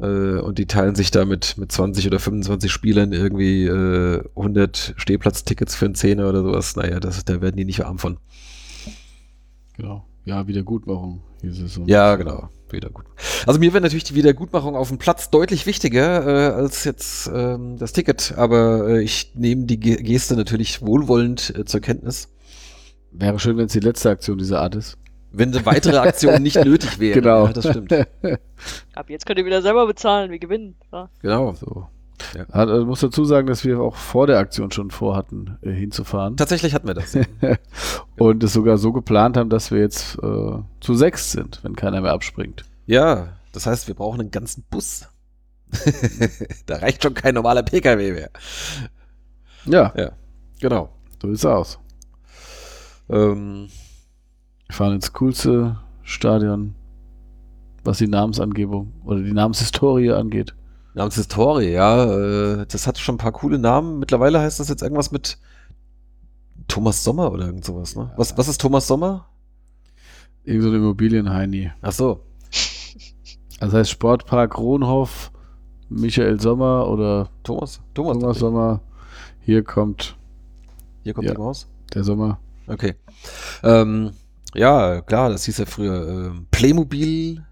äh, 0.00 0.38
und 0.38 0.58
die 0.58 0.66
teilen 0.66 0.94
sich 0.94 1.10
da 1.10 1.24
mit, 1.24 1.58
mit 1.58 1.70
20 1.70 2.06
oder 2.06 2.18
25 2.18 2.72
Spielern 2.72 3.12
irgendwie 3.12 3.66
äh, 3.66 4.24
100 4.36 4.94
Stehplatztickets 4.96 5.74
für 5.74 5.84
einen 5.84 5.94
Zehner 5.94 6.28
oder 6.28 6.42
sowas, 6.42 6.76
naja, 6.76 6.98
das, 6.98 7.24
da 7.24 7.40
werden 7.40 7.56
die 7.56 7.64
nicht 7.64 7.84
arm 7.84 7.98
von. 7.98 8.18
Genau 9.76 10.06
ja, 10.24 10.46
Wiedergutmachung 10.46 11.22
hieß 11.42 11.60
es. 11.60 11.80
Ja, 11.86 12.16
genau. 12.16 12.48
Wiedergut. 12.70 13.04
Also 13.46 13.60
mir 13.60 13.72
wäre 13.72 13.82
natürlich 13.82 14.04
die 14.04 14.14
Wiedergutmachung 14.14 14.74
auf 14.74 14.88
dem 14.88 14.98
Platz 14.98 15.30
deutlich 15.30 15.66
wichtiger 15.66 16.26
äh, 16.26 16.54
als 16.54 16.84
jetzt 16.84 17.30
ähm, 17.32 17.76
das 17.78 17.92
Ticket, 17.92 18.34
aber 18.36 18.88
äh, 18.88 19.02
ich 19.02 19.32
nehme 19.34 19.64
die 19.64 19.78
Geste 19.78 20.34
natürlich 20.34 20.82
wohlwollend 20.82 21.54
äh, 21.56 21.64
zur 21.64 21.80
Kenntnis. 21.80 22.28
Wäre 23.12 23.38
schön, 23.38 23.56
wenn 23.56 23.66
es 23.66 23.72
die 23.72 23.80
letzte 23.80 24.10
Aktion 24.10 24.38
dieser 24.38 24.60
Art 24.60 24.74
ist. 24.74 24.98
Wenn 25.30 25.54
eine 25.54 25.64
weitere 25.66 25.98
Aktion 25.98 26.42
nicht 26.42 26.56
nötig 26.64 26.98
wäre. 26.98 27.20
Genau. 27.20 27.46
Ja, 27.46 27.52
das 27.52 27.68
stimmt. 27.68 27.92
Ab 28.94 29.08
jetzt 29.08 29.26
könnt 29.26 29.38
ihr 29.38 29.46
wieder 29.46 29.62
selber 29.62 29.86
bezahlen, 29.86 30.30
wir 30.30 30.38
gewinnen. 30.38 30.76
Ja. 30.92 31.10
Genau. 31.20 31.52
So. 31.54 31.88
Ja. 32.36 32.44
Also 32.50 32.84
muss 32.86 33.00
dazu 33.00 33.24
sagen, 33.24 33.46
dass 33.46 33.64
wir 33.64 33.80
auch 33.80 33.96
vor 33.96 34.26
der 34.26 34.38
Aktion 34.38 34.70
schon 34.70 34.90
vorhatten, 34.90 35.58
äh, 35.62 35.70
hinzufahren. 35.70 36.36
Tatsächlich 36.36 36.74
hatten 36.74 36.86
wir 36.86 36.94
das. 36.94 37.16
und 38.18 38.42
es 38.42 38.52
sogar 38.52 38.78
so 38.78 38.92
geplant 38.92 39.36
haben, 39.36 39.50
dass 39.50 39.70
wir 39.70 39.80
jetzt 39.80 40.16
äh, 40.22 40.58
zu 40.80 40.94
sechs 40.94 41.32
sind, 41.32 41.60
wenn 41.62 41.76
keiner 41.76 42.00
mehr 42.00 42.12
abspringt. 42.12 42.64
Ja, 42.86 43.34
das 43.52 43.66
heißt, 43.66 43.88
wir 43.88 43.94
brauchen 43.94 44.20
einen 44.20 44.30
ganzen 44.30 44.64
Bus. 44.70 45.08
da 46.66 46.76
reicht 46.76 47.02
schon 47.02 47.14
kein 47.14 47.34
normaler 47.34 47.62
PKW 47.62 48.12
mehr. 48.12 48.30
Ja. 49.64 49.92
Ja, 49.96 50.12
genau. 50.60 50.90
So 51.20 51.28
ist 51.30 51.40
es 51.40 51.46
aus. 51.46 51.78
Ähm, 53.08 53.68
wir 54.66 54.74
fahren 54.74 54.94
ins 54.94 55.12
coolste 55.12 55.78
Stadion, 56.02 56.74
was 57.82 57.98
die 57.98 58.08
Namensangebung 58.08 58.92
oder 59.04 59.20
die 59.20 59.32
Namenshistorie 59.32 60.12
angeht. 60.12 60.54
Namenshistorie, 60.94 61.72
ja. 61.72 62.04
Äh, 62.04 62.66
das 62.66 62.86
hat 62.86 62.98
schon 62.98 63.16
ein 63.16 63.18
paar 63.18 63.32
coole 63.32 63.58
Namen. 63.58 63.98
Mittlerweile 63.98 64.40
heißt 64.40 64.60
das 64.60 64.68
jetzt 64.68 64.82
irgendwas 64.82 65.10
mit 65.10 65.38
Thomas 66.68 67.04
Sommer 67.04 67.32
oder 67.32 67.46
irgend 67.46 67.64
sowas, 67.64 67.96
ne? 67.96 68.12
Was, 68.16 68.36
was 68.38 68.48
ist 68.48 68.60
Thomas 68.60 68.86
Sommer? 68.86 69.28
Irgend 70.44 70.62
so 70.62 70.70
ein 70.70 70.76
Immobilienheini. 70.76 71.72
Ach 71.82 71.92
so. 71.92 72.20
Also 73.60 73.76
heißt 73.76 73.90
Sportpark 73.90 74.58
Rohnhof, 74.58 75.32
Michael 75.88 76.40
Sommer 76.40 76.88
oder 76.88 77.30
Thomas, 77.42 77.80
Thomas, 77.94 78.18
Thomas 78.18 78.38
Sommer. 78.38 78.80
Hier 79.40 79.62
kommt. 79.62 80.16
Hier 81.02 81.12
kommt 81.12 81.26
ja, 81.26 81.34
die 81.34 81.40
Maus? 81.40 81.68
Der 81.92 82.04
Sommer. 82.04 82.38
Okay. 82.66 82.94
Ähm, 83.62 84.12
ja, 84.54 85.00
klar, 85.02 85.30
das 85.30 85.44
hieß 85.44 85.58
ja 85.58 85.66
früher 85.66 86.08
äh, 86.08 86.40
Playmobil 86.50 87.44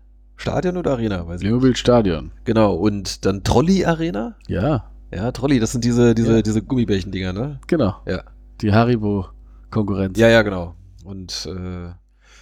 Stadion 0.42 0.76
oder 0.76 0.90
Arena? 0.92 1.24
Weiß 1.28 1.40
Playmobil 1.40 1.76
Stadion. 1.76 2.32
Genau, 2.44 2.74
und 2.74 3.24
dann 3.24 3.44
Trolley 3.44 3.84
Arena? 3.84 4.34
Ja. 4.48 4.90
Ja, 5.14 5.30
Trolley, 5.30 5.60
das 5.60 5.70
sind 5.70 5.84
diese, 5.84 6.16
diese, 6.16 6.36
ja. 6.36 6.42
diese 6.42 6.62
Gummibärchen-Dinger, 6.62 7.32
ne? 7.32 7.60
Genau. 7.68 7.94
Ja. 8.08 8.24
Die 8.60 8.72
Haribo-Konkurrenz. 8.72 10.18
Ja, 10.18 10.28
ja, 10.28 10.42
genau. 10.42 10.74
Und 11.04 11.46
äh, 11.46 11.92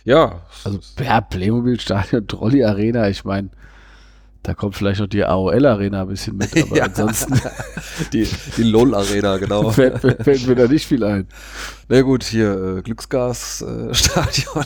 ja. 0.05 0.41
Also 0.65 0.79
ja, 0.99 1.21
Playmobil 1.21 1.79
Stadion, 1.79 2.27
Trolley 2.27 2.65
Arena, 2.65 3.07
ich 3.11 3.27
meine, 3.27 3.51
da 4.45 4.55
kommt 4.55 4.77
vielleicht 4.77 5.01
noch 5.01 5.07
die 5.07 5.23
AOL 5.23 5.67
Arena 5.67 6.01
ein 6.01 6.09
bisschen 6.09 6.39
mit, 6.39 6.57
aber 6.63 6.77
ja. 6.77 6.85
ansonsten. 6.85 7.39
die, 8.15 8.27
die 8.57 8.63
LOL 8.63 8.95
Arena, 8.95 9.37
genau. 9.37 9.71
fällt, 9.73 10.01
fällt, 10.01 10.47
mir 10.47 10.55
da 10.55 10.69
nicht 10.69 10.87
viel 10.87 11.05
ein. 11.05 11.29
Na 11.91 12.01
gut, 12.01 12.25
hier 12.25 12.79
äh, 12.79 12.81
Glücksgas 12.81 13.61
äh, 13.61 13.93
Stadion 13.93 14.65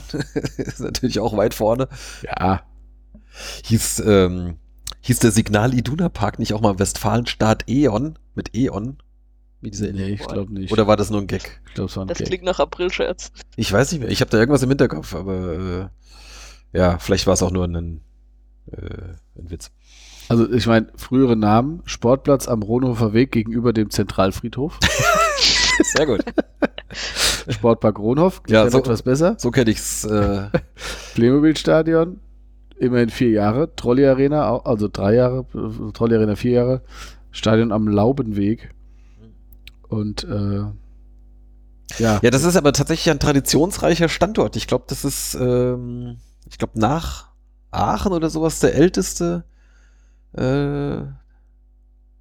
ist 0.56 0.78
natürlich 0.78 1.18
auch 1.18 1.36
weit 1.36 1.52
vorne. 1.52 1.88
Ja. 2.22 2.62
Hieß, 3.64 4.02
ähm, 4.06 4.56
hieß 5.02 5.18
der 5.18 5.30
Signal 5.30 5.74
Iduna 5.74 6.08
Park 6.08 6.38
nicht 6.38 6.54
auch 6.54 6.60
mal 6.60 6.78
Westfalenstaat 6.78 7.64
E.ON 7.68 8.18
mit 8.34 8.54
E.ON? 8.54 8.98
Wie 9.60 9.70
diese 9.70 9.86
nee, 9.86 10.10
ich 10.10 10.26
glaube 10.26 10.52
nicht. 10.52 10.72
Oder 10.72 10.86
war 10.86 10.96
das 10.96 11.10
nur 11.10 11.20
ein 11.20 11.26
Gag? 11.26 11.60
Ich 11.68 11.74
glaube, 11.74 11.90
es 11.90 11.96
war 11.96 12.04
ein 12.04 12.08
das 12.08 12.18
Gag. 12.18 12.26
klingt 12.26 12.44
nach 12.44 12.60
April-Scherz. 12.60 13.32
Ich 13.56 13.72
weiß 13.72 13.92
nicht 13.92 14.00
mehr. 14.02 14.10
Ich 14.10 14.20
habe 14.20 14.30
da 14.30 14.38
irgendwas 14.38 14.62
im 14.62 14.68
Hinterkopf, 14.68 15.14
aber 15.14 15.90
äh, 16.74 16.78
ja, 16.78 16.98
vielleicht 16.98 17.26
war 17.26 17.34
es 17.34 17.42
auch 17.42 17.50
nur 17.50 17.64
ein, 17.64 18.02
äh, 18.70 18.78
ein 19.38 19.50
Witz. 19.50 19.70
Also 20.28 20.50
ich 20.52 20.66
meine, 20.66 20.88
frühere 20.96 21.36
Namen, 21.36 21.82
Sportplatz 21.86 22.48
am 22.48 22.62
Ronhofer 22.62 23.12
Weg 23.12 23.32
gegenüber 23.32 23.72
dem 23.72 23.90
Zentralfriedhof. 23.90 24.78
Sehr 25.96 26.06
gut. 26.06 26.24
Sportpark 27.48 27.98
Ronhof, 27.98 28.42
ja, 28.48 28.68
so, 28.70 28.78
etwas 28.78 29.02
besser. 29.02 29.36
So 29.38 29.50
kenne 29.50 29.70
ich's. 29.70 30.04
Äh. 30.04 30.48
Playmobil-Stadion, 31.14 32.20
immerhin 32.78 33.10
vier 33.10 33.30
Jahre. 33.30 33.74
Trolley 33.76 34.06
Arena, 34.06 34.60
also 34.64 34.88
drei 34.88 35.14
Jahre. 35.14 35.46
Trolley 35.92 36.16
Arena 36.16 36.36
vier 36.36 36.52
Jahre. 36.52 36.82
Stadion 37.30 37.72
am 37.72 37.88
Laubenweg. 37.88 38.74
Und 39.88 40.24
äh, 40.24 40.64
ja. 41.98 42.18
Ja, 42.22 42.30
das 42.30 42.44
ist 42.44 42.56
aber 42.56 42.72
tatsächlich 42.72 43.10
ein 43.10 43.20
traditionsreicher 43.20 44.08
Standort. 44.08 44.56
Ich 44.56 44.66
glaube, 44.66 44.84
das 44.88 45.04
ist, 45.04 45.36
ähm, 45.40 46.18
ich 46.48 46.58
glaube, 46.58 46.78
nach 46.78 47.30
Aachen 47.70 48.12
oder 48.12 48.30
sowas 48.30 48.60
der 48.60 48.74
älteste 48.74 49.44
äh, 50.32 51.02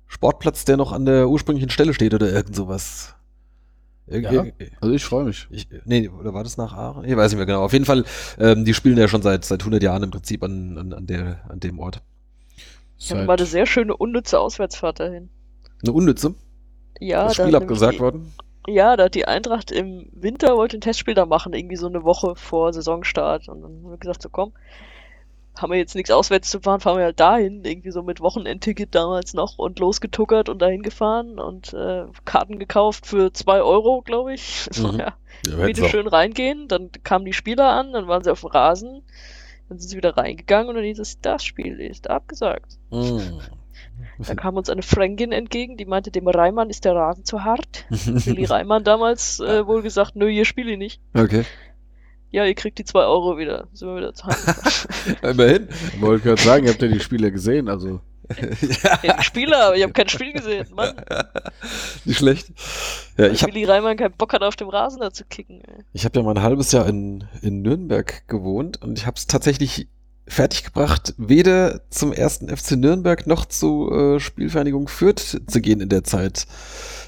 Sportplatz, 0.08 0.66
der 0.66 0.78
noch 0.78 0.91
an 0.91 1.06
der 1.06 1.30
ursprünglichen 1.30 1.70
Stelle 1.70 1.93
steht 1.93 2.14
oder 2.14 2.32
irgend 2.32 2.56
sowas. 2.56 3.16
Ja, 4.08 4.45
also 4.82 4.93
ich 4.93 5.04
freue 5.04 5.26
mich. 5.26 5.47
Ich, 5.49 5.68
nee, 5.86 6.10
oder 6.10 6.34
war 6.34 6.43
das 6.43 6.58
nach 6.58 6.74
Aachen? 6.74 7.06
Ich 7.06 7.16
weiß 7.16 7.32
nicht 7.32 7.38
mehr 7.38 7.45
genau. 7.45 7.64
Auf 7.64 7.74
jeden 7.74 7.86
Fall, 7.86 8.04
ähm, 8.38 8.66
die 8.66 8.74
spielen 8.74 8.97
ja 8.97 9.08
schon 9.08 9.22
seit, 9.22 9.45
seit 9.45 9.62
100 9.62 9.82
Jahren 9.82 10.04
im 10.04 10.12
Prinzip 10.12 10.43
an, 10.43 10.78
an, 10.78 10.93
an, 10.93 11.08
der, 11.08 11.41
an 11.49 11.60
dem 11.60 11.80
Ort. 11.80 12.01
Ja, 12.97 13.28
war 13.28 13.38
eine 13.38 13.45
sehr 13.45 13.66
schöne 13.66 13.95
unnütze 13.95 14.39
Auswärtsfahrt 14.39 14.99
dahin. 14.99 15.30
Eine 15.82 15.93
unnütze? 15.93 16.36
Ja. 16.99 17.26
Das 17.26 17.36
Spiel 17.36 17.56
abgesagt 17.56 17.99
worden? 17.99 18.34
Ja, 18.68 18.95
da 18.95 19.06
hat 19.06 19.16
die 19.16 19.26
Eintracht 19.26 19.72
im 19.72 20.08
Winter 20.14 20.56
wollte 20.56 20.78
ein 20.78 20.82
Testspiel 20.82 21.14
da 21.14 21.26
machen, 21.26 21.54
irgendwie 21.54 21.76
so 21.76 21.88
eine 21.88 22.04
Woche 22.04 22.36
vor 22.36 22.72
Saisonstart. 22.72 23.49
Und 23.49 23.62
dann 23.62 23.84
haben 23.84 23.91
wir 23.91 23.97
gesagt, 23.97 24.22
so 24.22 24.30
komm, 24.30 24.54
haben 25.56 25.72
wir 25.72 25.78
jetzt 25.78 25.95
nichts 25.95 26.12
auswärts 26.12 26.49
zu 26.49 26.60
fahren, 26.60 26.80
fahren 26.80 26.97
wir 26.97 27.06
halt 27.06 27.20
dahin, 27.20 27.64
irgendwie 27.64 27.91
so 27.91 28.01
mit 28.01 28.22
Wochenendticket 28.22 28.93
damals 28.95 29.34
noch 29.34 29.58
und 29.58 29.80
losgetuckert 29.80 30.49
und 30.49 30.62
dahin 30.62 30.82
gefahren 30.82 31.39
und 31.39 31.74
äh, 31.74 32.06
Karten 32.26 32.58
gekauft 32.60 33.06
für 33.06 33.32
zwei 33.34 33.62
Euro, 33.62 34.01
glaube 34.01 34.34
ich. 34.34 34.68
Mhm. 34.84 34.99
ja, 34.99 35.14
ja 35.47 35.66
bitte 35.66 35.88
schön 35.88 36.08
reingehen, 36.08 36.68
dann 36.68 36.89
kamen 37.04 37.26
die 37.26 37.34
Spieler 37.34 37.70
an, 37.70 37.93
dann 37.93 38.08
waren 38.08 38.24
sie 38.24 38.32
auf 38.32 38.41
dem 38.41 38.49
Rasen, 38.49 39.04
dann 39.70 39.78
sind 39.78 39.89
sie 39.89 39.97
wieder 39.97 40.18
reingegangen 40.18 40.70
und 40.70 40.76
dann 40.76 40.84
hieß 40.84 40.99
es, 40.99 41.22
das 41.22 41.43
Spiel 41.43 41.80
ist 41.80 42.10
abgesagt. 42.10 42.80
Mhm. 42.89 43.39
Da 44.20 44.36
kam 44.36 44.58
uns 44.58 44.70
eine 44.70 44.82
Fränkin 44.82 45.32
entgegen, 45.32 45.78
die 45.78 45.86
meinte, 45.86 46.12
dem 46.12 46.28
Reimann 46.28 46.70
ist 46.70 46.86
der 46.86 46.95
Rasen 46.95 47.26
zu 47.26 47.43
hart. 47.43 47.86
Willi 47.89 48.45
Reimann 48.45 48.84
damals 48.84 49.39
äh, 49.39 49.66
wohl 49.66 49.82
gesagt, 49.82 50.16
nö, 50.16 50.28
hier 50.28 50.45
spiele 50.45 50.72
ich 50.72 50.78
nicht. 50.78 51.01
Okay. 51.14 51.45
Ja, 52.34 52.46
ihr 52.46 52.56
kriegt 52.56 52.80
die 52.80 52.84
zwei 52.84 53.04
Euro 53.04 53.38
wieder. 53.38 53.68
Sind 53.74 53.90
wir 53.90 53.98
wieder 53.98 54.14
zu 54.16 54.28
Immerhin. 55.22 55.68
Ich 55.94 56.02
wollte 56.02 56.24
gerade 56.24 56.42
sagen, 56.42 56.66
ihr 56.66 56.72
habt 56.72 56.82
ja 56.82 56.88
die 56.88 57.00
Spieler 57.00 57.30
gesehen, 57.30 57.70
also. 57.70 58.02
ja, 59.04 59.22
Spieler, 59.22 59.68
aber 59.68 59.76
ich 59.76 59.84
habe 59.84 59.94
kein 59.94 60.10
Spiel 60.10 60.34
gesehen, 60.34 60.66
Mann. 60.74 60.96
Nicht 62.06 62.18
schlecht. 62.18 62.48
Ja, 63.18 63.28
ich 63.28 63.46
Willi 63.46 63.66
Reimann 63.66 63.98
keinen 63.98 64.16
Bock 64.18 64.34
hat, 64.34 64.42
auf 64.42 64.56
dem 64.56 64.70
Rasen 64.70 65.02
da 65.02 65.14
zu 65.14 65.26
kicken. 65.26 65.62
Ey. 65.62 65.84
Ich 65.94 66.06
habe 66.06 66.18
ja 66.18 66.26
mal 66.26 66.36
ein 66.36 66.42
halbes 66.42 66.72
Jahr 66.72 66.88
in, 66.88 67.26
in 67.44 67.62
Nürnberg 67.62 68.28
gewohnt 68.28 68.82
und 68.82 68.98
ich 68.98 69.06
habe 69.06 69.16
es 69.16 69.28
tatsächlich 69.28 69.88
fertiggebracht, 70.28 71.14
weder 71.18 71.88
zum 71.92 72.14
ersten 72.14 72.50
FC 72.50 72.72
Nürnberg 72.72 73.28
noch 73.28 73.46
zu 73.46 73.92
äh, 73.92 74.20
Spielvereinigung 74.20 74.88
Fürth 74.88 75.40
zu 75.46 75.62
gehen 75.62 75.82
in 75.82 75.90
der 75.90 76.04
Zeit. 76.04 76.48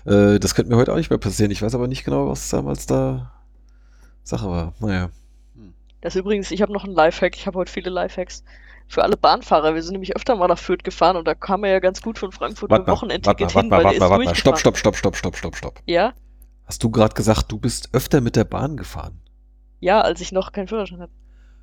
Äh, 0.05 0.37
das 0.37 0.53
könnte 0.53 0.69
mir 0.69 0.77
heute 0.77 0.93
auch 0.93 0.97
nicht 0.97 1.09
mehr 1.09 1.17
passieren. 1.17 1.49
Ich 1.49 1.63
weiß 1.63 1.73
aber 1.73 1.87
nicht 1.87 2.03
genau, 2.03 2.27
was 2.27 2.47
damals 2.49 2.85
da 2.85 3.34
Sache 4.25 4.49
war. 4.49 4.73
Naja. 4.79 5.09
Das 6.01 6.15
ist 6.15 6.19
übrigens, 6.19 6.51
ich 6.51 6.61
habe 6.61 6.73
noch 6.73 6.83
einen 6.83 6.93
Lifehack. 6.93 7.35
Ich 7.35 7.47
habe 7.47 7.57
heute 7.57 7.71
viele 7.71 7.89
Lifehacks 7.89 8.43
für 8.87 9.03
alle 9.03 9.17
Bahnfahrer. 9.17 9.73
Wir 9.73 9.81
sind 9.81 9.93
nämlich 9.93 10.15
öfter 10.15 10.35
mal 10.35 10.47
nach 10.47 10.59
Fürth 10.59 10.83
gefahren 10.83 11.15
und 11.15 11.27
da 11.27 11.33
kam 11.33 11.63
er 11.63 11.71
ja 11.71 11.79
ganz 11.79 12.01
gut 12.01 12.19
von 12.19 12.31
Frankfurt 12.31 12.69
mit 12.69 12.87
Wochenendticket 12.87 13.51
hin, 13.51 13.71
weil 13.71 13.83
warte, 13.83 13.99
warte, 13.99 14.25
warte, 14.25 14.35
Stopp, 14.35 14.59
stopp, 14.59 14.77
stopp, 14.77 14.95
stopp, 14.95 15.15
stopp, 15.15 15.35
stopp, 15.35 15.55
stopp. 15.55 15.79
Ja? 15.85 16.13
Hast 16.65 16.83
du 16.83 16.89
gerade 16.89 17.13
gesagt, 17.13 17.51
du 17.51 17.57
bist 17.57 17.89
öfter 17.93 18.21
mit 18.21 18.35
der 18.35 18.43
Bahn 18.43 18.77
gefahren? 18.77 19.21
Ja, 19.79 20.01
als 20.01 20.21
ich 20.21 20.31
noch 20.31 20.51
keinen 20.51 20.67
Führerschein 20.67 20.99
hatte. 20.99 21.13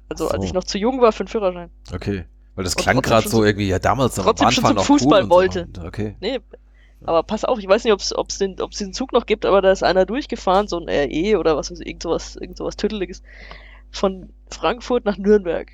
Also 0.09 0.27
so. 0.27 0.31
als 0.31 0.45
ich 0.45 0.53
noch 0.53 0.65
zu 0.65 0.79
jung 0.79 1.01
war 1.01 1.13
für 1.13 1.21
einen 1.21 1.29
Führerschein. 1.29 1.71
Okay. 1.93 2.25
Weil 2.55 2.65
das 2.65 2.77
klang 2.77 3.01
gerade 3.01 3.29
so 3.29 3.45
irgendwie, 3.45 3.69
ja 3.69 3.79
damals 3.79 4.17
noch 4.17 4.25
Bahnfahren 4.27 4.53
schon 4.53 4.77
zum 4.77 4.85
Fußball 4.85 5.25
cool 5.25 5.31
wollte. 5.31 5.69
So. 5.75 5.85
Okay. 5.85 6.17
Nee, 6.21 6.41
aber 7.05 7.22
pass 7.22 7.44
auf, 7.44 7.59
ich 7.59 7.68
weiß 7.68 7.84
nicht, 7.84 7.92
ob 7.92 8.28
es 8.28 8.38
den, 8.38 8.61
ob's 8.61 8.78
den 8.78 8.92
Zug 8.92 9.12
noch 9.12 9.26
gibt, 9.26 9.44
aber 9.46 9.62
da 9.62 9.72
ist 9.72 9.82
einer 9.82 10.07
durchgefahren, 10.07 10.68
so 10.68 10.78
ein 10.78 10.88
RE 10.88 11.38
oder 11.38 11.57
was 11.57 11.70
weiß 11.70 11.80
ich, 11.80 11.86
irgend 11.86 12.03
sowas, 12.03 12.36
irgend 12.36 12.57
sowas 12.57 12.76
Tüdeliges, 12.76 13.22
von 13.90 14.30
Frankfurt 14.50 15.05
nach 15.05 15.18
Nürnberg. 15.18 15.70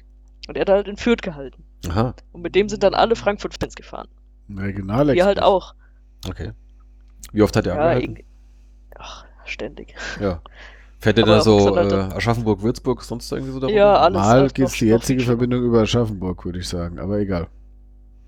Und 0.49 0.57
er 0.57 0.63
hat 0.63 0.71
halt 0.71 0.89
in 0.89 0.97
Fürth 0.97 1.23
gehalten. 1.23 1.65
Aha. 1.89 2.15
Und 2.33 2.43
mit 2.43 2.55
dem 2.55 2.69
sind 2.69 2.83
dann 2.83 2.95
alle 2.95 3.17
Frankfurt-Fans 3.17 3.75
gefahren. 3.75 4.09
Regional 4.49 5.09
Wir 5.09 5.27
halt 5.27 5.43
auch. 5.43 5.75
Okay. 6.27 6.53
Wie 7.33 7.43
oft 7.43 7.55
hat 7.55 7.67
er 7.67 7.75
ja, 7.75 7.81
angehalten? 7.81 8.25
Ach, 8.99 9.25
ständig. 9.45 9.95
Ja. 10.21 10.41
Fährt 11.01 11.19
er 11.19 11.27
da 11.27 11.41
so 11.43 11.77
äh, 11.77 11.93
Aschaffenburg, 12.15 12.63
Würzburg, 12.63 13.03
sonst 13.03 13.31
irgendwie 13.31 13.53
so 13.53 13.61
da 13.61 13.69
Ja, 13.69 13.99
alles. 13.99 14.19
Mal 14.21 14.49
geht 14.51 14.81
die 14.81 14.87
jetzige 14.87 15.23
Verbindung 15.23 15.63
über 15.63 15.83
Aschaffenburg, 15.83 16.45
würde 16.45 16.59
ich 16.59 16.67
sagen, 16.67 16.99
aber 16.99 17.19
egal. 17.19 17.47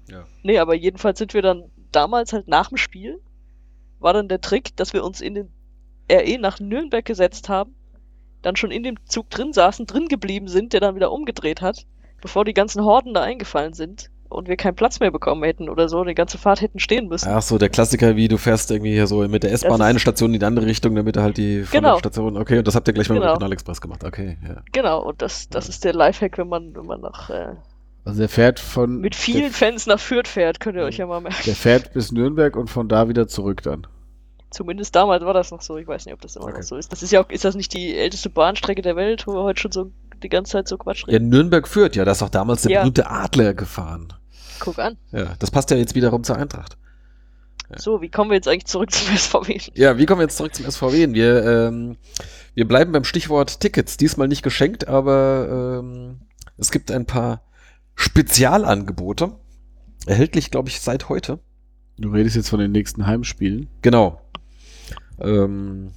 Ja. 0.09 0.25
Nee, 0.43 0.59
aber 0.59 0.75
jedenfalls 0.75 1.19
sind 1.19 1.35
wir 1.35 1.43
dann 1.43 1.65
damals 1.93 2.33
halt 2.33 2.49
nach 2.49 2.69
dem 2.69 2.77
Spiel, 2.77 3.21
war 3.99 4.13
dann 4.13 4.29
der 4.29 4.41
Trick, 4.41 4.77
dass 4.77 4.93
wir 4.93 5.05
uns 5.05 5.21
in 5.21 5.35
den 5.35 5.49
RE 6.11 6.39
nach 6.39 6.59
Nürnberg 6.61 7.05
gesetzt 7.05 7.49
haben, 7.49 7.75
dann 8.43 8.57
schon 8.57 8.71
in 8.71 8.83
dem 8.83 8.97
Zug 9.07 9.31
drin 9.31 9.53
saßen, 9.53 9.87
drin 9.87 10.09
geblieben 10.09 10.49
sind, 10.49 10.73
der 10.73 10.81
dann 10.81 10.95
wieder 10.95 11.13
umgedreht 11.13 11.61
hat, 11.61 11.87
bevor 12.21 12.45
die 12.45 12.55
ganzen 12.55 12.85
Horden 12.85 13.15
da 13.15 13.23
eingefallen 13.23 13.75
sind 13.75 14.11
und 14.31 14.49
wir 14.49 14.57
keinen 14.57 14.77
Platz 14.77 15.01
mehr 15.01 15.11
bekommen 15.11 15.43
hätten 15.43 15.69
oder 15.69 15.89
so, 15.89 16.05
die 16.05 16.15
ganze 16.15 16.39
Fahrt 16.39 16.61
hätten 16.61 16.79
stehen 16.79 17.09
müssen. 17.09 17.29
Ach 17.29 17.43
so, 17.43 17.59
der 17.59 17.69
Klassiker, 17.69 18.17
wie 18.17 18.29
du 18.29 18.39
fährst 18.39 18.71
irgendwie 18.71 18.93
hier 18.93 19.07
so 19.07 19.27
mit 19.29 19.43
der 19.43 19.53
S-Bahn 19.53 19.83
eine 19.83 19.99
Station 19.99 20.33
in 20.33 20.41
die 20.41 20.47
andere 20.47 20.67
Richtung, 20.67 20.95
damit 20.95 21.17
er 21.17 21.25
halt 21.25 21.37
die 21.37 21.65
genau. 21.71 21.99
Station. 21.99 22.37
Okay, 22.37 22.59
und 22.59 22.67
das 22.67 22.75
habt 22.75 22.87
ihr 22.89 22.95
gleich 22.95 23.09
mal 23.09 23.17
genau. 23.17 23.27
mit 23.27 23.33
Regionalexpress 23.35 23.81
gemacht. 23.81 24.05
Okay, 24.05 24.39
ja. 24.47 24.63
Genau, 24.73 25.03
und 25.03 25.21
das, 25.21 25.49
das 25.49 25.67
ja. 25.67 25.71
ist 25.71 25.85
der 25.85 25.95
Lifehack, 25.95 26.39
wenn 26.39 26.49
man, 26.49 26.75
wenn 26.75 26.87
man 26.87 27.01
nach 27.01 27.29
äh, 27.29 27.57
also 28.05 28.19
der 28.19 28.29
fährt 28.29 28.61
von. 28.61 29.01
Mit 29.01 29.15
vielen 29.15 29.53
Fans 29.53 29.87
nach 29.87 30.01
Fürth 30.01 30.29
fährt, 30.29 30.61
könnt 30.61 30.77
ihr 30.77 30.85
euch 30.85 30.99
ja 30.99 31.07
mal 31.07 31.21
merken. 31.21 31.43
Der 31.45 31.55
fährt 31.55 31.93
bis 31.93 32.13
Nürnberg 32.13 32.57
und 32.57 32.69
von 32.69 32.89
da 32.89 33.09
wieder 33.09 33.29
zurück 33.29 33.63
dann. 33.63 33.87
Zumindest 34.51 34.97
damals 34.97 35.25
war 35.25 35.35
das 35.35 35.51
noch 35.53 35.63
so. 35.63 35.77
Ich 35.77 35.87
weiß 35.87 36.07
nicht, 36.07 36.15
ob 36.15 36.21
das 36.21 36.37
immer 36.37 36.47
okay. 36.47 36.57
noch 36.57 36.63
so 36.63 36.77
ist. 36.77 36.91
Das 36.91 37.03
ist 37.03 37.13
ja 37.13 37.23
auch, 37.23 37.31
ist 37.31 37.45
das 37.45 37.55
nicht 37.55 37.73
die 37.73 37.95
älteste 37.95 38.31
Bahnstrecke 38.31 38.83
der 38.83 38.97
Welt, 38.97 39.27
wo 39.27 39.35
wir 39.35 39.43
heute 39.43 39.61
schon 39.61 39.73
so 39.73 39.93
die 40.23 40.29
ganze 40.29 40.53
Zeit 40.53 40.69
so 40.69 40.77
Quatsch 40.77 41.07
reden? 41.07 41.25
Ja, 41.25 41.29
Nürnberg 41.31 41.69
führt, 41.69 41.95
ja, 41.95 42.05
da 42.05 42.13
ist 42.13 42.23
auch 42.23 42.31
damals 42.31 42.63
der 42.63 42.73
ja. 42.73 42.81
berühmte 42.81 43.09
Adler 43.09 43.55
gefahren. 43.55 44.13
Guck 44.59 44.79
an. 44.79 44.97
Ja, 45.13 45.35
das 45.39 45.51
passt 45.51 45.71
ja 45.71 45.77
jetzt 45.77 45.95
wiederum 45.95 46.25
zur 46.25 46.37
Eintracht. 46.37 46.77
Ja. 47.71 47.79
So, 47.79 48.03
wie 48.03 48.09
kommen 48.09 48.31
wir 48.31 48.35
jetzt 48.35 48.49
eigentlich 48.49 48.67
zurück 48.67 48.91
zum 48.91 49.17
SVW? 49.17 49.61
Ja, 49.75 49.99
wie 49.99 50.07
kommen 50.07 50.19
wir 50.19 50.25
jetzt 50.25 50.37
zurück 50.37 50.55
zum 50.55 50.69
SVW? 50.69 51.13
Wir, 51.13 51.45
ähm, 51.45 51.97
wir 52.55 52.67
bleiben 52.67 52.91
beim 52.91 53.05
Stichwort 53.05 53.61
Tickets. 53.61 53.97
Diesmal 53.97 54.27
nicht 54.27 54.43
geschenkt, 54.43 54.89
aber 54.89 55.81
ähm, 55.81 56.21
es 56.59 56.73
gibt 56.73 56.91
ein 56.91 57.07
paar 57.07 57.43
Spezialangebote. 58.01 59.33
Erhältlich, 60.07 60.51
glaube 60.51 60.71
ich, 60.71 60.81
seit 60.81 61.11
heute. 61.11 61.39
Du 61.99 62.09
redest 62.09 62.35
jetzt 62.35 62.49
von 62.49 62.59
den 62.59 62.73
nächsten 62.73 63.07
Heimspielen. 63.07 63.69
Genau. 63.83 64.23
Ähm, 65.21 65.93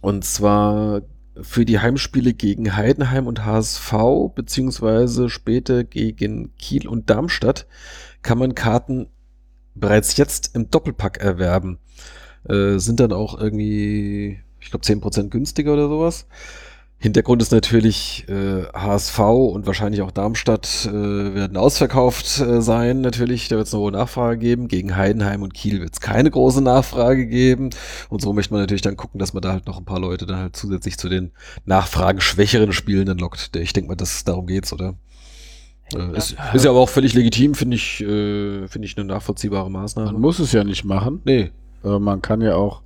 und 0.00 0.24
zwar 0.24 1.02
für 1.42 1.66
die 1.66 1.78
Heimspiele 1.78 2.32
gegen 2.32 2.74
Heidenheim 2.74 3.26
und 3.26 3.44
HSV, 3.44 3.92
beziehungsweise 4.34 5.28
später 5.28 5.84
gegen 5.84 6.56
Kiel 6.56 6.88
und 6.88 7.10
Darmstadt, 7.10 7.66
kann 8.22 8.38
man 8.38 8.54
Karten 8.54 9.08
bereits 9.74 10.16
jetzt 10.16 10.54
im 10.54 10.70
Doppelpack 10.70 11.18
erwerben. 11.18 11.78
Äh, 12.48 12.78
sind 12.78 12.98
dann 12.98 13.12
auch 13.12 13.38
irgendwie, 13.38 14.40
ich 14.58 14.70
glaube, 14.70 14.86
10% 14.86 15.28
günstiger 15.28 15.74
oder 15.74 15.88
sowas. 15.88 16.26
Hintergrund 17.02 17.40
ist 17.40 17.50
natürlich 17.50 18.26
äh, 18.28 18.64
HSV 18.74 19.18
und 19.20 19.66
wahrscheinlich 19.66 20.02
auch 20.02 20.10
Darmstadt 20.10 20.86
äh, 20.86 20.92
werden 20.92 21.56
ausverkauft 21.56 22.40
äh, 22.40 22.60
sein. 22.60 23.00
Natürlich, 23.00 23.48
da 23.48 23.56
wird 23.56 23.68
es 23.68 23.72
eine 23.72 23.82
hohe 23.82 23.92
Nachfrage 23.92 24.36
geben. 24.36 24.68
Gegen 24.68 24.94
Heidenheim 24.94 25.40
und 25.40 25.54
Kiel 25.54 25.80
wird 25.80 25.94
es 25.94 26.00
keine 26.00 26.30
große 26.30 26.60
Nachfrage 26.60 27.26
geben. 27.26 27.70
Und 28.10 28.20
so 28.20 28.34
möchte 28.34 28.52
man 28.52 28.60
natürlich 28.60 28.82
dann 28.82 28.98
gucken, 28.98 29.18
dass 29.18 29.32
man 29.32 29.40
da 29.40 29.52
halt 29.52 29.66
noch 29.66 29.78
ein 29.78 29.86
paar 29.86 29.98
Leute 29.98 30.26
dann 30.26 30.36
halt 30.36 30.56
zusätzlich 30.56 30.98
zu 30.98 31.08
den 31.08 31.30
nachfrageschwächeren 31.64 32.74
Spielen 32.74 33.06
dann 33.06 33.16
lockt. 33.16 33.56
Ich 33.56 33.72
denke 33.72 33.88
mal, 33.88 33.96
dass 33.96 34.24
darum 34.24 34.46
geht's, 34.46 34.70
oder? 34.70 34.94
Äh, 35.94 36.18
ist, 36.18 36.36
ist, 36.52 36.64
ja 36.66 36.70
aber 36.70 36.80
auch 36.80 36.90
völlig 36.90 37.14
legitim, 37.14 37.54
finde 37.54 37.76
ich, 37.76 38.02
äh, 38.02 38.68
finde 38.68 38.86
ich 38.86 38.98
eine 38.98 39.06
nachvollziehbare 39.06 39.70
Maßnahme. 39.70 40.12
Man 40.12 40.20
muss 40.20 40.38
es 40.38 40.52
ja 40.52 40.64
nicht 40.64 40.84
machen. 40.84 41.22
Nee. 41.24 41.50
Aber 41.82 41.98
man 41.98 42.20
kann 42.20 42.42
ja 42.42 42.56
auch 42.56 42.82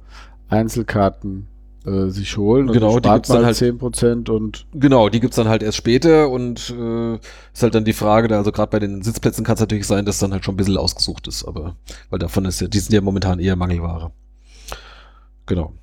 Einzelkarten 0.49 1.49
äh, 1.85 2.09
sich 2.09 2.37
holen. 2.37 2.69
Genau, 2.69 2.99
die 2.99 3.09
gibt's 3.09 3.29
dann 3.29 3.45
halt 3.45 3.57
10% 3.57 4.31
und 4.31 4.67
genau, 4.73 5.09
die 5.09 5.21
gibt's 5.21 5.37
dann 5.37 5.49
halt 5.49 5.63
erst 5.63 5.79
später 5.79 6.31
und 6.31 6.71
äh, 6.71 7.15
ist 7.15 7.63
halt 7.63 7.75
dann 7.75 7.85
die 7.85 7.93
Frage, 7.93 8.29
da 8.29 8.39
also 8.39 8.53
gerade 8.53 8.71
bei 8.71 8.79
den 8.79 9.03
Sitzplätzen 9.03 9.45
kann 9.45 9.55
es 9.55 9.61
natürlich 9.61 9.87
sein, 9.87 10.05
dass 10.05 10.19
dann 10.19 10.33
halt 10.33 10.45
schon 10.45 10.55
ein 10.55 10.57
bisschen 10.57 10.77
ausgesucht 10.77 11.27
ist, 11.29 11.45
aber 11.45 11.77
weil 12.11 12.19
davon 12.19 12.45
ist 12.45 12.61
ja, 12.61 12.69
die 12.69 12.79
sind 12.79 12.93
ja 12.93 13.01
momentan 13.01 13.39
eher 13.39 13.57
Mangelware. 13.57 14.13
Genau. 15.47 15.75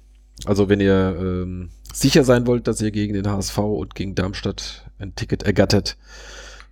Also 0.45 0.69
wenn 0.69 0.79
ihr 0.79 1.15
ähm, 1.19 1.69
sicher 1.93 2.23
sein 2.23 2.47
wollt, 2.47 2.67
dass 2.67 2.81
ihr 2.81 2.91
gegen 2.91 3.13
den 3.13 3.29
HSV 3.29 3.57
und 3.59 3.95
gegen 3.95 4.15
Darmstadt 4.15 4.85
ein 4.97 5.13
Ticket 5.15 5.43
ergattert 5.43 5.97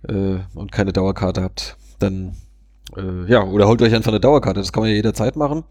äh, 0.08 0.38
und 0.54 0.72
keine 0.72 0.92
Dauerkarte 0.92 1.42
habt, 1.42 1.76
dann 1.98 2.36
äh, 2.96 3.30
ja, 3.30 3.44
oder 3.44 3.68
holt 3.68 3.82
euch 3.82 3.94
einfach 3.94 4.10
eine 4.10 4.20
Dauerkarte, 4.20 4.60
das 4.60 4.72
kann 4.72 4.82
man 4.82 4.90
ja 4.90 4.96
jederzeit 4.96 5.36
machen. 5.36 5.64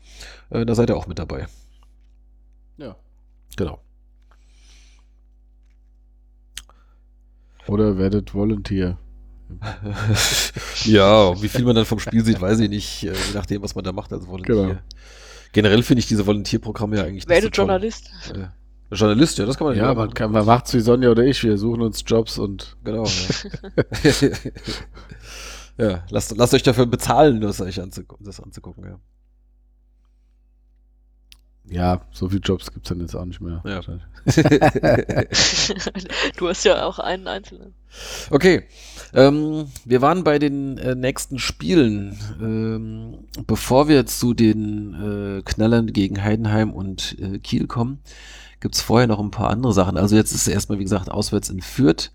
Äh, 0.49 0.65
da 0.65 0.75
seid 0.75 0.89
ihr 0.89 0.97
auch 0.97 1.07
mit 1.07 1.19
dabei. 1.19 1.47
Ja. 2.77 2.95
Genau. 3.57 3.81
Oder 7.67 7.97
werdet 7.97 8.33
Volunteer. 8.33 8.97
ja, 10.85 11.41
wie 11.41 11.47
viel 11.47 11.65
man 11.65 11.75
dann 11.75 11.85
vom 11.85 11.99
Spiel 11.99 12.23
sieht, 12.23 12.39
weiß 12.39 12.59
ich 12.59 12.69
nicht, 12.69 13.03
äh, 13.03 13.13
je 13.13 13.33
nachdem, 13.33 13.61
was 13.63 13.75
man 13.75 13.83
da 13.83 13.91
macht 13.91 14.13
als 14.13 14.27
Volunteer. 14.27 14.55
Genau. 14.55 14.79
Generell 15.51 15.83
finde 15.83 15.99
ich 15.99 16.07
diese 16.07 16.25
Volontierprogramme 16.25 16.97
ja 16.97 17.03
eigentlich 17.03 17.27
Werdet 17.27 17.55
so 17.55 17.61
Journalist. 17.61 18.11
Äh, 18.33 18.47
Journalist, 18.95 19.37
ja, 19.37 19.45
das 19.45 19.57
kann 19.57 19.67
man 19.67 19.77
Ja, 19.77 19.93
man, 19.93 20.13
kann, 20.13 20.31
man 20.31 20.45
macht's 20.45 20.73
wie 20.73 20.79
Sonja 20.79 21.09
oder 21.09 21.23
ich, 21.23 21.43
wir 21.43 21.57
suchen 21.57 21.81
uns 21.81 22.03
Jobs 22.05 22.37
und. 22.37 22.77
Genau. 22.83 23.05
Ja, 24.03 24.11
ja 25.77 26.03
lasst, 26.09 26.35
lasst 26.35 26.53
euch 26.53 26.63
dafür 26.63 26.85
bezahlen, 26.85 27.41
das 27.41 27.61
euch 27.61 27.81
anzugucken, 27.81 28.25
das 28.25 28.39
anzugucken, 28.39 28.83
ja. 28.85 28.99
Ja, 31.71 32.01
so 32.11 32.29
viele 32.29 32.41
Jobs 32.41 32.71
gibt 32.71 32.85
es 32.85 32.89
dann 32.89 32.99
jetzt 32.99 33.15
auch 33.15 33.25
nicht 33.25 33.41
mehr. 33.41 33.61
Ja. 33.63 33.81
du 36.37 36.47
hast 36.47 36.63
ja 36.65 36.83
auch 36.83 36.97
einen 36.99 37.27
einzelnen. 37.27 37.75
Okay, 38.31 38.63
ähm, 39.13 39.67
wir 39.85 40.01
waren 40.01 40.23
bei 40.23 40.39
den 40.39 40.77
äh, 40.79 40.95
nächsten 40.95 41.37
Spielen. 41.37 42.17
Ähm, 42.41 43.19
bevor 43.45 43.87
wir 43.87 44.07
zu 44.07 44.33
den 44.33 45.39
äh, 45.39 45.41
Knallern 45.43 45.93
gegen 45.93 46.23
Heidenheim 46.23 46.73
und 46.73 47.17
äh, 47.19 47.37
Kiel 47.39 47.67
kommen, 47.67 47.99
gibt 48.59 48.75
es 48.75 48.81
vorher 48.81 49.07
noch 49.07 49.19
ein 49.19 49.31
paar 49.31 49.49
andere 49.49 49.73
Sachen. 49.73 49.97
Also 49.97 50.15
jetzt 50.15 50.33
ist 50.33 50.47
erstmal, 50.47 50.79
wie 50.79 50.83
gesagt, 50.83 51.11
auswärts 51.11 51.49
in 51.49 51.61
Fürth. 51.61 52.11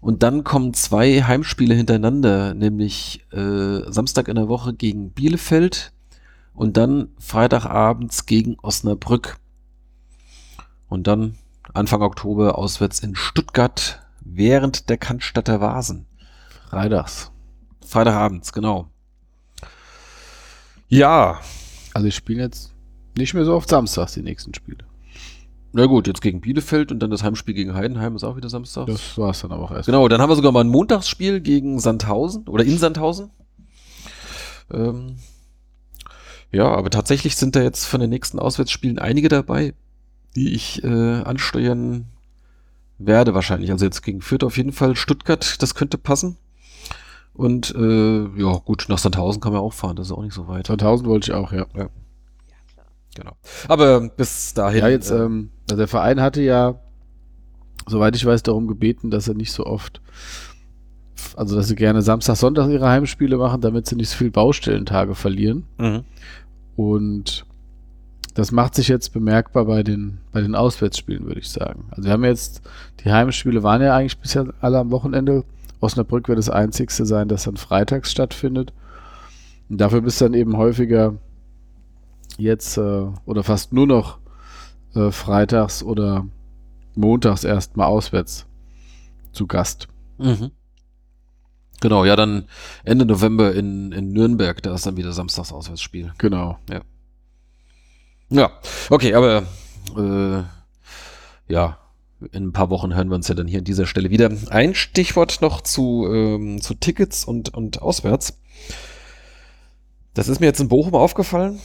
Und 0.00 0.22
dann 0.22 0.44
kommen 0.44 0.72
zwei 0.74 1.22
Heimspiele 1.22 1.74
hintereinander, 1.74 2.54
nämlich 2.54 3.26
äh, 3.32 3.90
Samstag 3.90 4.28
in 4.28 4.36
der 4.36 4.48
Woche 4.48 4.72
gegen 4.72 5.10
Bielefeld 5.10 5.92
und 6.54 6.76
dann 6.76 7.08
Freitagabends 7.18 8.26
gegen 8.26 8.56
Osnabrück. 8.60 9.38
Und 10.88 11.06
dann 11.06 11.38
Anfang 11.72 12.02
Oktober 12.02 12.58
auswärts 12.58 13.00
in 13.00 13.14
Stuttgart 13.14 14.00
während 14.20 14.88
der 14.88 14.98
Cannstatter 14.98 15.60
Vasen. 15.60 16.06
Freitags. 16.68 17.30
Freitagabends, 17.86 18.52
genau. 18.52 18.88
Ja. 20.88 21.40
Also 21.94 22.08
ich 22.08 22.14
spiele 22.14 22.42
jetzt 22.42 22.74
nicht 23.16 23.34
mehr 23.34 23.44
so 23.44 23.54
oft 23.54 23.68
samstags 23.68 24.14
die 24.14 24.22
nächsten 24.22 24.54
Spiele. 24.54 24.84
Na 25.72 25.86
gut, 25.86 26.08
jetzt 26.08 26.20
gegen 26.20 26.40
Bielefeld 26.40 26.90
und 26.90 26.98
dann 26.98 27.10
das 27.10 27.22
Heimspiel 27.22 27.54
gegen 27.54 27.74
Heidenheim 27.74 28.16
ist 28.16 28.24
auch 28.24 28.36
wieder 28.36 28.48
Samstag. 28.48 28.86
Das 28.86 29.16
war 29.16 29.30
es 29.30 29.40
dann 29.40 29.52
aber 29.52 29.64
auch 29.64 29.70
erst. 29.70 29.86
Genau, 29.86 30.08
dann 30.08 30.20
haben 30.20 30.30
wir 30.30 30.36
sogar 30.36 30.50
mal 30.50 30.64
ein 30.64 30.68
Montagsspiel 30.68 31.40
gegen 31.40 31.78
Sandhausen 31.78 32.48
oder 32.48 32.64
in 32.64 32.76
Sandhausen. 32.76 33.30
Ähm, 34.72 35.16
ja, 36.52 36.68
aber 36.68 36.90
tatsächlich 36.90 37.36
sind 37.36 37.56
da 37.56 37.62
jetzt 37.62 37.84
von 37.84 38.00
den 38.00 38.10
nächsten 38.10 38.38
Auswärtsspielen 38.38 38.98
einige 38.98 39.28
dabei, 39.28 39.74
die 40.36 40.54
ich 40.54 40.82
äh, 40.84 41.22
ansteuern 41.22 42.06
werde 42.98 43.34
wahrscheinlich. 43.34 43.70
Also 43.70 43.84
jetzt 43.84 44.02
gegen 44.02 44.20
Fürth 44.20 44.44
auf 44.44 44.56
jeden 44.56 44.72
Fall. 44.72 44.96
Stuttgart, 44.96 45.62
das 45.62 45.74
könnte 45.74 45.98
passen. 45.98 46.36
Und 47.32 47.74
äh, 47.74 48.22
ja, 48.36 48.52
gut, 48.64 48.86
nach 48.88 48.98
Sandhausen 48.98 49.40
kann 49.40 49.52
man 49.52 49.62
auch 49.62 49.72
fahren, 49.72 49.96
das 49.96 50.08
ist 50.08 50.12
auch 50.12 50.22
nicht 50.22 50.34
so 50.34 50.48
weit. 50.48 50.66
Sandhausen 50.66 51.06
wollte 51.06 51.30
ich 51.30 51.34
auch, 51.34 51.52
ja. 51.52 51.66
ja. 51.74 51.88
Genau. 53.14 53.32
Aber 53.68 54.08
bis 54.08 54.54
dahin. 54.54 54.80
Ja, 54.80 54.88
jetzt, 54.88 55.10
äh, 55.10 55.24
ähm, 55.24 55.50
also 55.68 55.78
der 55.78 55.88
Verein 55.88 56.20
hatte 56.20 56.42
ja, 56.42 56.80
soweit 57.86 58.14
ich 58.16 58.24
weiß, 58.24 58.42
darum 58.42 58.66
gebeten, 58.66 59.10
dass 59.10 59.28
er 59.28 59.34
nicht 59.34 59.52
so 59.52 59.64
oft, 59.64 60.00
also 61.36 61.56
dass 61.56 61.68
sie 61.68 61.76
gerne 61.76 62.02
Samstag, 62.02 62.36
Sonntag 62.36 62.68
ihre 62.68 62.88
Heimspiele 62.88 63.36
machen, 63.36 63.60
damit 63.60 63.86
sie 63.86 63.96
nicht 63.96 64.10
so 64.10 64.16
viel 64.16 64.30
Baustellentage 64.30 65.14
verlieren. 65.14 65.64
Mhm. 65.78 66.04
Und 66.76 67.44
das 68.34 68.52
macht 68.52 68.74
sich 68.74 68.88
jetzt 68.88 69.12
bemerkbar 69.12 69.64
bei 69.64 69.82
den, 69.82 70.18
bei 70.32 70.40
den 70.40 70.54
Auswärtsspielen, 70.54 71.26
würde 71.26 71.40
ich 71.40 71.50
sagen. 71.50 71.84
Also 71.90 72.04
wir 72.04 72.12
haben 72.12 72.24
jetzt, 72.24 72.62
die 73.04 73.10
Heimspiele 73.10 73.62
waren 73.62 73.82
ja 73.82 73.96
eigentlich 73.96 74.18
bisher 74.18 74.46
alle 74.60 74.78
am 74.78 74.90
Wochenende. 74.90 75.44
Osnabrück 75.80 76.28
wird 76.28 76.38
das 76.38 76.50
einzigste 76.50 77.06
sein, 77.06 77.28
das 77.28 77.44
dann 77.44 77.56
freitags 77.56 78.10
stattfindet. 78.10 78.72
Und 79.68 79.80
dafür 79.80 80.00
bist 80.00 80.20
du 80.20 80.26
dann 80.26 80.34
eben 80.34 80.56
häufiger 80.56 81.14
jetzt 82.38 82.76
äh, 82.76 83.06
oder 83.24 83.42
fast 83.42 83.72
nur 83.72 83.86
noch 83.86 84.18
äh, 84.94 85.10
freitags 85.10 85.82
oder 85.82 86.26
montags 86.94 87.44
erstmal 87.44 87.86
auswärts 87.86 88.46
zu 89.32 89.46
Gast. 89.46 89.88
Mhm. 90.18 90.50
Genau, 91.80 92.04
ja, 92.04 92.14
dann 92.14 92.44
Ende 92.84 93.06
November 93.06 93.54
in, 93.54 93.92
in 93.92 94.12
Nürnberg, 94.12 94.62
da 94.62 94.74
ist 94.74 94.86
dann 94.86 94.96
wieder 94.96 95.12
Samstags 95.12 95.52
Auswärtsspiel. 95.52 96.12
Genau. 96.18 96.58
Ja. 96.70 96.80
Ja, 98.32 98.52
okay, 98.90 99.14
aber 99.14 99.44
äh, 99.96 101.52
ja, 101.52 101.78
in 102.32 102.48
ein 102.48 102.52
paar 102.52 102.70
Wochen 102.70 102.94
hören 102.94 103.08
wir 103.08 103.16
uns 103.16 103.28
ja 103.28 103.34
dann 103.34 103.48
hier 103.48 103.58
an 103.58 103.64
dieser 103.64 103.86
Stelle 103.86 104.10
wieder. 104.10 104.30
Ein 104.50 104.74
Stichwort 104.74 105.40
noch 105.40 105.62
zu, 105.62 106.06
ähm, 106.12 106.60
zu 106.60 106.74
Tickets 106.74 107.24
und, 107.24 107.54
und 107.54 107.82
auswärts. 107.82 108.38
Das 110.14 110.28
ist 110.28 110.40
mir 110.40 110.46
jetzt 110.46 110.60
in 110.60 110.68
Bochum 110.68 110.94
aufgefallen. 110.94 111.60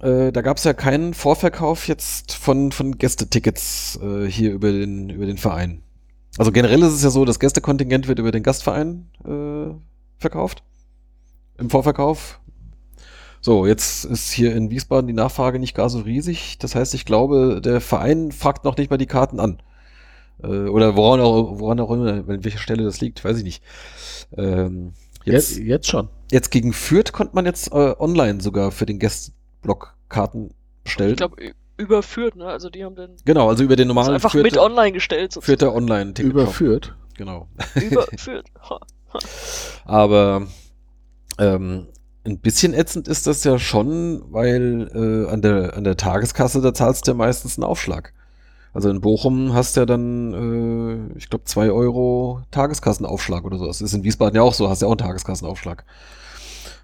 Äh, 0.00 0.32
da 0.32 0.42
gab 0.42 0.56
es 0.56 0.64
ja 0.64 0.72
keinen 0.72 1.14
Vorverkauf 1.14 1.88
jetzt 1.88 2.34
von, 2.34 2.72
von 2.72 2.98
Gästetickets 2.98 3.98
äh, 4.02 4.26
hier 4.26 4.52
über 4.52 4.72
den, 4.72 5.10
über 5.10 5.26
den 5.26 5.38
Verein. 5.38 5.82
Also 6.38 6.52
generell 6.52 6.82
ist 6.82 6.94
es 6.94 7.02
ja 7.02 7.10
so, 7.10 7.24
das 7.24 7.40
Gästekontingent 7.40 8.06
wird 8.06 8.20
über 8.20 8.30
den 8.30 8.44
Gastverein 8.44 9.10
äh, 9.24 9.74
verkauft. 10.18 10.62
Im 11.58 11.68
Vorverkauf. 11.68 12.40
So, 13.40 13.66
jetzt 13.66 14.04
ist 14.04 14.30
hier 14.30 14.54
in 14.54 14.70
Wiesbaden 14.70 15.08
die 15.08 15.12
Nachfrage 15.12 15.58
nicht 15.58 15.74
gar 15.74 15.90
so 15.90 16.00
riesig. 16.00 16.58
Das 16.58 16.74
heißt, 16.74 16.94
ich 16.94 17.04
glaube, 17.04 17.60
der 17.62 17.80
Verein 17.80 18.32
fragt 18.32 18.64
noch 18.64 18.76
nicht 18.76 18.90
mal 18.90 18.98
die 18.98 19.06
Karten 19.06 19.40
an. 19.40 19.60
Äh, 20.42 20.68
oder 20.68 20.96
woran 20.96 21.20
auch, 21.20 21.58
woran 21.58 21.80
auch 21.80 21.90
immer, 21.90 22.12
an 22.12 22.44
welcher 22.44 22.58
Stelle 22.58 22.84
das 22.84 23.00
liegt, 23.00 23.24
weiß 23.24 23.38
ich 23.38 23.44
nicht. 23.44 23.62
Ähm, 24.36 24.92
jetzt, 25.24 25.56
jetzt, 25.56 25.66
jetzt 25.66 25.86
schon. 25.88 26.08
Jetzt 26.30 26.50
gegen 26.50 26.72
Fürth 26.72 27.12
konnte 27.12 27.34
man 27.34 27.46
jetzt 27.46 27.72
äh, 27.72 27.94
online 27.98 28.40
sogar 28.40 28.70
für 28.70 28.86
den 28.86 28.98
Gäste 29.00 29.32
Blockkarten 29.62 30.54
bestellt. 30.84 31.12
Ich 31.12 31.16
glaube, 31.16 31.36
überführt, 31.78 32.36
ne? 32.36 32.46
Also 32.46 32.68
die 32.68 32.84
haben 32.84 32.96
den. 32.96 33.16
Genau, 33.24 33.48
also 33.48 33.64
über 33.64 33.76
den 33.76 33.88
normalen. 33.88 34.14
Einfach 34.14 34.32
Vierte, 34.32 34.44
mit 34.44 34.58
online 34.58 34.92
gestellt. 34.92 35.32
Sozusagen. 35.32 35.58
Vierte 35.58 35.74
online 35.74 36.14
Ticket. 36.14 36.32
Überführt. 36.32 36.94
Genau. 37.16 37.48
Überführt. 37.74 38.46
Aber 39.84 40.46
ähm, 41.38 41.86
ein 42.24 42.38
bisschen 42.40 42.74
ätzend 42.74 43.08
ist 43.08 43.26
das 43.26 43.42
ja 43.44 43.58
schon, 43.58 44.22
weil 44.30 44.90
äh, 44.94 45.32
an, 45.32 45.40
der, 45.40 45.76
an 45.76 45.84
der 45.84 45.96
Tageskasse, 45.96 46.60
da 46.60 46.74
zahlst 46.74 47.06
du 47.06 47.12
ja 47.12 47.16
meistens 47.16 47.56
einen 47.56 47.64
Aufschlag. 47.64 48.12
Also 48.74 48.90
in 48.90 49.00
Bochum 49.00 49.54
hast 49.54 49.76
du 49.76 49.80
ja 49.80 49.86
dann, 49.86 51.12
äh, 51.14 51.18
ich 51.18 51.30
glaube, 51.30 51.44
2 51.44 51.70
Euro 51.70 52.42
Tageskassenaufschlag 52.50 53.44
oder 53.44 53.58
so. 53.58 53.66
Das 53.66 53.80
ist 53.80 53.94
in 53.94 54.04
Wiesbaden 54.04 54.36
ja 54.36 54.42
auch 54.42 54.54
so, 54.54 54.68
hast 54.68 54.82
ja 54.82 54.88
auch 54.88 54.92
einen 54.92 54.98
Tageskassenaufschlag. 54.98 55.84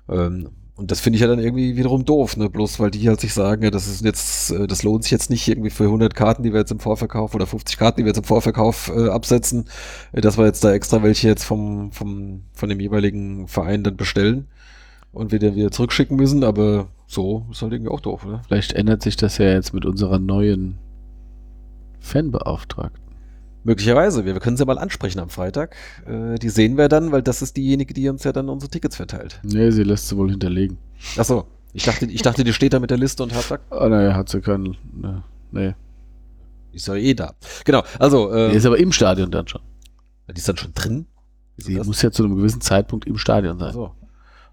Ähm, 0.09 0.51
und 0.77 0.91
das 0.91 1.01
finde 1.01 1.17
ich 1.17 1.21
ja 1.21 1.29
dann 1.29 1.39
irgendwie 1.39 1.77
wiederum 1.77 2.05
doof, 2.05 2.37
ne? 2.37 2.51
Bloß 2.51 2.81
weil 2.81 2.91
die 2.91 3.09
halt 3.09 3.21
sich 3.21 3.33
sagen, 3.33 3.63
ja, 3.63 3.71
das 3.71 3.87
ist 3.87 4.05
jetzt, 4.05 4.51
äh, 4.51 4.67
das 4.67 4.83
lohnt 4.83 5.05
sich 5.05 5.13
jetzt 5.13 5.31
nicht 5.31 5.47
irgendwie 5.47 5.71
für 5.71 5.85
100 5.85 6.15
Karten, 6.17 6.43
die 6.43 6.53
wir 6.53 6.61
jetzt 6.61 6.73
im 6.73 6.81
Vorverkauf 6.81 7.35
oder 7.35 7.47
50 7.47 7.79
Karten, 7.79 8.01
die 8.01 8.05
wir 8.05 8.09
jetzt 8.11 8.19
im 8.19 8.25
Vorverkauf 8.25 8.91
äh, 8.95 9.09
absetzen, 9.09 9.67
äh, 10.13 10.21
dass 10.21 10.37
wir 10.37 10.47
jetzt 10.47 10.65
da 10.65 10.73
extra 10.73 11.03
welche 11.05 11.29
jetzt 11.29 11.45
vom, 11.45 11.93
vom, 11.93 12.43
von 12.53 12.69
dem 12.69 12.81
jeweiligen 12.81 13.47
Verein 13.47 13.85
dann 13.85 13.97
bestellen 13.97 14.49
und 15.13 15.31
wir 15.31 15.39
dann 15.39 15.55
wieder 15.55 15.71
zurückschicken 15.71 16.17
müssen, 16.17 16.43
aber 16.43 16.89
so 17.07 17.47
ist 17.53 17.63
halt 17.63 17.73
irgendwie 17.73 17.93
auch 17.93 18.01
doof, 18.01 18.27
oder? 18.27 18.43
Vielleicht 18.45 18.73
ändert 18.73 19.03
sich 19.03 19.17
das 19.17 19.39
ja 19.39 19.47
jetzt 19.53 19.75
mit 19.75 19.85
unserer 19.85 20.19
neuen 20.19 20.79
Fanbeauftragten. 22.01 23.04
Möglicherweise. 23.65 24.25
Wir, 24.25 24.35
wir 24.35 24.41
können 24.41 24.57
sie 24.57 24.65
mal 24.65 24.79
ansprechen 24.79 25.19
am 25.19 25.31
Freitag. 25.31 25.75
Äh, 26.07 26.39
die 26.39 26.51
sehen 26.51 26.77
wir 26.77 26.89
dann, 26.89 27.13
weil 27.13 27.23
das 27.23 27.43
ist 27.43 27.57
diejenige, 27.57 27.95
die 27.95 28.09
uns 28.09 28.23
ja 28.25 28.33
dann 28.33 28.49
unsere 28.49 28.71
Tickets 28.71 28.97
verteilt. 28.97 29.41
Nee, 29.43 29.71
sie 29.71 29.83
lässt 29.83 30.09
sie 30.09 30.17
wohl 30.17 30.31
hinterlegen. 30.31 30.79
Achso. 31.17 31.47
Ich 31.73 31.85
dachte, 31.85 32.07
ich 32.07 32.23
dachte, 32.23 32.45
die 32.45 32.53
steht 32.53 32.73
da 32.73 32.79
mit 32.79 32.91
der 32.91 32.99
Liste 32.99 33.23
und 33.25 33.35
hat 33.35 33.43
sagt. 33.43 33.73
Ah, 33.73 33.89
naja, 33.89 34.15
hat 34.15 34.29
sie 34.29 34.41
keinen. 34.41 34.77
Ne, 34.93 35.25
nee. 35.51 35.75
Ist 36.73 36.87
ja 36.87 36.95
eh 36.95 37.15
da. 37.15 37.35
Genau. 37.65 37.83
Also. 37.99 38.33
Ähm, 38.33 38.53
die 38.53 38.57
ist 38.57 38.67
aber 38.67 38.79
im 38.79 38.93
Stadion 38.93 39.31
dann 39.33 39.49
schon. 39.49 39.61
Die 40.29 40.39
ist 40.39 40.49
dann 40.49 40.57
schon 40.57 40.73
drin? 40.73 41.07
Sie 41.57 41.75
muss 41.77 42.03
ja 42.03 42.11
zu 42.11 42.25
einem 42.25 42.37
gewissen 42.37 42.61
Zeitpunkt 42.61 43.07
im 43.07 43.19
Stadion 43.19 43.59
sein. 43.59 43.69
Achso. 43.69 43.95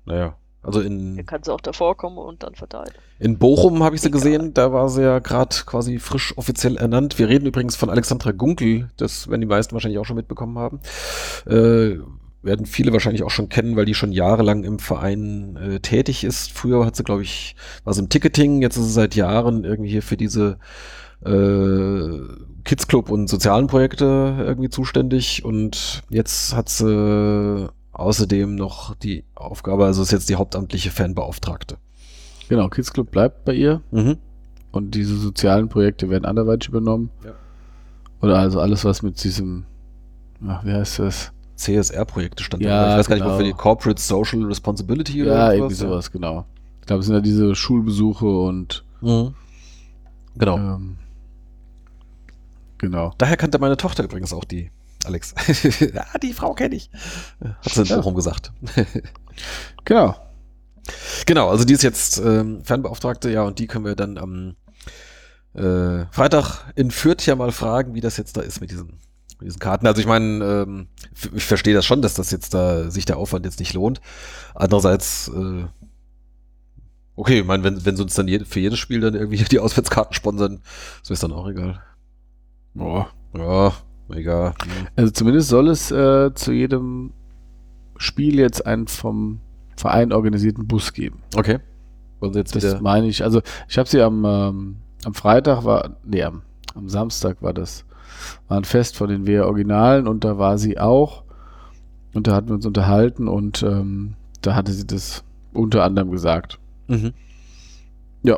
Naja. 0.05 0.35
Also 0.63 0.79
in. 0.79 1.15
Hier 1.15 1.23
kann 1.23 1.43
sie 1.43 1.51
auch 1.51 1.61
davor 1.61 1.97
kommen 1.97 2.17
und 2.17 2.43
dann 2.43 2.55
verteilt. 2.55 2.93
In 3.19 3.37
Bochum 3.37 3.83
habe 3.83 3.95
ich 3.95 4.01
sie 4.01 4.11
gesehen, 4.11 4.53
da 4.53 4.71
war 4.71 4.89
sie 4.89 5.01
ja 5.01 5.19
gerade 5.19 5.55
quasi 5.65 5.99
frisch 5.99 6.37
offiziell 6.37 6.77
ernannt. 6.77 7.17
Wir 7.17 7.29
reden 7.29 7.47
übrigens 7.47 7.75
von 7.75 7.89
Alexandra 7.89 8.31
Gunkel, 8.31 8.89
das 8.97 9.27
werden 9.27 9.41
die 9.41 9.47
meisten 9.47 9.73
wahrscheinlich 9.73 9.99
auch 9.99 10.05
schon 10.05 10.17
mitbekommen 10.17 10.57
haben. 10.59 10.79
Äh, 11.47 11.97
werden 12.43 12.65
viele 12.65 12.91
wahrscheinlich 12.93 13.23
auch 13.23 13.29
schon 13.29 13.49
kennen, 13.49 13.75
weil 13.75 13.85
die 13.85 13.93
schon 13.93 14.11
jahrelang 14.11 14.63
im 14.63 14.79
Verein 14.79 15.57
äh, 15.57 15.79
tätig 15.79 16.23
ist. 16.23 16.51
Früher 16.51 16.85
hat 16.85 16.95
sie, 16.95 17.03
glaube 17.03 17.21
ich, 17.21 17.55
war 17.83 17.93
sie 17.93 18.01
im 18.01 18.09
Ticketing, 18.09 18.61
jetzt 18.61 18.77
ist 18.77 18.85
sie 18.85 18.91
seit 18.91 19.15
Jahren 19.15 19.63
irgendwie 19.63 19.91
hier 19.91 20.01
für 20.01 20.17
diese 20.17 20.57
äh, 21.25 22.19
Kids 22.63 22.87
Club 22.87 23.09
und 23.09 23.27
sozialen 23.27 23.67
Projekte 23.67 24.35
irgendwie 24.39 24.69
zuständig 24.69 25.45
und 25.45 26.03
jetzt 26.09 26.55
hat 26.55 26.69
sie 26.69 27.69
außerdem 27.93 28.55
noch 28.55 28.95
die 28.95 29.23
Aufgabe, 29.35 29.85
also 29.85 30.01
ist 30.01 30.11
jetzt 30.11 30.29
die 30.29 30.35
hauptamtliche 30.35 30.91
Fanbeauftragte. 30.91 31.77
Genau, 32.49 32.69
Kids 32.69 32.91
Club 32.91 33.11
bleibt 33.11 33.45
bei 33.45 33.53
ihr. 33.53 33.81
Mhm. 33.91 34.17
Und 34.71 34.95
diese 34.95 35.17
sozialen 35.17 35.69
Projekte 35.69 36.09
werden 36.09 36.25
anderweitig 36.25 36.69
übernommen. 36.69 37.09
Ja. 37.25 37.33
Oder 38.21 38.37
also 38.39 38.61
alles, 38.61 38.85
was 38.85 39.01
mit 39.01 39.21
diesem, 39.23 39.65
ach, 40.47 40.63
wie 40.63 40.71
heißt 40.71 40.99
das? 40.99 41.31
CSR-Projekte 41.55 42.43
stand 42.43 42.63
ja, 42.63 42.69
da. 42.69 42.91
Ich 42.91 42.99
weiß 42.99 43.07
genau. 43.07 43.19
gar 43.19 43.25
nicht, 43.25 43.33
wofür 43.33 43.45
die 43.45 43.53
Corporate 43.53 44.01
Social 44.01 44.43
Responsibility 44.45 45.19
ja, 45.19 45.25
oder 45.25 45.35
Ja, 45.35 45.53
irgendwie 45.53 45.75
sowas, 45.75 46.07
ja. 46.07 46.11
genau. 46.13 46.45
Ich 46.79 46.87
glaube, 46.87 47.01
es 47.01 47.05
sind 47.05 47.15
ja 47.15 47.21
diese 47.21 47.53
Schulbesuche 47.53 48.25
und 48.25 48.83
mhm. 49.01 49.33
genau. 50.37 50.57
Ähm, 50.57 50.97
Genau. 52.81 53.13
Daher 53.19 53.37
kannte 53.37 53.59
meine 53.59 53.77
Tochter 53.77 54.03
übrigens 54.03 54.33
auch 54.33 54.43
die 54.43 54.71
Alex. 55.05 55.33
ah, 55.95 56.17
die 56.19 56.33
Frau 56.33 56.53
kenne 56.53 56.75
ich. 56.75 56.89
Hat 57.43 57.73
sie 57.73 57.81
in 57.81 57.87
Bochum 57.87 58.15
gesagt. 58.15 58.51
genau. 59.85 60.15
Genau, 61.25 61.49
also 61.49 61.63
die 61.63 61.73
ist 61.73 61.83
jetzt 61.83 62.17
ähm, 62.19 62.63
Fernbeauftragte, 62.63 63.29
ja, 63.29 63.43
und 63.43 63.59
die 63.59 63.67
können 63.67 63.85
wir 63.85 63.95
dann 63.95 64.17
am 64.17 64.55
äh, 65.53 66.05
Freitag 66.11 66.71
in 66.75 66.91
Fürth 66.91 67.25
ja 67.25 67.35
mal 67.35 67.51
fragen, 67.51 67.93
wie 67.93 68.01
das 68.01 68.17
jetzt 68.17 68.37
da 68.37 68.41
ist 68.41 68.61
mit 68.61 68.71
diesen, 68.71 68.99
mit 69.39 69.47
diesen 69.47 69.59
Karten. 69.59 69.85
Also 69.87 70.01
ich 70.01 70.07
meine, 70.07 70.43
ähm, 70.43 70.87
ich 71.33 71.45
verstehe 71.45 71.73
das 71.73 71.85
schon, 71.85 72.01
dass 72.01 72.13
das 72.13 72.31
jetzt 72.31 72.53
da 72.53 72.89
sich 72.89 73.05
der 73.05 73.17
Aufwand 73.17 73.45
jetzt 73.45 73.59
nicht 73.59 73.73
lohnt. 73.73 74.01
Andererseits, 74.55 75.29
äh, 75.29 75.65
okay, 77.15 77.39
ich 77.39 77.45
meine, 77.45 77.63
wenn, 77.63 77.85
wenn 77.85 77.95
sie 77.95 78.03
uns 78.03 78.15
dann 78.15 78.27
je, 78.27 78.43
für 78.45 78.59
jedes 78.59 78.79
Spiel 78.79 79.01
dann 79.01 79.15
irgendwie 79.15 79.43
die 79.51 79.59
Auswärtskarten 79.59 80.13
sponsern, 80.13 80.61
so 81.03 81.13
ist 81.13 81.23
dann 81.23 81.33
auch 81.33 81.47
egal. 81.47 81.81
Boah. 82.73 83.09
Ja, 83.33 83.73
egal. 84.13 84.53
Also 84.95 85.11
zumindest 85.11 85.49
soll 85.49 85.69
es 85.69 85.91
äh, 85.91 86.33
zu 86.33 86.51
jedem 86.51 87.11
Spiel 87.97 88.39
jetzt 88.39 88.65
einen 88.65 88.87
vom 88.87 89.39
Verein 89.75 90.11
organisierten 90.11 90.67
Bus 90.67 90.93
geben. 90.93 91.21
Okay. 91.35 91.59
Und 92.19 92.35
jetzt 92.35 92.55
das 92.55 92.81
meine 92.81 93.07
ich. 93.07 93.23
Also 93.23 93.41
ich 93.67 93.77
habe 93.77 93.89
sie 93.89 94.01
am, 94.01 94.23
ähm, 94.25 94.77
am 95.03 95.13
Freitag 95.13 95.65
war, 95.65 95.97
nee, 96.03 96.23
am, 96.23 96.43
am 96.75 96.87
Samstag 96.87 97.41
war 97.41 97.53
das, 97.53 97.85
war 98.47 98.57
ein 98.57 98.63
Fest 98.63 98.95
von 98.95 99.09
den 99.09 99.25
WR 99.25 99.47
Originalen 99.47 100.07
und 100.07 100.23
da 100.23 100.37
war 100.37 100.57
sie 100.57 100.79
auch. 100.79 101.23
Und 102.13 102.27
da 102.27 102.35
hatten 102.35 102.49
wir 102.49 102.55
uns 102.55 102.65
unterhalten 102.65 103.27
und 103.27 103.63
ähm, 103.63 104.15
da 104.41 104.53
hatte 104.55 104.71
sie 104.71 104.85
das 104.85 105.23
unter 105.53 105.83
anderem 105.83 106.11
gesagt. 106.11 106.59
Mhm. 106.87 107.13
Ja. 108.23 108.37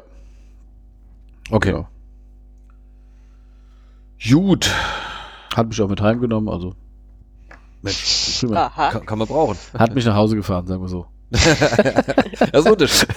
Okay. 1.50 1.72
Genau. 1.72 1.88
Gut. 4.30 4.72
Hat 5.56 5.68
mich 5.68 5.82
auch 5.82 5.90
mit 5.90 6.02
heimgenommen, 6.02 6.50
also. 6.50 6.76
Mensch, 7.82 8.46
kann, 8.50 9.06
kann, 9.06 9.20
man 9.20 9.28
brauchen. 9.28 9.58
Hat 9.78 9.94
mich 9.94 10.06
nach 10.06 10.16
Hause 10.16 10.36
gefahren, 10.36 10.66
sagen 10.68 10.82
wir 10.82 10.88
so. 10.88 11.06
das 11.32 12.66
ist 12.66 12.70
Unterschied. 12.70 13.10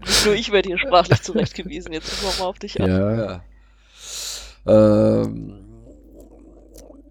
Nicht 0.00 0.26
nur 0.26 0.34
ich 0.34 0.52
werde 0.52 0.68
hier 0.68 0.78
sprachlich 0.78 1.22
zurechtgewiesen, 1.22 1.92
jetzt 1.92 2.10
müssen 2.10 2.38
wir 2.38 2.44
mal 2.44 2.50
auf 2.50 2.58
dich 2.58 2.80
ab. 2.80 2.88
Ja. 2.88 3.42
Ähm, 4.66 5.60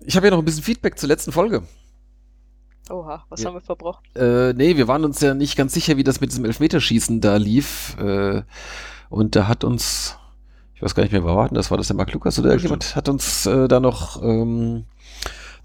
ich 0.05 0.15
habe 0.15 0.27
ja 0.27 0.31
noch 0.31 0.39
ein 0.39 0.45
bisschen 0.45 0.63
Feedback 0.63 0.97
zur 0.97 1.09
letzten 1.09 1.31
Folge. 1.31 1.63
Oha, 2.89 3.25
was 3.29 3.41
ja. 3.41 3.47
haben 3.47 3.55
wir 3.55 3.61
verbrochen? 3.61 4.03
Äh, 4.15 4.53
nee, 4.53 4.75
wir 4.75 4.87
waren 4.87 5.05
uns 5.05 5.21
ja 5.21 5.33
nicht 5.33 5.55
ganz 5.55 5.73
sicher, 5.73 5.97
wie 5.97 6.03
das 6.03 6.21
mit 6.21 6.31
diesem 6.31 6.45
Elfmeterschießen 6.45 7.21
da 7.21 7.37
lief. 7.37 7.95
Äh, 7.99 8.41
und 9.09 9.35
da 9.35 9.47
hat 9.47 9.63
uns, 9.63 10.17
ich 10.79 10.83
weiß 10.83 10.95
gar 10.95 11.03
nicht 11.03 11.11
mehr, 11.11 11.25
wer 11.25 11.35
war 11.35 11.49
denn 11.49 11.55
das? 11.55 11.71
War 11.71 11.77
das 11.77 11.87
der 11.87 11.97
Mark 11.97 12.13
Lukas 12.13 12.39
oder 12.39 12.51
irgendjemand? 12.51 12.95
Hat 12.95 13.09
uns 13.09 13.45
äh, 13.45 13.67
da 13.67 13.81
noch 13.81 14.23
ähm, 14.23 14.85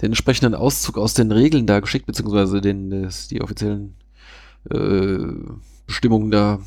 den 0.03 0.07
entsprechenden 0.07 0.57
Auszug 0.57 0.99
aus 0.99 1.15
den 1.15 1.31
Regeln 1.31 1.69
da 1.69 1.79
geschickt, 1.79 2.07
beziehungsweise 2.07 2.61
den, 2.61 3.09
die 3.31 3.41
offiziellen 3.41 3.95
äh, 4.71 5.19
Bestimmungen 5.87 6.33
da 6.33 6.59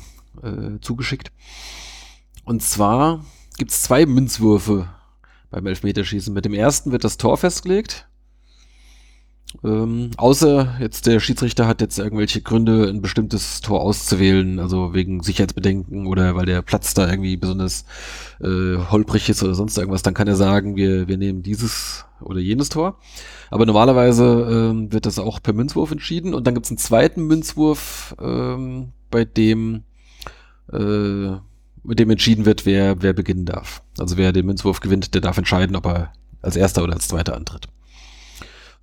äh, 0.42 0.80
zugeschickt. 0.80 1.30
Und 2.46 2.62
zwar 2.62 3.22
gibt 3.58 3.70
es 3.70 3.82
zwei 3.82 4.06
Münzwürfe 4.06 4.88
beim 5.50 5.66
Elfmeterschießen. 5.66 6.32
Mit 6.32 6.46
dem 6.46 6.54
ersten 6.54 6.90
wird 6.90 7.04
das 7.04 7.18
Tor 7.18 7.36
festgelegt. 7.36 8.07
Ähm, 9.64 10.10
außer 10.18 10.76
jetzt 10.78 11.06
der 11.06 11.20
Schiedsrichter 11.20 11.66
hat 11.66 11.80
jetzt 11.80 11.98
irgendwelche 11.98 12.42
Gründe, 12.42 12.88
ein 12.88 13.00
bestimmtes 13.00 13.62
Tor 13.62 13.80
auszuwählen, 13.80 14.58
also 14.60 14.92
wegen 14.92 15.22
Sicherheitsbedenken 15.22 16.06
oder 16.06 16.36
weil 16.36 16.44
der 16.44 16.60
Platz 16.60 16.92
da 16.92 17.08
irgendwie 17.08 17.36
besonders 17.36 17.86
äh, 18.40 18.76
holprig 18.76 19.28
ist 19.30 19.42
oder 19.42 19.54
sonst 19.54 19.78
irgendwas, 19.78 20.02
dann 20.02 20.14
kann 20.14 20.28
er 20.28 20.36
sagen, 20.36 20.76
wir, 20.76 21.08
wir 21.08 21.16
nehmen 21.16 21.42
dieses 21.42 22.04
oder 22.20 22.40
jenes 22.40 22.68
Tor. 22.68 22.98
Aber 23.50 23.64
normalerweise 23.64 24.70
ähm, 24.70 24.92
wird 24.92 25.06
das 25.06 25.18
auch 25.18 25.42
per 25.42 25.54
Münzwurf 25.54 25.90
entschieden 25.90 26.34
und 26.34 26.46
dann 26.46 26.54
gibt 26.54 26.66
es 26.66 26.70
einen 26.70 26.78
zweiten 26.78 27.22
Münzwurf, 27.26 28.14
ähm, 28.20 28.92
bei 29.10 29.24
dem 29.24 29.84
äh, 30.72 31.36
mit 31.84 31.98
dem 31.98 32.10
entschieden 32.10 32.44
wird, 32.44 32.66
wer, 32.66 33.00
wer 33.00 33.14
beginnen 33.14 33.46
darf. 33.46 33.82
Also 33.98 34.18
wer 34.18 34.32
den 34.32 34.44
Münzwurf 34.44 34.80
gewinnt, 34.80 35.14
der 35.14 35.22
darf 35.22 35.38
entscheiden, 35.38 35.74
ob 35.74 35.86
er 35.86 36.12
als 36.42 36.56
erster 36.56 36.84
oder 36.84 36.92
als 36.92 37.08
zweiter 37.08 37.34
antritt. 37.34 37.68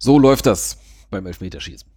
So 0.05 0.19
läuft 0.19 0.45
das 0.45 0.77
beim 1.09 1.25
Elfmeterschießen. 1.25 1.89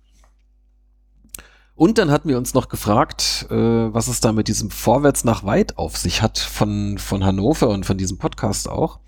Und 1.74 1.98
dann 1.98 2.10
hatten 2.10 2.30
wir 2.30 2.38
uns 2.38 2.54
noch 2.54 2.70
gefragt, 2.70 3.46
äh, 3.50 3.54
was 3.54 4.08
es 4.08 4.22
da 4.22 4.32
mit 4.32 4.48
diesem 4.48 4.70
Vorwärts 4.70 5.24
nach 5.24 5.44
weit 5.44 5.76
auf 5.76 5.98
sich 5.98 6.22
hat 6.22 6.38
von, 6.38 6.96
von 6.96 7.22
Hannover 7.22 7.68
und 7.68 7.84
von 7.84 7.98
diesem 7.98 8.16
Podcast 8.16 8.66
auch. 8.66 9.00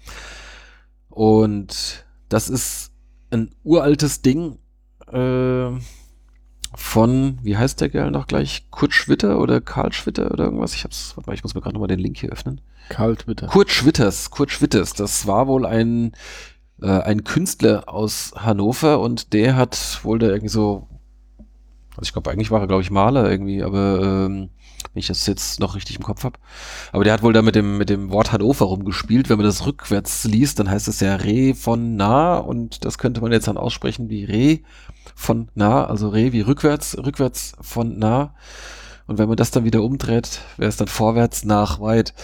Und 1.08 2.04
das 2.28 2.50
ist 2.50 2.92
ein 3.30 3.54
uraltes 3.64 4.20
Ding 4.20 4.58
äh, 5.10 5.70
von, 6.74 7.38
wie 7.42 7.56
heißt 7.56 7.80
der 7.80 7.88
Kerl 7.88 8.10
noch 8.10 8.26
gleich? 8.26 8.70
Kurt 8.70 8.92
Schwitter 8.92 9.40
oder 9.40 9.62
Karl 9.62 9.94
Schwitter 9.94 10.30
oder 10.30 10.44
irgendwas? 10.44 10.74
Ich 10.74 10.84
hab's, 10.84 11.16
warte 11.16 11.30
mal, 11.30 11.34
ich 11.34 11.42
muss 11.42 11.54
mir 11.54 11.62
gerade 11.62 11.72
nochmal 11.72 11.88
den 11.88 12.00
Link 12.00 12.18
hier 12.18 12.32
öffnen. 12.32 12.60
Karl 12.90 13.18
Schwitter. 13.18 13.46
Kurt 13.46 13.70
Schwitters, 13.70 14.30
Kurt 14.30 14.50
Schwitters. 14.50 14.92
Das 14.92 15.26
war 15.26 15.46
wohl 15.46 15.64
ein, 15.64 16.12
äh, 16.82 17.00
ein 17.02 17.24
Künstler 17.24 17.88
aus 17.88 18.32
Hannover 18.36 19.00
und 19.00 19.32
der 19.32 19.56
hat 19.56 20.00
wohl 20.02 20.18
da 20.18 20.28
irgendwie 20.28 20.48
so, 20.48 20.88
also 21.90 22.02
ich 22.02 22.12
glaube, 22.12 22.30
eigentlich 22.30 22.50
war 22.50 22.60
er, 22.60 22.66
glaube 22.66 22.82
ich, 22.82 22.90
Maler 22.90 23.30
irgendwie, 23.30 23.62
aber 23.62 24.00
ähm, 24.02 24.50
wenn 24.92 25.00
ich 25.00 25.06
das 25.06 25.26
jetzt 25.26 25.60
noch 25.60 25.76
richtig 25.76 25.96
im 25.96 26.02
Kopf 26.02 26.24
habe. 26.24 26.38
Aber 26.92 27.04
der 27.04 27.12
hat 27.12 27.22
wohl 27.22 27.32
da 27.32 27.42
mit 27.42 27.54
dem, 27.54 27.78
mit 27.78 27.90
dem 27.90 28.10
Wort 28.10 28.32
Hannover 28.32 28.66
rumgespielt. 28.66 29.28
Wenn 29.28 29.36
man 29.36 29.46
das 29.46 29.66
rückwärts 29.66 30.24
liest, 30.24 30.58
dann 30.58 30.70
heißt 30.70 30.88
es 30.88 31.00
ja 31.00 31.16
Re 31.16 31.54
von 31.54 31.96
nah 31.96 32.38
und 32.38 32.84
das 32.84 32.98
könnte 32.98 33.20
man 33.20 33.32
jetzt 33.32 33.48
dann 33.48 33.56
aussprechen 33.56 34.08
wie 34.08 34.24
Re 34.24 34.60
von 35.14 35.48
nah, 35.54 35.84
also 35.84 36.08
Re 36.08 36.32
wie 36.32 36.40
rückwärts, 36.40 36.96
rückwärts 36.98 37.52
von 37.60 37.98
nah. 37.98 38.34
Und 39.06 39.18
wenn 39.18 39.28
man 39.28 39.36
das 39.36 39.50
dann 39.50 39.64
wieder 39.64 39.82
umdreht, 39.82 40.40
wäre 40.56 40.68
es 40.68 40.76
dann 40.76 40.88
vorwärts 40.88 41.44
nach 41.44 41.80
weit. 41.80 42.14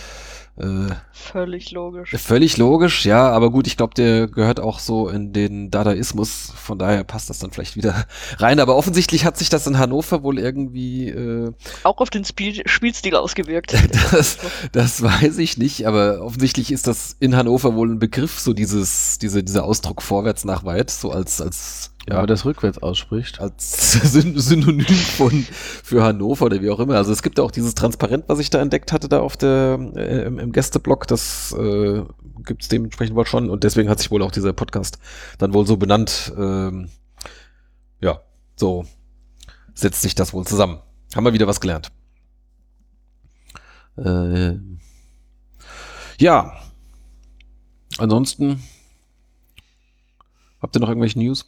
Äh, 0.59 0.95
völlig 1.13 1.71
logisch. 1.71 2.11
Völlig 2.17 2.57
logisch, 2.57 3.05
ja, 3.05 3.29
aber 3.29 3.51
gut, 3.51 3.67
ich 3.67 3.77
glaube, 3.77 3.93
der 3.95 4.27
gehört 4.27 4.59
auch 4.59 4.79
so 4.79 5.09
in 5.09 5.35
den 5.35 5.71
Dadaismus, 5.71 6.51
von 6.57 6.79
daher 6.79 7.05
passt 7.05 7.29
das 7.29 7.39
dann 7.41 7.51
vielleicht 7.51 7.77
wieder 7.77 8.07
rein. 8.39 8.59
Aber 8.59 8.77
offensichtlich 8.77 9.27
hat 9.27 9.37
sich 9.37 9.51
das 9.51 9.67
in 9.67 9.79
Hannover 9.79 10.23
wohl 10.23 10.39
irgendwie 10.39 11.11
äh, 11.11 11.53
auch 11.83 11.99
auf 11.99 12.09
den 12.09 12.25
Spiel 12.25 12.63
Spielstil 12.67 13.17
ausgewirkt. 13.17 13.75
das, 14.13 14.39
das 14.73 15.03
weiß 15.03 15.37
ich 15.39 15.59
nicht, 15.59 15.87
aber 15.87 16.23
offensichtlich 16.23 16.73
ist 16.73 16.87
das 16.87 17.17
in 17.21 17.37
Hannover 17.37 17.75
wohl 17.75 17.91
ein 17.91 17.99
Begriff, 17.99 18.39
so 18.39 18.55
dieses, 18.55 19.19
diese, 19.19 19.45
dieser 19.45 19.65
Ausdruck 19.65 20.01
vorwärts 20.01 20.47
nach 20.47 20.65
weit, 20.65 20.91
so 20.91 21.11
als, 21.11 21.43
als 21.43 21.91
ja, 22.09 22.19
aber 22.19 22.27
das 22.27 22.45
rückwärts 22.45 22.79
ausspricht. 22.79 23.41
Als 23.41 23.93
Synonym 24.13 24.85
von 24.85 25.45
für 25.83 26.05
Hannover 26.05 26.47
oder 26.47 26.63
wie 26.63 26.71
auch 26.71 26.79
immer. 26.79 26.95
Also 26.95 27.13
es 27.13 27.23
gibt 27.23 27.39
ja 27.39 27.45
auch 27.45 27.51
dieses 27.51 27.75
Transparent, 27.75 28.25
was 28.29 28.39
ich 28.39 28.51
da 28.51 28.61
entdeckt 28.61 28.93
hatte, 28.93 29.09
da 29.09 29.21
auf 29.21 29.37
der 29.37 29.79
äh, 29.97 30.23
im, 30.25 30.39
im 30.39 30.53
Gästeblock, 30.53 31.09
das 31.09 31.53
äh, 31.59 32.03
gibt 32.45 32.63
es 32.63 32.69
dementsprechend 32.69 33.17
wohl 33.17 33.27
schon 33.27 33.51
und 33.51 33.65
deswegen 33.65 33.89
hat 33.89 33.99
sich 33.99 34.11
wohl 34.11 34.23
auch 34.23 34.31
dieser 34.31 34.53
Podcast 34.53 34.99
dann 35.39 35.53
wohl 35.53 35.67
so 35.67 35.77
benannt. 35.77 36.33
Ähm, 36.37 36.91
ja, 38.01 38.21
so 38.55 38.87
setzt 39.75 40.03
sich 40.03 40.15
das 40.15 40.33
wohl 40.33 40.47
zusammen. 40.47 40.79
Haben 41.15 41.25
wir 41.25 41.33
wieder 41.33 41.49
was 41.49 41.61
gelernt. 41.61 41.91
Äh, 43.97 44.55
ja. 46.19 46.53
Ansonsten 47.99 48.63
habt 50.61 50.77
ihr 50.77 50.81
noch 50.81 50.89
irgendwelche 50.89 51.19
News? 51.19 51.47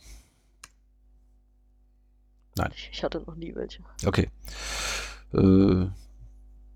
Nein. 2.58 2.72
Ich 2.92 3.02
hatte 3.02 3.22
noch 3.26 3.36
nie 3.36 3.54
welche. 3.54 3.82
Okay. 4.04 4.28
Äh, 5.32 5.86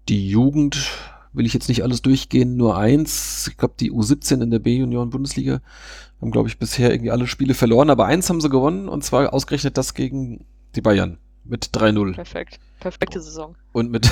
die 0.08 0.28
Jugend 0.28 0.88
will 1.32 1.46
ich 1.46 1.54
jetzt 1.54 1.68
nicht 1.68 1.82
alles 1.82 2.02
durchgehen, 2.02 2.56
nur 2.56 2.76
eins. 2.76 3.46
Ich 3.48 3.56
glaube, 3.56 3.74
die 3.78 3.92
U17 3.92 4.42
in 4.42 4.50
der 4.50 4.58
B-Junioren-Bundesliga 4.58 5.60
haben, 6.20 6.30
glaube 6.30 6.48
ich, 6.48 6.58
bisher 6.58 6.90
irgendwie 6.90 7.10
alle 7.10 7.26
Spiele 7.26 7.54
verloren, 7.54 7.90
aber 7.90 8.06
eins 8.06 8.28
haben 8.28 8.40
sie 8.40 8.50
gewonnen 8.50 8.88
und 8.88 9.02
zwar 9.02 9.32
ausgerechnet 9.32 9.76
das 9.76 9.94
gegen 9.94 10.44
die 10.74 10.80
Bayern 10.80 11.18
mit 11.44 11.66
3-0. 11.66 12.14
Perfekt. 12.14 12.58
Perfekte 12.80 13.20
Saison. 13.20 13.56
Und 13.72 13.90
mit 13.90 14.10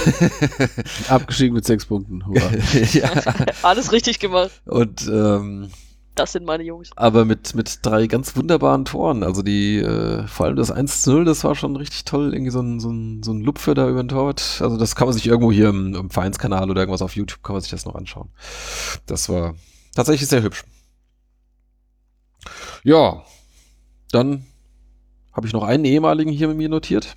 abgestiegen 1.09 1.55
mit 1.55 1.65
sechs 1.65 1.87
Punkten. 1.87 2.23
ja. 2.93 3.11
Alles 3.63 3.93
richtig 3.93 4.21
gemacht. 4.21 4.63
Und 4.65 5.09
ähm, 5.09 5.71
das 6.21 6.33
sind 6.33 6.45
meine 6.45 6.63
Jungs. 6.63 6.91
Aber 6.97 7.25
mit, 7.25 7.55
mit 7.55 7.79
drei 7.81 8.07
ganz 8.07 8.37
wunderbaren 8.37 8.85
Toren. 8.85 9.23
Also 9.23 9.43
die, 9.43 9.79
äh, 9.79 10.27
vor 10.27 10.47
allem 10.47 10.57
das 10.57 10.71
1-0, 10.71 11.25
das 11.25 11.45
war 11.45 11.55
schon 11.55 11.77
richtig 11.77 12.05
toll. 12.05 12.35
Irgendwie 12.35 12.51
so 12.51 12.61
ein, 12.61 12.79
so 12.79 12.91
ein, 12.91 13.23
so 13.23 13.33
ein 13.33 13.41
Lupfer 13.41 13.75
da 13.75 13.89
über 13.89 14.03
den 14.03 14.09
Torwart. 14.09 14.61
Also 14.61 14.77
das 14.77 14.95
kann 14.95 15.07
man 15.07 15.15
sich 15.15 15.27
irgendwo 15.27 15.51
hier 15.51 15.71
im, 15.71 15.95
im 15.95 16.11
Vereinskanal 16.11 16.71
oder 16.71 16.83
irgendwas 16.83 17.01
auf 17.01 17.17
YouTube, 17.17 17.43
kann 17.43 17.55
man 17.55 17.63
sich 17.63 17.71
das 17.71 17.87
noch 17.87 17.95
anschauen. 17.95 18.29
Das 19.07 19.31
war 19.31 19.55
tatsächlich 19.95 20.29
sehr 20.29 20.43
hübsch. 20.43 20.65
Ja, 22.85 23.25
dann 24.13 24.45
habe 25.33 25.47
ich 25.47 25.55
noch 25.55 25.63
einen 25.63 25.87
ehemaligen 25.87 26.31
hier 26.31 26.49
mit 26.49 26.59
mir 26.59 26.69
notiert. 26.69 27.17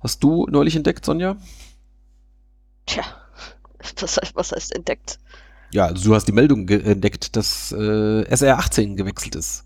Hast 0.00 0.24
du 0.24 0.46
neulich 0.50 0.74
entdeckt, 0.74 1.04
Sonja? 1.04 1.36
Tja, 2.86 3.04
was 4.00 4.16
heißt, 4.16 4.34
was 4.34 4.50
heißt 4.50 4.74
entdeckt? 4.74 5.20
Ja, 5.70 5.86
also 5.86 6.08
du 6.08 6.14
hast 6.14 6.26
die 6.26 6.32
Meldung 6.32 6.68
entdeckt, 6.68 7.36
dass 7.36 7.72
äh, 7.72 7.76
SR18 7.76 8.94
gewechselt 8.94 9.34
ist. 9.34 9.64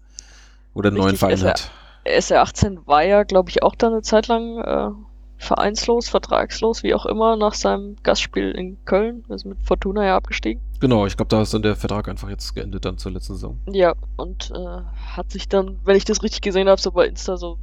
Oder 0.75 0.89
einen 0.89 0.99
neuen 0.99 1.17
Verein 1.17 1.39
SR, 1.39 1.51
hat. 1.51 1.71
SR18 2.05 2.87
war 2.87 3.03
ja, 3.03 3.23
glaube 3.25 3.51
ich, 3.51 3.63
auch 3.63 3.75
da 3.75 3.89
eine 3.89 4.03
Zeit 4.03 4.29
lang 4.29 4.59
äh, 4.59 4.91
vereinslos, 5.37 6.09
vertragslos, 6.09 6.83
wie 6.83 6.95
auch 6.95 7.07
immer, 7.07 7.37
nach 7.37 7.55
seinem 7.55 7.97
Gastspiel 8.03 8.51
in 8.53 8.77
Köln. 8.85 9.25
ist 9.31 9.47
mit 9.47 9.59
Fortuna 9.63 10.05
ja 10.05 10.17
abgestiegen. 10.17 10.63
Genau, 10.81 11.07
ich 11.07 11.17
glaube, 11.17 11.29
da 11.29 11.43
ist 11.43 11.53
dann 11.55 11.63
der 11.63 11.77
Vertrag 11.77 12.09
einfach 12.09 12.29
jetzt 12.29 12.55
geendet 12.55 12.85
dann 12.85 12.99
zur 12.99 13.13
letzten 13.13 13.35
Saison. 13.35 13.59
Ja, 13.71 13.95
und 14.17 14.51
äh, 14.55 14.83
hat 15.17 15.31
sich 15.31 15.49
dann, 15.49 15.79
wenn 15.85 15.97
ich 15.97 16.05
das 16.05 16.23
richtig 16.23 16.43
gesehen 16.43 16.69
habe, 16.69 16.81
so 16.81 16.93
bei 16.93 17.07
Insta 17.07 17.37
so 17.37 17.59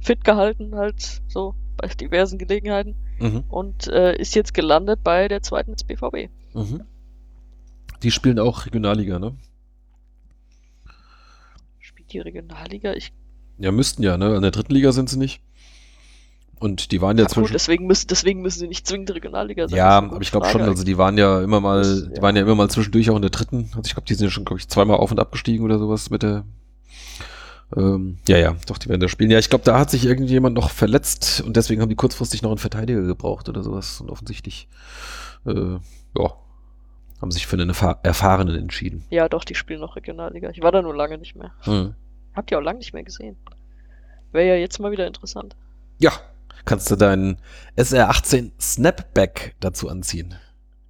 fit 0.00 0.24
gehalten, 0.24 0.74
halt 0.74 1.22
so 1.28 1.54
bei 1.76 1.88
diversen 1.88 2.38
Gelegenheiten. 2.38 2.96
Mhm. 3.18 3.44
Und 3.48 3.88
äh, 3.88 4.16
ist 4.16 4.34
jetzt 4.34 4.52
gelandet 4.52 5.00
bei 5.02 5.28
der 5.28 5.42
zweiten 5.42 5.72
des 5.72 5.84
BVB. 5.84 6.28
Mhm. 6.54 6.82
Die 8.02 8.10
spielen 8.10 8.38
auch 8.38 8.66
Regionalliga, 8.66 9.18
ne? 9.18 9.36
Spielt 11.78 12.12
die 12.12 12.20
Regionalliga? 12.20 12.94
Ich 12.94 13.12
ja, 13.58 13.70
müssten 13.70 14.02
ja, 14.02 14.16
ne? 14.16 14.34
In 14.34 14.42
der 14.42 14.50
dritten 14.50 14.74
Liga 14.74 14.92
sind 14.92 15.08
sie 15.08 15.18
nicht. 15.18 15.40
Und 16.58 16.92
die 16.92 17.00
waren 17.00 17.18
ja, 17.18 17.24
ja 17.24 17.28
zwischen. 17.28 17.52
Deswegen 17.52 17.86
müssen, 17.86 18.06
deswegen 18.08 18.40
müssen 18.40 18.60
sie 18.60 18.68
nicht 18.68 18.86
zwingend 18.86 19.12
Regionalliga 19.12 19.68
sein. 19.68 19.76
Ja, 19.76 19.98
aber 19.98 20.20
ich 20.20 20.30
glaube 20.30 20.46
schon, 20.46 20.62
also 20.62 20.84
die 20.84 20.96
waren 20.96 21.18
ja 21.18 21.42
immer 21.42 21.60
mal, 21.60 21.82
die 21.82 22.16
ja. 22.16 22.22
waren 22.22 22.36
ja 22.36 22.42
immer 22.42 22.54
mal 22.54 22.70
zwischendurch 22.70 23.10
auch 23.10 23.16
in 23.16 23.22
der 23.22 23.30
dritten. 23.30 23.70
Also 23.74 23.82
ich 23.86 23.94
glaube, 23.94 24.06
die 24.06 24.14
sind 24.14 24.26
ja 24.26 24.30
schon, 24.30 24.44
glaube 24.44 24.60
ich, 24.60 24.68
zweimal 24.68 24.98
auf 24.98 25.10
und 25.10 25.18
abgestiegen 25.18 25.64
oder 25.64 25.78
sowas 25.78 26.10
mit 26.10 26.22
der. 26.22 26.44
Ähm, 27.76 28.18
ja, 28.28 28.36
ja, 28.36 28.56
doch, 28.66 28.78
die 28.78 28.88
werden 28.88 29.00
da 29.00 29.08
spielen. 29.08 29.30
Ja, 29.30 29.38
ich 29.38 29.48
glaube, 29.48 29.64
da 29.64 29.78
hat 29.78 29.90
sich 29.90 30.04
irgendjemand 30.04 30.54
noch 30.54 30.70
verletzt 30.70 31.42
und 31.44 31.56
deswegen 31.56 31.82
haben 31.82 31.88
die 31.88 31.96
kurzfristig 31.96 32.42
noch 32.42 32.50
einen 32.50 32.58
Verteidiger 32.58 33.02
gebraucht 33.02 33.48
oder 33.48 33.62
sowas. 33.64 34.00
Und 34.00 34.10
offensichtlich, 34.10 34.68
äh, 35.46 35.78
ja, 36.16 36.34
haben 37.22 37.30
sich 37.30 37.46
für 37.46 37.56
einen 37.56 37.70
Erfahrenen 37.70 38.56
entschieden. 38.56 39.04
Ja, 39.08 39.28
doch, 39.28 39.44
die 39.44 39.54
spielen 39.54 39.80
noch 39.80 39.94
Regionalliga. 39.94 40.50
Ich 40.50 40.60
war 40.60 40.72
da 40.72 40.82
nur 40.82 40.94
lange 40.94 41.18
nicht 41.18 41.36
mehr. 41.36 41.52
Hm. 41.60 41.94
Habt 42.34 42.50
ihr 42.50 42.58
auch 42.58 42.62
lange 42.62 42.78
nicht 42.78 42.92
mehr 42.92 43.04
gesehen. 43.04 43.36
Wäre 44.32 44.48
ja 44.48 44.54
jetzt 44.56 44.80
mal 44.80 44.90
wieder 44.90 45.06
interessant. 45.06 45.54
Ja, 45.98 46.12
kannst 46.64 46.90
du 46.90 46.96
deinen 46.96 47.38
SR18 47.76 48.50
Snapback 48.60 49.54
dazu 49.60 49.88
anziehen. 49.88 50.34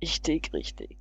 Richtig, 0.01 0.53
richtig. 0.55 0.97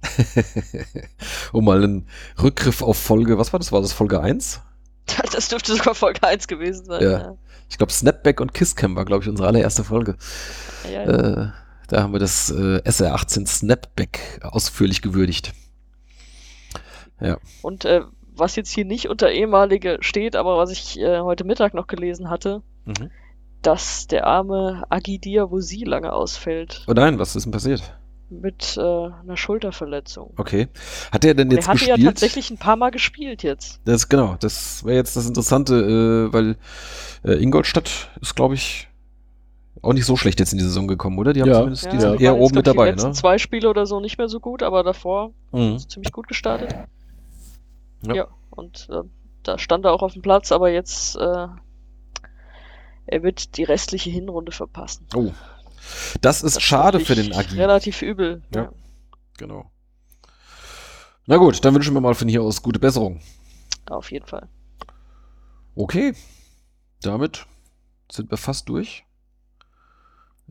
um 1.53 1.63
mal 1.63 1.81
einen 1.81 2.07
Rückgriff 2.41 2.81
auf 2.81 2.97
Folge, 2.97 3.37
was 3.37 3.53
war 3.53 3.59
das? 3.59 3.71
War 3.71 3.81
das 3.81 3.93
Folge 3.93 4.19
1? 4.19 4.61
Das 5.33 5.47
dürfte 5.47 5.75
sogar 5.75 5.95
Folge 5.95 6.23
1 6.23 6.47
gewesen 6.47 6.85
sein. 6.85 7.03
Ja. 7.03 7.11
ja. 7.11 7.37
Ich 7.69 7.77
glaube, 7.77 7.91
Snapback 7.91 8.39
und 8.41 8.53
Kisscam 8.53 8.95
war, 8.95 9.05
glaube 9.05 9.23
ich, 9.23 9.29
unsere 9.29 9.47
allererste 9.47 9.83
Folge. 9.83 10.17
Ja, 10.85 11.03
ja. 11.03 11.43
Äh, 11.43 11.51
da 11.91 12.03
haben 12.03 12.13
wir 12.13 12.19
das 12.19 12.49
äh, 12.51 12.81
SR18 12.83 13.47
Snapback 13.47 14.39
ausführlich 14.43 15.01
gewürdigt. 15.01 15.53
Ja. 17.19 17.37
Und 17.61 17.85
äh, 17.85 18.01
was 18.33 18.55
jetzt 18.55 18.71
hier 18.71 18.85
nicht 18.85 19.09
unter 19.09 19.31
ehemalige 19.31 19.97
steht, 20.01 20.35
aber 20.35 20.57
was 20.57 20.71
ich 20.71 20.99
äh, 20.99 21.19
heute 21.19 21.43
Mittag 21.43 21.73
noch 21.73 21.87
gelesen 21.87 22.29
hatte, 22.29 22.63
mhm 22.85 23.11
dass 23.61 24.07
der 24.07 24.27
arme 24.27 24.83
Agidir 24.89 25.51
Wusi 25.51 25.83
lange 25.83 26.13
ausfällt. 26.13 26.83
Oh 26.87 26.93
nein, 26.93 27.19
was 27.19 27.35
ist 27.35 27.43
denn 27.45 27.51
passiert? 27.51 27.95
Mit 28.29 28.77
äh, 28.77 28.81
einer 28.81 29.35
Schulterverletzung. 29.35 30.33
Okay. 30.37 30.69
Hat 31.11 31.25
er 31.25 31.33
denn 31.33 31.51
jetzt 31.51 31.67
er 31.67 31.73
gespielt? 31.73 31.89
Er 31.89 31.93
hatte 31.93 32.01
ja 32.01 32.09
tatsächlich 32.09 32.49
ein 32.49 32.57
paar 32.57 32.77
Mal 32.77 32.89
gespielt 32.89 33.43
jetzt. 33.43 33.81
Das 33.83 34.07
genau, 34.07 34.37
das 34.39 34.85
wäre 34.85 34.95
jetzt 34.95 35.17
das 35.17 35.27
Interessante, 35.27 35.75
äh, 36.29 36.33
weil 36.33 36.55
äh, 37.23 37.33
Ingolstadt 37.43 38.09
ist, 38.21 38.35
glaube 38.35 38.55
ich, 38.55 38.87
auch 39.81 39.93
nicht 39.93 40.05
so 40.05 40.15
schlecht 40.15 40.39
jetzt 40.39 40.51
in 40.51 40.59
die 40.59 40.63
Saison 40.63 40.87
gekommen, 40.87 41.17
oder? 41.17 41.33
Die 41.33 41.41
haben 41.41 41.49
ja. 41.49 41.55
zumindest 41.55 41.85
ja, 41.85 41.91
die 41.91 41.99
sind 41.99 42.21
eher 42.21 42.35
oben 42.37 42.55
mit 42.55 42.67
dabei, 42.67 42.85
die 42.85 42.91
letzten 42.91 43.09
ne? 43.09 43.13
zwei 43.15 43.37
Spiele 43.37 43.69
oder 43.69 43.85
so 43.85 43.99
nicht 43.99 44.17
mehr 44.17 44.29
so 44.29 44.39
gut, 44.39 44.63
aber 44.63 44.83
davor 44.83 45.33
mhm. 45.51 45.79
ziemlich 45.79 46.11
gut 46.11 46.27
gestartet. 46.27 46.73
Ja. 48.03 48.13
ja 48.13 48.27
und 48.51 48.87
äh, 48.91 49.01
da 49.43 49.57
stand 49.57 49.85
er 49.85 49.93
auch 49.93 50.03
auf 50.03 50.13
dem 50.13 50.21
Platz, 50.21 50.51
aber 50.51 50.69
jetzt 50.69 51.15
äh, 51.15 51.47
er 53.05 53.23
wird 53.23 53.57
die 53.57 53.63
restliche 53.63 54.09
Hinrunde 54.09 54.51
verpassen. 54.51 55.07
Oh. 55.15 55.31
Das 56.21 56.43
ist 56.43 56.57
das 56.57 56.63
schade 56.63 56.99
für 56.99 57.15
den 57.15 57.33
Agi. 57.33 57.57
Relativ 57.57 58.01
übel. 58.01 58.43
Ja. 58.53 58.63
ja. 58.63 58.71
Genau. 59.37 59.71
Na 61.25 61.37
gut, 61.37 61.63
dann 61.65 61.73
wünschen 61.73 61.93
wir 61.93 62.01
mal 62.01 62.13
von 62.13 62.27
hier 62.27 62.43
aus 62.43 62.61
gute 62.61 62.79
Besserung. 62.79 63.21
Auf 63.89 64.11
jeden 64.11 64.27
Fall. 64.27 64.47
Okay. 65.75 66.13
Damit 67.01 67.45
sind 68.11 68.29
wir 68.29 68.37
fast 68.37 68.69
durch. 68.69 69.05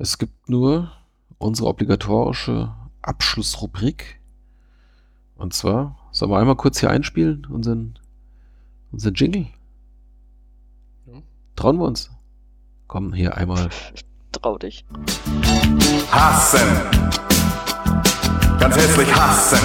Es 0.02 0.16
gibt 0.16 0.48
nur 0.48 0.90
unsere 1.36 1.68
obligatorische 1.68 2.74
Abschlussrubrik. 3.02 4.18
Und 5.36 5.52
zwar, 5.52 5.98
sollen 6.10 6.30
wir 6.30 6.38
einmal 6.38 6.56
kurz 6.56 6.80
hier 6.80 6.88
einspielen, 6.88 7.46
unseren, 7.50 7.98
unseren 8.92 9.12
Jingle? 9.12 9.48
Ja. 11.04 11.20
Trauen 11.54 11.76
wir 11.76 11.84
uns? 11.84 12.10
Komm, 12.86 13.12
hier 13.12 13.36
einmal. 13.36 13.68
Trau 14.32 14.56
dich. 14.56 14.86
Hassen. 16.10 16.66
Ganz 18.58 18.76
hässlich 18.76 19.14
hassen. 19.14 19.58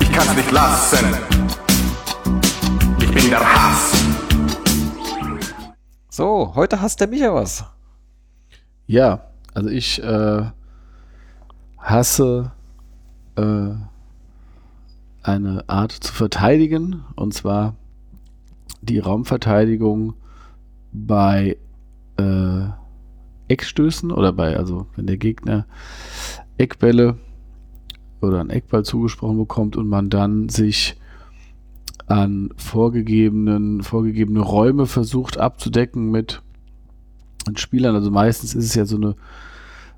Ich 0.00 0.10
kann's 0.10 0.34
nicht 0.34 0.50
lassen. 0.50 1.06
Ich 2.98 3.14
bin 3.14 3.30
der 3.30 3.38
Hass. 3.38 3.92
So, 6.10 6.56
heute 6.56 6.80
hasst 6.82 6.98
der 6.98 7.06
Micha 7.06 7.32
was. 7.32 7.71
Ja, 8.92 9.22
also 9.54 9.70
ich 9.70 10.02
äh, 10.02 10.42
hasse 11.78 12.52
äh, 13.36 13.70
eine 15.22 15.64
Art 15.66 15.92
zu 15.92 16.12
verteidigen, 16.12 17.02
und 17.16 17.32
zwar 17.32 17.74
die 18.82 18.98
Raumverteidigung 18.98 20.12
bei 20.92 21.56
äh, 22.18 22.64
Eckstößen 23.48 24.10
oder 24.10 24.30
bei, 24.30 24.58
also 24.58 24.86
wenn 24.94 25.06
der 25.06 25.16
Gegner 25.16 25.64
Eckbälle 26.58 27.16
oder 28.20 28.40
einen 28.40 28.50
Eckball 28.50 28.84
zugesprochen 28.84 29.38
bekommt 29.38 29.74
und 29.78 29.88
man 29.88 30.10
dann 30.10 30.50
sich 30.50 31.00
an 32.08 32.50
vorgegebenen, 32.58 33.82
vorgegebene 33.82 34.40
Räume 34.40 34.84
versucht 34.84 35.38
abzudecken 35.38 36.10
mit 36.10 36.42
Spielern. 37.56 37.94
Also 37.94 38.10
meistens 38.10 38.54
ist 38.54 38.64
es 38.64 38.74
ja 38.74 38.84
so 38.84 38.96
eine, 38.96 39.14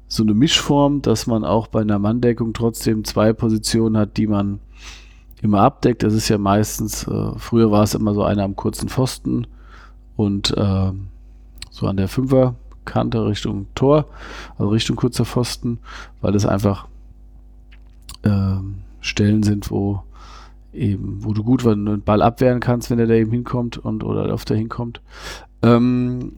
so 0.08 0.22
eine 0.22 0.34
Mischform, 0.34 1.02
dass 1.02 1.26
man 1.26 1.44
auch 1.44 1.66
bei 1.66 1.80
einer 1.80 1.98
Manndeckung 1.98 2.52
trotzdem 2.52 3.04
zwei 3.04 3.32
Positionen 3.32 3.96
hat, 3.96 4.16
die 4.16 4.26
man 4.26 4.60
immer 5.42 5.60
abdeckt. 5.60 6.02
Das 6.02 6.14
ist 6.14 6.28
ja 6.28 6.38
meistens, 6.38 7.06
äh, 7.06 7.32
früher 7.36 7.70
war 7.70 7.82
es 7.82 7.94
immer 7.94 8.14
so 8.14 8.22
einer 8.22 8.44
am 8.44 8.56
kurzen 8.56 8.88
Pfosten 8.88 9.46
und 10.16 10.56
äh, 10.56 10.92
so 11.70 11.86
an 11.86 11.96
der 11.96 12.08
Fünferkante 12.08 13.26
Richtung 13.26 13.66
Tor, 13.74 14.06
also 14.56 14.70
Richtung 14.70 14.96
kurzer 14.96 15.24
Pfosten, 15.24 15.78
weil 16.20 16.32
das 16.32 16.46
einfach 16.46 16.86
äh, 18.22 18.56
Stellen 19.00 19.42
sind, 19.42 19.70
wo 19.70 20.02
eben, 20.72 21.24
wo 21.24 21.32
du 21.32 21.44
gut 21.44 21.66
einen 21.66 22.02
Ball 22.02 22.22
abwehren 22.22 22.60
kannst, 22.60 22.90
wenn 22.90 22.98
er 22.98 23.06
da 23.06 23.14
eben 23.14 23.30
hinkommt 23.30 23.78
und 23.78 24.02
oder 24.02 24.32
auf 24.32 24.44
der 24.44 24.56
hinkommt. 24.56 25.00
Ähm, 25.62 26.32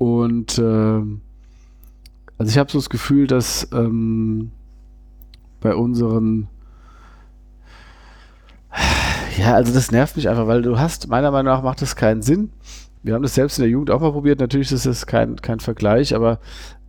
und 0.00 0.56
äh, 0.56 0.62
also 0.62 2.50
ich 2.50 2.56
habe 2.56 2.72
so 2.72 2.78
das 2.78 2.88
Gefühl, 2.88 3.26
dass 3.26 3.68
ähm, 3.70 4.50
bei 5.60 5.74
unseren 5.74 6.48
ja, 9.36 9.54
also 9.54 9.74
das 9.74 9.90
nervt 9.90 10.16
mich 10.16 10.30
einfach, 10.30 10.46
weil 10.46 10.62
du 10.62 10.78
hast, 10.78 11.08
meiner 11.08 11.30
Meinung 11.30 11.52
nach 11.52 11.62
macht 11.62 11.82
das 11.82 11.96
keinen 11.96 12.22
Sinn, 12.22 12.50
wir 13.02 13.12
haben 13.12 13.22
das 13.22 13.34
selbst 13.34 13.58
in 13.58 13.62
der 13.64 13.70
Jugend 13.70 13.90
auch 13.90 14.00
mal 14.00 14.12
probiert. 14.12 14.40
Natürlich 14.40 14.72
ist 14.72 14.86
das 14.86 15.06
kein, 15.06 15.36
kein 15.36 15.60
Vergleich, 15.60 16.14
aber 16.14 16.38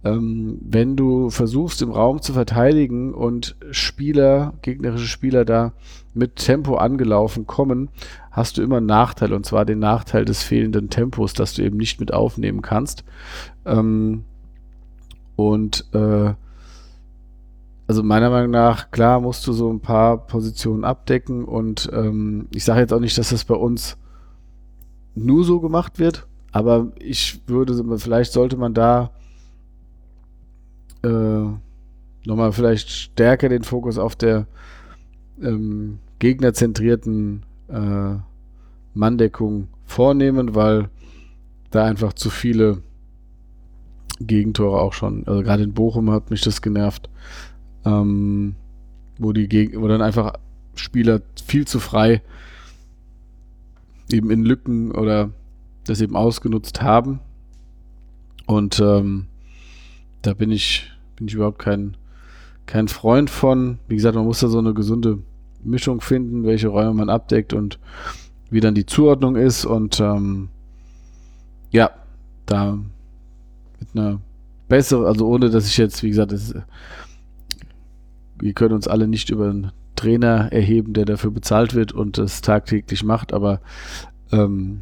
ähm, 0.04 0.58
wenn 0.62 0.96
du 0.96 1.30
versuchst, 1.30 1.82
im 1.82 1.92
Raum 1.92 2.22
zu 2.22 2.34
verteidigen 2.34 3.14
und 3.14 3.56
Spieler, 3.72 4.54
gegnerische 4.62 5.08
Spieler 5.08 5.46
da 5.46 5.74
mit 6.14 6.38
Tempo 6.38 6.76
angelaufen 6.76 7.46
kommen, 7.46 7.90
hast 8.32 8.58
du 8.58 8.64
immer 8.64 8.78
einen 8.78 8.88
Nachteil 8.88 9.34
und 9.34 9.46
zwar 9.46 9.66
den 9.66 9.80
Nachteil 9.80 10.26
des 10.26 10.44
fehlenden 10.44 10.90
Tempos, 10.90 11.34
das 11.34 11.54
du 11.54 11.64
eben 11.64 11.78
nicht 11.78 12.00
mit 12.00 12.14
aufnehmen 12.14 12.62
kannst. 12.62 13.04
Ähm, 13.66 14.24
und 15.36 15.86
äh, 15.94 16.34
also 17.88 18.04
meiner 18.04 18.30
Meinung 18.30 18.52
nach, 18.52 18.90
klar, 18.90 19.20
musst 19.20 19.46
du 19.46 19.54
so 19.54 19.72
ein 19.72 19.82
paar 19.82 20.26
Positionen 20.26 20.86
abdecken 20.86 21.46
und 21.46 21.90
ähm, 21.94 22.48
ich 22.54 22.64
sage 22.64 22.80
jetzt 22.80 22.94
auch 22.94 23.00
nicht, 23.00 23.18
dass 23.18 23.30
das 23.30 23.46
bei 23.46 23.56
uns 23.56 23.98
nur 25.14 25.44
so 25.44 25.60
gemacht 25.60 26.00
wird. 26.00 26.26
Aber 26.54 26.92
ich 27.00 27.42
würde, 27.48 27.84
vielleicht 27.98 28.34
sollte 28.34 28.58
man 28.58 28.74
da 28.74 29.12
äh, 31.04 32.28
nochmal 32.28 32.52
vielleicht 32.52 32.90
stärker 32.90 33.50
den 33.50 33.64
Fokus 33.64 33.98
auf 33.98 34.16
der 34.16 34.48
ähm, 35.42 36.00
gegnerzentrierten 36.20 37.44
äh, 37.68 38.16
Manndeckung 38.94 39.68
vornehmen, 39.86 40.56
weil 40.56 40.90
da 41.72 41.86
einfach 41.86 42.14
zu 42.14 42.30
viele 42.30 42.82
Gegentore 44.20 44.80
auch 44.80 44.94
schon, 44.94 45.26
also 45.26 45.42
gerade 45.42 45.64
in 45.64 45.74
Bochum 45.74 46.12
hat 46.12 46.30
mich 46.30 46.42
das 46.42 46.62
genervt, 46.62 47.10
ähm, 47.86 48.56
wo 49.18 49.34
die 49.34 49.48
Geg 49.48 49.80
wo 49.80 49.88
dann 49.88 50.02
einfach 50.02 50.34
Spieler 50.76 51.22
viel 51.46 51.66
zu 51.66 51.80
frei 51.80 52.22
eben 54.12 54.30
in 54.30 54.44
Lücken 54.44 54.92
oder 54.92 55.32
das 55.86 56.02
eben 56.02 56.16
ausgenutzt 56.16 56.82
haben. 56.82 57.20
Und 58.46 58.80
ähm, 58.80 59.28
da 60.22 60.34
bin 60.34 60.52
ich, 60.52 60.91
bin 61.22 61.28
ich 61.28 61.36
überhaupt 61.36 61.60
kein, 61.60 61.96
kein 62.66 62.88
Freund 62.88 63.30
von. 63.30 63.78
Wie 63.88 63.96
gesagt, 63.96 64.16
man 64.16 64.26
muss 64.26 64.40
da 64.40 64.48
so 64.48 64.58
eine 64.58 64.74
gesunde 64.74 65.20
Mischung 65.64 66.02
finden, 66.02 66.46
welche 66.46 66.70
Räume 66.70 66.96
man 66.96 67.12
abdeckt 67.12 67.54
und 67.54 67.78
wie 68.50 68.60
dann 68.60 68.74
die 68.74 68.88
Zuordnung 68.88 69.36
ist. 69.36 69.64
Und 69.64 70.00
ähm, 70.00 70.50
ja, 71.70 71.92
da 72.48 72.80
mit 73.80 73.90
einer 73.94 74.20
besseren, 74.68 75.06
also 75.06 75.28
ohne 75.28 75.52
dass 75.52 75.68
ich 75.68 75.78
jetzt, 75.78 76.02
wie 76.02 76.10
gesagt, 76.10 76.32
das, 76.32 76.56
wir 78.40 78.54
können 78.54 78.74
uns 78.74 78.88
alle 78.88 79.08
nicht 79.08 79.30
über 79.30 79.48
einen 79.48 79.72
Trainer 79.96 80.52
erheben, 80.52 80.94
der 80.94 81.06
dafür 81.06 81.30
bezahlt 81.30 81.76
wird 81.76 81.92
und 81.92 82.18
das 82.18 82.42
tagtäglich 82.42 83.04
macht, 83.04 83.32
aber 83.32 83.62
ähm, 84.32 84.82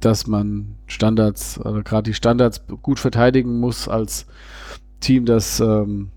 dass 0.00 0.26
man 0.26 0.76
Standards, 0.86 1.60
also 1.60 1.82
gerade 1.82 2.10
die 2.10 2.14
Standards 2.14 2.62
gut 2.80 2.98
verteidigen 2.98 3.60
muss 3.60 3.88
als 3.88 4.26
Team, 5.00 5.24
das 5.24 5.60
ähm, 5.60 6.10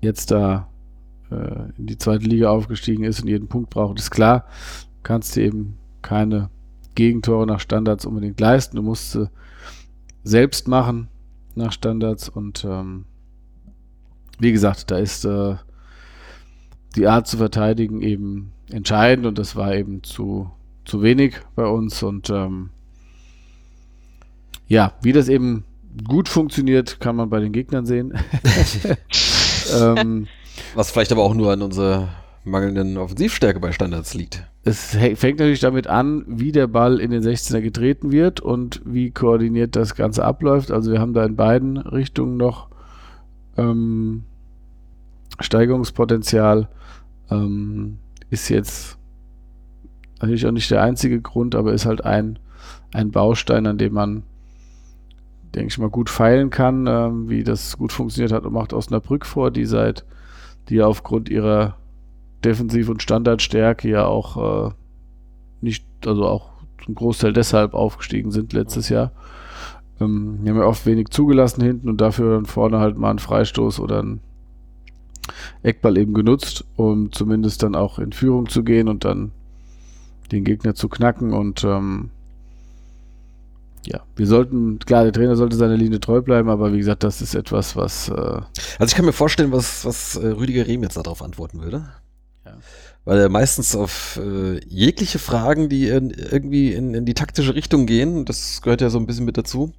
jetzt 0.00 0.30
da 0.30 0.68
äh, 1.30 1.70
in 1.78 1.86
die 1.86 1.98
zweite 1.98 2.24
Liga 2.24 2.50
aufgestiegen 2.50 3.04
ist 3.04 3.22
und 3.22 3.28
jeden 3.28 3.48
Punkt 3.48 3.70
braucht, 3.70 3.98
ist 3.98 4.10
klar. 4.10 4.44
Kannst 5.02 5.36
du 5.36 5.42
eben 5.42 5.78
keine 6.02 6.50
Gegentore 6.94 7.46
nach 7.46 7.60
Standards 7.60 8.06
unbedingt 8.06 8.40
leisten. 8.40 8.76
Du 8.76 8.82
musst 8.82 9.12
sie 9.12 9.30
selbst 10.24 10.66
machen 10.66 11.08
nach 11.54 11.72
Standards 11.72 12.28
und 12.28 12.64
ähm, 12.64 13.04
wie 14.38 14.52
gesagt, 14.52 14.90
da 14.90 14.98
ist 14.98 15.24
äh, 15.24 15.56
die 16.96 17.06
Art 17.06 17.26
zu 17.26 17.36
verteidigen 17.36 18.02
eben 18.02 18.52
entscheidend 18.70 19.26
und 19.26 19.38
das 19.38 19.56
war 19.56 19.74
eben 19.74 20.02
zu, 20.02 20.50
zu 20.84 21.02
wenig 21.02 21.36
bei 21.54 21.66
uns 21.66 22.02
und 22.02 22.30
ähm, 22.30 22.70
ja, 24.66 24.92
wie 25.02 25.12
das 25.12 25.28
eben 25.28 25.64
gut 26.04 26.28
funktioniert, 26.28 27.00
kann 27.00 27.16
man 27.16 27.30
bei 27.30 27.40
den 27.40 27.52
Gegnern 27.52 27.86
sehen. 27.86 28.12
ähm, 29.78 30.26
Was 30.74 30.90
vielleicht 30.90 31.12
aber 31.12 31.22
auch 31.22 31.34
nur 31.34 31.52
an 31.52 31.62
unserer 31.62 32.08
mangelnden 32.46 32.96
Offensivstärke 32.96 33.60
bei 33.60 33.72
Standards 33.72 34.14
liegt. 34.14 34.44
Es 34.62 34.96
fängt 35.14 35.38
natürlich 35.38 35.60
damit 35.60 35.86
an, 35.86 36.24
wie 36.26 36.52
der 36.52 36.66
Ball 36.66 37.00
in 37.00 37.10
den 37.10 37.22
16er 37.22 37.60
getreten 37.60 38.12
wird 38.12 38.40
und 38.40 38.80
wie 38.84 39.10
koordiniert 39.10 39.76
das 39.76 39.94
Ganze 39.94 40.24
abläuft. 40.24 40.70
Also 40.70 40.92
wir 40.92 41.00
haben 41.00 41.12
da 41.12 41.24
in 41.24 41.36
beiden 41.36 41.76
Richtungen 41.76 42.36
noch 42.36 42.68
ähm, 43.56 44.24
Steigerungspotenzial. 45.40 46.68
Ähm, 47.30 47.98
ist 48.30 48.48
jetzt 48.48 48.98
natürlich 50.20 50.46
auch 50.46 50.52
nicht 50.52 50.70
der 50.70 50.82
einzige 50.82 51.20
Grund, 51.20 51.54
aber 51.54 51.72
ist 51.72 51.86
halt 51.86 52.04
ein, 52.04 52.38
ein 52.92 53.10
Baustein, 53.10 53.66
an 53.66 53.78
dem 53.78 53.92
man 53.92 54.22
denke 55.54 55.68
ich 55.68 55.78
mal, 55.78 55.90
gut 55.90 56.10
feilen 56.10 56.50
kann, 56.50 56.86
ähm, 56.86 57.28
wie 57.28 57.44
das 57.44 57.78
gut 57.78 57.92
funktioniert 57.92 58.32
hat 58.32 58.44
und 58.44 58.52
macht 58.52 58.72
Osnabrück 58.72 59.26
vor, 59.26 59.50
die 59.50 59.64
seit, 59.64 60.04
die 60.68 60.82
aufgrund 60.82 61.28
ihrer 61.28 61.76
Defensiv- 62.44 62.88
und 62.88 63.02
Standardstärke 63.02 63.88
ja 63.88 64.06
auch 64.06 64.68
äh, 64.68 64.74
nicht, 65.60 65.84
also 66.06 66.26
auch 66.26 66.50
zum 66.84 66.94
Großteil 66.94 67.32
deshalb 67.32 67.74
aufgestiegen 67.74 68.30
sind 68.30 68.52
letztes 68.52 68.88
Jahr. 68.88 69.12
Ähm, 70.00 70.38
die 70.42 70.50
haben 70.50 70.58
ja 70.58 70.64
oft 70.64 70.86
wenig 70.86 71.08
zugelassen 71.08 71.62
hinten 71.62 71.88
und 71.88 72.00
dafür 72.00 72.34
dann 72.34 72.46
vorne 72.46 72.78
halt 72.78 72.98
mal 72.98 73.10
einen 73.10 73.18
Freistoß 73.18 73.80
oder 73.80 74.00
einen 74.00 74.20
Eckball 75.62 75.96
eben 75.98 76.14
genutzt, 76.14 76.64
um 76.76 77.12
zumindest 77.12 77.62
dann 77.62 77.74
auch 77.74 77.98
in 77.98 78.12
Führung 78.12 78.48
zu 78.48 78.62
gehen 78.62 78.88
und 78.88 79.04
dann 79.04 79.32
den 80.32 80.44
Gegner 80.44 80.74
zu 80.74 80.88
knacken 80.88 81.32
und 81.32 81.64
ähm, 81.64 82.10
ja, 83.86 84.02
wir 84.16 84.26
sollten, 84.26 84.78
klar, 84.80 85.04
der 85.04 85.12
Trainer 85.12 85.36
sollte 85.36 85.56
seiner 85.56 85.76
Linie 85.76 86.00
treu 86.00 86.20
bleiben, 86.20 86.48
aber 86.48 86.72
wie 86.72 86.78
gesagt, 86.78 87.04
das 87.04 87.22
ist 87.22 87.34
etwas, 87.34 87.76
was. 87.76 88.08
Äh 88.08 88.12
also 88.12 88.86
ich 88.86 88.94
kann 88.94 89.04
mir 89.04 89.12
vorstellen, 89.12 89.52
was, 89.52 89.84
was 89.84 90.16
äh, 90.16 90.26
Rüdiger 90.26 90.66
Rehm 90.66 90.82
jetzt 90.82 90.96
darauf 90.96 91.22
antworten 91.22 91.62
würde. 91.62 91.88
Ja. 92.44 92.58
Weil 93.04 93.20
er 93.20 93.28
meistens 93.28 93.76
auf 93.76 94.20
äh, 94.20 94.58
jegliche 94.66 95.20
Fragen, 95.20 95.68
die 95.68 95.88
in, 95.88 96.10
irgendwie 96.10 96.72
in, 96.72 96.94
in 96.94 97.04
die 97.04 97.14
taktische 97.14 97.54
Richtung 97.54 97.86
gehen, 97.86 98.24
das 98.24 98.62
gehört 98.62 98.80
ja 98.80 98.90
so 98.90 98.98
ein 98.98 99.06
bisschen 99.06 99.24
mit 99.24 99.36
dazu, 99.36 99.72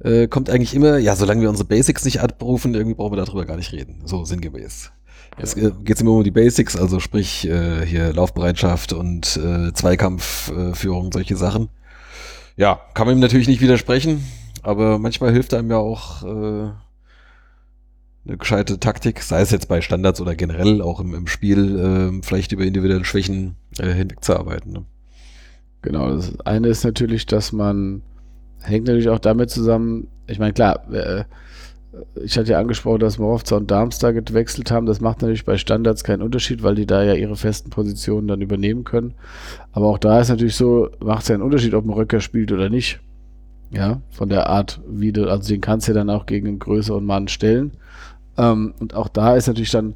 äh, 0.00 0.28
kommt 0.28 0.48
eigentlich 0.48 0.74
immer, 0.74 0.98
ja, 0.98 1.16
solange 1.16 1.42
wir 1.42 1.50
unsere 1.50 1.66
Basics 1.66 2.04
nicht 2.04 2.20
abrufen, 2.20 2.74
irgendwie 2.74 2.94
brauchen 2.94 3.12
wir 3.16 3.24
darüber 3.24 3.44
gar 3.44 3.56
nicht 3.56 3.72
reden. 3.72 4.02
So 4.04 4.24
sinngemäß. 4.24 4.92
Es 5.38 5.54
geht 5.56 6.00
immer 6.00 6.10
um 6.12 6.24
die 6.24 6.30
Basics, 6.30 6.76
also 6.76 7.00
sprich 7.00 7.48
äh, 7.48 7.86
hier 7.86 8.12
Laufbereitschaft 8.12 8.92
und 8.92 9.38
äh, 9.38 9.72
Zweikampfführung, 9.72 11.10
solche 11.10 11.36
Sachen 11.36 11.70
ja, 12.56 12.80
kann 12.94 13.06
man 13.06 13.16
ihm 13.16 13.20
natürlich 13.20 13.48
nicht 13.48 13.60
widersprechen, 13.60 14.24
aber 14.62 14.98
manchmal 14.98 15.32
hilft 15.32 15.54
einem 15.54 15.70
ja 15.70 15.78
auch 15.78 16.22
äh, 16.22 16.70
eine 18.24 18.36
gescheite 18.38 18.78
Taktik, 18.78 19.22
sei 19.22 19.40
es 19.40 19.50
jetzt 19.50 19.68
bei 19.68 19.80
Standards 19.80 20.20
oder 20.20 20.34
generell 20.34 20.80
auch 20.80 21.00
im, 21.00 21.14
im 21.14 21.26
Spiel, 21.26 21.78
äh, 21.78 22.22
vielleicht 22.22 22.52
über 22.52 22.64
individuelle 22.64 23.04
Schwächen 23.04 23.56
äh, 23.78 23.92
hinwegzuarbeiten. 23.92 24.72
Ne? 24.72 24.84
Genau, 25.82 26.14
das 26.14 26.38
eine 26.40 26.68
ist 26.68 26.84
natürlich, 26.84 27.26
dass 27.26 27.52
man, 27.52 28.02
hängt 28.60 28.86
natürlich 28.86 29.08
auch 29.08 29.18
damit 29.18 29.50
zusammen, 29.50 30.08
ich 30.28 30.38
meine, 30.38 30.52
klar, 30.52 30.88
äh, 30.92 31.24
ich 32.14 32.38
hatte 32.38 32.52
ja 32.52 32.58
angesprochen, 32.58 33.00
dass 33.00 33.18
Morovza 33.18 33.56
und 33.56 33.70
Darmstadt 33.70 34.26
gewechselt 34.26 34.70
haben. 34.70 34.86
Das 34.86 35.00
macht 35.00 35.20
natürlich 35.20 35.44
bei 35.44 35.58
Standards 35.58 36.04
keinen 36.04 36.22
Unterschied, 36.22 36.62
weil 36.62 36.74
die 36.74 36.86
da 36.86 37.02
ja 37.02 37.14
ihre 37.14 37.36
festen 37.36 37.70
Positionen 37.70 38.28
dann 38.28 38.40
übernehmen 38.40 38.84
können. 38.84 39.14
Aber 39.72 39.88
auch 39.88 39.98
da 39.98 40.20
ist 40.20 40.28
natürlich 40.28 40.56
so, 40.56 40.88
macht 41.00 41.22
es 41.22 41.28
ja 41.28 41.34
einen 41.34 41.42
Unterschied, 41.42 41.74
ob 41.74 41.84
ein 41.84 41.90
Röcker 41.90 42.20
spielt 42.20 42.50
oder 42.52 42.70
nicht. 42.70 43.00
Ja, 43.70 44.02
von 44.10 44.28
der 44.28 44.48
Art, 44.48 44.80
wie 44.86 45.12
du, 45.12 45.30
also 45.30 45.48
den 45.48 45.62
kannst 45.62 45.88
du 45.88 45.92
ja 45.92 45.98
dann 45.98 46.10
auch 46.10 46.26
gegen 46.26 46.46
einen 46.46 46.58
größeren 46.58 47.04
Mann 47.04 47.28
stellen. 47.28 47.72
Ähm, 48.36 48.74
und 48.80 48.94
auch 48.94 49.08
da 49.08 49.34
ist 49.34 49.46
natürlich 49.46 49.70
dann 49.70 49.94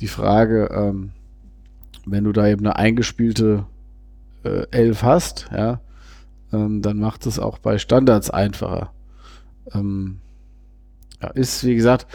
die 0.00 0.08
Frage, 0.08 0.70
ähm, 0.72 1.10
wenn 2.06 2.24
du 2.24 2.32
da 2.32 2.48
eben 2.48 2.64
eine 2.64 2.76
eingespielte 2.76 3.66
äh, 4.44 4.66
Elf 4.70 5.02
hast, 5.02 5.50
ja, 5.54 5.80
ähm, 6.52 6.80
dann 6.82 6.98
macht 6.98 7.26
es 7.26 7.38
auch 7.38 7.58
bei 7.58 7.78
Standards 7.78 8.30
einfacher. 8.30 8.92
Ähm, 9.74 10.21
ja, 11.22 11.28
ist, 11.28 11.64
wie 11.64 11.74
gesagt, 11.74 12.06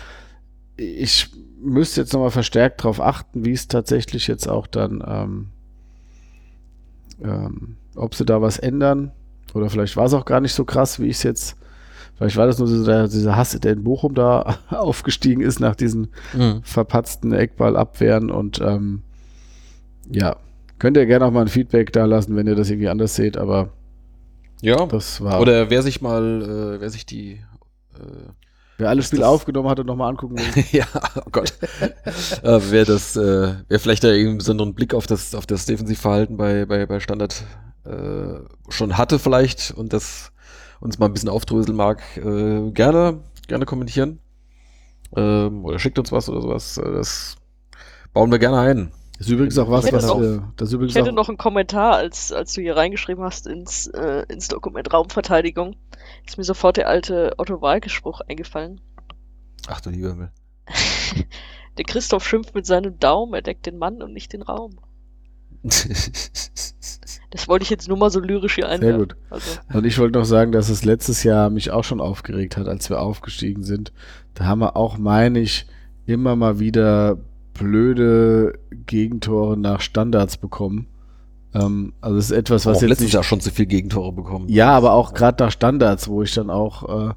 ich 0.75 1.31
müsste 1.59 2.01
jetzt 2.01 2.13
nochmal 2.13 2.31
verstärkt 2.31 2.81
darauf 2.81 3.01
achten, 3.01 3.45
wie 3.45 3.53
es 3.53 3.67
tatsächlich 3.67 4.27
jetzt 4.27 4.47
auch 4.47 4.67
dann, 4.67 5.03
ähm, 5.07 5.47
ähm, 7.23 7.77
ob 7.95 8.13
sie 8.13 8.25
da 8.25 8.41
was 8.41 8.59
ändern. 8.59 9.11
Oder 9.53 9.69
vielleicht 9.69 9.97
war 9.97 10.05
es 10.05 10.13
auch 10.13 10.25
gar 10.25 10.41
nicht 10.41 10.53
so 10.53 10.65
krass, 10.65 10.99
wie 10.99 11.07
ich 11.07 11.17
es 11.17 11.23
jetzt. 11.23 11.57
Vielleicht 12.15 12.35
war 12.35 12.47
das 12.47 12.59
nur 12.59 12.67
so 12.67 12.85
der, 12.85 13.07
dieser 13.07 13.35
Hass, 13.35 13.57
der 13.59 13.73
in 13.73 13.83
Bochum 13.83 14.13
da 14.13 14.59
aufgestiegen 14.69 15.41
ist 15.41 15.59
nach 15.59 15.75
diesen 15.75 16.09
mhm. 16.33 16.61
verpatzten 16.63 17.31
Eckballabwehren. 17.31 18.29
Und 18.29 18.59
ähm, 18.61 19.03
ja, 20.11 20.35
könnt 20.79 20.97
ihr 20.97 21.05
gerne 21.05 21.25
auch 21.25 21.31
mal 21.31 21.41
ein 21.41 21.47
Feedback 21.47 21.91
da 21.93 22.05
lassen, 22.05 22.35
wenn 22.35 22.47
ihr 22.47 22.55
das 22.55 22.69
irgendwie 22.69 22.89
anders 22.89 23.15
seht, 23.15 23.37
aber 23.37 23.69
ja, 24.61 24.85
das 24.87 25.21
war. 25.21 25.39
Oder 25.39 25.69
wer 25.69 25.83
sich 25.83 26.01
mal, 26.01 26.41
äh, 26.77 26.81
wer 26.81 26.89
sich 26.89 27.05
die 27.05 27.33
äh, 27.95 28.31
Wer 28.77 28.89
alle 28.89 29.01
Spiele 29.01 29.27
aufgenommen 29.27 29.69
hat 29.69 29.79
und 29.79 29.87
nochmal 29.87 30.09
angucken 30.09 30.37
will. 30.37 30.63
ja, 30.71 30.85
oh 31.15 31.29
Gott. 31.31 31.53
äh, 32.43 32.59
wer 32.69 32.85
das, 32.85 33.15
äh, 33.15 33.55
wer 33.67 33.79
vielleicht 33.79 34.03
da 34.03 34.09
irgendwie 34.09 34.45
so 34.45 34.51
einen 34.51 34.75
Blick 34.75 34.93
auf 34.93 35.07
das, 35.07 35.33
auf 35.33 35.47
das 35.47 35.65
Defensivverhalten 35.65 36.37
bei, 36.37 36.65
bei, 36.65 36.85
bei 36.85 36.99
Standard 36.99 37.43
äh, 37.85 38.39
schon 38.69 38.97
hatte 38.97 39.17
vielleicht 39.17 39.71
und 39.71 39.93
das 39.93 40.31
uns 40.79 40.99
mal 40.99 41.07
ein 41.07 41.13
bisschen 41.13 41.29
aufdröseln 41.29 41.75
mag, 41.75 42.01
äh, 42.17 42.71
gerne, 42.71 43.19
gerne 43.47 43.65
kommentieren. 43.65 44.19
Ähm, 45.15 45.65
oder 45.65 45.79
schickt 45.79 45.97
uns 45.97 46.11
was 46.11 46.29
oder 46.29 46.41
sowas. 46.41 46.77
Äh, 46.77 46.91
das 46.91 47.37
bauen 48.13 48.31
wir 48.31 48.39
gerne 48.39 48.59
ein. 48.59 48.91
Das 49.17 49.25
ist 49.27 49.33
übrigens 49.33 49.57
auch 49.57 49.69
was, 49.69 49.91
was 49.91 50.05
noch, 50.05 50.21
wir, 50.21 50.53
das 50.57 50.71
übrigens 50.71 50.95
Ich 50.95 51.01
hätte 51.01 51.11
noch 51.11 51.27
einen 51.27 51.39
Kommentar, 51.39 51.95
als, 51.95 52.31
als 52.31 52.53
du 52.53 52.61
hier 52.61 52.77
reingeschrieben 52.77 53.23
hast 53.23 53.47
ins, 53.47 53.87
äh, 53.87 54.25
ins 54.29 54.47
Dokument 54.47 54.93
Raumverteidigung. 54.93 55.75
Ist 56.25 56.37
mir 56.37 56.43
sofort 56.43 56.77
der 56.77 56.87
alte 56.87 57.33
Otto 57.37 57.61
Walke-Spruch 57.61 58.21
eingefallen. 58.21 58.79
Ach 59.67 59.81
du 59.81 59.89
lieber 59.89 60.09
Himmel. 60.09 60.31
der 61.77 61.85
Christoph 61.85 62.27
schimpft 62.27 62.53
mit 62.53 62.67
seinem 62.67 62.99
Daumen, 62.99 63.33
er 63.33 63.41
deckt 63.41 63.65
den 63.65 63.79
Mann 63.79 64.03
und 64.03 64.13
nicht 64.13 64.33
den 64.33 64.43
Raum. 64.43 64.79
das 65.63 67.47
wollte 67.47 67.63
ich 67.63 67.71
jetzt 67.71 67.87
nur 67.87 67.97
mal 67.97 68.11
so 68.11 68.19
lyrisch 68.19 68.55
hier 68.55 68.69
einwerfen. 68.69 68.99
Sehr 68.99 68.99
gut. 68.99 69.15
Also. 69.31 69.59
Und 69.73 69.85
ich 69.85 69.97
wollte 69.97 70.19
noch 70.19 70.25
sagen, 70.25 70.51
dass 70.51 70.69
es 70.69 70.85
letztes 70.85 71.23
Jahr 71.23 71.49
mich 71.49 71.71
auch 71.71 71.83
schon 71.83 72.01
aufgeregt 72.01 72.55
hat, 72.55 72.67
als 72.67 72.91
wir 72.91 73.01
aufgestiegen 73.01 73.63
sind. 73.63 73.91
Da 74.35 74.45
haben 74.45 74.59
wir 74.59 74.77
auch, 74.77 74.99
meine 74.99 75.39
ich, 75.39 75.65
immer 76.05 76.35
mal 76.35 76.59
wieder 76.59 77.17
blöde 77.57 78.59
Gegentore 78.85 79.57
nach 79.57 79.81
Standards 79.81 80.37
bekommen. 80.37 80.87
Ähm, 81.53 81.93
also 82.01 82.17
es 82.17 82.25
ist 82.25 82.37
etwas, 82.37 82.65
was 82.65 82.77
auch 82.77 82.81
jetzt 82.81 82.89
letztes 82.89 83.11
Jahr 83.11 83.23
schon 83.23 83.41
zu 83.41 83.51
viel 83.51 83.65
Gegentore 83.65 84.11
bekommen. 84.11 84.47
Ja, 84.49 84.71
aber 84.71 84.93
auch 84.93 85.13
gerade 85.13 85.43
nach 85.43 85.51
Standards, 85.51 86.07
wo 86.07 86.23
ich 86.23 86.33
dann 86.33 86.49
auch 86.49 87.09
äh, 87.09 87.13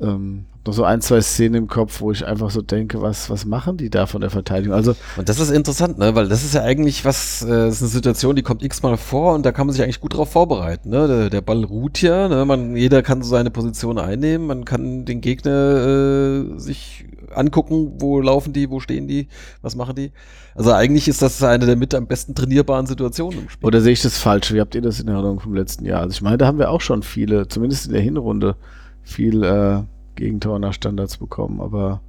ähm, 0.00 0.46
noch 0.66 0.74
so 0.74 0.84
ein, 0.84 1.00
zwei 1.00 1.20
Szenen 1.20 1.54
im 1.54 1.68
Kopf, 1.68 2.00
wo 2.00 2.12
ich 2.12 2.26
einfach 2.26 2.50
so 2.50 2.60
denke, 2.60 3.00
was, 3.00 3.30
was 3.30 3.46
machen 3.46 3.76
die 3.78 3.88
da 3.88 4.06
von 4.06 4.20
der 4.20 4.30
Verteidigung? 4.30 4.74
Also 4.74 4.94
und 5.16 5.28
das 5.28 5.40
ist 5.40 5.50
interessant, 5.50 5.98
ne? 5.98 6.14
weil 6.14 6.28
das 6.28 6.44
ist 6.44 6.54
ja 6.54 6.62
eigentlich 6.62 7.04
was, 7.04 7.42
äh, 7.42 7.48
das 7.48 7.76
ist 7.76 7.82
eine 7.82 7.90
Situation, 7.90 8.36
die 8.36 8.42
kommt 8.42 8.62
x-mal 8.62 8.96
vor 8.96 9.34
und 9.34 9.46
da 9.46 9.52
kann 9.52 9.66
man 9.66 9.72
sich 9.72 9.82
eigentlich 9.82 10.00
gut 10.00 10.14
drauf 10.14 10.30
vorbereiten. 10.30 10.90
Ne? 10.90 11.08
Der, 11.08 11.30
der 11.30 11.40
Ball 11.40 11.64
ruht 11.64 12.02
ja, 12.02 12.28
ne? 12.28 12.44
man, 12.44 12.76
jeder 12.76 13.02
kann 13.02 13.22
so 13.22 13.30
seine 13.30 13.50
Position 13.50 13.98
einnehmen, 13.98 14.46
man 14.46 14.64
kann 14.64 15.06
den 15.06 15.20
Gegner 15.20 16.54
äh, 16.54 16.58
sich 16.58 17.06
angucken, 17.34 17.92
wo 17.98 18.20
laufen 18.20 18.52
die, 18.52 18.70
wo 18.70 18.80
stehen 18.80 19.08
die, 19.08 19.28
was 19.62 19.76
machen 19.76 19.94
die. 19.94 20.12
Also 20.54 20.72
eigentlich 20.72 21.08
ist 21.08 21.22
das 21.22 21.42
eine 21.42 21.64
der 21.64 21.76
mit 21.76 21.94
am 21.94 22.06
besten 22.06 22.34
trainierbaren 22.34 22.86
Situationen 22.86 23.42
im 23.42 23.48
Spiel. 23.48 23.66
Oder 23.66 23.80
sehe 23.80 23.92
ich 23.92 24.02
das 24.02 24.18
falsch? 24.18 24.52
Wie 24.52 24.60
habt 24.60 24.74
ihr 24.74 24.82
das 24.82 25.00
in 25.00 25.08
Erinnerung 25.08 25.40
vom 25.40 25.54
letzten 25.54 25.86
Jahr? 25.86 26.00
Also 26.02 26.12
ich 26.12 26.22
meine, 26.22 26.38
da 26.38 26.46
haben 26.46 26.58
wir 26.58 26.70
auch 26.70 26.80
schon 26.80 27.02
viele, 27.02 27.48
zumindest 27.48 27.86
in 27.86 27.92
der 27.92 28.02
Hinrunde, 28.02 28.56
viel 29.02 29.42
äh, 29.42 29.82
Gegentor 30.20 30.58
nach 30.58 30.74
Standards 30.74 31.16
bekommen, 31.16 31.60
aber 31.60 32.00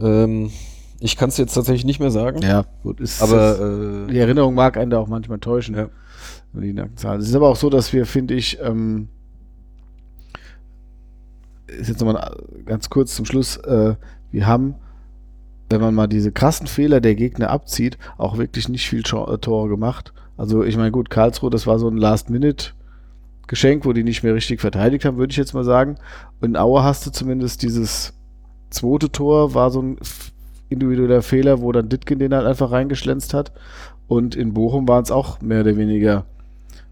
ähm, 0.00 0.50
ich 1.00 1.16
kann 1.16 1.28
es 1.28 1.36
jetzt 1.36 1.54
tatsächlich 1.54 1.84
nicht 1.84 1.98
mehr 1.98 2.12
sagen. 2.12 2.40
Ja, 2.40 2.64
gut. 2.82 3.00
Ist, 3.00 3.20
aber 3.20 4.06
äh, 4.06 4.12
die 4.12 4.18
Erinnerung 4.18 4.54
mag 4.54 4.76
einen 4.76 4.90
da 4.90 4.98
auch 4.98 5.08
manchmal 5.08 5.40
täuschen. 5.40 5.74
Ja. 5.74 5.88
Die 6.52 6.72
Nackenzahlen. 6.72 7.20
Es 7.20 7.28
ist 7.28 7.34
aber 7.34 7.48
auch 7.48 7.56
so, 7.56 7.68
dass 7.68 7.92
wir, 7.92 8.06
finde 8.06 8.34
ich, 8.34 8.58
ähm, 8.62 9.08
ist 11.66 11.88
jetzt 11.88 12.00
nochmal 12.00 12.36
ganz 12.64 12.88
kurz 12.88 13.14
zum 13.14 13.26
Schluss, 13.26 13.56
äh, 13.58 13.96
wir 14.30 14.46
haben, 14.46 14.76
wenn 15.68 15.80
man 15.80 15.94
mal 15.94 16.06
diese 16.06 16.30
krassen 16.30 16.68
Fehler 16.68 17.00
der 17.00 17.16
Gegner 17.16 17.50
abzieht, 17.50 17.98
auch 18.16 18.38
wirklich 18.38 18.68
nicht 18.68 18.88
viel 18.88 19.02
Tore 19.02 19.68
gemacht. 19.68 20.14
Also 20.36 20.62
ich 20.62 20.76
meine, 20.76 20.92
gut, 20.92 21.10
Karlsruhe, 21.10 21.50
das 21.50 21.66
war 21.66 21.78
so 21.78 21.88
ein 21.88 21.96
Last-Minute- 21.96 22.75
Geschenk, 23.46 23.84
wo 23.84 23.92
die 23.92 24.04
nicht 24.04 24.22
mehr 24.22 24.34
richtig 24.34 24.60
verteidigt 24.60 25.04
haben, 25.04 25.18
würde 25.18 25.30
ich 25.30 25.36
jetzt 25.36 25.54
mal 25.54 25.64
sagen. 25.64 25.96
Und 26.40 26.50
in 26.50 26.56
Aue 26.56 26.82
hast 26.82 27.06
du 27.06 27.10
zumindest 27.10 27.62
dieses 27.62 28.14
zweite 28.70 29.10
Tor, 29.10 29.54
war 29.54 29.70
so 29.70 29.80
ein 29.80 29.98
individueller 30.68 31.22
Fehler, 31.22 31.60
wo 31.60 31.70
dann 31.72 31.88
Ditkin 31.88 32.18
den 32.18 32.34
halt 32.34 32.46
einfach 32.46 32.72
reingeschlänzt 32.72 33.34
hat. 33.34 33.52
Und 34.08 34.34
in 34.34 34.54
Bochum 34.54 34.86
waren 34.88 35.02
es 35.02 35.10
auch 35.10 35.40
mehr 35.40 35.60
oder 35.60 35.76
weniger 35.76 36.26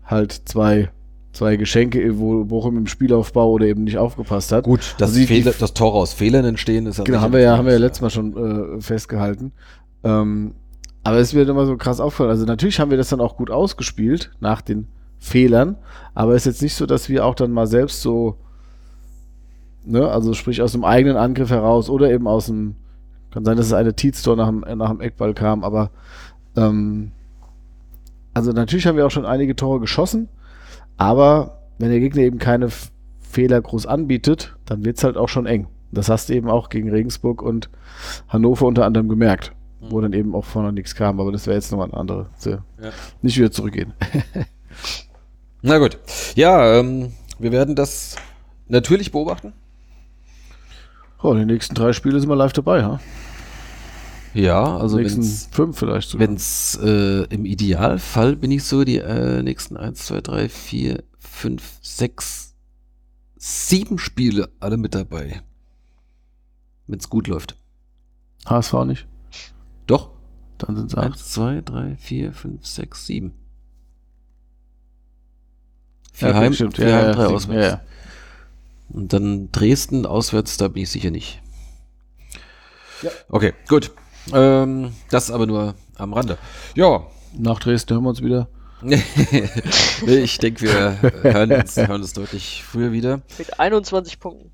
halt 0.05 0.33
zwei, 0.45 0.91
zwei 1.33 1.57
Geschenke, 1.57 2.19
wo 2.19 2.45
Bochum 2.45 2.77
im 2.77 2.87
Spielaufbau 2.87 3.51
oder 3.51 3.67
eben 3.67 3.85
nicht 3.85 3.99
aufgepasst 3.99 4.53
hat. 4.53 4.65
Gut, 4.65 4.95
dass 4.99 5.15
also 5.15 5.27
Fehler, 5.27 5.53
das 5.59 5.75
Tor 5.75 5.95
aus 5.95 6.13
Fehlern 6.13 6.45
entstehen 6.45 6.87
ist 6.87 7.05
Genau, 7.05 7.21
haben 7.21 7.33
wir 7.33 7.41
ja, 7.41 7.57
haben 7.57 7.67
wir 7.67 7.73
ja 7.73 7.79
letztes 7.79 8.03
Mal 8.03 8.11
schon 8.11 8.77
äh, 8.77 8.81
festgehalten. 8.81 9.53
Ähm, 10.03 10.55
aber 11.03 11.19
es 11.19 11.35
wird 11.35 11.49
immer 11.49 11.67
so 11.67 11.77
krass 11.77 12.01
aufgefallen. 12.01 12.31
Also 12.31 12.47
natürlich 12.47 12.81
haben 12.81 12.91
wir 12.91 12.97
das 12.97 13.09
dann 13.09 13.21
auch 13.21 13.37
gut 13.37 13.51
ausgespielt 13.51 14.31
nach 14.41 14.61
den 14.63 14.89
Fehlern, 15.19 15.77
aber 16.15 16.35
es 16.35 16.43
ist 16.43 16.55
jetzt 16.55 16.62
nicht 16.62 16.74
so, 16.74 16.86
dass 16.86 17.09
wir 17.09 17.24
auch 17.24 17.35
dann 17.35 17.53
mal 17.53 17.66
selbst 17.66 18.03
so, 18.03 18.36
ne, 19.85 20.09
also 20.09 20.35
sprich 20.35 20.62
aus 20.62 20.73
dem 20.73 20.85
eigenen 20.85 21.16
Angriff 21.16 21.51
heraus 21.51 21.89
oder 21.89 22.11
eben 22.11 22.27
aus 22.27 22.47
dem, 22.47 22.77
kann 23.31 23.45
sein, 23.45 23.57
dass 23.57 23.66
es 23.66 23.73
eine 23.73 23.95
Tietz-Tor 23.95 24.36
nach 24.36 24.49
dem, 24.49 24.61
nach 24.78 24.91
dem 24.91 25.01
Eckball 25.01 25.35
kam, 25.35 25.65
aber 25.65 25.91
ähm, 26.57 27.12
also 28.32 28.53
natürlich 28.53 28.86
haben 28.86 28.97
wir 28.97 29.07
auch 29.07 29.11
schon 29.11 29.27
einige 29.27 29.57
Tore 29.57 29.81
geschossen, 29.81 30.28
aber 30.97 31.59
wenn 31.78 31.91
der 31.91 32.01
Gegner 32.01 32.23
eben 32.23 32.39
keine 32.39 32.69
Fehler 33.20 33.61
groß 33.61 33.86
anbietet, 33.86 34.57
dann 34.65 34.85
wird 34.85 34.99
es 34.99 35.05
halt 35.05 35.16
auch 35.16 35.28
schon 35.28 35.47
eng. 35.47 35.66
Das 35.91 36.09
hast 36.09 36.28
du 36.28 36.35
eben 36.35 36.49
auch 36.49 36.69
gegen 36.69 36.91
Regensburg 36.91 37.43
und 37.43 37.70
Hannover 38.28 38.66
unter 38.66 38.85
anderem 38.85 39.09
gemerkt, 39.09 39.53
wo 39.81 39.99
mhm. 39.99 40.03
dann 40.03 40.12
eben 40.12 40.35
auch 40.35 40.45
vorne 40.45 40.73
nichts 40.73 40.95
kam, 40.95 41.20
aber 41.20 41.32
das 41.32 41.47
wäre 41.47 41.57
jetzt 41.57 41.70
nochmal 41.70 41.89
eine 41.89 41.99
andere. 41.99 42.27
Ja. 42.45 42.59
Nicht 43.23 43.39
wieder 43.39 43.51
zurückgehen. 43.51 43.93
Na 45.66 45.78
gut. 45.78 45.99
Ja, 46.35 46.78
ähm, 46.78 47.15
wir 47.39 47.51
werden 47.51 47.74
das 47.74 48.16
natürlich 48.69 49.11
beobachten. 49.12 49.55
Oh, 51.23 51.32
die 51.32 51.47
nächsten 51.47 51.74
drei 51.74 51.95
Spiele 51.95 52.20
sind 52.20 52.28
wir 52.28 52.36
live 52.36 52.53
dabei, 52.53 52.85
ha? 52.85 53.01
Ja, 54.35 54.77
also 54.77 54.99
nächsten 54.99 55.23
fünf 55.23 55.78
vielleicht 55.78 56.11
sogar. 56.11 56.28
Wenn 56.28 56.35
es 56.35 56.78
äh, 56.82 57.24
im 57.31 57.47
Idealfall 57.47 58.36
bin 58.36 58.51
ich 58.51 58.65
so 58.65 58.85
die 58.85 58.99
äh, 58.99 59.43
nächsten 59.43 59.78
eins, 59.78 60.05
zwei, 60.05 60.20
drei, 60.20 60.51
vier, 60.51 61.03
fünf, 61.19 61.78
sechs, 61.81 62.55
sieben 63.36 63.99
Spiele 63.99 64.51
alle 64.61 64.77
mit 64.77 64.95
dabei. 64.95 65.41
Wenn 66.86 66.99
es 66.99 67.09
gut 67.09 67.27
läuft. 67.27 67.57
HSV 68.45 68.74
nicht? 68.85 69.07
Doch. 69.86 70.11
Dann 70.59 70.77
sind 70.77 70.93
es 70.93 70.99
acht. 70.99 71.07
Eins, 71.07 71.32
zwei, 71.32 71.62
drei, 71.62 71.97
vier, 71.97 72.35
fünf, 72.35 72.66
sechs, 72.66 73.07
sieben. 73.07 73.32
Vier 76.15 76.28
ja, 76.28 76.35
Heim, 76.35 76.55
stimmt. 76.55 76.77
vier 76.77 76.89
ja, 76.89 76.97
Heim, 76.97 77.12
drei 77.12 77.23
ja, 77.23 77.28
auswärts. 77.28 77.66
Ja, 77.66 77.81
Und 78.89 79.12
dann 79.12 79.51
Dresden 79.51 80.07
auswärts, 80.07 80.57
da 80.57 80.69
bin 80.69 80.85
ich 80.85 80.91
sicher 80.91 81.11
nicht. 81.11 81.43
Ja. 83.03 83.11
Okay, 83.28 83.53
gut. 83.69 83.91
Ähm, 84.32 84.93
das 85.11 85.32
aber 85.32 85.47
nur 85.47 85.74
am 85.97 86.15
Rande. 86.15 86.39
Ja. 86.77 87.05
Nach 87.36 87.59
Dresden 87.59 87.95
hören 87.95 88.05
wir 88.05 88.11
uns 88.11 88.23
wieder. 88.23 88.49
ich 90.07 90.39
denke, 90.39 90.62
wir 90.62 90.99
hören 91.23 91.51
uns, 91.51 91.77
hören 91.77 92.01
uns 92.03 92.12
deutlich 92.12 92.62
früher 92.65 92.93
wieder. 92.93 93.23
Mit 93.36 93.59
21 93.59 94.20
Punkten. 94.20 94.53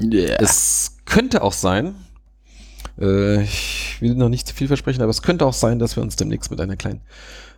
Yeah. 0.00 0.40
Es 0.40 0.98
könnte 1.04 1.42
auch 1.42 1.52
sein, 1.52 1.96
äh, 3.00 3.42
ich 3.42 3.96
will 4.00 4.14
noch 4.14 4.28
nicht 4.28 4.46
zu 4.46 4.54
viel 4.54 4.68
versprechen, 4.68 5.02
aber 5.02 5.10
es 5.10 5.22
könnte 5.22 5.46
auch 5.46 5.52
sein, 5.52 5.80
dass 5.80 5.96
wir 5.96 6.02
uns 6.02 6.14
demnächst 6.14 6.50
mit 6.50 6.60
einer 6.60 6.76
kleinen 6.76 7.00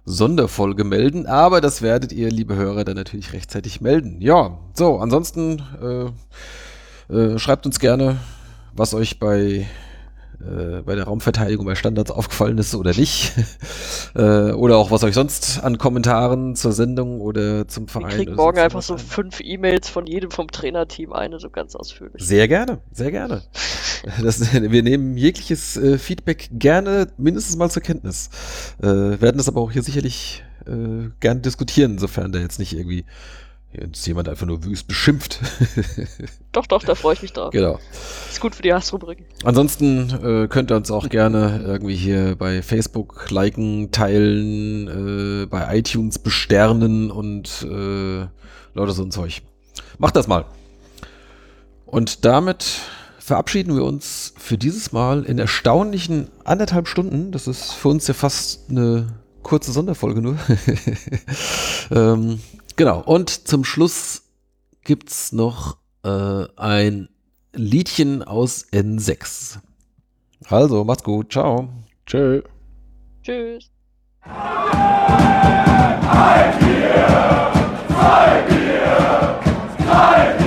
Sonderfolge 0.04 0.84
melden, 0.84 1.26
aber 1.26 1.60
das 1.60 1.80
werdet 1.80 2.12
ihr, 2.12 2.30
liebe 2.30 2.56
Hörer, 2.56 2.84
dann 2.84 2.96
natürlich 2.96 3.32
rechtzeitig 3.32 3.80
melden. 3.80 4.20
Ja, 4.20 4.58
so, 4.74 4.98
ansonsten 4.98 5.62
äh, 7.08 7.14
äh, 7.14 7.38
schreibt 7.38 7.64
uns 7.66 7.78
gerne, 7.78 8.18
was 8.74 8.92
euch 8.92 9.18
bei 9.18 9.66
äh, 10.40 10.82
bei 10.82 10.94
der 10.94 11.04
Raumverteidigung 11.04 11.64
bei 11.66 11.74
Standards 11.74 12.10
aufgefallen 12.10 12.58
ist 12.58 12.74
oder 12.74 12.92
nicht. 12.94 13.32
äh, 14.14 14.52
oder 14.52 14.76
auch 14.76 14.90
was 14.90 15.04
euch 15.04 15.14
sonst 15.14 15.62
an 15.62 15.78
Kommentaren 15.78 16.56
zur 16.56 16.72
Sendung 16.72 17.20
oder 17.20 17.68
zum 17.68 17.88
Verein. 17.88 18.10
Ich 18.10 18.16
krieg 18.16 18.36
morgen 18.36 18.58
einfach 18.58 18.82
so 18.82 18.96
fünf 18.96 19.40
E-Mails 19.40 19.88
von 19.88 20.06
jedem 20.06 20.30
vom 20.30 20.48
Trainerteam, 20.48 21.12
eine 21.12 21.38
so 21.38 21.50
ganz 21.50 21.74
ausführlich. 21.74 22.22
Sehr 22.24 22.48
gerne, 22.48 22.80
sehr 22.92 23.10
gerne. 23.10 23.42
das, 24.22 24.52
wir 24.52 24.82
nehmen 24.82 25.16
jegliches 25.16 25.76
äh, 25.76 25.98
Feedback 25.98 26.48
gerne 26.52 27.08
mindestens 27.16 27.56
mal 27.56 27.70
zur 27.70 27.82
Kenntnis. 27.82 28.30
Äh, 28.82 28.86
werden 28.86 29.36
das 29.36 29.48
aber 29.48 29.60
auch 29.60 29.72
hier 29.72 29.82
sicherlich 29.82 30.44
äh, 30.66 31.10
gern 31.20 31.42
diskutieren, 31.42 31.98
sofern 31.98 32.32
da 32.32 32.38
jetzt 32.38 32.58
nicht 32.58 32.76
irgendwie 32.76 33.04
Jetzt 33.78 34.06
jemand 34.06 34.28
einfach 34.28 34.46
nur 34.46 34.62
wüst 34.64 34.86
beschimpft. 34.86 35.40
doch, 36.52 36.66
doch, 36.66 36.82
da 36.84 36.94
freue 36.94 37.14
ich 37.14 37.22
mich 37.22 37.32
drauf. 37.32 37.50
Genau. 37.50 37.80
Ist 38.30 38.40
gut 38.40 38.54
für 38.54 38.62
die 38.62 38.72
Hassrubrik. 38.72 39.24
Ansonsten 39.42 40.10
äh, 40.10 40.48
könnt 40.48 40.70
ihr 40.70 40.76
uns 40.76 40.90
auch 40.90 41.08
gerne 41.08 41.62
irgendwie 41.64 41.96
hier 41.96 42.36
bei 42.36 42.62
Facebook 42.62 43.30
liken, 43.30 43.90
teilen, 43.90 45.42
äh, 45.42 45.46
bei 45.46 45.76
iTunes 45.76 46.20
besternen 46.20 47.10
und 47.10 47.66
äh, 47.68 48.26
Leute, 48.74 48.92
so 48.92 49.02
ein 49.02 49.10
Zeug. 49.10 49.42
Macht 49.98 50.14
das 50.14 50.28
mal. 50.28 50.44
Und 51.86 52.24
damit 52.24 52.80
verabschieden 53.18 53.74
wir 53.74 53.84
uns 53.84 54.34
für 54.36 54.58
dieses 54.58 54.92
Mal 54.92 55.24
in 55.24 55.38
erstaunlichen 55.38 56.28
anderthalb 56.44 56.88
Stunden. 56.88 57.32
Das 57.32 57.48
ist 57.48 57.72
für 57.72 57.88
uns 57.88 58.06
ja 58.06 58.14
fast 58.14 58.70
eine 58.70 59.06
kurze 59.42 59.72
Sonderfolge 59.72 60.20
nur. 60.20 60.36
ähm, 61.90 62.40
Genau. 62.76 63.00
Und 63.00 63.30
zum 63.30 63.64
Schluss 63.64 64.22
gibt's 64.82 65.32
noch 65.32 65.78
äh, 66.04 66.44
ein 66.56 67.08
Liedchen 67.52 68.22
aus 68.22 68.66
N6. 68.72 69.58
Also, 70.48 70.84
macht's 70.84 71.02
gut. 71.04 71.32
Ciao. 71.32 71.68
Tschö. 72.06 72.42
Tschüss. 73.22 73.70
Halt 74.22 74.72
hier! 76.62 77.52
Halt 77.96 78.50
hier! 78.50 79.00
Halt 79.88 80.40
hier! 80.40 80.43